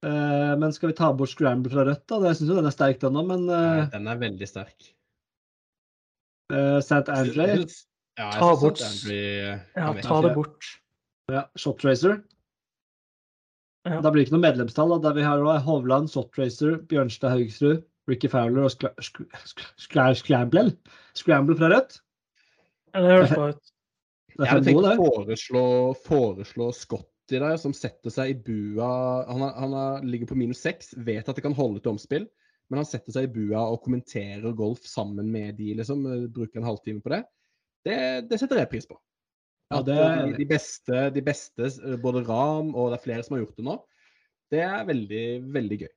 Eh, 0.05 0.51
men 0.61 0.75
skal 0.75 0.91
vi 0.91 0.97
ta 0.99 1.07
bort 1.17 1.31
Scramble 1.31 1.71
fra 1.73 1.87
rødt, 1.87 2.03
da? 2.11 2.19
Jeg 2.27 2.37
syns 2.37 2.51
jo 2.51 2.57
den 2.59 2.69
er 2.69 2.75
sterk, 2.75 2.99
den 3.01 3.17
òg, 3.17 3.31
men 3.31 3.47
Nei, 3.47 3.63
uh, 3.79 3.87
Den 3.95 4.11
er 4.11 4.19
veldig 4.21 4.49
sterk. 4.51 4.91
St. 6.53 7.09
Andre, 7.09 7.47
Jeg 7.49 7.65
Ja, 8.20 8.30
Ta 8.38 8.51
bort- 8.61 8.82
Andrew 8.86 9.16
ja, 9.76 9.88
ta 10.05 10.22
det 10.22 10.34
bort. 10.36 10.68
ja, 11.32 11.47
Shot 11.57 11.84
Racer. 11.86 12.20
Ja. 13.84 13.99
Da 14.01 14.11
blir 14.11 14.22
det 14.22 14.28
ikke 14.30 14.38
noe 14.38 14.45
medlemstall. 14.45 14.93
Da, 14.93 14.99
der 15.09 15.18
vi 15.18 15.26
har 15.26 15.41
Hovland, 15.66 16.11
Shot 16.14 16.38
Racer, 16.39 16.78
Bjørnstad 16.88 17.34
Haugsrud, 17.34 17.82
Ricky 18.07 18.30
Fowler 18.32 18.68
og 18.68 18.72
Skla 18.72 18.91
Skla 19.03 19.41
Skla 19.82 20.05
Scramble. 20.16 20.70
Scramble 21.18 21.57
fra 21.59 21.72
rødt. 21.74 21.97
Ja, 22.93 23.01
det 23.01 23.09
høres 23.16 23.34
bra 23.34 23.49
ut. 23.49 23.74
Jeg 24.34 24.38
tenkte 24.38 24.49
hadde 24.49 24.66
tenkt 24.70 24.86
å 24.86 24.93
foreslå, 25.01 25.66
foreslå 26.07 26.70
Scotty 26.74 27.38
der, 27.41 27.57
som 27.61 27.74
setter 27.78 28.09
seg 28.14 28.32
i 28.32 28.38
bua 28.45 28.88
Han, 29.30 29.43
er, 29.45 29.51
han 29.61 29.76
er, 29.78 30.05
ligger 30.09 30.32
på 30.32 30.38
minus 30.38 30.61
seks, 30.64 30.93
vet 30.97 31.30
at 31.30 31.38
det 31.38 31.43
kan 31.45 31.53
holde 31.57 31.82
til 31.84 31.93
omspill, 31.93 32.26
men 32.70 32.82
han 32.82 32.88
setter 32.89 33.14
seg 33.14 33.28
i 33.28 33.34
bua 33.36 33.61
og 33.74 33.84
kommenterer 33.86 34.55
golf 34.57 34.86
sammen 34.89 35.30
med 35.34 35.57
de, 35.59 35.74
liksom. 35.78 36.01
Bruker 36.34 36.61
en 36.61 36.68
halvtime 36.70 37.01
på 37.05 37.14
det. 37.14 37.22
Det, 37.84 37.97
det 38.29 38.39
setter 38.39 38.61
jeg 38.61 38.71
pris 38.71 38.88
på. 38.89 38.97
Ja, 39.73 39.81
det 39.86 39.97
eh, 39.97 40.29
de, 40.38 40.45
beste, 40.47 41.07
de 41.15 41.23
beste, 41.25 41.71
eh, 41.71 41.97
både 42.01 42.23
Ram 42.27 42.71
og 42.75 42.91
det 42.91 42.99
er 42.99 43.03
flere 43.03 43.25
som 43.25 43.38
har 43.38 43.43
gjort 43.43 43.59
det 43.59 43.67
nå, 43.67 43.79
det 44.53 44.61
er 44.67 44.88
veldig, 44.88 45.25
veldig 45.55 45.81
gøy. 45.84 45.91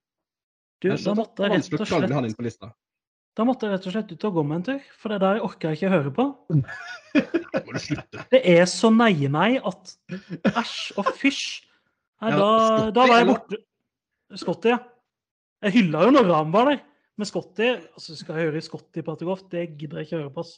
Du, 0.83 0.91
da 0.93 1.15
måtte 1.17 1.45
jeg 1.45 1.57
rett 1.57 1.77
og 1.77 1.85
å 1.85 1.89
slett. 1.89 2.67
Da 3.37 3.45
måtte 3.45 3.69
jeg 3.69 3.75
rett 3.75 3.87
og 3.89 3.93
slett 3.93 4.13
ut 4.13 4.27
og 4.29 4.37
gå 4.39 4.45
med 4.49 4.59
en 4.59 4.67
tur, 4.71 4.91
for 4.97 5.13
det 5.13 5.19
der 5.21 5.43
orker 5.45 5.73
jeg 5.73 5.81
ikke 5.81 5.93
høre 5.93 6.13
på. 6.17 6.27
Det 8.33 8.41
er 8.49 8.65
så 8.69 8.89
nei-nei 8.93 9.59
at 9.61 9.93
æsj 10.53 10.97
og 11.01 11.09
fysj. 11.21 11.47
Nei, 12.25 12.33
da, 12.33 12.49
da 12.97 13.05
var 13.09 13.21
jeg 13.21 13.29
borte. 13.29 13.59
Scotty, 14.41 14.73
ja. 14.73 14.79
Jeg 15.65 15.75
hylla 15.79 16.07
jo 16.07 16.15
når 16.15 16.31
Ram 16.31 16.55
var 16.55 16.71
der. 16.71 16.81
Men 17.17 17.29
Scotty 17.29 17.69
altså 17.73 18.17
Skal 18.17 18.37
jeg 18.37 18.51
høre 18.51 18.63
Scotty 18.65 19.05
prate 19.05 19.29
golf? 19.29 19.45
Det 19.53 19.63
gidder 19.79 20.01
jeg 20.01 20.09
ikke 20.09 20.21
høre 20.21 20.33
på. 20.33 20.45
ass. 20.45 20.57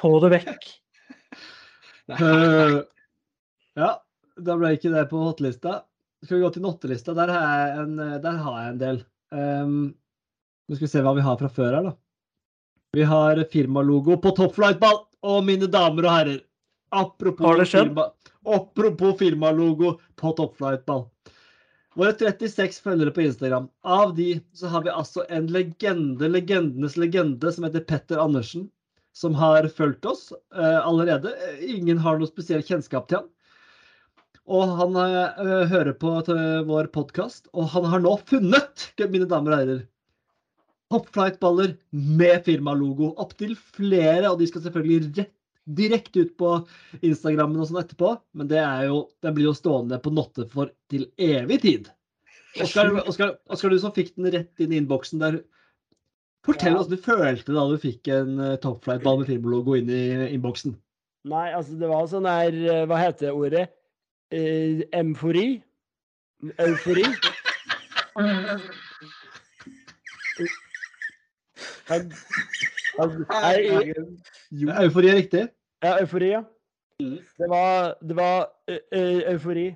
Få 0.00 0.12
det 0.24 0.32
vekk. 0.36 0.66
Uh, 2.06 2.80
ja, 3.76 3.90
da 4.38 4.56
ble 4.56 4.72
ikke 4.76 4.92
det 4.94 5.06
på 5.10 5.20
hotlista. 5.24 5.80
Skal 6.24 6.38
vi 6.38 6.44
gå 6.46 6.50
til 6.54 6.64
nottelista? 6.64 7.14
Der 7.16 7.30
har 7.32 7.46
jeg 7.46 7.78
en, 7.82 7.98
eh, 8.02 8.18
der 8.22 8.38
har 8.42 8.58
jeg 8.60 8.72
en 8.72 8.80
del. 8.80 9.00
Um, 9.30 9.80
nå 10.66 10.76
skal 10.76 10.86
vi 10.86 10.92
se 10.94 11.02
hva 11.04 11.14
vi 11.16 11.24
har 11.26 11.38
fra 11.40 11.50
før 11.52 11.76
her, 11.76 11.88
da. 11.90 11.92
Vi 12.96 13.04
har 13.06 13.42
firmalogo 13.52 14.16
på 14.22 14.32
toppflightball. 14.38 15.02
Og 15.26 15.42
mine 15.42 15.66
damer 15.70 16.06
og 16.06 16.12
herrer, 16.12 16.40
apropos? 16.94 17.58
Firma, 17.68 18.06
apropos 18.46 19.16
firmalogo 19.18 19.96
på 20.16 20.32
toppflightball. 20.38 21.06
Våre 21.96 22.12
36 22.12 22.82
følgere 22.84 23.10
på 23.16 23.24
Instagram. 23.24 23.68
Av 23.82 24.14
de 24.16 24.36
så 24.54 24.70
har 24.72 24.84
vi 24.84 24.92
altså 24.92 25.24
en 25.32 25.48
legende, 25.52 26.28
legendenes 26.28 26.98
legende, 27.00 27.52
som 27.52 27.64
heter 27.66 27.84
Petter 27.88 28.20
Andersen. 28.22 28.68
Som 29.16 29.36
har 29.40 29.64
fulgt 29.72 30.04
oss 30.08 30.28
uh, 30.52 30.80
allerede. 30.84 31.32
Ingen 31.64 32.02
har 32.04 32.20
noe 32.20 32.28
spesiell 32.28 32.64
kjennskap 32.66 33.08
til 33.08 33.22
han. 33.22 33.30
Og 34.46 34.76
han 34.78 34.98
uh, 35.00 35.64
hører 35.72 35.94
på 35.96 36.12
vår 36.68 36.90
podkast, 36.94 37.48
og 37.56 37.72
han 37.72 37.88
har 37.90 38.04
nå 38.04 38.12
funnet, 38.28 38.90
mine 39.08 39.26
damer 39.30 39.56
og 39.56 39.62
herrer, 39.62 39.80
Hoppflightballer 40.94 41.72
med 41.90 42.44
firmalogo. 42.46 43.10
Opptil 43.18 43.56
flere, 43.56 44.28
og 44.30 44.38
de 44.38 44.46
skal 44.46 44.62
selvfølgelig 44.68 45.10
rett, 45.16 45.32
direkte 45.66 46.22
ut 46.22 46.36
på 46.38 46.50
Instagrammen 47.02 47.58
og 47.58 47.66
sånn 47.70 47.80
etterpå. 47.80 48.12
Men 48.38 48.50
det 48.52 48.60
er 48.62 48.86
jo, 48.86 49.00
den 49.24 49.34
blir 49.34 49.48
jo 49.48 49.56
stående 49.58 49.98
på 50.02 50.12
Notte 50.14 50.46
for 50.52 50.70
til 50.92 51.08
evig 51.18 51.58
tid. 51.64 51.90
Oskar, 52.62 52.94
Oskar, 53.10 53.72
du 53.72 53.80
som 53.82 53.94
fikk 53.96 54.14
den 54.14 54.30
rett 54.32 54.62
inn 54.62 54.72
i 54.72 54.78
innboksen 54.80 55.20
der. 55.20 55.40
Fortell 56.46 56.72
Ja. 56.72 56.76
hvordan 56.78 56.96
du 56.96 57.02
følte 57.02 57.54
da 57.56 57.62
du 57.70 57.76
fikk 57.82 58.08
en 58.14 58.36
uh, 58.40 58.56
Topflightball 58.62 59.18
med 59.22 59.26
firmalogo 59.30 59.74
inn 59.78 59.90
i 59.90 60.02
innboksen. 60.36 60.76
Nei, 61.26 61.48
altså, 61.58 61.74
det 61.80 61.88
var 61.90 62.04
sånn 62.06 62.28
her 62.30 62.54
eh, 62.54 62.84
Hva 62.86 63.00
heter 63.02 63.34
ordet? 63.34 63.64
Eh, 64.30 64.84
emfori? 64.94 65.48
Eufori? 66.62 67.02
Han- 68.16 68.38
han- 72.98 73.26
Nei, 73.30 73.92
Eufori 74.84 75.08
er 75.10 75.16
riktig. 75.18 75.42
Ja, 75.84 75.96
eufori, 76.00 76.28
ja. 76.32 76.42
Det 77.00 77.48
var, 77.50 77.94
det 78.02 78.16
var 78.16 78.46
ø, 78.70 78.76
ø, 78.92 79.02
eufori. 79.34 79.66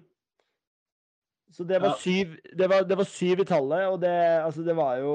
Så 1.51 1.64
det 1.66 1.80
var, 1.82 1.88
Ja. 1.88 1.98
syv, 1.98 2.36
det, 2.57 2.68
var, 2.70 2.84
det 2.86 2.96
var 2.96 3.09
syv 3.11 3.40
i 3.42 3.44
tallet, 3.44 3.88
og 3.90 4.01
det, 4.01 4.12
altså, 4.44 4.62
det 4.62 4.76
var 4.78 5.01
jo 5.03 5.14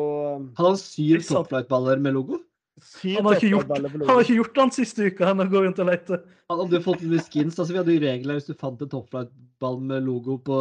Hadde 0.58 0.70
han 0.74 0.78
syv. 0.82 1.24
Topflightballer 1.24 2.02
med 2.04 2.14
logo? 2.18 2.42
syv 2.84 3.16
Han 3.22 3.30
har 3.30 3.38
ikke 3.40 3.52
gjort, 3.54 3.70
han 3.72 4.10
har 4.10 4.24
ikke 4.26 4.36
gjort 4.42 4.58
den 4.60 4.72
siste 4.76 5.06
uka. 5.08 5.30
Han 5.32 5.50
går 5.50 5.64
rundt 5.70 5.80
og 5.80 5.88
leter. 5.88 6.24
Han 6.52 6.60
hadde 6.60 6.76
jo 6.76 6.84
fått 6.84 7.06
litt 7.08 7.24
skins. 7.30 7.56
altså 7.58 7.72
Vi 7.72 7.80
hadde 7.80 7.96
jo 7.96 8.04
regler 8.04 8.36
hvis 8.38 8.50
du 8.50 8.54
fant 8.54 8.82
en 8.84 8.92
Topflightball 8.92 9.80
med 9.80 10.04
logo 10.04 10.36
på 10.44 10.58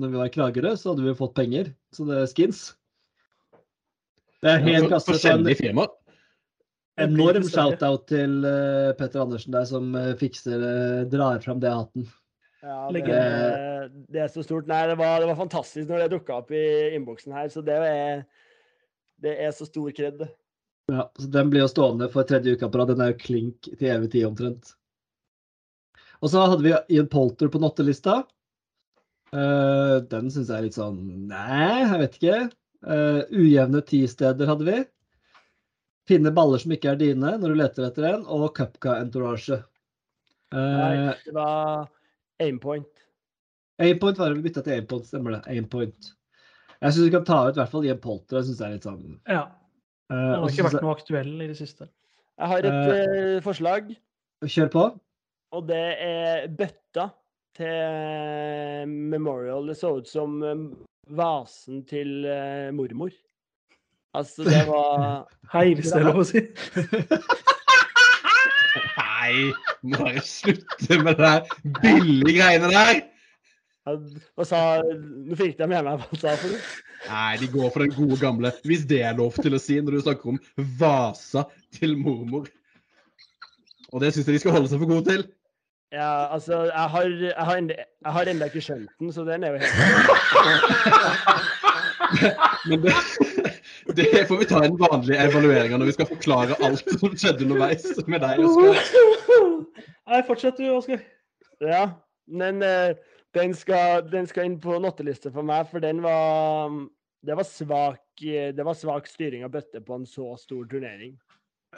når 0.00 0.08
vi 0.14 0.16
var 0.22 0.30
i 0.30 0.32
Kragerø, 0.32 0.72
så 0.80 0.92
hadde 0.92 1.04
vi 1.04 1.12
jo 1.12 1.18
fått 1.20 1.36
penger. 1.36 1.74
Så 1.92 2.08
det 2.08 2.22
er 2.22 2.30
skins. 2.32 2.62
Det 4.42 4.50
er 4.56 4.64
helt 4.64 4.88
klasse. 4.88 5.12
Forskjellige 5.12 5.60
firmaer. 5.60 5.92
enorm 7.00 7.44
shout-out 7.48 8.08
til 8.10 8.42
eh, 8.48 8.90
Petter 8.98 9.22
Andersen 9.22 9.52
der, 9.54 9.64
som 9.68 9.94
eh, 9.96 10.12
fikser 10.20 10.64
eh, 10.66 11.04
drar 11.12 11.38
fram 11.44 11.60
det 11.60 11.70
hatten. 11.72 12.08
Ja, 12.62 12.90
det, 12.94 13.02
det 14.12 14.20
er 14.22 14.28
så 14.30 14.44
stort. 14.46 14.68
Nei, 14.70 14.84
det 14.86 14.94
var, 15.00 15.18
det 15.18 15.26
var 15.32 15.40
fantastisk 15.40 15.88
når 15.88 16.04
det 16.04 16.12
dukka 16.12 16.36
opp 16.38 16.52
i 16.54 16.62
innboksen 16.94 17.34
her, 17.34 17.48
så 17.50 17.62
det 17.66 17.74
er, 17.74 18.22
det 19.22 19.34
er 19.42 19.50
så 19.56 19.66
stor 19.66 19.90
kred. 19.96 20.22
Ja, 20.92 21.08
så 21.18 21.26
Den 21.26 21.50
blir 21.50 21.64
jo 21.64 21.70
stående 21.72 22.06
for 22.12 22.26
tredje 22.28 22.54
uka 22.54 22.68
på 22.70 22.78
rad. 22.78 22.92
Den 22.92 23.02
er 23.02 23.12
jo 23.12 23.18
klink 23.22 23.66
til 23.66 23.90
evig 23.90 24.12
tid 24.14 24.28
omtrent. 24.28 24.76
Og 26.22 26.30
så 26.30 26.44
hadde 26.46 26.62
vi 26.62 26.74
Ian 26.94 27.10
Polter 27.10 27.50
på 27.50 27.58
nottelista. 27.62 28.22
Uh, 29.32 29.98
den 30.12 30.28
syns 30.30 30.50
jeg 30.52 30.58
er 30.58 30.64
litt 30.66 30.76
sånn 30.76 30.98
Nei, 31.30 31.80
jeg 31.80 32.00
vet 32.02 32.18
ikke. 32.18 32.40
Uh, 32.84 33.22
ujevne 33.32 33.80
ti-steder 33.88 34.50
hadde 34.50 34.66
vi. 34.68 34.76
Finne 36.10 36.34
baller 36.34 36.62
som 36.62 36.74
ikke 36.74 36.92
er 36.92 37.00
dine 37.00 37.34
når 37.40 37.54
du 37.54 37.58
leter 37.58 37.88
etter 37.88 38.06
en, 38.10 38.22
og 38.26 38.52
Cupca-entourage. 38.58 39.58
Nei, 39.58 39.66
Uh, 40.52 41.14
det 41.24 41.32
var 41.32 41.86
aimpoint. 42.42 43.06
Aimpoint 43.82 44.18
var 44.20 44.30
det 44.30 44.40
vi 44.40 44.46
bytta 44.48 44.64
til 44.66 44.76
aimpoint, 44.76 45.08
stemmer 45.08 45.38
det. 45.38 45.42
Aimpoint. 45.52 46.12
Jeg 46.82 46.94
syns 46.94 47.06
vi 47.06 47.14
kan 47.14 47.26
ta 47.26 47.38
ut 47.46 47.56
i 47.56 47.60
hvert 47.60 47.72
fall 47.72 47.84
Ian 47.86 48.00
Polter. 48.02 48.40
Jeg 48.40 48.48
synes 48.48 48.58
det 48.58 48.66
er 48.66 48.76
litt 48.76 48.86
sånn 48.88 49.02
Ja, 49.30 49.42
eh, 50.10 50.16
Han 50.16 50.42
har 50.42 50.50
ikke 50.50 50.66
vært 50.66 50.82
noe 50.82 50.96
aktuell 50.96 51.34
i 51.38 51.50
det 51.50 51.58
siste. 51.60 51.86
Jeg 52.42 52.50
har 52.50 52.66
et 52.66 52.78
uh, 52.90 53.42
forslag, 53.44 53.92
Kjør 54.42 54.70
på. 54.72 54.86
og 55.54 55.66
det 55.68 55.82
er 56.02 56.48
bøtta 56.58 57.10
til 57.54 58.88
Memorial. 59.12 59.68
Det 59.70 59.76
så 59.78 59.92
ut 60.00 60.08
som 60.08 60.40
eh, 60.42 60.64
vasen 61.14 61.84
til 61.86 62.24
eh, 62.26 62.72
mormor. 62.74 63.12
Altså, 64.16 64.42
det 64.48 64.64
var 64.66 65.28
Hei, 65.54 65.74
hvis 65.76 65.92
det 65.92 66.00
er 66.00 66.08
lov 66.08 66.24
å 66.24 66.26
si. 66.26 66.42
Nei, 69.22 69.52
må 69.86 69.98
bare 70.00 70.22
slutte 70.26 70.98
med 70.98 71.18
det 71.18 71.26
der 71.26 71.42
billige 71.82 72.38
greiene 72.40 72.70
der. 72.72 73.02
Hva 73.86 74.46
sa 74.46 74.62
Nå 74.86 75.36
fikk 75.38 75.58
jeg 75.58 75.68
med 75.70 75.84
meg 75.84 75.86
hva 75.86 76.08
han 76.08 76.18
sa 76.18 76.34
for 76.38 76.50
noe. 76.50 76.62
Nei, 77.02 77.36
de 77.40 77.48
går 77.50 77.70
for 77.74 77.82
den 77.82 77.94
gode 77.94 78.18
gamle, 78.20 78.52
hvis 78.66 78.84
det 78.90 79.02
er 79.02 79.16
lov 79.18 79.34
til 79.42 79.54
å 79.54 79.60
si 79.62 79.78
når 79.82 79.96
du 79.96 80.02
snakker 80.04 80.34
om 80.34 80.40
vasa 80.78 81.44
til 81.74 81.96
mormor. 81.98 82.46
Og 83.92 84.02
det 84.02 84.12
syns 84.14 84.26
jeg 84.28 84.38
de 84.38 84.42
skal 84.42 84.54
holde 84.56 84.70
seg 84.70 84.82
for 84.82 84.90
gode 84.90 85.06
til. 85.10 85.22
Ja, 85.92 86.32
altså, 86.32 86.62
jeg 86.70 86.88
har, 86.94 87.08
jeg 87.26 87.34
har, 87.36 87.56
enda, 87.60 87.74
jeg 87.76 88.12
har 88.16 88.30
enda 88.30 88.48
ikke 88.48 88.64
skjønt 88.64 88.92
den, 89.02 89.12
så 89.12 89.26
den 89.28 89.44
er 89.44 89.48
jo 89.52 89.58
helt 89.60 89.76
Men 92.70 92.78
det, 92.86 92.94
det 93.96 94.26
får 94.28 94.38
vi 94.40 94.48
ta 94.50 94.64
i 94.64 94.68
den 94.68 94.78
vanlige 94.80 95.24
evalueringa 95.26 95.78
når 95.80 95.90
vi 95.90 95.94
skal 95.96 96.08
forklare 96.10 96.58
alt 96.66 96.84
som 96.98 97.14
skjedde 97.14 97.46
underveis 97.46 97.86
med 98.06 98.22
deg. 98.24 98.42
Oskar. 98.46 98.82
Nei, 100.12 100.22
fortsett 100.26 100.60
du, 100.60 100.68
Oskar. 100.74 101.02
Ja, 101.62 101.84
men 102.30 102.62
uh, 102.62 102.94
den, 103.36 103.54
skal, 103.56 104.04
den 104.10 104.26
skal 104.28 104.48
inn 104.48 104.58
på 104.62 104.78
nattelista 104.82 105.32
for 105.32 105.46
meg, 105.46 105.68
for 105.70 105.82
den 105.84 106.02
var 106.04 106.74
Det 107.22 107.36
var 107.38 107.46
svak, 107.46 108.02
eh, 108.26 108.50
det 108.50 108.64
var 108.66 108.74
svak 108.74 109.06
styring 109.06 109.44
av 109.46 109.52
bøtte 109.54 109.78
på 109.86 109.94
en 109.94 110.06
så 110.10 110.32
stor 110.40 110.64
turnering. 110.66 111.12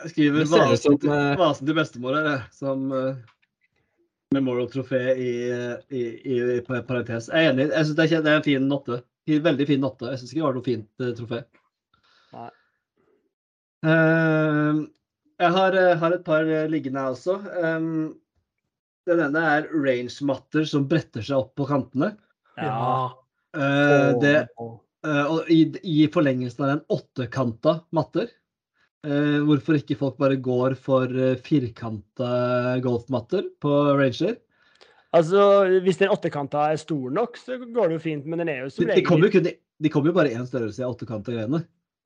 Jeg 0.00 0.10
skriver 0.14 0.46
vasen, 0.48 0.96
til, 0.98 1.10
eh, 1.12 1.34
vasen 1.36 1.68
til 1.68 1.76
bestemor 1.76 2.16
her, 2.16 2.46
som 2.50 2.86
uh, 2.88 3.18
memorial-trofé 4.32 5.02
i, 5.20 5.34
i, 5.92 6.04
i, 6.16 6.38
i 6.56 6.60
parentes. 6.64 7.28
Jeg 7.28 7.44
er 7.44 7.52
enig. 7.52 7.68
Jeg 7.68 7.90
syns 7.90 7.98
det, 7.98 8.08
er 8.08 8.24
det 8.24 8.32
er 8.32 8.40
en 8.40 8.46
fin 8.48 8.70
notte. 8.72 9.02
Veldig 9.28 9.66
fin 9.68 9.84
notte. 9.84 10.08
Jeg 10.14 10.22
syns 10.22 10.32
ikke 10.32 10.40
det 10.40 10.48
var 10.48 10.56
noe 10.56 10.66
fint 10.70 11.04
uh, 11.04 11.12
trofé. 11.20 11.42
Eh, 13.84 14.84
jeg 15.44 15.56
har, 15.56 15.76
eh, 15.76 15.96
har 16.00 16.14
et 16.16 16.24
par 16.26 16.46
eh, 16.46 16.68
liggende 16.70 17.02
her 17.02 17.16
også. 17.16 17.36
Um, 17.58 18.14
den 19.08 19.20
ene 19.20 19.42
er 19.50 19.68
range-matter 19.72 20.64
som 20.68 20.86
bretter 20.88 21.24
seg 21.24 21.42
opp 21.42 21.52
på 21.58 21.66
kantene. 21.68 22.14
Ja. 22.56 23.12
Uh, 23.54 24.14
det, 24.22 24.38
Eh, 25.04 25.26
og 25.28 25.50
i, 25.52 25.66
i 25.84 26.06
forlengelsen 26.08 26.62
av 26.64 26.70
den 26.70 26.78
åttekanta 26.96 27.74
matter. 27.92 28.30
Hvorfor 29.04 29.76
ikke 29.76 29.98
folk 30.00 30.14
bare 30.16 30.38
går 30.40 30.78
for 30.80 31.10
uh, 31.12 31.34
firkanta 31.44 32.78
golfmatter 32.80 33.50
på 33.60 33.72
Ranger? 33.98 34.38
Altså, 35.12 35.42
hvis 35.84 36.00
den 36.00 36.14
åttekanta 36.14 36.62
er 36.72 36.80
stor 36.80 37.12
nok, 37.12 37.36
så 37.36 37.58
går 37.60 37.92
det 37.92 37.98
jo 37.98 38.04
fint, 38.06 38.24
men 38.24 38.40
den 38.40 38.48
er 38.54 38.62
jo 38.62 38.70
som 38.72 38.86
regel 38.88 39.02
de 39.02 39.04
kommer 39.10 39.28
jo 39.28 39.34
kun 39.34 39.44
de, 39.44 39.52
de 39.84 39.92
kommer 39.92 40.08
jo 40.08 40.16
bare 40.16 40.32
én 40.32 40.48
størrelse 40.48 40.80
i 40.80 40.88
åttekanta 40.88 41.36
greiene. 41.36 41.60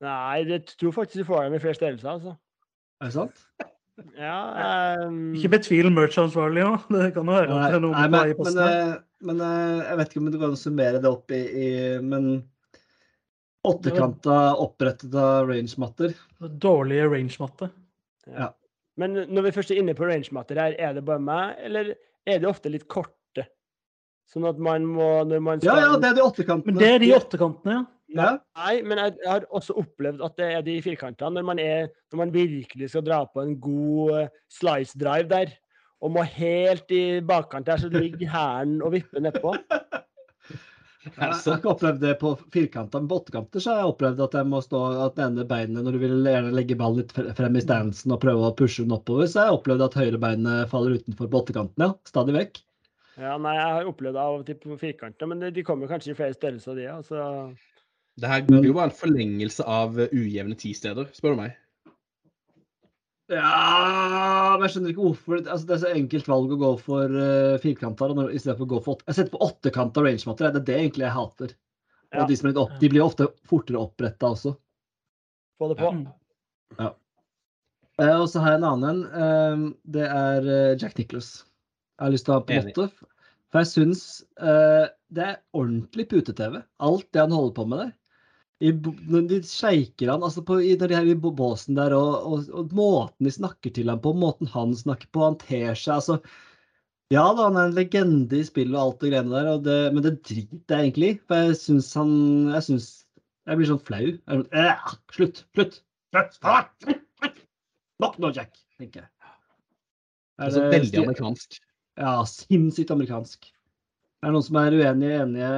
Nei, 0.05 0.37
jeg 0.47 0.63
tror 0.79 0.93
faktisk 0.95 1.23
du 1.23 1.27
får 1.27 1.47
dem 1.47 1.57
i 1.57 1.61
flere 1.63 1.77
størrelser, 1.77 2.09
altså. 2.13 2.35
Er 2.99 3.11
det 3.11 3.17
sant? 3.17 3.43
Ja, 4.15 5.03
um... 5.03 5.33
Ikke 5.35 5.49
betvil 5.57 5.89
merch-ansvarlig 5.91 6.63
òg. 6.63 6.85
Det 6.93 7.09
kan 7.17 7.27
jo 7.27 7.33
være 7.35 7.49
at 7.51 7.73
det 7.73 7.79
er 7.79 7.83
noe 7.83 7.91
nei, 7.91 8.05
på 8.07 8.07
i 8.07 8.13
men, 8.13 8.29
men, 8.29 8.37
posten. 8.37 8.61
her. 8.63 8.77
eh, 8.77 8.93
men 9.27 9.43
eh, 9.43 9.81
jeg 9.89 9.99
vet 9.99 10.13
ikke 10.13 10.21
om 10.21 10.29
du 10.31 10.37
kan 10.39 10.55
summere 10.61 11.01
det 11.03 11.09
opp 11.09 11.33
i, 11.35 11.39
i 11.43 11.67
Men 11.99 12.29
åttekanta 13.67 14.37
opprettede 14.63 15.25
rangematter. 15.49 16.15
Dårlige 16.39 17.09
range-matte. 17.11 17.69
Men 18.99 19.19
når 19.27 19.49
vi 19.49 19.55
først 19.55 19.75
er 19.75 19.81
inne 19.81 19.95
på 19.99 20.07
rangematter 20.07 20.59
her, 20.63 20.79
er 20.79 20.95
det 20.95 21.03
bare 21.07 21.23
meg, 21.23 21.59
eller 21.67 21.93
er 22.27 22.39
de 22.39 22.47
ofte 22.49 22.71
litt 22.71 22.87
korte? 22.91 23.49
Sånn 24.29 24.45
at 24.45 24.59
man 24.61 24.83
må 24.85 25.09
Når 25.25 25.39
man 25.41 25.63
Ja, 25.65 25.75
ja, 25.81 25.93
det 25.99 26.11
er 26.11 26.19
de 26.19 26.23
åttekantene. 26.23 26.75
Men 26.75 26.83
det 26.83 26.89
er 26.95 27.03
de 27.03 27.15
åttekantene, 27.17 27.79
ja. 27.79 27.85
Ja. 28.15 28.35
Nei, 28.57 28.79
men 28.81 28.97
jeg, 29.01 29.17
har 29.27 29.45
også 29.53 29.75
opplevd 29.77 30.23
at 30.25 30.37
det 30.39 30.49
er 30.55 30.65
de 30.65 30.77
firkantene. 30.81 31.37
Når 31.37 31.47
man, 31.51 31.61
er, 31.61 31.89
når 32.11 32.23
man 32.23 32.33
virkelig 32.33 32.91
skal 32.93 33.05
dra 33.05 33.23
på 33.29 33.43
en 33.43 33.55
god 33.61 34.15
eh, 34.17 34.31
slice 34.53 34.97
drive 34.99 35.29
der, 35.29 35.53
og 35.99 36.13
må 36.15 36.23
helt 36.23 36.91
i 36.95 37.19
bakkant 37.25 37.67
der, 37.67 37.81
så 37.81 37.89
ligger 37.91 38.31
hælen 38.31 38.79
og 38.81 38.95
vipper 38.95 39.21
nedpå. 39.23 39.55
Jeg 40.99 41.31
har 41.31 41.55
ikke 41.55 41.71
opplevd 41.71 42.01
det 42.03 42.17
på 42.19 42.33
firkanter, 42.53 42.99
men 42.99 43.07
på 43.09 43.17
åttekanter 43.21 43.63
så 43.63 43.71
har 43.71 43.77
jeg 43.79 43.91
opplevd 43.93 44.19
at 44.25 44.33
jeg 44.35 44.47
må 44.51 44.59
stå 44.61 44.81
at 45.05 45.15
det 45.15 45.23
ene 45.25 45.45
beinet, 45.47 45.79
når 45.85 45.95
du 45.95 45.99
vil 46.01 46.27
gjerne 46.27 46.51
legge 46.53 46.75
ballen 46.77 46.99
litt 46.99 47.13
frem 47.37 47.55
i 47.55 47.61
stansen 47.63 48.13
og 48.13 48.19
prøve 48.21 48.49
å 48.49 48.55
pushe 48.59 48.83
den 48.83 48.93
oppover, 48.93 49.29
så 49.31 49.39
har 49.39 49.47
jeg 49.47 49.59
opplevd 49.61 49.85
at 49.87 49.95
høyrebeinet 49.95 50.73
faller 50.73 50.99
utenfor 50.99 51.31
på 51.31 51.39
åttekanten, 51.39 51.85
ja. 51.85 51.95
Stadig 52.09 52.35
vekk. 52.35 52.59
Ja, 53.19 53.37
nei, 53.41 53.55
jeg 53.55 53.71
har 53.77 53.89
opplevd 53.89 54.19
det 54.19 54.25
av 54.25 54.37
og 54.41 54.45
til 54.47 54.59
på 54.59 54.77
firkanter, 54.79 55.31
men 55.31 55.47
de- 55.47 55.65
kommer 55.67 55.91
kanskje 55.91 56.13
i 56.13 56.19
flere 56.19 56.35
størrelser, 56.35 56.77
de 56.77 56.91
òg. 56.91 57.07
Så 57.07 57.23
Det 58.19 58.29
her 58.29 58.45
blir 58.47 58.67
jo 58.67 58.75
bare 58.77 58.91
en 58.91 58.99
forlengelse 58.99 59.65
av 59.65 59.97
ujevne 59.97 60.19
ujevne 60.19 60.57
tisteder, 60.59 61.09
spør 61.15 61.35
du 61.35 61.41
meg. 61.43 61.57
Ja, 63.29 64.55
men 64.57 64.65
jeg 64.65 64.73
skjønner 64.73 64.93
ikke 64.93 65.03
hvorfor 65.03 65.35
altså, 65.37 65.65
Det 65.69 65.73
er 65.75 65.81
så 65.83 65.89
enkelt 65.93 66.29
valg 66.31 66.53
å 66.55 66.57
gå 66.57 66.69
for 66.81 67.13
uh, 67.13 67.59
firkanter 67.61 68.15
istedenfor 68.33 68.65
å 68.65 68.71
gå 68.71 68.79
for 68.85 68.97
åtte. 68.97 69.05
Jeg 69.11 69.19
setter 69.19 69.35
på 69.35 69.43
åttekanta 69.45 70.05
rangematter. 70.05 70.49
Det 70.55 70.61
er 70.63 70.65
det 70.69 70.77
egentlig 70.79 71.05
jeg 71.05 71.15
hater. 71.17 71.53
Ja. 72.09 72.23
Og 72.23 72.31
de, 72.31 72.37
som 72.39 72.47
er 72.47 72.53
litt 72.55 72.63
opp, 72.63 72.73
de 72.81 72.89
blir 72.89 73.05
ofte 73.05 73.27
fortere 73.45 73.83
oppretta 73.83 74.31
også. 74.33 74.55
få 75.61 75.69
det 75.69 75.77
på. 75.77 75.91
Ja. 76.79 76.89
Eh, 77.99 78.15
og 78.15 78.25
så 78.31 78.41
har 78.41 78.55
jeg 78.55 78.61
en 78.61 78.67
annen 78.71 78.89
en. 78.89 79.05
Uh, 79.13 79.77
det 79.93 80.07
er 80.07 80.49
eh, 80.49 80.75
Jack 80.79 80.97
Nicholas. 80.97 81.31
Jeg 81.99 82.07
har 82.07 82.15
lyst 82.15 82.25
til 82.25 82.33
å 82.33 82.39
ha 82.39 82.45
på 82.47 82.55
Enig. 82.55 82.73
måte. 82.73 83.13
For 83.49 83.61
jeg 83.61 83.71
syns 83.71 84.03
uh, 84.41 84.89
det 85.13 85.25
er 85.25 85.39
ordentlig 85.57 86.07
pute-TV. 86.09 86.61
Alt 86.85 87.07
det 87.13 87.25
han 87.25 87.35
holder 87.35 87.55
på 87.57 87.65
med 87.69 87.83
der. 87.83 87.93
I, 88.59 88.73
når 88.75 89.27
de 89.29 89.39
sleiker 89.47 90.09
han 90.11 90.23
altså 90.25 90.43
på, 90.43 90.57
i, 90.59 90.73
når 90.79 90.91
de 90.91 90.95
er 90.97 91.09
i 91.13 91.15
båsen 91.15 91.77
der, 91.77 91.93
og, 91.95 92.25
og, 92.27 92.47
og 92.51 92.73
måten 92.75 93.27
de 93.27 93.31
snakker 93.31 93.71
til 93.75 93.91
ham 93.91 94.01
på, 94.03 94.11
måten 94.19 94.49
han 94.51 94.73
snakker 94.75 95.07
på, 95.15 95.23
han 95.23 95.37
ter 95.39 95.77
seg 95.79 95.95
altså 95.95 96.17
Ja 97.13 97.23
da, 97.33 97.45
han 97.47 97.55
er 97.57 97.69
en 97.69 97.77
legende 97.77 98.41
i 98.41 98.45
spillet 98.45 98.75
og 98.75 98.81
alt 98.81 99.05
det 99.05 99.13
greiene 99.13 99.31
der, 99.31 99.51
det, 99.63 99.77
men 99.95 100.05
det 100.05 100.17
driter 100.27 100.75
jeg 100.75 100.89
egentlig. 100.89 101.13
For 101.25 101.47
jeg 101.47 101.61
syns 101.61 101.93
han 101.97 102.11
Jeg 102.51 102.67
syns 102.67 102.89
Jeg 103.47 103.61
blir 103.61 103.71
sånn 103.71 103.85
flau. 103.87 104.03
Jeg 104.03 104.43
sånn, 104.43 104.99
slutt! 105.15 105.45
Slutt! 105.55 105.79
Slutt! 106.11 107.39
Nok 107.99 108.19
nå, 108.21 108.29
Jack, 108.35 108.53
tenker 108.79 109.03
jeg. 109.05 109.09
Er 110.39 110.53
det 110.55 110.67
veldig 110.71 111.01
amerikansk. 111.01 111.57
Ja, 111.99 112.13
sinnssykt 112.27 112.93
amerikansk. 112.95 113.49
Er 114.19 114.29
det 114.29 114.35
noen 114.35 114.45
som 114.45 114.59
er 114.61 114.75
uenige, 114.75 115.17
enige? 115.23 115.49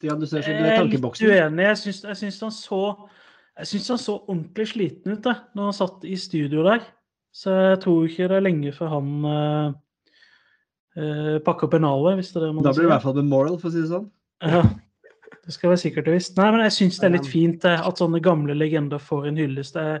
Stian, 0.00 0.20
du 0.20 0.24
ser 0.24 0.40
så 0.40 0.48
du 0.48 0.56
Jeg 0.56 0.64
er 0.64 0.78
er 0.80 0.86
litt 0.88 1.04
uenig. 1.04 1.64
Jeg 1.66 1.78
syns, 1.84 2.04
jeg 2.08 2.16
syns 2.22 2.40
han 2.46 2.54
så 2.56 2.84
jeg 3.60 3.68
syns 3.74 3.90
han 3.92 3.98
så 4.00 4.14
ordentlig 4.22 4.66
sliten 4.70 5.12
ut 5.12 5.26
da, 5.26 5.34
når 5.58 5.68
han 5.68 5.76
satt 5.76 6.04
i 6.08 6.16
studio 6.16 6.64
der. 6.64 6.86
Så 7.36 7.52
jeg 7.52 7.80
tror 7.82 8.06
ikke 8.06 8.28
det 8.30 8.38
er 8.38 8.46
lenge 8.46 8.72
før 8.74 8.94
han 8.94 9.10
uh, 9.28 9.74
pakker 11.44 11.70
pennalet, 11.70 12.16
hvis 12.18 12.32
det 12.32 12.40
er 12.40 12.46
det 12.46 12.54
man 12.56 12.64
Da 12.64 12.72
blir 12.72 12.86
det 12.86 12.88
i 12.88 12.92
hvert 12.94 13.04
fall 13.04 13.18
Memorial, 13.20 13.58
for 13.60 13.68
å 13.68 13.74
si 13.74 13.82
det 13.82 13.90
sånn. 13.92 14.08
Ja, 14.40 14.62
det 15.44 15.54
skal 15.54 15.74
være 15.74 15.82
sikkert 15.84 16.08
og 16.08 16.16
visst. 16.16 16.34
Nei, 16.40 16.48
men 16.54 16.64
jeg 16.64 16.76
syns 16.78 16.98
det 17.02 17.10
er 17.10 17.16
litt 17.18 17.28
fint 17.28 17.68
eh, 17.68 17.86
at 17.90 18.00
sånne 18.00 18.22
gamle 18.24 18.56
legender 18.56 19.02
får 19.02 19.28
en 19.30 19.40
hyllest. 19.42 19.76
Det, 19.76 20.00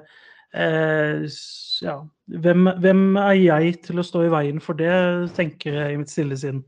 uh, 0.56 1.38
ja. 1.84 2.00
hvem, 2.48 2.72
hvem 2.80 3.06
er 3.20 3.36
jeg 3.42 3.78
til 3.90 4.00
å 4.00 4.06
stå 4.06 4.24
i 4.24 4.32
veien 4.32 4.64
for 4.64 4.80
det, 4.80 4.94
tenker 5.36 5.76
jeg 5.82 5.94
i 5.94 6.00
mitt 6.00 6.12
stille 6.12 6.40
sinn. 6.40 6.64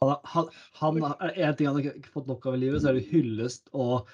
Han, 0.00 0.16
han, 0.32 0.48
han 0.80 1.02
er 1.04 1.36
en 1.48 1.56
ting 1.56 1.68
han 1.68 1.78
har 1.78 1.90
ikke 1.92 2.12
fått 2.14 2.30
nok 2.30 2.46
av 2.48 2.56
i 2.56 2.62
livet, 2.64 2.82
så 2.82 2.90
er 2.90 2.98
det 2.98 3.08
hyllest 3.10 3.70
og 3.72 4.08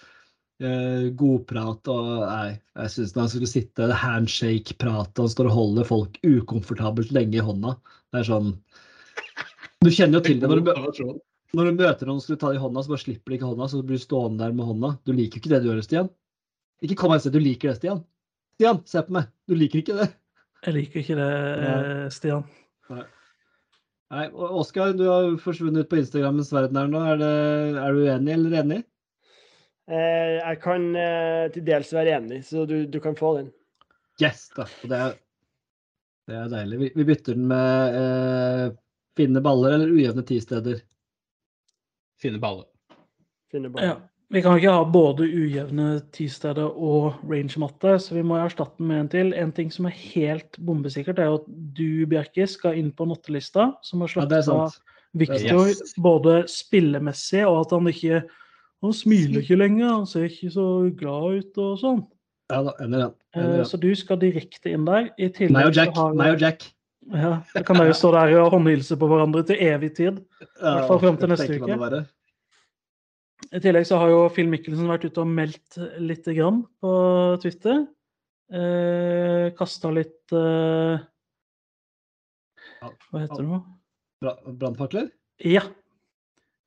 uh, 0.63 1.09
godprat 1.19 1.91
og 1.93 2.13
Nei, 2.23 2.55
jeg 2.85 2.95
syns 2.95 3.17
han 3.19 3.33
skulle 3.33 3.51
sitte 3.51 3.91
Handshake-prat 4.03 5.21
han 5.21 5.33
står 5.33 5.51
og 5.51 5.59
holder 5.59 5.89
folk 5.89 6.19
ukomfortabelt 6.23 7.13
lenge 7.17 7.41
i 7.41 7.45
hånda. 7.45 7.77
Det 8.13 8.23
er 8.23 8.31
sånn 8.31 8.55
Du 9.83 9.91
kjenner 9.91 10.21
jo 10.21 10.25
til 10.29 10.43
det. 10.43 10.49
Når 10.51 10.63
du, 10.63 11.21
når 11.59 11.69
du 11.69 11.81
møter 11.83 12.09
noen 12.09 12.23
som 12.23 12.35
du 12.35 12.41
ta 12.41 12.53
det 12.53 12.61
i 12.61 12.63
hånda, 12.63 12.85
så 12.85 12.95
bare 12.95 13.05
slipper 13.05 13.33
de 13.33 13.39
ikke 13.41 13.51
hånda, 13.51 13.67
så 13.69 13.83
blir 13.83 13.99
du 13.99 14.05
stående 14.05 14.45
der 14.45 14.55
med 14.57 14.69
hånda. 14.69 14.95
Du 15.03 15.13
liker 15.17 15.39
jo 15.39 15.43
ikke 15.43 15.55
det 15.55 15.63
du 15.65 15.71
gjør, 15.73 15.83
Stian. 15.85 16.13
Ikke 16.83 16.99
kom 16.99 17.13
her 17.13 17.21
og 17.21 17.25
si 17.25 17.31
at 17.33 17.37
du 17.37 17.43
liker 17.43 17.73
det, 17.73 17.79
Stian. 17.81 18.05
Stian, 18.57 18.79
se 18.89 19.03
på 19.03 19.17
meg. 19.17 19.27
Du 19.51 19.57
liker 19.59 19.83
ikke 19.83 19.99
det. 19.99 20.07
Jeg 20.63 20.77
liker 20.77 21.03
ikke 21.03 21.19
det, 21.19 21.33
Stian. 22.15 22.47
Nei, 22.93 23.03
og 24.13 24.59
Oskar, 24.61 24.93
du 24.97 25.07
har 25.09 25.31
forsvunnet 25.41 25.89
på 25.89 25.97
Instagrammens 26.03 26.53
verden 26.53 26.77
her 26.77 26.91
nå. 26.93 27.01
Er, 27.15 27.21
det, 27.21 27.33
er 27.81 27.97
du 27.97 28.03
uenig 28.05 28.35
eller 28.35 28.57
enig? 28.61 28.81
Eh, 29.91 30.37
jeg 30.39 30.61
kan 30.63 30.85
eh, 30.99 31.47
til 31.55 31.65
dels 31.67 31.93
være 31.97 32.19
enig, 32.19 32.43
så 32.47 32.67
du, 32.69 32.83
du 32.87 32.99
kan 33.03 33.17
få 33.19 33.35
den. 33.41 33.51
Yes, 34.21 34.47
da. 34.57 34.69
Det 34.85 34.99
er, 34.99 35.17
det 36.29 36.39
er 36.39 36.53
deilig. 36.53 36.81
Vi, 36.83 36.91
vi 37.01 37.09
bytter 37.09 37.39
den 37.39 37.49
med 37.51 37.99
eh, 37.99 38.67
finne 39.19 39.43
baller 39.45 39.79
eller 39.79 39.93
ujevne 39.97 40.25
tisteder. 40.29 40.85
Finne 42.23 42.41
baller. 42.43 42.69
Finne 43.53 43.73
baller. 43.73 43.95
Ja. 43.95 44.12
Vi 44.33 44.41
kan 44.41 44.57
ikke 44.57 44.73
ha 44.73 44.85
både 44.89 45.27
ujevne 45.29 46.01
tisteder 46.17 46.71
og 46.73 47.19
range-matte, 47.29 47.99
så 48.01 48.15
vi 48.17 48.23
må 48.25 48.39
erstatte 48.41 48.79
den 48.81 48.89
med 48.89 49.01
en 49.03 49.11
til. 49.13 49.33
En 49.37 49.53
ting 49.53 49.69
som 49.75 49.85
er 49.91 49.93
helt 50.15 50.57
bombesikkert, 50.65 51.19
er 51.21 51.35
at 51.37 51.45
du, 51.77 52.07
Bjerke, 52.09 52.47
skal 52.49 52.79
inn 52.81 52.89
på 52.97 53.05
nattelista, 53.11 53.75
som 53.85 54.01
har 54.01 54.09
Ja, 54.17 54.25
er 54.25 54.43
slått 54.47 54.49
av. 54.57 54.79
Victor 55.15 55.67
Yes. 55.69 55.93
både 56.01 56.39
spillemessig 56.49 57.43
og 57.45 57.67
at 57.67 57.71
han 57.77 57.87
ikke 57.91 58.23
Han 58.83 58.93
smiler 58.97 59.43
ikke 59.45 59.55
lenger, 59.61 59.87
han 59.93 60.07
ser 60.11 60.25
ikke 60.27 60.49
så 60.51 60.65
glad 60.99 61.37
ut 61.39 61.59
og 61.63 61.77
sånn. 61.79 62.01
Ja 62.51 62.63
da, 62.67 62.73
enig 62.83 62.99
den. 62.99 63.13
I 63.37 63.39
Eh, 63.39 63.43
den. 63.59 63.65
Så 63.65 63.79
du 63.79 63.95
skal 63.95 64.17
direkte 64.19 64.73
inn 64.73 64.85
der. 64.85 65.11
I 65.21 65.29
tillegg 65.29 65.53
Meg 65.53 65.67
og 65.69 65.75
Jack. 65.77 65.95
så 65.95 66.01
har 66.09 66.15
Meg 66.15 66.33
og 66.35 66.41
Jack. 66.41 66.65
Ja, 67.13 67.43
Da 67.55 67.63
kan 67.63 67.77
dere 67.77 67.95
stå 67.95 68.11
der 68.11 68.35
og 68.41 68.51
håndhilse 68.57 68.97
på 68.99 69.07
hverandre 69.07 69.45
til 69.47 69.57
evig 69.61 69.95
tid. 69.95 70.19
I 70.41 70.47
hvert 70.65 70.89
fall 70.89 70.99
frem 70.99 71.17
til 71.17 71.29
neste 71.29 71.61
uke. 71.61 72.07
I 73.53 73.61
tillegg 73.61 73.85
så 73.85 73.99
har 74.01 74.09
jo 74.13 74.21
Phil 74.33 74.49
Mickelsen 74.49 74.89
vært 74.89 75.05
ute 75.05 75.21
og 75.21 75.29
meldt 75.29 75.77
litt 76.01 76.29
grann 76.33 76.63
på 76.81 76.93
Twitter. 77.43 77.83
Eh, 78.53 79.51
Kasta 79.57 79.91
litt 79.93 80.33
eh, 80.37 81.03
Hva 82.83 83.21
heter 83.21 83.43
det 83.43 83.49
nå? 83.51 83.61
Brannfakler? 84.61 85.11
Ja. 85.45 85.63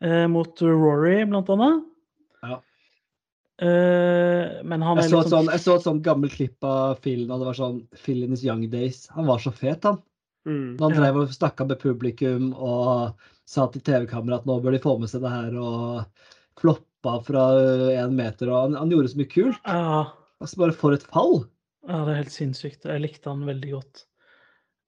Eh, 0.04 0.26
mot 0.30 0.62
Rory, 0.62 1.24
blant 1.30 1.50
annet. 1.54 1.84
Ja. 2.46 2.60
Eh, 3.66 4.62
men 4.68 4.84
han 4.84 5.00
Jeg 5.00 5.08
er 5.08 5.12
så, 5.14 5.22
litt 5.22 5.30
et 5.30 5.34
sånn, 5.34 5.46
sånn 5.48 5.54
jeg 5.56 5.64
så 5.64 5.76
et 5.80 5.86
sånt 5.88 6.06
gammelt 6.06 6.36
klipp 6.38 6.66
av 6.68 7.00
Phil 7.06 7.26
da 7.30 7.40
det 7.40 7.48
var 7.50 7.58
sånn 7.58 7.80
Phil 7.98 8.26
in 8.26 8.36
his 8.36 8.44
young 8.46 8.66
days. 8.74 9.06
Han 9.16 9.30
var 9.30 9.42
så 9.42 9.54
fet, 9.56 9.88
han. 9.88 10.02
Mm. 10.46 10.76
han 10.78 10.84
han 10.84 10.92
Ja. 10.94 11.00
drev 11.02 11.24
og 11.24 11.34
snakka 11.34 11.66
med 11.66 11.80
publikum 11.82 12.52
og 12.54 13.16
sa 13.50 13.66
til 13.74 13.82
TV-kameraet 13.82 14.44
at 14.44 14.46
nå 14.50 14.60
bør 14.62 14.76
de 14.76 14.82
få 14.84 15.00
med 15.02 15.10
seg 15.10 15.24
det 15.26 15.32
her, 15.34 15.56
og 15.58 16.06
floppa 16.60 17.20
fra 17.26 17.46
én 17.94 18.16
meter. 18.18 18.50
og 18.50 18.62
Han, 18.70 18.76
han 18.84 18.90
gjorde 18.94 19.12
så 19.14 19.20
mye 19.22 19.32
kult. 19.32 19.60
ja, 19.66 20.06
Altså 20.42 20.58
Bare 20.60 20.74
for 20.76 20.94
et 20.94 21.04
fall! 21.08 21.46
ja, 21.88 22.02
det 22.06 22.12
er 22.16 22.22
helt 22.24 22.34
sinnssykt. 22.34 22.86
Jeg 22.90 23.02
likte 23.04 23.30
han 23.30 23.44
veldig 23.46 23.72
godt. 23.76 24.06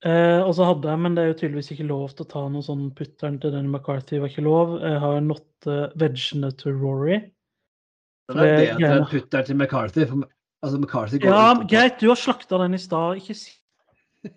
Eh, 0.05 0.41
og 0.43 0.51
så 0.57 0.65
hadde 0.67 0.89
jeg, 0.89 0.99
men 1.01 1.15
det 1.15 1.23
er 1.23 1.27
jo 1.31 1.37
tydeligvis 1.39 1.71
ikke 1.73 1.85
lov 1.89 2.09
til 2.13 2.25
å 2.25 2.29
ta 2.29 2.41
noe 2.49 2.61
sånn 2.65 2.87
putteren 2.97 3.37
til 3.41 3.53
Danny 3.53 3.69
McCarthy. 3.69 4.19
var 4.21 4.29
ikke 4.29 4.43
lov. 4.45 4.75
Jeg 4.81 4.99
har 5.01 5.21
nått 5.25 5.67
uh, 5.69 5.87
veggene 5.97 6.51
til 6.57 6.73
Rory. 6.77 7.19
Det 8.27 8.35
er 8.37 8.43
Det- 8.43 8.77
det 8.81 8.89
er 8.91 9.05
putteren 9.09 9.45
til 9.45 9.55
McCarthy. 9.57 10.05
For, 10.09 10.27
altså 10.65 10.77
McCarthy 10.81 11.19
går 11.21 11.29
Ja, 11.31 11.53
greit, 11.69 11.99
du 11.99 12.07
har 12.09 12.15
slakta 12.19 12.57
den 12.61 12.73
i 12.73 12.81
stad. 12.81 13.17
Ikke 13.21 13.35
si 13.37 13.51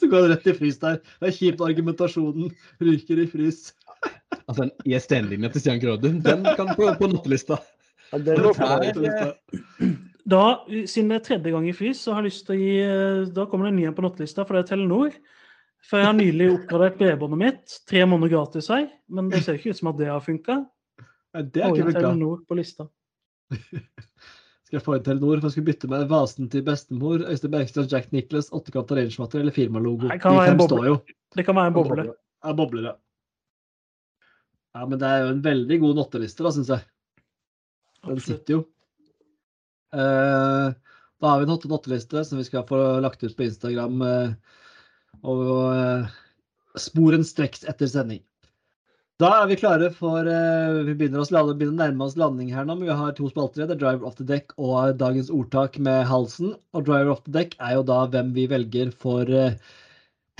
Så 0.00 0.08
går 0.08 0.28
det 0.28 0.30
rett 0.36 0.46
i 0.48 0.52
frys 0.56 0.78
der. 0.80 1.00
Det 1.20 1.28
er 1.28 1.36
kjipt 1.36 1.60
argumentasjonen 1.64 2.52
ryker 2.80 3.18
i 3.20 3.26
frys. 3.28 3.72
Altså 4.50 4.66
en 4.66 4.72
ISDN-linje 4.88 5.52
til 5.54 5.62
Stian 5.62 5.82
Grådum, 5.82 6.20
den 6.24 6.46
kan 6.58 6.72
på, 6.74 6.88
på 6.98 7.08
nattelista. 7.12 7.60
Ja, 8.10 8.18
det 8.18 8.34
er 8.34 8.48
på 8.48 8.70
nattelista. 8.70 9.28
Da, 10.30 10.44
siden 10.68 11.12
det 11.12 11.20
er 11.20 11.26
tredje 11.26 11.52
gang 11.54 11.68
i 11.70 11.74
frys, 11.74 12.02
så 12.04 12.14
har 12.14 12.24
jeg 12.24 12.32
lyst 12.32 12.46
til 12.46 12.56
å 12.56 12.58
gi 12.60 12.72
eh, 12.84 13.28
Da 13.34 13.46
kommer 13.48 13.66
det 13.66 13.72
en 13.72 13.78
ny 13.80 13.86
en 13.88 13.94
på 13.96 14.04
nattelista, 14.04 14.44
for 14.46 14.56
det 14.56 14.64
er 14.64 14.72
Telenor. 14.72 15.14
For 15.86 16.02
jeg 16.02 16.10
har 16.10 16.16
nylig 16.18 16.50
oppgradert 16.52 16.98
bredbåndet 17.00 17.40
mitt. 17.40 17.76
Tre 17.88 18.02
måneder 18.06 18.34
gratis 18.34 18.68
her. 18.70 18.84
Men 19.08 19.30
det 19.32 19.40
ser 19.46 19.56
ikke 19.56 19.72
ut 19.72 19.80
som 19.80 19.92
at 19.92 20.00
det 20.00 20.10
har 20.10 20.20
funka. 20.24 20.58
Det 21.40 21.62
er 21.64 21.72
ikke. 21.72 21.94
Telenor 21.96 22.42
på 22.46 22.58
lista. 22.58 22.90
Skal 24.66 24.78
jeg 24.78 24.86
få 24.86 24.98
inn 24.98 25.06
Telenor 25.06 25.40
for 25.40 25.48
jeg 25.48 25.56
skulle 25.56 25.70
bytte 25.72 25.88
med 25.90 26.10
vasen 26.10 26.50
til 26.52 26.62
bestemor, 26.66 27.24
Øystein 27.26 27.54
Bergstrand, 27.54 27.90
Jack 27.90 28.12
Nicholas, 28.14 28.52
åttekant 28.54 28.92
Rangermatter 28.94 29.40
eller 29.40 29.54
firmalogo? 29.56 30.10
Det 30.12 30.20
kan 30.22 30.36
være 30.36 30.52
en 30.52 30.60
boble. 30.60 30.98
Det 31.34 31.46
kan 31.46 31.58
være 31.58 31.72
en 31.72 31.78
boble. 31.78 32.04
Ja, 32.44 32.52
boble, 32.54 32.84
ja. 32.90 32.98
Ja, 34.76 34.84
men 34.86 35.00
det 35.00 35.08
er 35.08 35.24
jo 35.24 35.32
en 35.34 35.42
veldig 35.44 35.80
god 35.82 35.98
notteliste, 35.98 36.44
da, 36.46 36.52
syns 36.54 36.70
jeg. 36.70 36.86
Den 38.04 38.16
Absolutt. 38.16 38.26
sitter 38.28 38.56
jo. 38.56 38.60
Eh, 39.90 40.68
da 41.20 41.32
har 41.32 41.40
vi 41.40 41.48
en 41.48 41.70
notteliste 41.72 42.22
som 42.24 42.38
vi 42.38 42.46
skal 42.46 42.64
få 42.68 42.78
lagt 43.02 43.24
ut 43.24 43.36
på 43.36 43.48
Instagram. 43.48 44.02
eh, 44.06 44.56
og 45.26 45.40
uh, 45.74 46.10
sporenstreks 46.80 47.66
etter 47.68 47.90
sending. 47.90 48.22
Da 49.20 49.28
er 49.42 49.50
vi 49.50 49.58
klare 49.60 49.90
for 49.92 50.24
eh, 50.24 50.78
Vi 50.86 50.94
begynner, 50.96 51.20
å 51.20 51.52
nærme 51.76 52.06
oss 52.06 52.16
landing 52.16 52.48
her 52.54 52.64
nå, 52.64 52.78
men 52.78 52.88
vi 52.88 52.96
har 52.96 53.12
to 53.12 53.28
spalter. 53.28 53.66
Det 53.68 53.76
er 53.76 53.82
Driver 53.82 54.08
off 54.08 54.16
the 54.16 54.24
deck 54.24 54.54
og 54.56 54.96
dagens 55.02 55.28
ordtak 55.34 55.76
med 55.76 56.06
halsen. 56.08 56.54
Og 56.72 56.86
Driver 56.86 57.12
off 57.12 57.20
the 57.26 57.34
deck 57.34 57.52
er 57.60 57.76
jo 57.76 57.84
da 57.90 58.06
hvem 58.08 58.32
vi 58.36 58.46
velger 58.48 58.94
for 58.96 59.28
eh, 59.28 59.58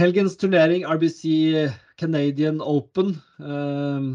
helgens 0.01 0.39
turnering, 0.41 0.87
RBC 0.89 1.69
Canadian 2.01 2.61
Open. 2.65 3.15
Eh, 3.39 4.09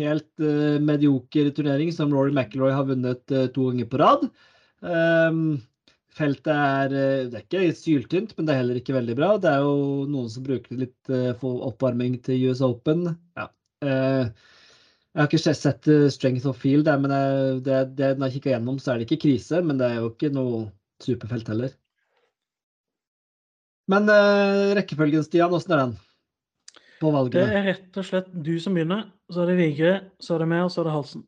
helt 0.00 0.40
eh, 0.40 0.76
medioker 0.82 1.50
turnering 1.56 1.92
som 1.92 2.12
Rory 2.14 2.32
McIlroy 2.32 2.72
har 2.72 2.88
vunnet 2.88 3.32
eh, 3.32 3.48
to 3.52 3.68
ganger 3.70 3.88
på 3.92 4.00
rad. 4.02 4.28
Feltet 6.16 6.48
er 6.52 6.92
Det 7.28 7.36
er 7.36 7.42
ikke 7.44 7.76
syltynt, 7.76 8.32
men 8.36 8.46
det 8.46 8.54
er 8.54 8.60
heller 8.62 8.78
ikke 8.80 8.94
veldig 8.96 9.16
bra. 9.18 9.30
Det 9.40 9.50
er 9.50 9.64
jo 9.64 10.06
noen 10.08 10.30
som 10.32 10.44
bruker 10.46 10.72
det 10.72 10.86
litt 10.86 11.10
for 11.42 11.64
oppvarming 11.66 12.14
til 12.24 12.46
US 12.48 12.62
Open. 12.64 13.10
Ja. 13.36 13.48
Jeg 13.84 15.20
har 15.20 15.28
ikke 15.28 15.42
sett- 15.42 15.90
Strength 16.14 16.48
of 16.48 16.56
Field, 16.60 16.88
men 17.02 17.12
det, 17.66 17.82
det, 17.98 18.14
når 18.16 18.30
jeg 18.30 18.38
kikker 18.38 18.54
gjennom, 18.54 18.80
så 18.80 18.94
er 18.94 19.02
det 19.02 19.08
ikke 19.10 19.26
krise. 19.26 19.60
Men 19.60 19.80
det 19.80 19.90
er 19.90 19.98
jo 20.00 20.08
ikke 20.14 20.32
noe 20.32 20.62
superfelt 21.04 21.52
heller. 21.52 21.76
Men 23.92 24.08
rekkefølgen, 24.80 25.24
Stian, 25.26 25.52
åssen 25.52 25.76
er 25.76 25.84
den? 25.84 25.96
På 27.00 27.12
Det 27.28 27.42
er 27.44 27.64
rett 27.66 27.98
og 28.00 28.06
slett 28.08 28.28
du 28.32 28.54
som 28.62 28.76
begynner, 28.76 29.08
så 29.32 29.42
er 29.42 29.50
det 29.52 29.56
Vigre, 29.58 29.96
så 30.22 30.36
er 30.36 30.44
det 30.44 30.48
meg, 30.48 30.62
og 30.64 30.70
så 30.72 30.80
er 30.80 30.88
det 30.88 30.94
Halsen. 30.94 31.24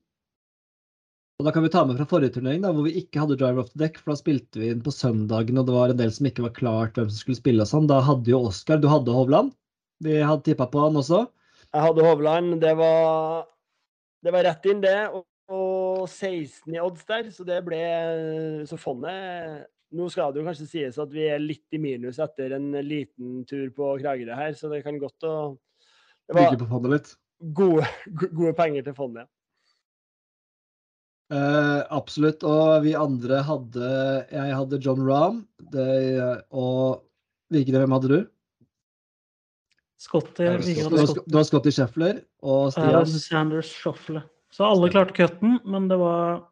Og 1.39 1.47
da 1.47 1.53
kan 1.55 1.63
vi 1.63 1.71
ta 1.71 1.85
med 1.87 1.95
fra 2.01 2.07
forrige 2.11 2.35
turnering, 2.35 2.65
da, 2.65 2.73
hvor 2.75 2.87
vi 2.89 2.97
ikke 2.99 3.21
hadde 3.23 3.37
driver 3.39 3.63
off 3.63 3.69
the 3.71 3.79
deck. 3.79 4.01
For 4.01 4.11
da 4.11 4.19
spilte 4.19 4.59
vi 4.59 4.73
inn 4.73 4.81
på 4.83 4.91
søndagen, 4.91 5.61
og 5.61 5.69
det 5.69 5.77
var 5.77 5.93
en 5.93 6.01
del 6.01 6.11
som 6.15 6.27
ikke 6.27 6.49
var 6.49 6.55
klart 6.57 6.99
hvem 6.99 7.13
som 7.13 7.21
skulle 7.21 7.39
spille 7.39 7.63
og 7.63 7.71
sånn. 7.71 7.87
Da 7.91 8.01
hadde 8.03 8.33
jo 8.33 8.41
Oskar 8.49 8.81
Du 8.83 8.89
hadde 8.91 9.15
Hovland. 9.15 9.53
Vi 10.03 10.17
hadde 10.19 10.43
tippa 10.49 10.67
på 10.73 10.83
han 10.83 10.99
også. 10.99 11.27
Jeg 11.69 11.85
hadde 11.85 12.07
Hovland. 12.09 12.59
Det 12.65 12.75
var, 12.81 13.47
det 14.27 14.35
var 14.35 14.49
rett 14.49 14.67
inn, 14.73 14.83
det. 14.83 14.99
Og, 15.15 15.29
og 15.55 16.09
16 16.09 16.75
i 16.75 16.83
odds 16.83 17.07
der, 17.07 17.31
så 17.31 17.47
det 17.47 17.63
ble 17.69 17.85
Så 18.67 18.81
fondet 18.81 19.69
Nå 19.97 20.09
skal 20.13 20.35
det 20.35 20.43
jo 20.43 20.49
kanskje 20.49 20.67
sies 20.69 20.99
at 21.01 21.13
vi 21.15 21.25
er 21.33 21.41
litt 21.41 21.65
i 21.73 21.79
minus 21.81 22.19
etter 22.21 22.53
en 22.59 22.67
liten 22.85 23.41
tur 23.49 23.71
på 23.73 23.95
Kragerø 24.03 24.37
her, 24.37 24.53
så 24.53 24.69
det 24.69 24.83
kan 24.85 24.99
godt 25.01 25.25
å 25.25 25.35
Det 26.29 26.37
Bygge 26.37 26.59
på 26.61 26.69
fondet 26.69 26.93
litt. 26.93 27.13
gode, 27.57 27.87
gode 28.37 28.53
penger 28.59 28.85
til 28.85 28.97
fondet. 28.99 29.29
Uh, 31.33 31.85
absolutt. 31.93 32.45
Og 32.45 32.83
vi 32.87 32.95
andre 32.97 33.43
hadde 33.45 33.89
Jeg 34.33 34.57
hadde 34.57 34.79
John 34.81 35.03
Rahm. 35.05 35.43
Det, 35.73 35.89
og 36.57 37.03
Vigre, 37.53 37.83
hvem 37.83 37.97
hadde 37.97 38.13
du? 38.13 38.19
Scotty, 39.99 40.45
Ja, 40.47 40.57
Vigre 40.61 40.89
Du 40.89 40.97
har, 40.97 41.07
Scotty. 41.11 41.31
Du 41.33 41.37
har 41.37 41.45
Scotty 41.49 41.73
Scheffler 41.75 42.21
og 42.45 42.73
Stian? 42.73 43.01
Uh, 43.03 43.19
Sanders 43.25 43.73
Shuffle. 43.73 44.23
Så 44.53 44.65
alle 44.65 44.89
klarte 44.93 45.13
cutten, 45.17 45.59
men 45.69 45.89
det 45.91 45.99
var 46.01 46.45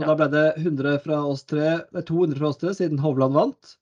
Så 0.00 0.08
da 0.08 0.16
ble 0.16 0.28
det 0.32 0.46
100 0.62 0.98
fra 1.04 1.20
oss 1.28 1.44
tre, 1.48 1.74
nei, 1.92 2.02
200 2.08 2.40
fra 2.40 2.50
oss 2.50 2.60
tre, 2.60 2.72
siden 2.76 3.00
Hovland 3.02 3.36
vant. 3.36 3.74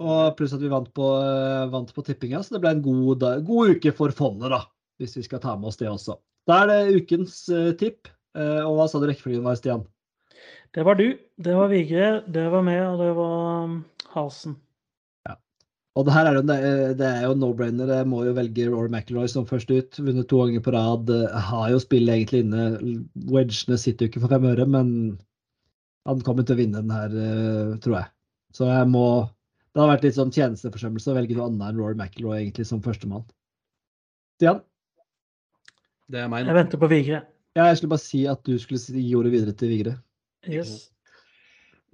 Og 0.00 0.36
pluss 0.36 0.54
at 0.56 0.62
vi 0.62 0.72
vant 0.72 0.88
på, 0.96 1.06
eh, 1.20 1.66
vant 1.72 1.92
på 1.96 2.04
tippinga, 2.04 2.42
så 2.44 2.56
det 2.56 2.62
ble 2.64 2.74
en 2.76 2.84
god, 2.84 3.24
god 3.48 3.74
uke 3.76 3.92
for 3.96 4.12
fondet, 4.16 4.52
da. 4.52 4.62
Hvis 5.00 5.16
vi 5.16 5.24
skal 5.24 5.40
ta 5.40 5.56
med 5.56 5.70
oss 5.70 5.80
det 5.80 5.88
også. 5.88 6.18
Da 6.48 6.62
er 6.62 6.70
det 6.70 7.02
ukens 7.02 7.42
uh, 7.52 7.72
tipp. 7.80 8.08
Uh, 8.36 8.62
og 8.68 8.76
hva 8.76 8.86
sa 8.88 9.00
du 9.00 9.06
rekkefølgen 9.08 9.44
var, 9.44 9.56
Stian? 9.56 9.86
Det 10.76 10.84
var 10.86 10.96
du, 11.00 11.18
det 11.40 11.54
var 11.56 11.70
Vigre, 11.72 12.10
det 12.30 12.44
var 12.52 12.64
meg, 12.64 12.80
og 12.84 13.00
det 13.00 13.14
var 13.16 13.64
um, 13.64 13.78
Halsen. 14.12 14.58
Og 15.98 16.04
det 16.06 16.14
her 16.14 16.28
er 16.28 16.36
jo, 16.36 16.42
det 16.46 17.06
er- 17.06 17.24
jo 17.26 17.34
no-brainer. 17.34 17.88
Jeg 17.90 18.06
må 18.06 18.22
jo 18.24 18.32
velge 18.36 18.68
Rory 18.70 18.88
McIlroy 18.88 19.26
som 19.28 19.44
først 19.44 19.72
ut. 19.74 19.98
Vunnet 19.98 20.28
to 20.30 20.38
ganger 20.38 20.62
på 20.62 20.72
rad. 20.72 21.10
Har 21.34 21.70
jo 21.72 21.80
spillet 21.82 22.14
egentlig 22.14 22.44
inne. 22.44 22.68
Wedgene 23.26 23.76
sitter 23.76 24.06
jo 24.06 24.12
ikke 24.12 24.22
for 24.22 24.30
fem 24.30 24.46
øre, 24.52 24.66
men 24.70 25.18
han 26.10 26.24
kommer 26.26 26.46
til 26.46 26.56
å 26.56 26.60
vinne 26.60 26.82
den 26.82 26.94
her, 26.94 27.14
eh, 27.14 27.76
tror 27.82 28.00
jeg. 28.00 28.10
Så 28.56 28.66
jeg 28.70 28.88
må 28.90 29.04
Det 29.70 29.78
har 29.78 29.86
vært 29.92 30.02
litt 30.02 30.16
sånn 30.16 30.32
tjenesteforsømmelse 30.34 31.12
å 31.12 31.14
velge 31.14 31.36
noe 31.36 31.44
annet 31.46 31.68
enn 31.68 31.76
Rory 31.78 31.94
McIlroy 31.94 32.40
egentlig 32.40 32.64
som 32.66 32.80
førstemann. 32.82 33.22
Stian? 34.34 34.64
Det 36.10 36.24
er 36.24 36.32
meg 36.32 36.48
Jeg 36.48 36.56
venter 36.56 36.80
på 36.82 36.88
Vigre. 36.90 37.20
Ja, 37.54 37.68
jeg 37.68 37.78
skulle 37.78 37.92
bare 37.92 38.02
si 38.02 38.24
at 38.26 38.42
du 38.42 38.56
skulle 38.58 38.82
gi 38.82 39.14
ordet 39.14 39.30
videre 39.30 39.54
til 39.54 39.70
Vigre. 39.70 39.94
Yes. 40.50 40.90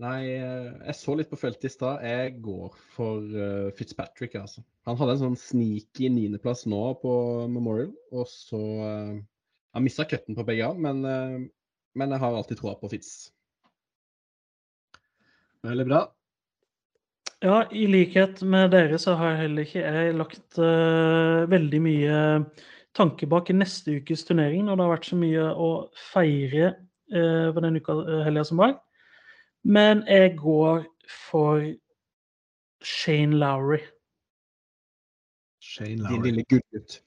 Nei, 0.00 0.22
eh, 0.38 0.72
jeg 0.86 0.96
så 0.96 1.18
litt 1.20 1.28
på 1.28 1.36
feltet 1.40 1.68
i 1.68 1.74
stad. 1.74 2.00
Jeg 2.04 2.38
går 2.44 2.72
for 2.96 3.20
eh, 3.44 3.68
Fitzpatrick, 3.76 4.38
altså. 4.40 4.64
Han 4.88 4.96
hadde 4.96 5.18
en 5.18 5.22
sånn 5.26 5.38
sneaky 5.40 6.08
niendeplass 6.12 6.64
nå 6.68 6.80
på 7.04 7.12
Memorial, 7.52 7.92
og 8.12 8.28
så 8.30 8.60
uh, 8.80 9.16
Han 9.76 9.84
mista 9.84 10.08
cutten 10.08 10.36
på 10.36 10.44
begge, 10.48 10.68
men, 10.80 11.02
men 11.92 12.12
jeg 12.14 12.22
har 12.22 12.36
alltid 12.36 12.62
troa 12.62 12.78
på 12.80 12.88
Fitz. 12.88 13.34
Veldig 15.66 15.86
bra. 15.88 16.04
Ja, 17.44 17.58
i 17.70 17.84
likhet 17.90 18.40
med 18.42 18.70
dere 18.72 18.98
så 18.98 19.14
har 19.20 19.36
heller 19.36 19.66
ikke 19.66 19.82
jeg 19.82 20.14
lagt 20.16 20.58
uh, 20.58 21.44
veldig 21.50 21.80
mye 21.84 22.20
tanke 22.96 23.28
bak 23.28 23.50
neste 23.52 23.98
ukes 24.00 24.24
turnering, 24.24 24.64
når 24.64 24.78
det 24.78 24.86
har 24.86 24.94
vært 24.94 25.08
så 25.10 25.18
mye 25.20 25.48
å 25.52 25.70
feire 26.12 26.70
uh, 27.12 27.52
på 27.52 27.64
den 27.64 27.76
uka 27.76 27.98
uh, 27.98 28.22
helga 28.24 28.46
som 28.48 28.62
var. 28.62 28.78
Men 29.66 30.00
jeg 30.08 30.32
går 30.40 30.86
for 31.28 31.60
Shane 32.86 33.36
Lowry, 33.36 33.82
Shane 35.60 35.96
Din 35.96 36.04
Lowry. 36.06 36.30
lille 36.30 36.44
gullgutt. 36.48 37.00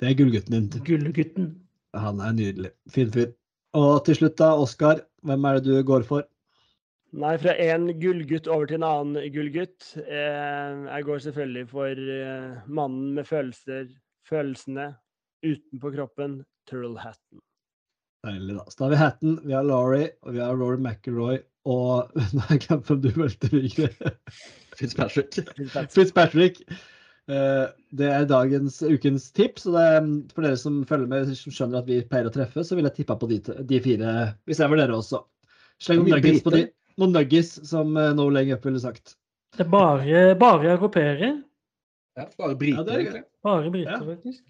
Det 0.00 0.08
er 0.10 0.14
gullgutten 0.18 0.54
din. 0.56 0.84
gullgutten. 0.84 1.50
Han 1.94 2.20
er 2.20 2.32
nydelig. 2.32 2.70
Fin 2.90 3.12
fyr. 3.12 3.30
Og 3.76 4.04
til 4.04 4.16
slutt, 4.18 4.38
da, 4.38 4.54
Oskar. 4.56 5.04
Hvem 5.22 5.44
er 5.44 5.58
det 5.58 5.64
du 5.64 5.82
går 5.82 6.02
for? 6.02 6.26
Nei, 7.16 7.32
fra 7.40 7.54
én 7.56 7.88
gullgutt 7.96 8.48
over 8.52 8.68
til 8.68 8.76
en 8.76 8.84
annen 8.84 9.30
gullgutt. 9.32 9.94
Eh, 10.02 10.72
jeg 10.84 11.06
går 11.06 11.22
selvfølgelig 11.24 11.68
for 11.70 12.02
eh, 12.16 12.56
mannen 12.68 13.14
med 13.16 13.24
følelser, 13.28 13.88
følelsene 14.28 14.90
utenpå 15.46 15.94
kroppen, 15.94 16.42
Turl 16.68 16.98
Hatton. 17.00 17.40
Deilig, 18.26 18.58
da. 18.58 18.66
Så 18.68 18.78
da 18.78 18.84
har 18.84 18.92
vi 18.92 19.00
Hatton, 19.00 19.38
vi 19.46 19.56
har 19.56 19.64
Laurie, 19.64 20.10
og 20.26 20.36
vi 20.36 20.44
har 20.44 20.60
Rory 20.60 20.82
McIlroy, 20.82 21.40
og 21.64 22.12
Nå 22.34 22.44
har 22.44 22.56
jeg 22.58 22.66
glemt 22.66 22.92
hvem 22.92 23.02
du 23.06 23.10
meldte, 23.16 23.52
Vigre. 23.54 24.12
Fitzpatrick. 24.76 25.40
Fitzpatrick. 25.96 26.62
Eh, 27.32 27.66
Det 27.96 28.12
er 28.12 28.28
dagens 28.28 28.82
ukens 28.84 29.30
tips. 29.32 29.64
og 29.70 29.78
det 29.78 29.88
er, 29.88 30.00
mm, 30.04 30.16
For 30.34 30.44
dere 30.44 30.60
som 30.60 30.82
følger 30.84 31.08
med, 31.16 31.32
som 31.38 31.54
skjønner 31.54 31.80
at 31.80 31.88
vi 31.88 32.02
pleier 32.04 32.28
å 32.28 32.34
treffe, 32.34 32.60
så 32.60 32.76
vil 32.76 32.90
jeg 32.90 33.00
tippe 33.00 33.16
på 33.16 33.30
de, 33.32 33.40
de 33.40 33.80
fire, 33.80 34.18
hvis 34.44 34.60
jeg 34.60 34.68
var 34.68 34.84
dere 34.84 35.00
også. 35.00 35.24
Sleng 35.80 36.04
nuggets 36.04 36.44
på 36.44 36.52
de. 36.52 36.68
Noen 36.96 37.12
nuggies, 37.12 37.54
som 37.68 37.96
eh, 38.00 38.12
No 38.16 38.28
Laying 38.32 38.54
Up 38.56 38.64
ville 38.66 38.80
sagt. 38.80 39.16
Det 39.56 39.64
er 39.66 39.70
bare, 39.72 40.22
bare 40.40 40.70
europeere. 40.74 41.32
Ja, 42.16 42.24
bare 42.38 42.56
briter, 42.56 43.00
Ja, 43.00 43.12
det. 43.12 43.24
Bare 43.44 43.70
briter, 43.70 43.92
Ja. 43.92 44.04
faktisk. 44.14 44.44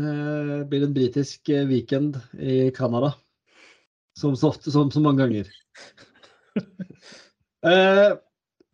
Det 0.00 0.66
blir 0.70 0.84
en 0.86 0.94
britisk 0.96 1.48
eh, 1.52 1.66
weekend 1.68 2.16
i 2.40 2.70
Canada. 2.74 3.12
Som 4.18 4.34
så 4.36 4.48
ofte 4.50 4.70
som 4.72 4.90
så 4.90 5.00
mange 5.04 5.22
ganger. 5.26 5.50
Eh, 7.60 8.14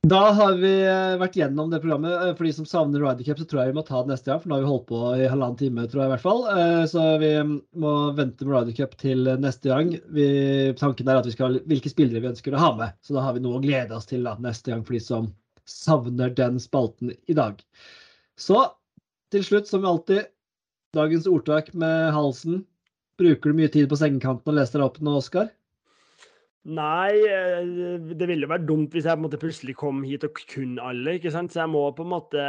Da 0.07 0.19
har 0.37 0.53
vi 0.61 0.71
eh, 0.87 1.17
vært 1.19 1.37
gjennom 1.39 1.71
det 1.73 1.81
programmet. 1.83 2.13
Eh, 2.13 2.35
For 2.37 2.47
de 2.47 2.53
som 2.55 2.67
savner 2.69 3.01
Ryder 3.03 3.27
Cup, 3.27 3.41
så 3.41 3.47
tror 3.49 3.63
jeg 3.63 3.73
vi 3.73 3.77
må 3.79 3.83
ta 3.87 4.03
det 4.05 4.13
neste 4.13 4.31
gang. 4.31 4.43
For 4.43 4.51
nå 4.51 4.59
har 4.59 4.63
vi 4.63 4.69
holdt 4.71 4.85
på 4.91 5.01
i 5.17 5.25
halvannen 5.33 5.59
time, 5.59 5.87
tror 5.91 6.03
jeg 6.03 6.11
i 6.11 6.13
hvert 6.13 6.25
fall. 6.27 6.43
Eh, 6.53 6.83
Så 6.93 7.07
vi 7.23 7.31
må 7.83 7.95
vente 8.19 8.47
med 8.47 8.55
Ryder 8.55 8.77
Cup 8.77 8.95
til 9.01 9.33
neste 9.43 9.73
gang. 9.73 9.91
Vi, 10.15 10.29
tanken 10.79 11.11
er 11.11 11.19
at 11.23 11.27
vi 11.27 11.35
skal 11.35 11.59
hvilke 11.65 11.91
spillere 11.91 12.23
vi 12.23 12.31
ønsker 12.31 12.55
å 12.55 12.63
ha 12.63 12.71
med. 12.79 12.95
Så 13.03 13.17
da 13.17 13.25
har 13.25 13.35
vi 13.35 13.43
noe 13.47 13.59
å 13.59 13.65
glede 13.65 13.97
oss 13.97 14.07
til 14.13 14.29
da, 14.29 14.37
neste 14.47 14.75
gang 14.75 14.85
for 14.87 14.99
de 14.99 15.03
som 15.03 15.33
savner 15.67 16.31
den 16.39 16.61
spalten 16.63 17.11
i 17.17 17.35
dag. 17.41 17.59
Så 18.39 18.63
til 19.35 19.43
slutt, 19.49 19.67
som 19.67 19.89
alltid, 19.89 20.29
dagens 20.95 21.27
ordtak 21.27 21.73
med 21.75 22.13
halsen. 22.15 22.63
Bruker 23.19 23.51
du 23.51 23.59
mye 23.59 23.73
tid 23.73 23.89
på 23.91 23.99
sengekanten 23.99 24.53
og 24.53 24.61
leser 24.61 24.79
deg 24.79 24.87
opp 24.87 25.01
nå, 25.03 25.17
Oskar? 25.19 25.56
Nei, 26.67 27.15
eh, 27.31 27.67
det 28.19 28.27
ville 28.27 28.49
vært 28.51 28.67
dumt 28.67 28.95
hvis 28.95 29.07
jeg 29.07 29.21
måte 29.23 29.39
plutselig 29.39 29.77
kom 29.79 30.01
hit 30.07 30.25
og 30.27 30.41
kunne 30.51 30.83
alle, 30.83 31.15
ikke 31.19 31.31
sant? 31.31 31.53
Så 31.55 31.63
jeg 31.63 31.71
må 31.71 31.85
på 31.95 32.03
en 32.03 32.11
måte 32.11 32.47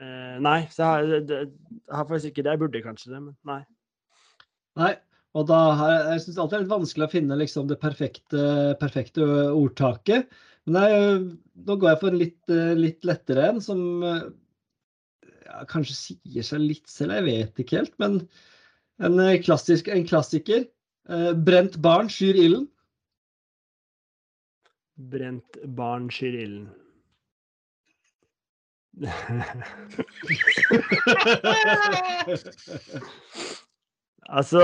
eh, 0.00 0.36
Nei, 0.40 0.60
så 0.72 0.80
jeg 0.80 0.88
har, 0.88 1.02
jeg 1.20 1.50
har 1.92 2.06
faktisk 2.08 2.32
ikke 2.32 2.46
det. 2.46 2.54
Jeg 2.54 2.62
burde 2.62 2.84
kanskje 2.84 3.12
det, 3.12 3.20
men 3.26 3.34
nei. 3.48 3.60
Nei. 4.80 4.94
Og 5.36 5.44
da 5.50 5.58
jeg, 5.76 6.00
jeg 6.14 6.22
syns 6.24 6.38
alltid 6.40 6.54
det 6.54 6.58
er 6.58 6.64
litt 6.64 6.72
vanskelig 6.72 7.04
å 7.04 7.12
finne 7.12 7.36
liksom 7.36 7.68
det 7.68 7.76
perfekte, 7.82 8.44
perfekte 8.80 9.26
ordtaket. 9.52 10.32
Men 10.64 10.78
jeg, 10.80 11.18
nå 11.68 11.76
går 11.76 11.90
jeg 11.92 12.00
for 12.00 12.14
en 12.14 12.20
litt, 12.22 12.54
litt 12.80 13.04
lettere 13.06 13.50
en, 13.50 13.60
som 13.62 13.82
ja, 14.00 15.60
kanskje 15.68 15.96
sier 15.98 16.46
seg 16.46 16.64
litt 16.64 16.88
selv, 16.88 17.18
jeg 17.18 17.26
vet 17.28 17.60
ikke 17.62 17.82
helt. 17.82 17.92
Men 18.00 18.22
en, 19.04 19.20
klassisk, 19.44 19.92
en 19.92 20.08
klassiker. 20.08 20.64
Eh, 21.08 21.32
brent 21.46 21.76
barn 21.82 22.08
skyr 22.10 22.34
ilden. 22.34 22.66
Brent 24.96 25.58
barn 25.76 26.10
skyr 26.10 26.34
ilden. 26.34 26.68
altså, 34.36 34.60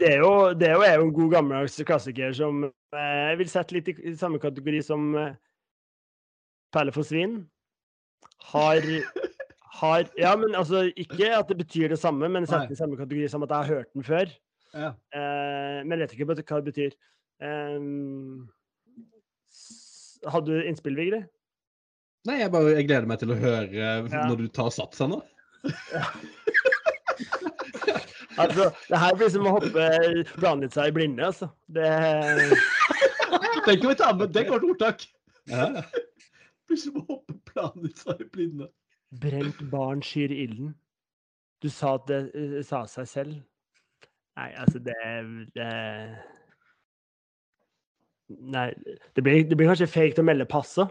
det 0.00 0.08
er, 0.14 0.18
jo, 0.18 0.52
det 0.56 0.68
er 0.68 0.74
jo, 0.74 0.82
en 1.04 1.12
god 1.14 1.30
gammeldags 1.30 1.82
klassiker 1.86 2.32
som 2.32 2.64
eh, 2.64 3.28
jeg 3.28 3.38
vil 3.42 3.50
sette 3.52 3.74
litt 3.76 3.88
i, 3.92 3.94
i 4.08 4.14
samme 4.16 4.38
kategori 4.40 4.80
som 4.82 5.14
eh, 5.20 5.34
Perle 6.72 6.92
for 6.92 7.04
svin. 7.06 7.50
Har, 8.50 8.80
har 9.80 10.08
Ja, 10.18 10.36
men 10.40 10.54
altså 10.56 10.92
ikke 10.96 11.36
at 11.36 11.48
det 11.48 11.56
betyr 11.60 11.88
det 11.92 11.98
samme, 12.00 12.28
men 12.28 12.46
sette 12.46 12.66
den 12.66 12.72
i 12.74 12.80
samme 12.80 12.96
kategori 12.98 13.28
som 13.30 13.42
at 13.46 13.50
jeg 13.50 13.58
har 13.58 13.74
hørt 13.76 13.92
den 13.94 14.04
før. 14.04 14.26
Ja. 14.74 14.90
Eh, 15.14 15.78
men 15.84 15.98
jeg 16.00 16.08
vet 16.08 16.42
ikke 16.42 16.54
hva 16.54 16.60
det 16.62 16.72
betyr. 16.72 16.96
Um, 17.42 18.48
hadde 20.26 20.48
du 20.50 20.62
innspill, 20.64 20.96
Vigri? 20.98 21.22
Nei, 22.26 22.40
jeg 22.40 22.50
bare 22.54 22.72
jeg 22.74 22.88
gleder 22.88 23.06
meg 23.10 23.20
til 23.22 23.30
å 23.34 23.38
høre 23.38 23.68
eh, 23.70 24.06
Ja. 24.10 24.24
når 24.26 24.40
du 24.40 24.46
tar 24.50 24.72
satsen 24.74 25.14
nå. 25.14 25.22
Altså, 28.36 28.66
det 28.90 28.98
her 29.00 29.14
blir 29.16 29.30
som 29.32 29.46
å 29.48 29.52
hoppe 29.54 29.84
blande 30.36 30.68
seg 30.68 30.90
i 30.90 30.92
blinde, 30.92 31.24
altså. 31.24 31.46
Det 31.72 31.86
Den 33.66 33.78
kan 33.80 33.88
vi 33.88 33.94
ta 33.96 34.10
med. 34.12 34.34
Det 34.34 34.42
går 34.48 34.60
til 34.60 34.74
ordtak. 34.74 35.06
Ja. 35.48 35.70
Blir 36.68 36.80
som 36.82 36.98
å 37.00 37.04
hoppe 37.14 37.38
planen 37.48 37.94
seg 37.96 38.20
i 38.20 38.28
blinde. 38.34 38.68
Brent 39.22 39.62
barn 39.72 40.04
skyr 40.04 40.34
ilden. 40.34 40.74
Du 41.64 41.70
sa 41.72 41.94
at 41.96 42.04
det 42.10 42.20
eh, 42.36 42.60
sa 42.66 42.84
seg 42.90 43.08
selv. 43.08 43.38
Nei, 44.36 44.50
altså, 44.60 44.78
det, 44.84 44.96
det 45.56 45.68
Nei, 48.28 48.72
det 49.16 49.22
blir, 49.22 49.44
det 49.48 49.56
blir 49.56 49.70
kanskje 49.70 49.88
fake 49.88 50.20
å 50.20 50.26
melde 50.26 50.48
passet. 50.50 50.90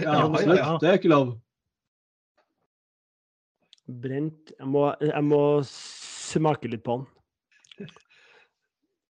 Ja, 0.00 0.14
Ja, 0.14 0.24
absolutt. 0.26 0.58
ja. 0.58 0.72
Det 0.80 0.88
er 0.88 0.98
ikke 0.98 1.12
lov. 1.12 1.36
Brent 3.88 4.52
Jeg 4.58 4.68
må, 4.68 4.88
jeg 5.00 5.24
må 5.24 5.42
smake 5.68 6.68
litt 6.70 6.84
på 6.86 6.98
den. 6.98 7.88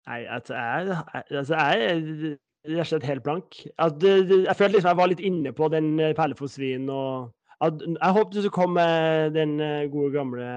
Nei, 0.09 0.23
altså, 0.25 0.55
jeg, 0.55 1.01
altså, 1.37 1.55
jeg 1.55 1.89
er 1.89 2.39
rett 2.69 2.85
og 2.85 2.91
slett 2.91 3.09
helt 3.11 3.25
blank. 3.27 3.59
At, 3.79 4.03
jeg 4.03 4.57
følte 4.57 4.79
liksom 4.79 4.93
jeg 4.93 5.01
var 5.01 5.11
litt 5.13 5.25
inne 5.25 5.53
på 5.57 5.69
den 5.73 5.99
eh, 6.01 6.15
Perle 6.17 6.37
for 6.39 6.51
svin 6.51 6.89
og 6.93 7.29
at, 7.65 7.81
Jeg 7.83 8.15
håpet 8.15 8.35
du 8.35 8.41
skulle 8.41 8.55
komme 8.55 8.79
med 8.79 9.35
den 9.35 9.59
eh, 9.61 9.89
gode 9.91 10.13
gamle 10.15 10.49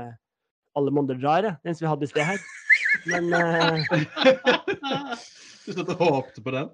Alle 0.78 0.94
monner 0.94 1.18
drar, 1.20 1.50
den 1.66 1.76
som 1.76 1.86
vi 1.86 1.90
hadde 1.92 2.08
i 2.08 2.12
sted 2.12 2.24
her. 2.26 2.40
Men 3.06 3.34
uh, 3.34 3.82
Du 5.66 5.74
satt 5.76 5.92
og 5.94 6.02
håpte 6.02 6.44
på 6.44 6.54
den? 6.56 6.72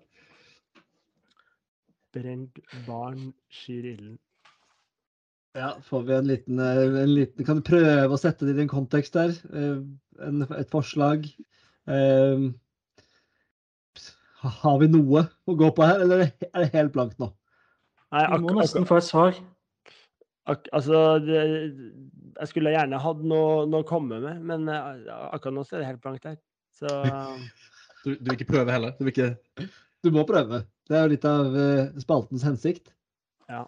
Brent 2.15 2.61
barn 2.88 3.34
skyr 3.53 3.91
ilden. 3.91 4.15
Ja, 5.57 5.73
får 5.84 6.03
vi 6.07 6.14
en 6.14 6.27
liten, 6.30 6.60
eh, 6.60 7.02
en 7.02 7.14
liten 7.14 7.45
Kan 7.45 7.60
du 7.60 7.65
prøve 7.65 8.14
å 8.14 8.19
sette 8.22 8.45
det 8.45 8.57
i 8.60 8.64
en 8.65 8.72
kontekst 8.72 9.18
der? 9.18 9.34
Eh, 9.53 9.80
En, 10.26 10.41
et 10.57 10.72
forslag? 10.73 11.27
Um, 11.85 12.56
Har 14.41 14.80
vi 14.81 14.88
noe 14.89 15.27
å 15.45 15.56
gå 15.57 15.69
på 15.77 15.85
her, 15.85 16.02
eller 16.02 16.23
er 16.26 16.64
det 16.64 16.72
helt 16.73 16.94
blankt 16.95 17.19
nå? 17.22 17.30
Nei, 18.14 18.23
Vi 18.31 18.39
må 18.41 18.56
nesten 18.57 18.88
få 18.89 18.98
et 18.98 19.06
svar. 19.06 19.38
Ak 20.48 20.69
altså 20.76 21.19
det, 21.24 21.40
Jeg 22.38 22.49
skulle 22.52 22.72
gjerne 22.72 22.99
hatt 23.02 23.24
noe, 23.26 23.65
noe 23.69 23.84
å 23.84 23.88
komme 23.88 24.19
med, 24.24 24.44
men 24.48 24.68
eh, 24.72 25.10
akkurat 25.34 25.56
nå 25.57 25.65
så 25.65 25.78
er 25.78 25.84
det 25.84 25.90
helt 25.91 26.03
blankt 26.03 26.28
her. 26.30 26.38
Så 26.78 26.91
Du, 28.06 28.14
du 28.14 28.30
vil 28.30 28.38
ikke 28.38 28.53
prøve 28.53 28.72
heller? 28.72 28.94
Du 28.99 29.10
ikke 29.10 29.34
Du 30.06 30.11
må 30.14 30.24
prøve. 30.30 30.61
Det 30.88 30.95
er 30.95 31.07
jo 31.07 31.11
litt 31.15 31.26
av 31.28 31.56
eh, 31.57 31.88
spaltens 31.99 32.45
hensikt. 32.45 32.94
Ja. 33.49 33.64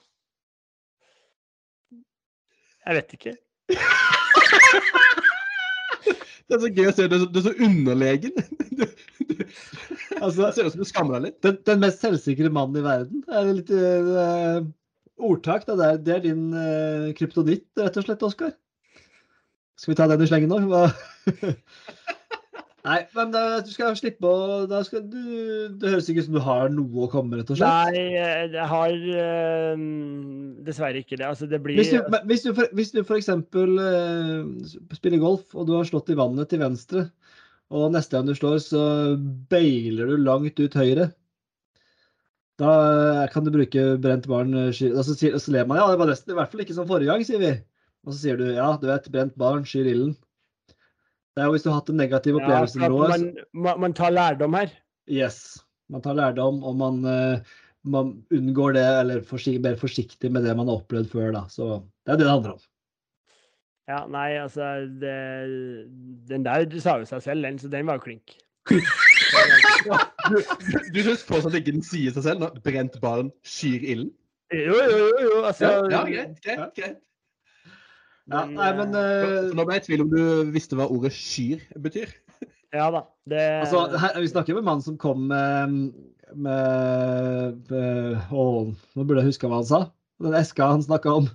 jeg 2.85 2.99
vet 2.99 3.15
ikke. 3.18 3.34
Det 6.49 6.57
er 6.57 6.61
så 6.64 6.69
gøy 6.73 6.88
å 6.89 6.93
se. 6.97 7.06
Du 7.06 7.14
er 7.14 7.22
så, 7.22 7.27
du 7.30 7.39
er 7.41 7.45
så 7.49 7.57
underlegen. 7.68 8.34
Du, 8.80 8.85
Altså, 10.19 10.41
det 10.41 10.53
ser 10.56 10.68
ut 10.68 10.73
som 10.73 10.81
du 10.81 10.88
skammer 10.88 11.15
deg 11.15 11.26
litt. 11.30 11.38
den, 11.45 11.57
den 11.68 11.81
mest 11.84 12.01
selvsikre 12.03 12.49
mannen 12.51 12.80
i 12.80 12.84
verden. 12.84 13.22
Er 13.31 13.51
litt 13.53 13.69
eh, 13.72 14.57
ordtak? 15.20 15.68
Da. 15.68 15.78
Det, 15.78 15.88
er, 15.88 16.02
det 16.06 16.16
er 16.16 16.26
din 16.28 16.50
uh, 16.56 17.10
kryptonitt, 17.18 17.68
rett 17.80 18.00
og 18.00 18.08
slett, 18.08 18.26
Oskar. 18.26 18.54
Skal 19.80 19.94
vi 19.94 19.98
ta 20.00 20.10
den 20.12 20.24
i 20.24 20.28
slengen 20.28 20.52
nå? 20.52 20.60
Hva? 20.68 20.88
Nei, 22.90 23.00
men 23.12 23.32
da, 23.34 23.41
du 23.62 23.70
skal 23.74 23.96
slippe 24.00 24.24
å 24.24 24.82
skal 24.88 25.04
du, 25.12 25.20
Det 25.78 25.91
høres 25.91 26.08
ikke 26.10 26.24
ut 26.24 26.28
som 26.30 26.38
du 26.38 26.41
har 26.44 26.72
noe 26.72 27.06
å 27.06 27.10
komme 27.12 27.34
med, 27.34 27.41
rett 27.41 27.52
og 27.54 27.60
slett. 27.60 27.91
Nei, 27.91 28.04
eh, 28.16 28.46
jeg 28.56 28.68
har 28.72 28.96
eh, 29.24 29.84
dessverre 30.66 31.04
ikke 31.04 31.20
det. 31.20 31.28
Altså, 31.28 31.50
det 31.52 31.60
blir 31.64 31.80
Hvis 31.80 31.91
du, 31.91 32.00
men 32.08 32.24
hvis 32.32 32.46
du, 32.48 32.54
for, 32.56 32.72
hvis 32.80 32.94
du 32.96 33.02
for 33.04 33.20
eksempel 33.20 33.76
spiller 34.96 35.22
golf, 35.22 35.52
og 35.54 35.68
du 35.68 35.76
har 35.76 35.88
slått 35.88 36.12
i 36.14 36.18
vannet 36.20 36.50
til 36.52 36.64
venstre, 36.64 37.10
og 37.70 37.91
neste 37.94 38.16
gang 38.16 38.26
du 38.26 38.34
slår, 38.38 38.58
så 38.64 38.84
bailer 39.52 40.10
du 40.10 40.24
langt 40.24 40.58
ut 40.58 40.80
høyre. 40.80 41.12
Da 42.60 43.27
kan 43.31 43.45
du 43.45 43.53
bruke 43.56 43.84
brent 44.03 44.26
barn 44.27 44.52
eh, 44.57 44.72
skyr 44.76 44.98
Og 44.99 45.06
så, 45.07 45.14
sier, 45.15 45.38
så 45.40 45.53
ler 45.56 45.68
man. 45.69 45.80
Ja, 45.80 45.86
det 45.91 45.99
var 46.02 46.10
nesten 46.11 46.34
i 46.34 46.40
hvert 46.40 46.52
fall 46.52 46.65
ikke 46.65 46.76
som 46.76 46.90
forrige 46.90 47.11
gang, 47.11 47.23
sier 47.27 47.40
vi. 47.40 47.53
Og 48.07 48.11
så 48.11 48.19
sier 48.19 48.40
du 48.40 48.49
ja, 48.52 48.68
du 48.80 48.88
vet, 48.90 49.07
brent 49.14 49.38
barn 49.40 49.64
skyr 49.68 49.88
ilden. 49.88 50.18
Det 51.36 51.44
er 51.44 51.48
jo 51.48 51.56
hvis 51.56 51.64
du 51.64 51.69
har 51.72 51.80
hatt 51.80 51.91
en 51.94 51.99
negativ 52.02 52.36
opplevelse 52.40 52.81
at 52.84 52.91
man, 52.91 53.26
man, 53.53 53.81
man 53.86 53.95
tar 53.95 54.11
lærdom 54.11 54.57
her. 54.60 54.72
Yes. 55.07 55.60
Man 55.90 56.03
tar 56.03 56.18
lærdom, 56.19 56.60
og 56.68 56.76
man, 56.77 56.99
eh, 57.07 57.53
man 57.88 58.11
unngår 58.36 58.76
det, 58.76 58.84
eller 59.03 59.23
forsi- 59.26 59.60
mer 59.64 59.77
forsiktig 59.80 60.31
med 60.36 60.44
det 60.44 60.56
man 60.60 60.68
har 60.68 60.81
opplevd 60.81 61.10
før. 61.14 61.31
Da. 61.38 61.45
Så 61.53 61.69
det 61.80 62.14
er 62.14 62.19
det 62.19 62.27
det 62.27 62.34
handler 62.34 62.57
om. 62.57 62.65
Ja, 63.90 64.03
nei, 64.06 64.27
altså 64.38 64.68
det, 65.02 65.15
Den 66.30 66.44
der 66.45 66.68
sa 66.84 66.99
jo 67.02 67.07
seg 67.10 67.23
selv, 67.26 67.48
den, 67.48 67.57
så 67.57 67.72
den 67.72 67.88
var 67.90 67.98
jo 67.98 68.06
klink. 68.10 68.36
Du, 70.30 70.39
du 70.93 70.99
syns 71.06 71.23
fortsatt 71.26 71.56
ikke 71.60 71.73
den 71.73 71.85
sier 71.85 72.14
seg 72.15 72.26
selv? 72.26 72.43
Når 72.43 72.60
brent 72.65 72.97
barn 73.03 73.31
skyr 73.47 73.81
ilden? 73.81 74.11
Jo, 74.53 74.73
jo, 74.73 74.97
jo, 74.97 75.10
jo 75.23 75.38
altså 75.45 75.65
Ja, 75.68 75.77
ja, 75.93 76.01
greit. 76.07 76.39
greit, 76.43 76.73
greit. 76.77 76.99
Ja, 78.30 78.43
nei, 78.45 78.69
men 78.77 78.93
eh, 78.97 79.23
eh, 79.26 79.47
Nå 79.57 79.65
ble 79.65 79.77
jeg 79.77 79.84
i 79.84 79.85
tvil 79.88 80.03
om 80.06 80.11
du 80.14 80.22
visste 80.53 80.77
hva 80.77 80.85
ordet 80.93 81.11
skyr 81.15 81.64
betyr. 81.81 82.11
Ja 82.76 82.91
da. 82.93 83.03
Det 83.30 83.41
Altså, 83.64 83.88
her, 83.97 84.19
vi 84.22 84.30
snakker 84.30 84.53
med 84.57 84.61
en 84.61 84.69
mann 84.69 84.84
som 84.85 84.97
kom 85.01 85.23
med, 85.31 85.77
med, 86.38 87.64
med 87.72 88.30
Å, 88.30 88.43
nå 88.69 89.06
burde 89.06 89.23
jeg 89.23 89.31
huske 89.31 89.49
hva 89.49 89.64
han 89.64 89.69
sa. 89.69 89.81
Den 90.22 90.35
eska 90.38 90.68
han 90.76 90.85
snakka 90.85 91.15
om. 91.22 91.30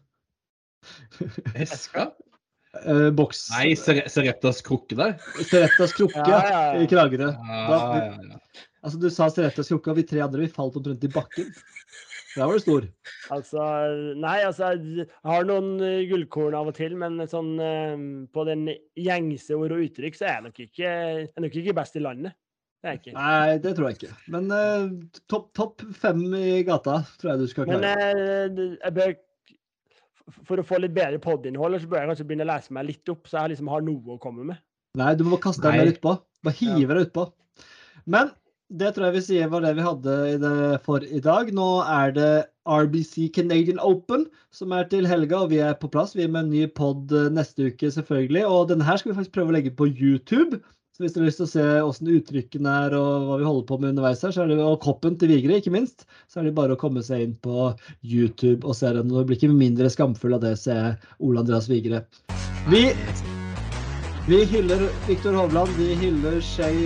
Eska? 1.58 2.12
Eh, 2.82 3.10
boks. 3.14 3.46
Nei, 3.54 3.74
Serettas 3.78 4.62
krukke 4.66 4.96
der. 4.98 5.14
Serettas 5.46 5.94
krukke 5.96 6.24
Ja, 6.26 6.40
ja, 6.42 6.62
ja. 6.74 6.82
i 6.82 6.88
Kragerø. 6.90 7.30
Ja, 7.30 7.64
ja, 7.70 8.04
ja. 8.34 8.40
Altså, 8.84 8.98
du 9.00 9.08
sa 9.12 9.30
Serettas 9.32 9.70
krukke, 9.70 9.92
og 9.94 10.00
vi 10.00 10.04
tre 10.08 10.20
andre 10.24 10.42
vi 10.44 10.50
falt 10.52 10.76
omtrent 10.80 11.06
i 11.06 11.12
bakken. 11.14 11.48
Der 12.34 12.48
var 12.50 12.56
du 12.58 12.62
stor. 12.64 12.86
Altså, 13.30 13.64
nei, 14.18 14.40
altså 14.42 14.72
Jeg 14.74 15.06
har 15.22 15.44
noen 15.46 15.76
eh, 15.86 16.00
gullkorn 16.10 16.56
av 16.58 16.72
og 16.72 16.74
til, 16.74 16.96
men 16.98 17.20
sånn 17.30 17.52
eh, 17.62 17.94
på 18.34 18.44
den 18.48 18.66
gjengse 18.98 19.54
ord 19.54 19.76
og 19.76 19.84
uttrykk, 19.86 20.18
så 20.18 20.26
er 20.26 20.34
jeg 20.34 20.46
nok 20.48 20.58
ikke, 20.66 20.82
jeg 20.82 21.28
er 21.30 21.44
nok 21.46 21.60
ikke 21.62 21.76
best 21.78 22.00
i 22.00 22.02
landet. 22.02 22.34
Det 22.82 22.90
er 22.90 22.96
jeg 22.98 23.00
ikke. 23.04 23.14
Nei, 23.16 23.58
det 23.64 23.70
tror 23.78 23.86
jeg 23.88 23.96
ikke. 23.96 24.16
Men 24.34 24.50
uh, 24.52 24.90
topp 25.30 25.46
topp 25.56 25.86
fem 25.96 26.18
i 26.36 26.58
gata 26.68 26.98
tror 27.16 27.30
jeg 27.32 27.40
du 27.40 27.46
skal 27.54 27.70
Men 27.70 27.80
klare. 27.86 28.10
eh, 28.10 28.58
jeg 28.82 28.96
bør 28.98 29.14
For 30.48 30.60
å 30.60 30.64
få 30.64 30.78
litt 30.80 30.94
bedre 30.96 31.20
podinnhold, 31.20 31.76
så 31.82 31.90
bør 31.90 32.00
jeg 32.00 32.10
kanskje 32.12 32.26
begynne 32.28 32.46
å 32.46 32.52
lese 32.54 32.72
meg 32.72 32.88
litt 32.88 33.10
opp, 33.12 33.26
så 33.28 33.42
jeg 33.42 33.54
liksom 33.54 33.68
har 33.72 33.84
noe 33.84 34.16
å 34.16 34.20
komme 34.22 34.46
med. 34.48 34.62
Nei, 34.96 35.12
du 35.18 35.24
må 35.26 35.34
bare 35.34 35.48
kaste 35.50 35.64
deg 35.66 35.80
mer 35.80 35.92
utpå. 35.92 36.14
Bare 36.46 36.58
hive 36.60 36.96
deg 36.96 37.08
utpå. 37.08 37.26
Men 38.10 38.30
det 38.72 38.94
tror 38.94 39.08
jeg 39.08 39.16
vi 39.18 39.22
sier 39.26 39.50
var 39.52 39.64
det 39.64 39.74
vi 39.76 39.84
hadde 39.84 40.14
i 40.30 40.36
det 40.40 40.58
for 40.86 41.04
i 41.04 41.20
dag. 41.22 41.50
Nå 41.54 41.68
er 41.84 42.14
det 42.16 42.30
RBC 42.64 43.28
Canadian 43.36 43.82
Open 43.84 44.24
som 44.54 44.72
er 44.72 44.88
til 44.90 45.08
helga, 45.08 45.42
og 45.44 45.52
vi 45.52 45.60
er 45.62 45.76
på 45.78 45.90
plass. 45.92 46.14
Vi 46.16 46.24
er 46.24 46.32
med 46.32 46.46
en 46.46 46.54
ny 46.54 46.64
pod 46.72 47.12
eh, 47.12 47.28
neste 47.34 47.68
uke, 47.68 47.90
selvfølgelig. 47.92 48.46
Og 48.48 48.70
denne 48.72 48.86
her 48.86 49.00
skal 49.00 49.12
vi 49.12 49.18
faktisk 49.18 49.36
prøve 49.36 49.52
å 49.52 49.56
legge 49.58 49.74
på 49.76 49.90
YouTube. 49.90 50.62
Så 50.94 51.02
hvis 51.02 51.14
dere 51.16 51.24
har 51.24 51.26
lyst 51.26 51.40
til 51.40 51.48
å 51.48 51.50
se 51.50 51.62
åssen 51.82 52.08
uttrykkene 52.14 52.72
er 52.86 52.92
og 52.94 53.24
hva 53.26 53.38
vi 53.40 53.46
holder 53.48 53.64
på 53.66 53.78
med 53.82 53.88
underveis 53.90 54.20
her, 54.22 54.30
så 54.30 54.44
er 54.44 54.52
det, 54.52 54.60
og 54.62 54.76
koppen 54.84 55.16
til 55.18 55.32
Vigre, 55.32 55.56
ikke 55.58 55.72
minst, 55.74 56.04
så 56.30 56.38
er 56.38 56.46
det 56.46 56.52
bare 56.54 56.76
å 56.76 56.78
komme 56.78 57.02
seg 57.02 57.24
inn 57.24 57.32
på 57.42 57.72
YouTube 58.06 58.62
og 58.62 58.78
se 58.78 58.92
den. 58.94 59.10
Og 59.10 59.26
blir 59.26 59.40
ikke 59.40 59.50
mindre 59.50 59.90
skamfull 59.90 60.36
av 60.38 60.44
det, 60.46 60.54
jeg 60.62 60.94
Ole 61.18 61.42
Andreas 61.42 61.66
Vigre. 61.66 62.04
Vi 62.70 62.86
Vi 64.24 64.38
hyller 64.48 64.86
Viktor 65.08 65.34
Hovland, 65.36 65.74
vi 65.76 65.98
hyller 65.98 66.38
Shay 66.40 66.78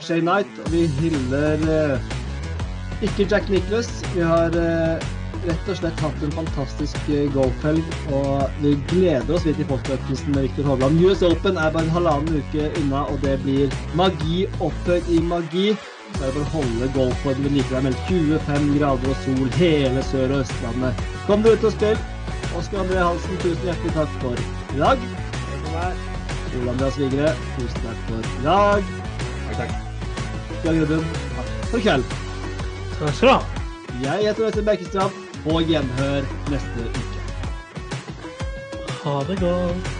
Shay 0.00 0.22
Knight, 0.22 0.48
og 0.62 0.70
vi 0.72 0.86
hyller 1.02 1.66
eh, 1.74 2.14
ikke 3.02 3.26
Jack 3.28 3.50
Nicholas. 3.50 3.90
Vi 4.14 4.22
har 4.24 4.54
eh, 4.56 5.17
rett 5.46 5.68
og 5.70 5.76
slett 5.78 6.00
hatt 6.02 6.22
en 6.24 6.32
fantastisk 6.34 7.10
eh, 7.12 7.28
golfhelg, 7.34 7.84
og 8.14 8.62
vi 8.62 8.74
gleder 8.90 9.34
oss 9.36 9.46
vidt 9.46 9.60
til 9.60 9.68
fortsettelsen 9.70 10.34
med 10.34 10.48
Viktor 10.48 10.70
Hovland. 10.72 11.00
US 11.04 11.22
Open 11.26 11.60
er 11.60 11.72
bare 11.74 11.86
en 11.86 11.94
halvannen 11.94 12.40
uke 12.40 12.70
unna, 12.82 13.04
og 13.12 13.20
det 13.24 13.38
blir 13.44 13.74
magi 13.98 14.46
opphøyd 14.58 15.08
i 15.14 15.20
magi. 15.22 15.68
Så 16.16 16.24
er 16.24 16.30
det 16.30 16.38
bare 16.38 16.46
å 16.46 16.52
holde 16.54 16.90
golfformen 16.94 17.44
ved 17.44 17.58
like. 17.58 17.68
Det 17.68 17.78
er 17.78 17.84
meldt 17.84 18.06
25 18.08 18.70
grader 18.78 19.12
og 19.12 19.18
sol 19.26 19.50
hele 19.58 20.04
Sør- 20.08 20.32
og 20.32 20.44
Østlandet. 20.46 21.02
Kom 21.26 21.44
dere 21.44 21.60
ut 21.60 21.68
og 21.68 21.74
spill. 21.76 22.00
Oskar 22.56 22.80
André 22.84 23.02
Hansen, 23.02 23.42
tusen 23.44 23.68
hjertelig 23.68 23.92
takk 23.98 24.16
for 24.22 24.40
i 24.74 24.80
dag. 24.80 25.04
Ole 26.58 26.72
Andreas 26.72 26.96
Vigre, 26.98 27.36
tusen 27.58 27.84
takk 27.84 28.02
for 28.08 28.32
i 28.32 28.42
dag. 28.46 28.90
Takk, 29.44 29.60
takk. 29.60 29.78
Jan 30.64 30.80
Grubben, 30.80 31.06
takk 31.36 31.54
for 31.68 31.78
i 31.78 31.86
kveld. 31.86 32.18
Takk 32.98 33.14
skal 33.14 33.28
du 33.28 33.32
ha. 33.36 33.40
Jeg 34.02 34.28
heter 34.30 34.46
Øystein 34.48 34.70
Berkestrand. 34.72 35.27
På 35.48 35.60
gjenhør 35.64 36.26
neste 36.52 36.82
uke. 36.92 37.20
Ha 39.04 39.14
det 39.28 39.38
godt. 39.40 39.97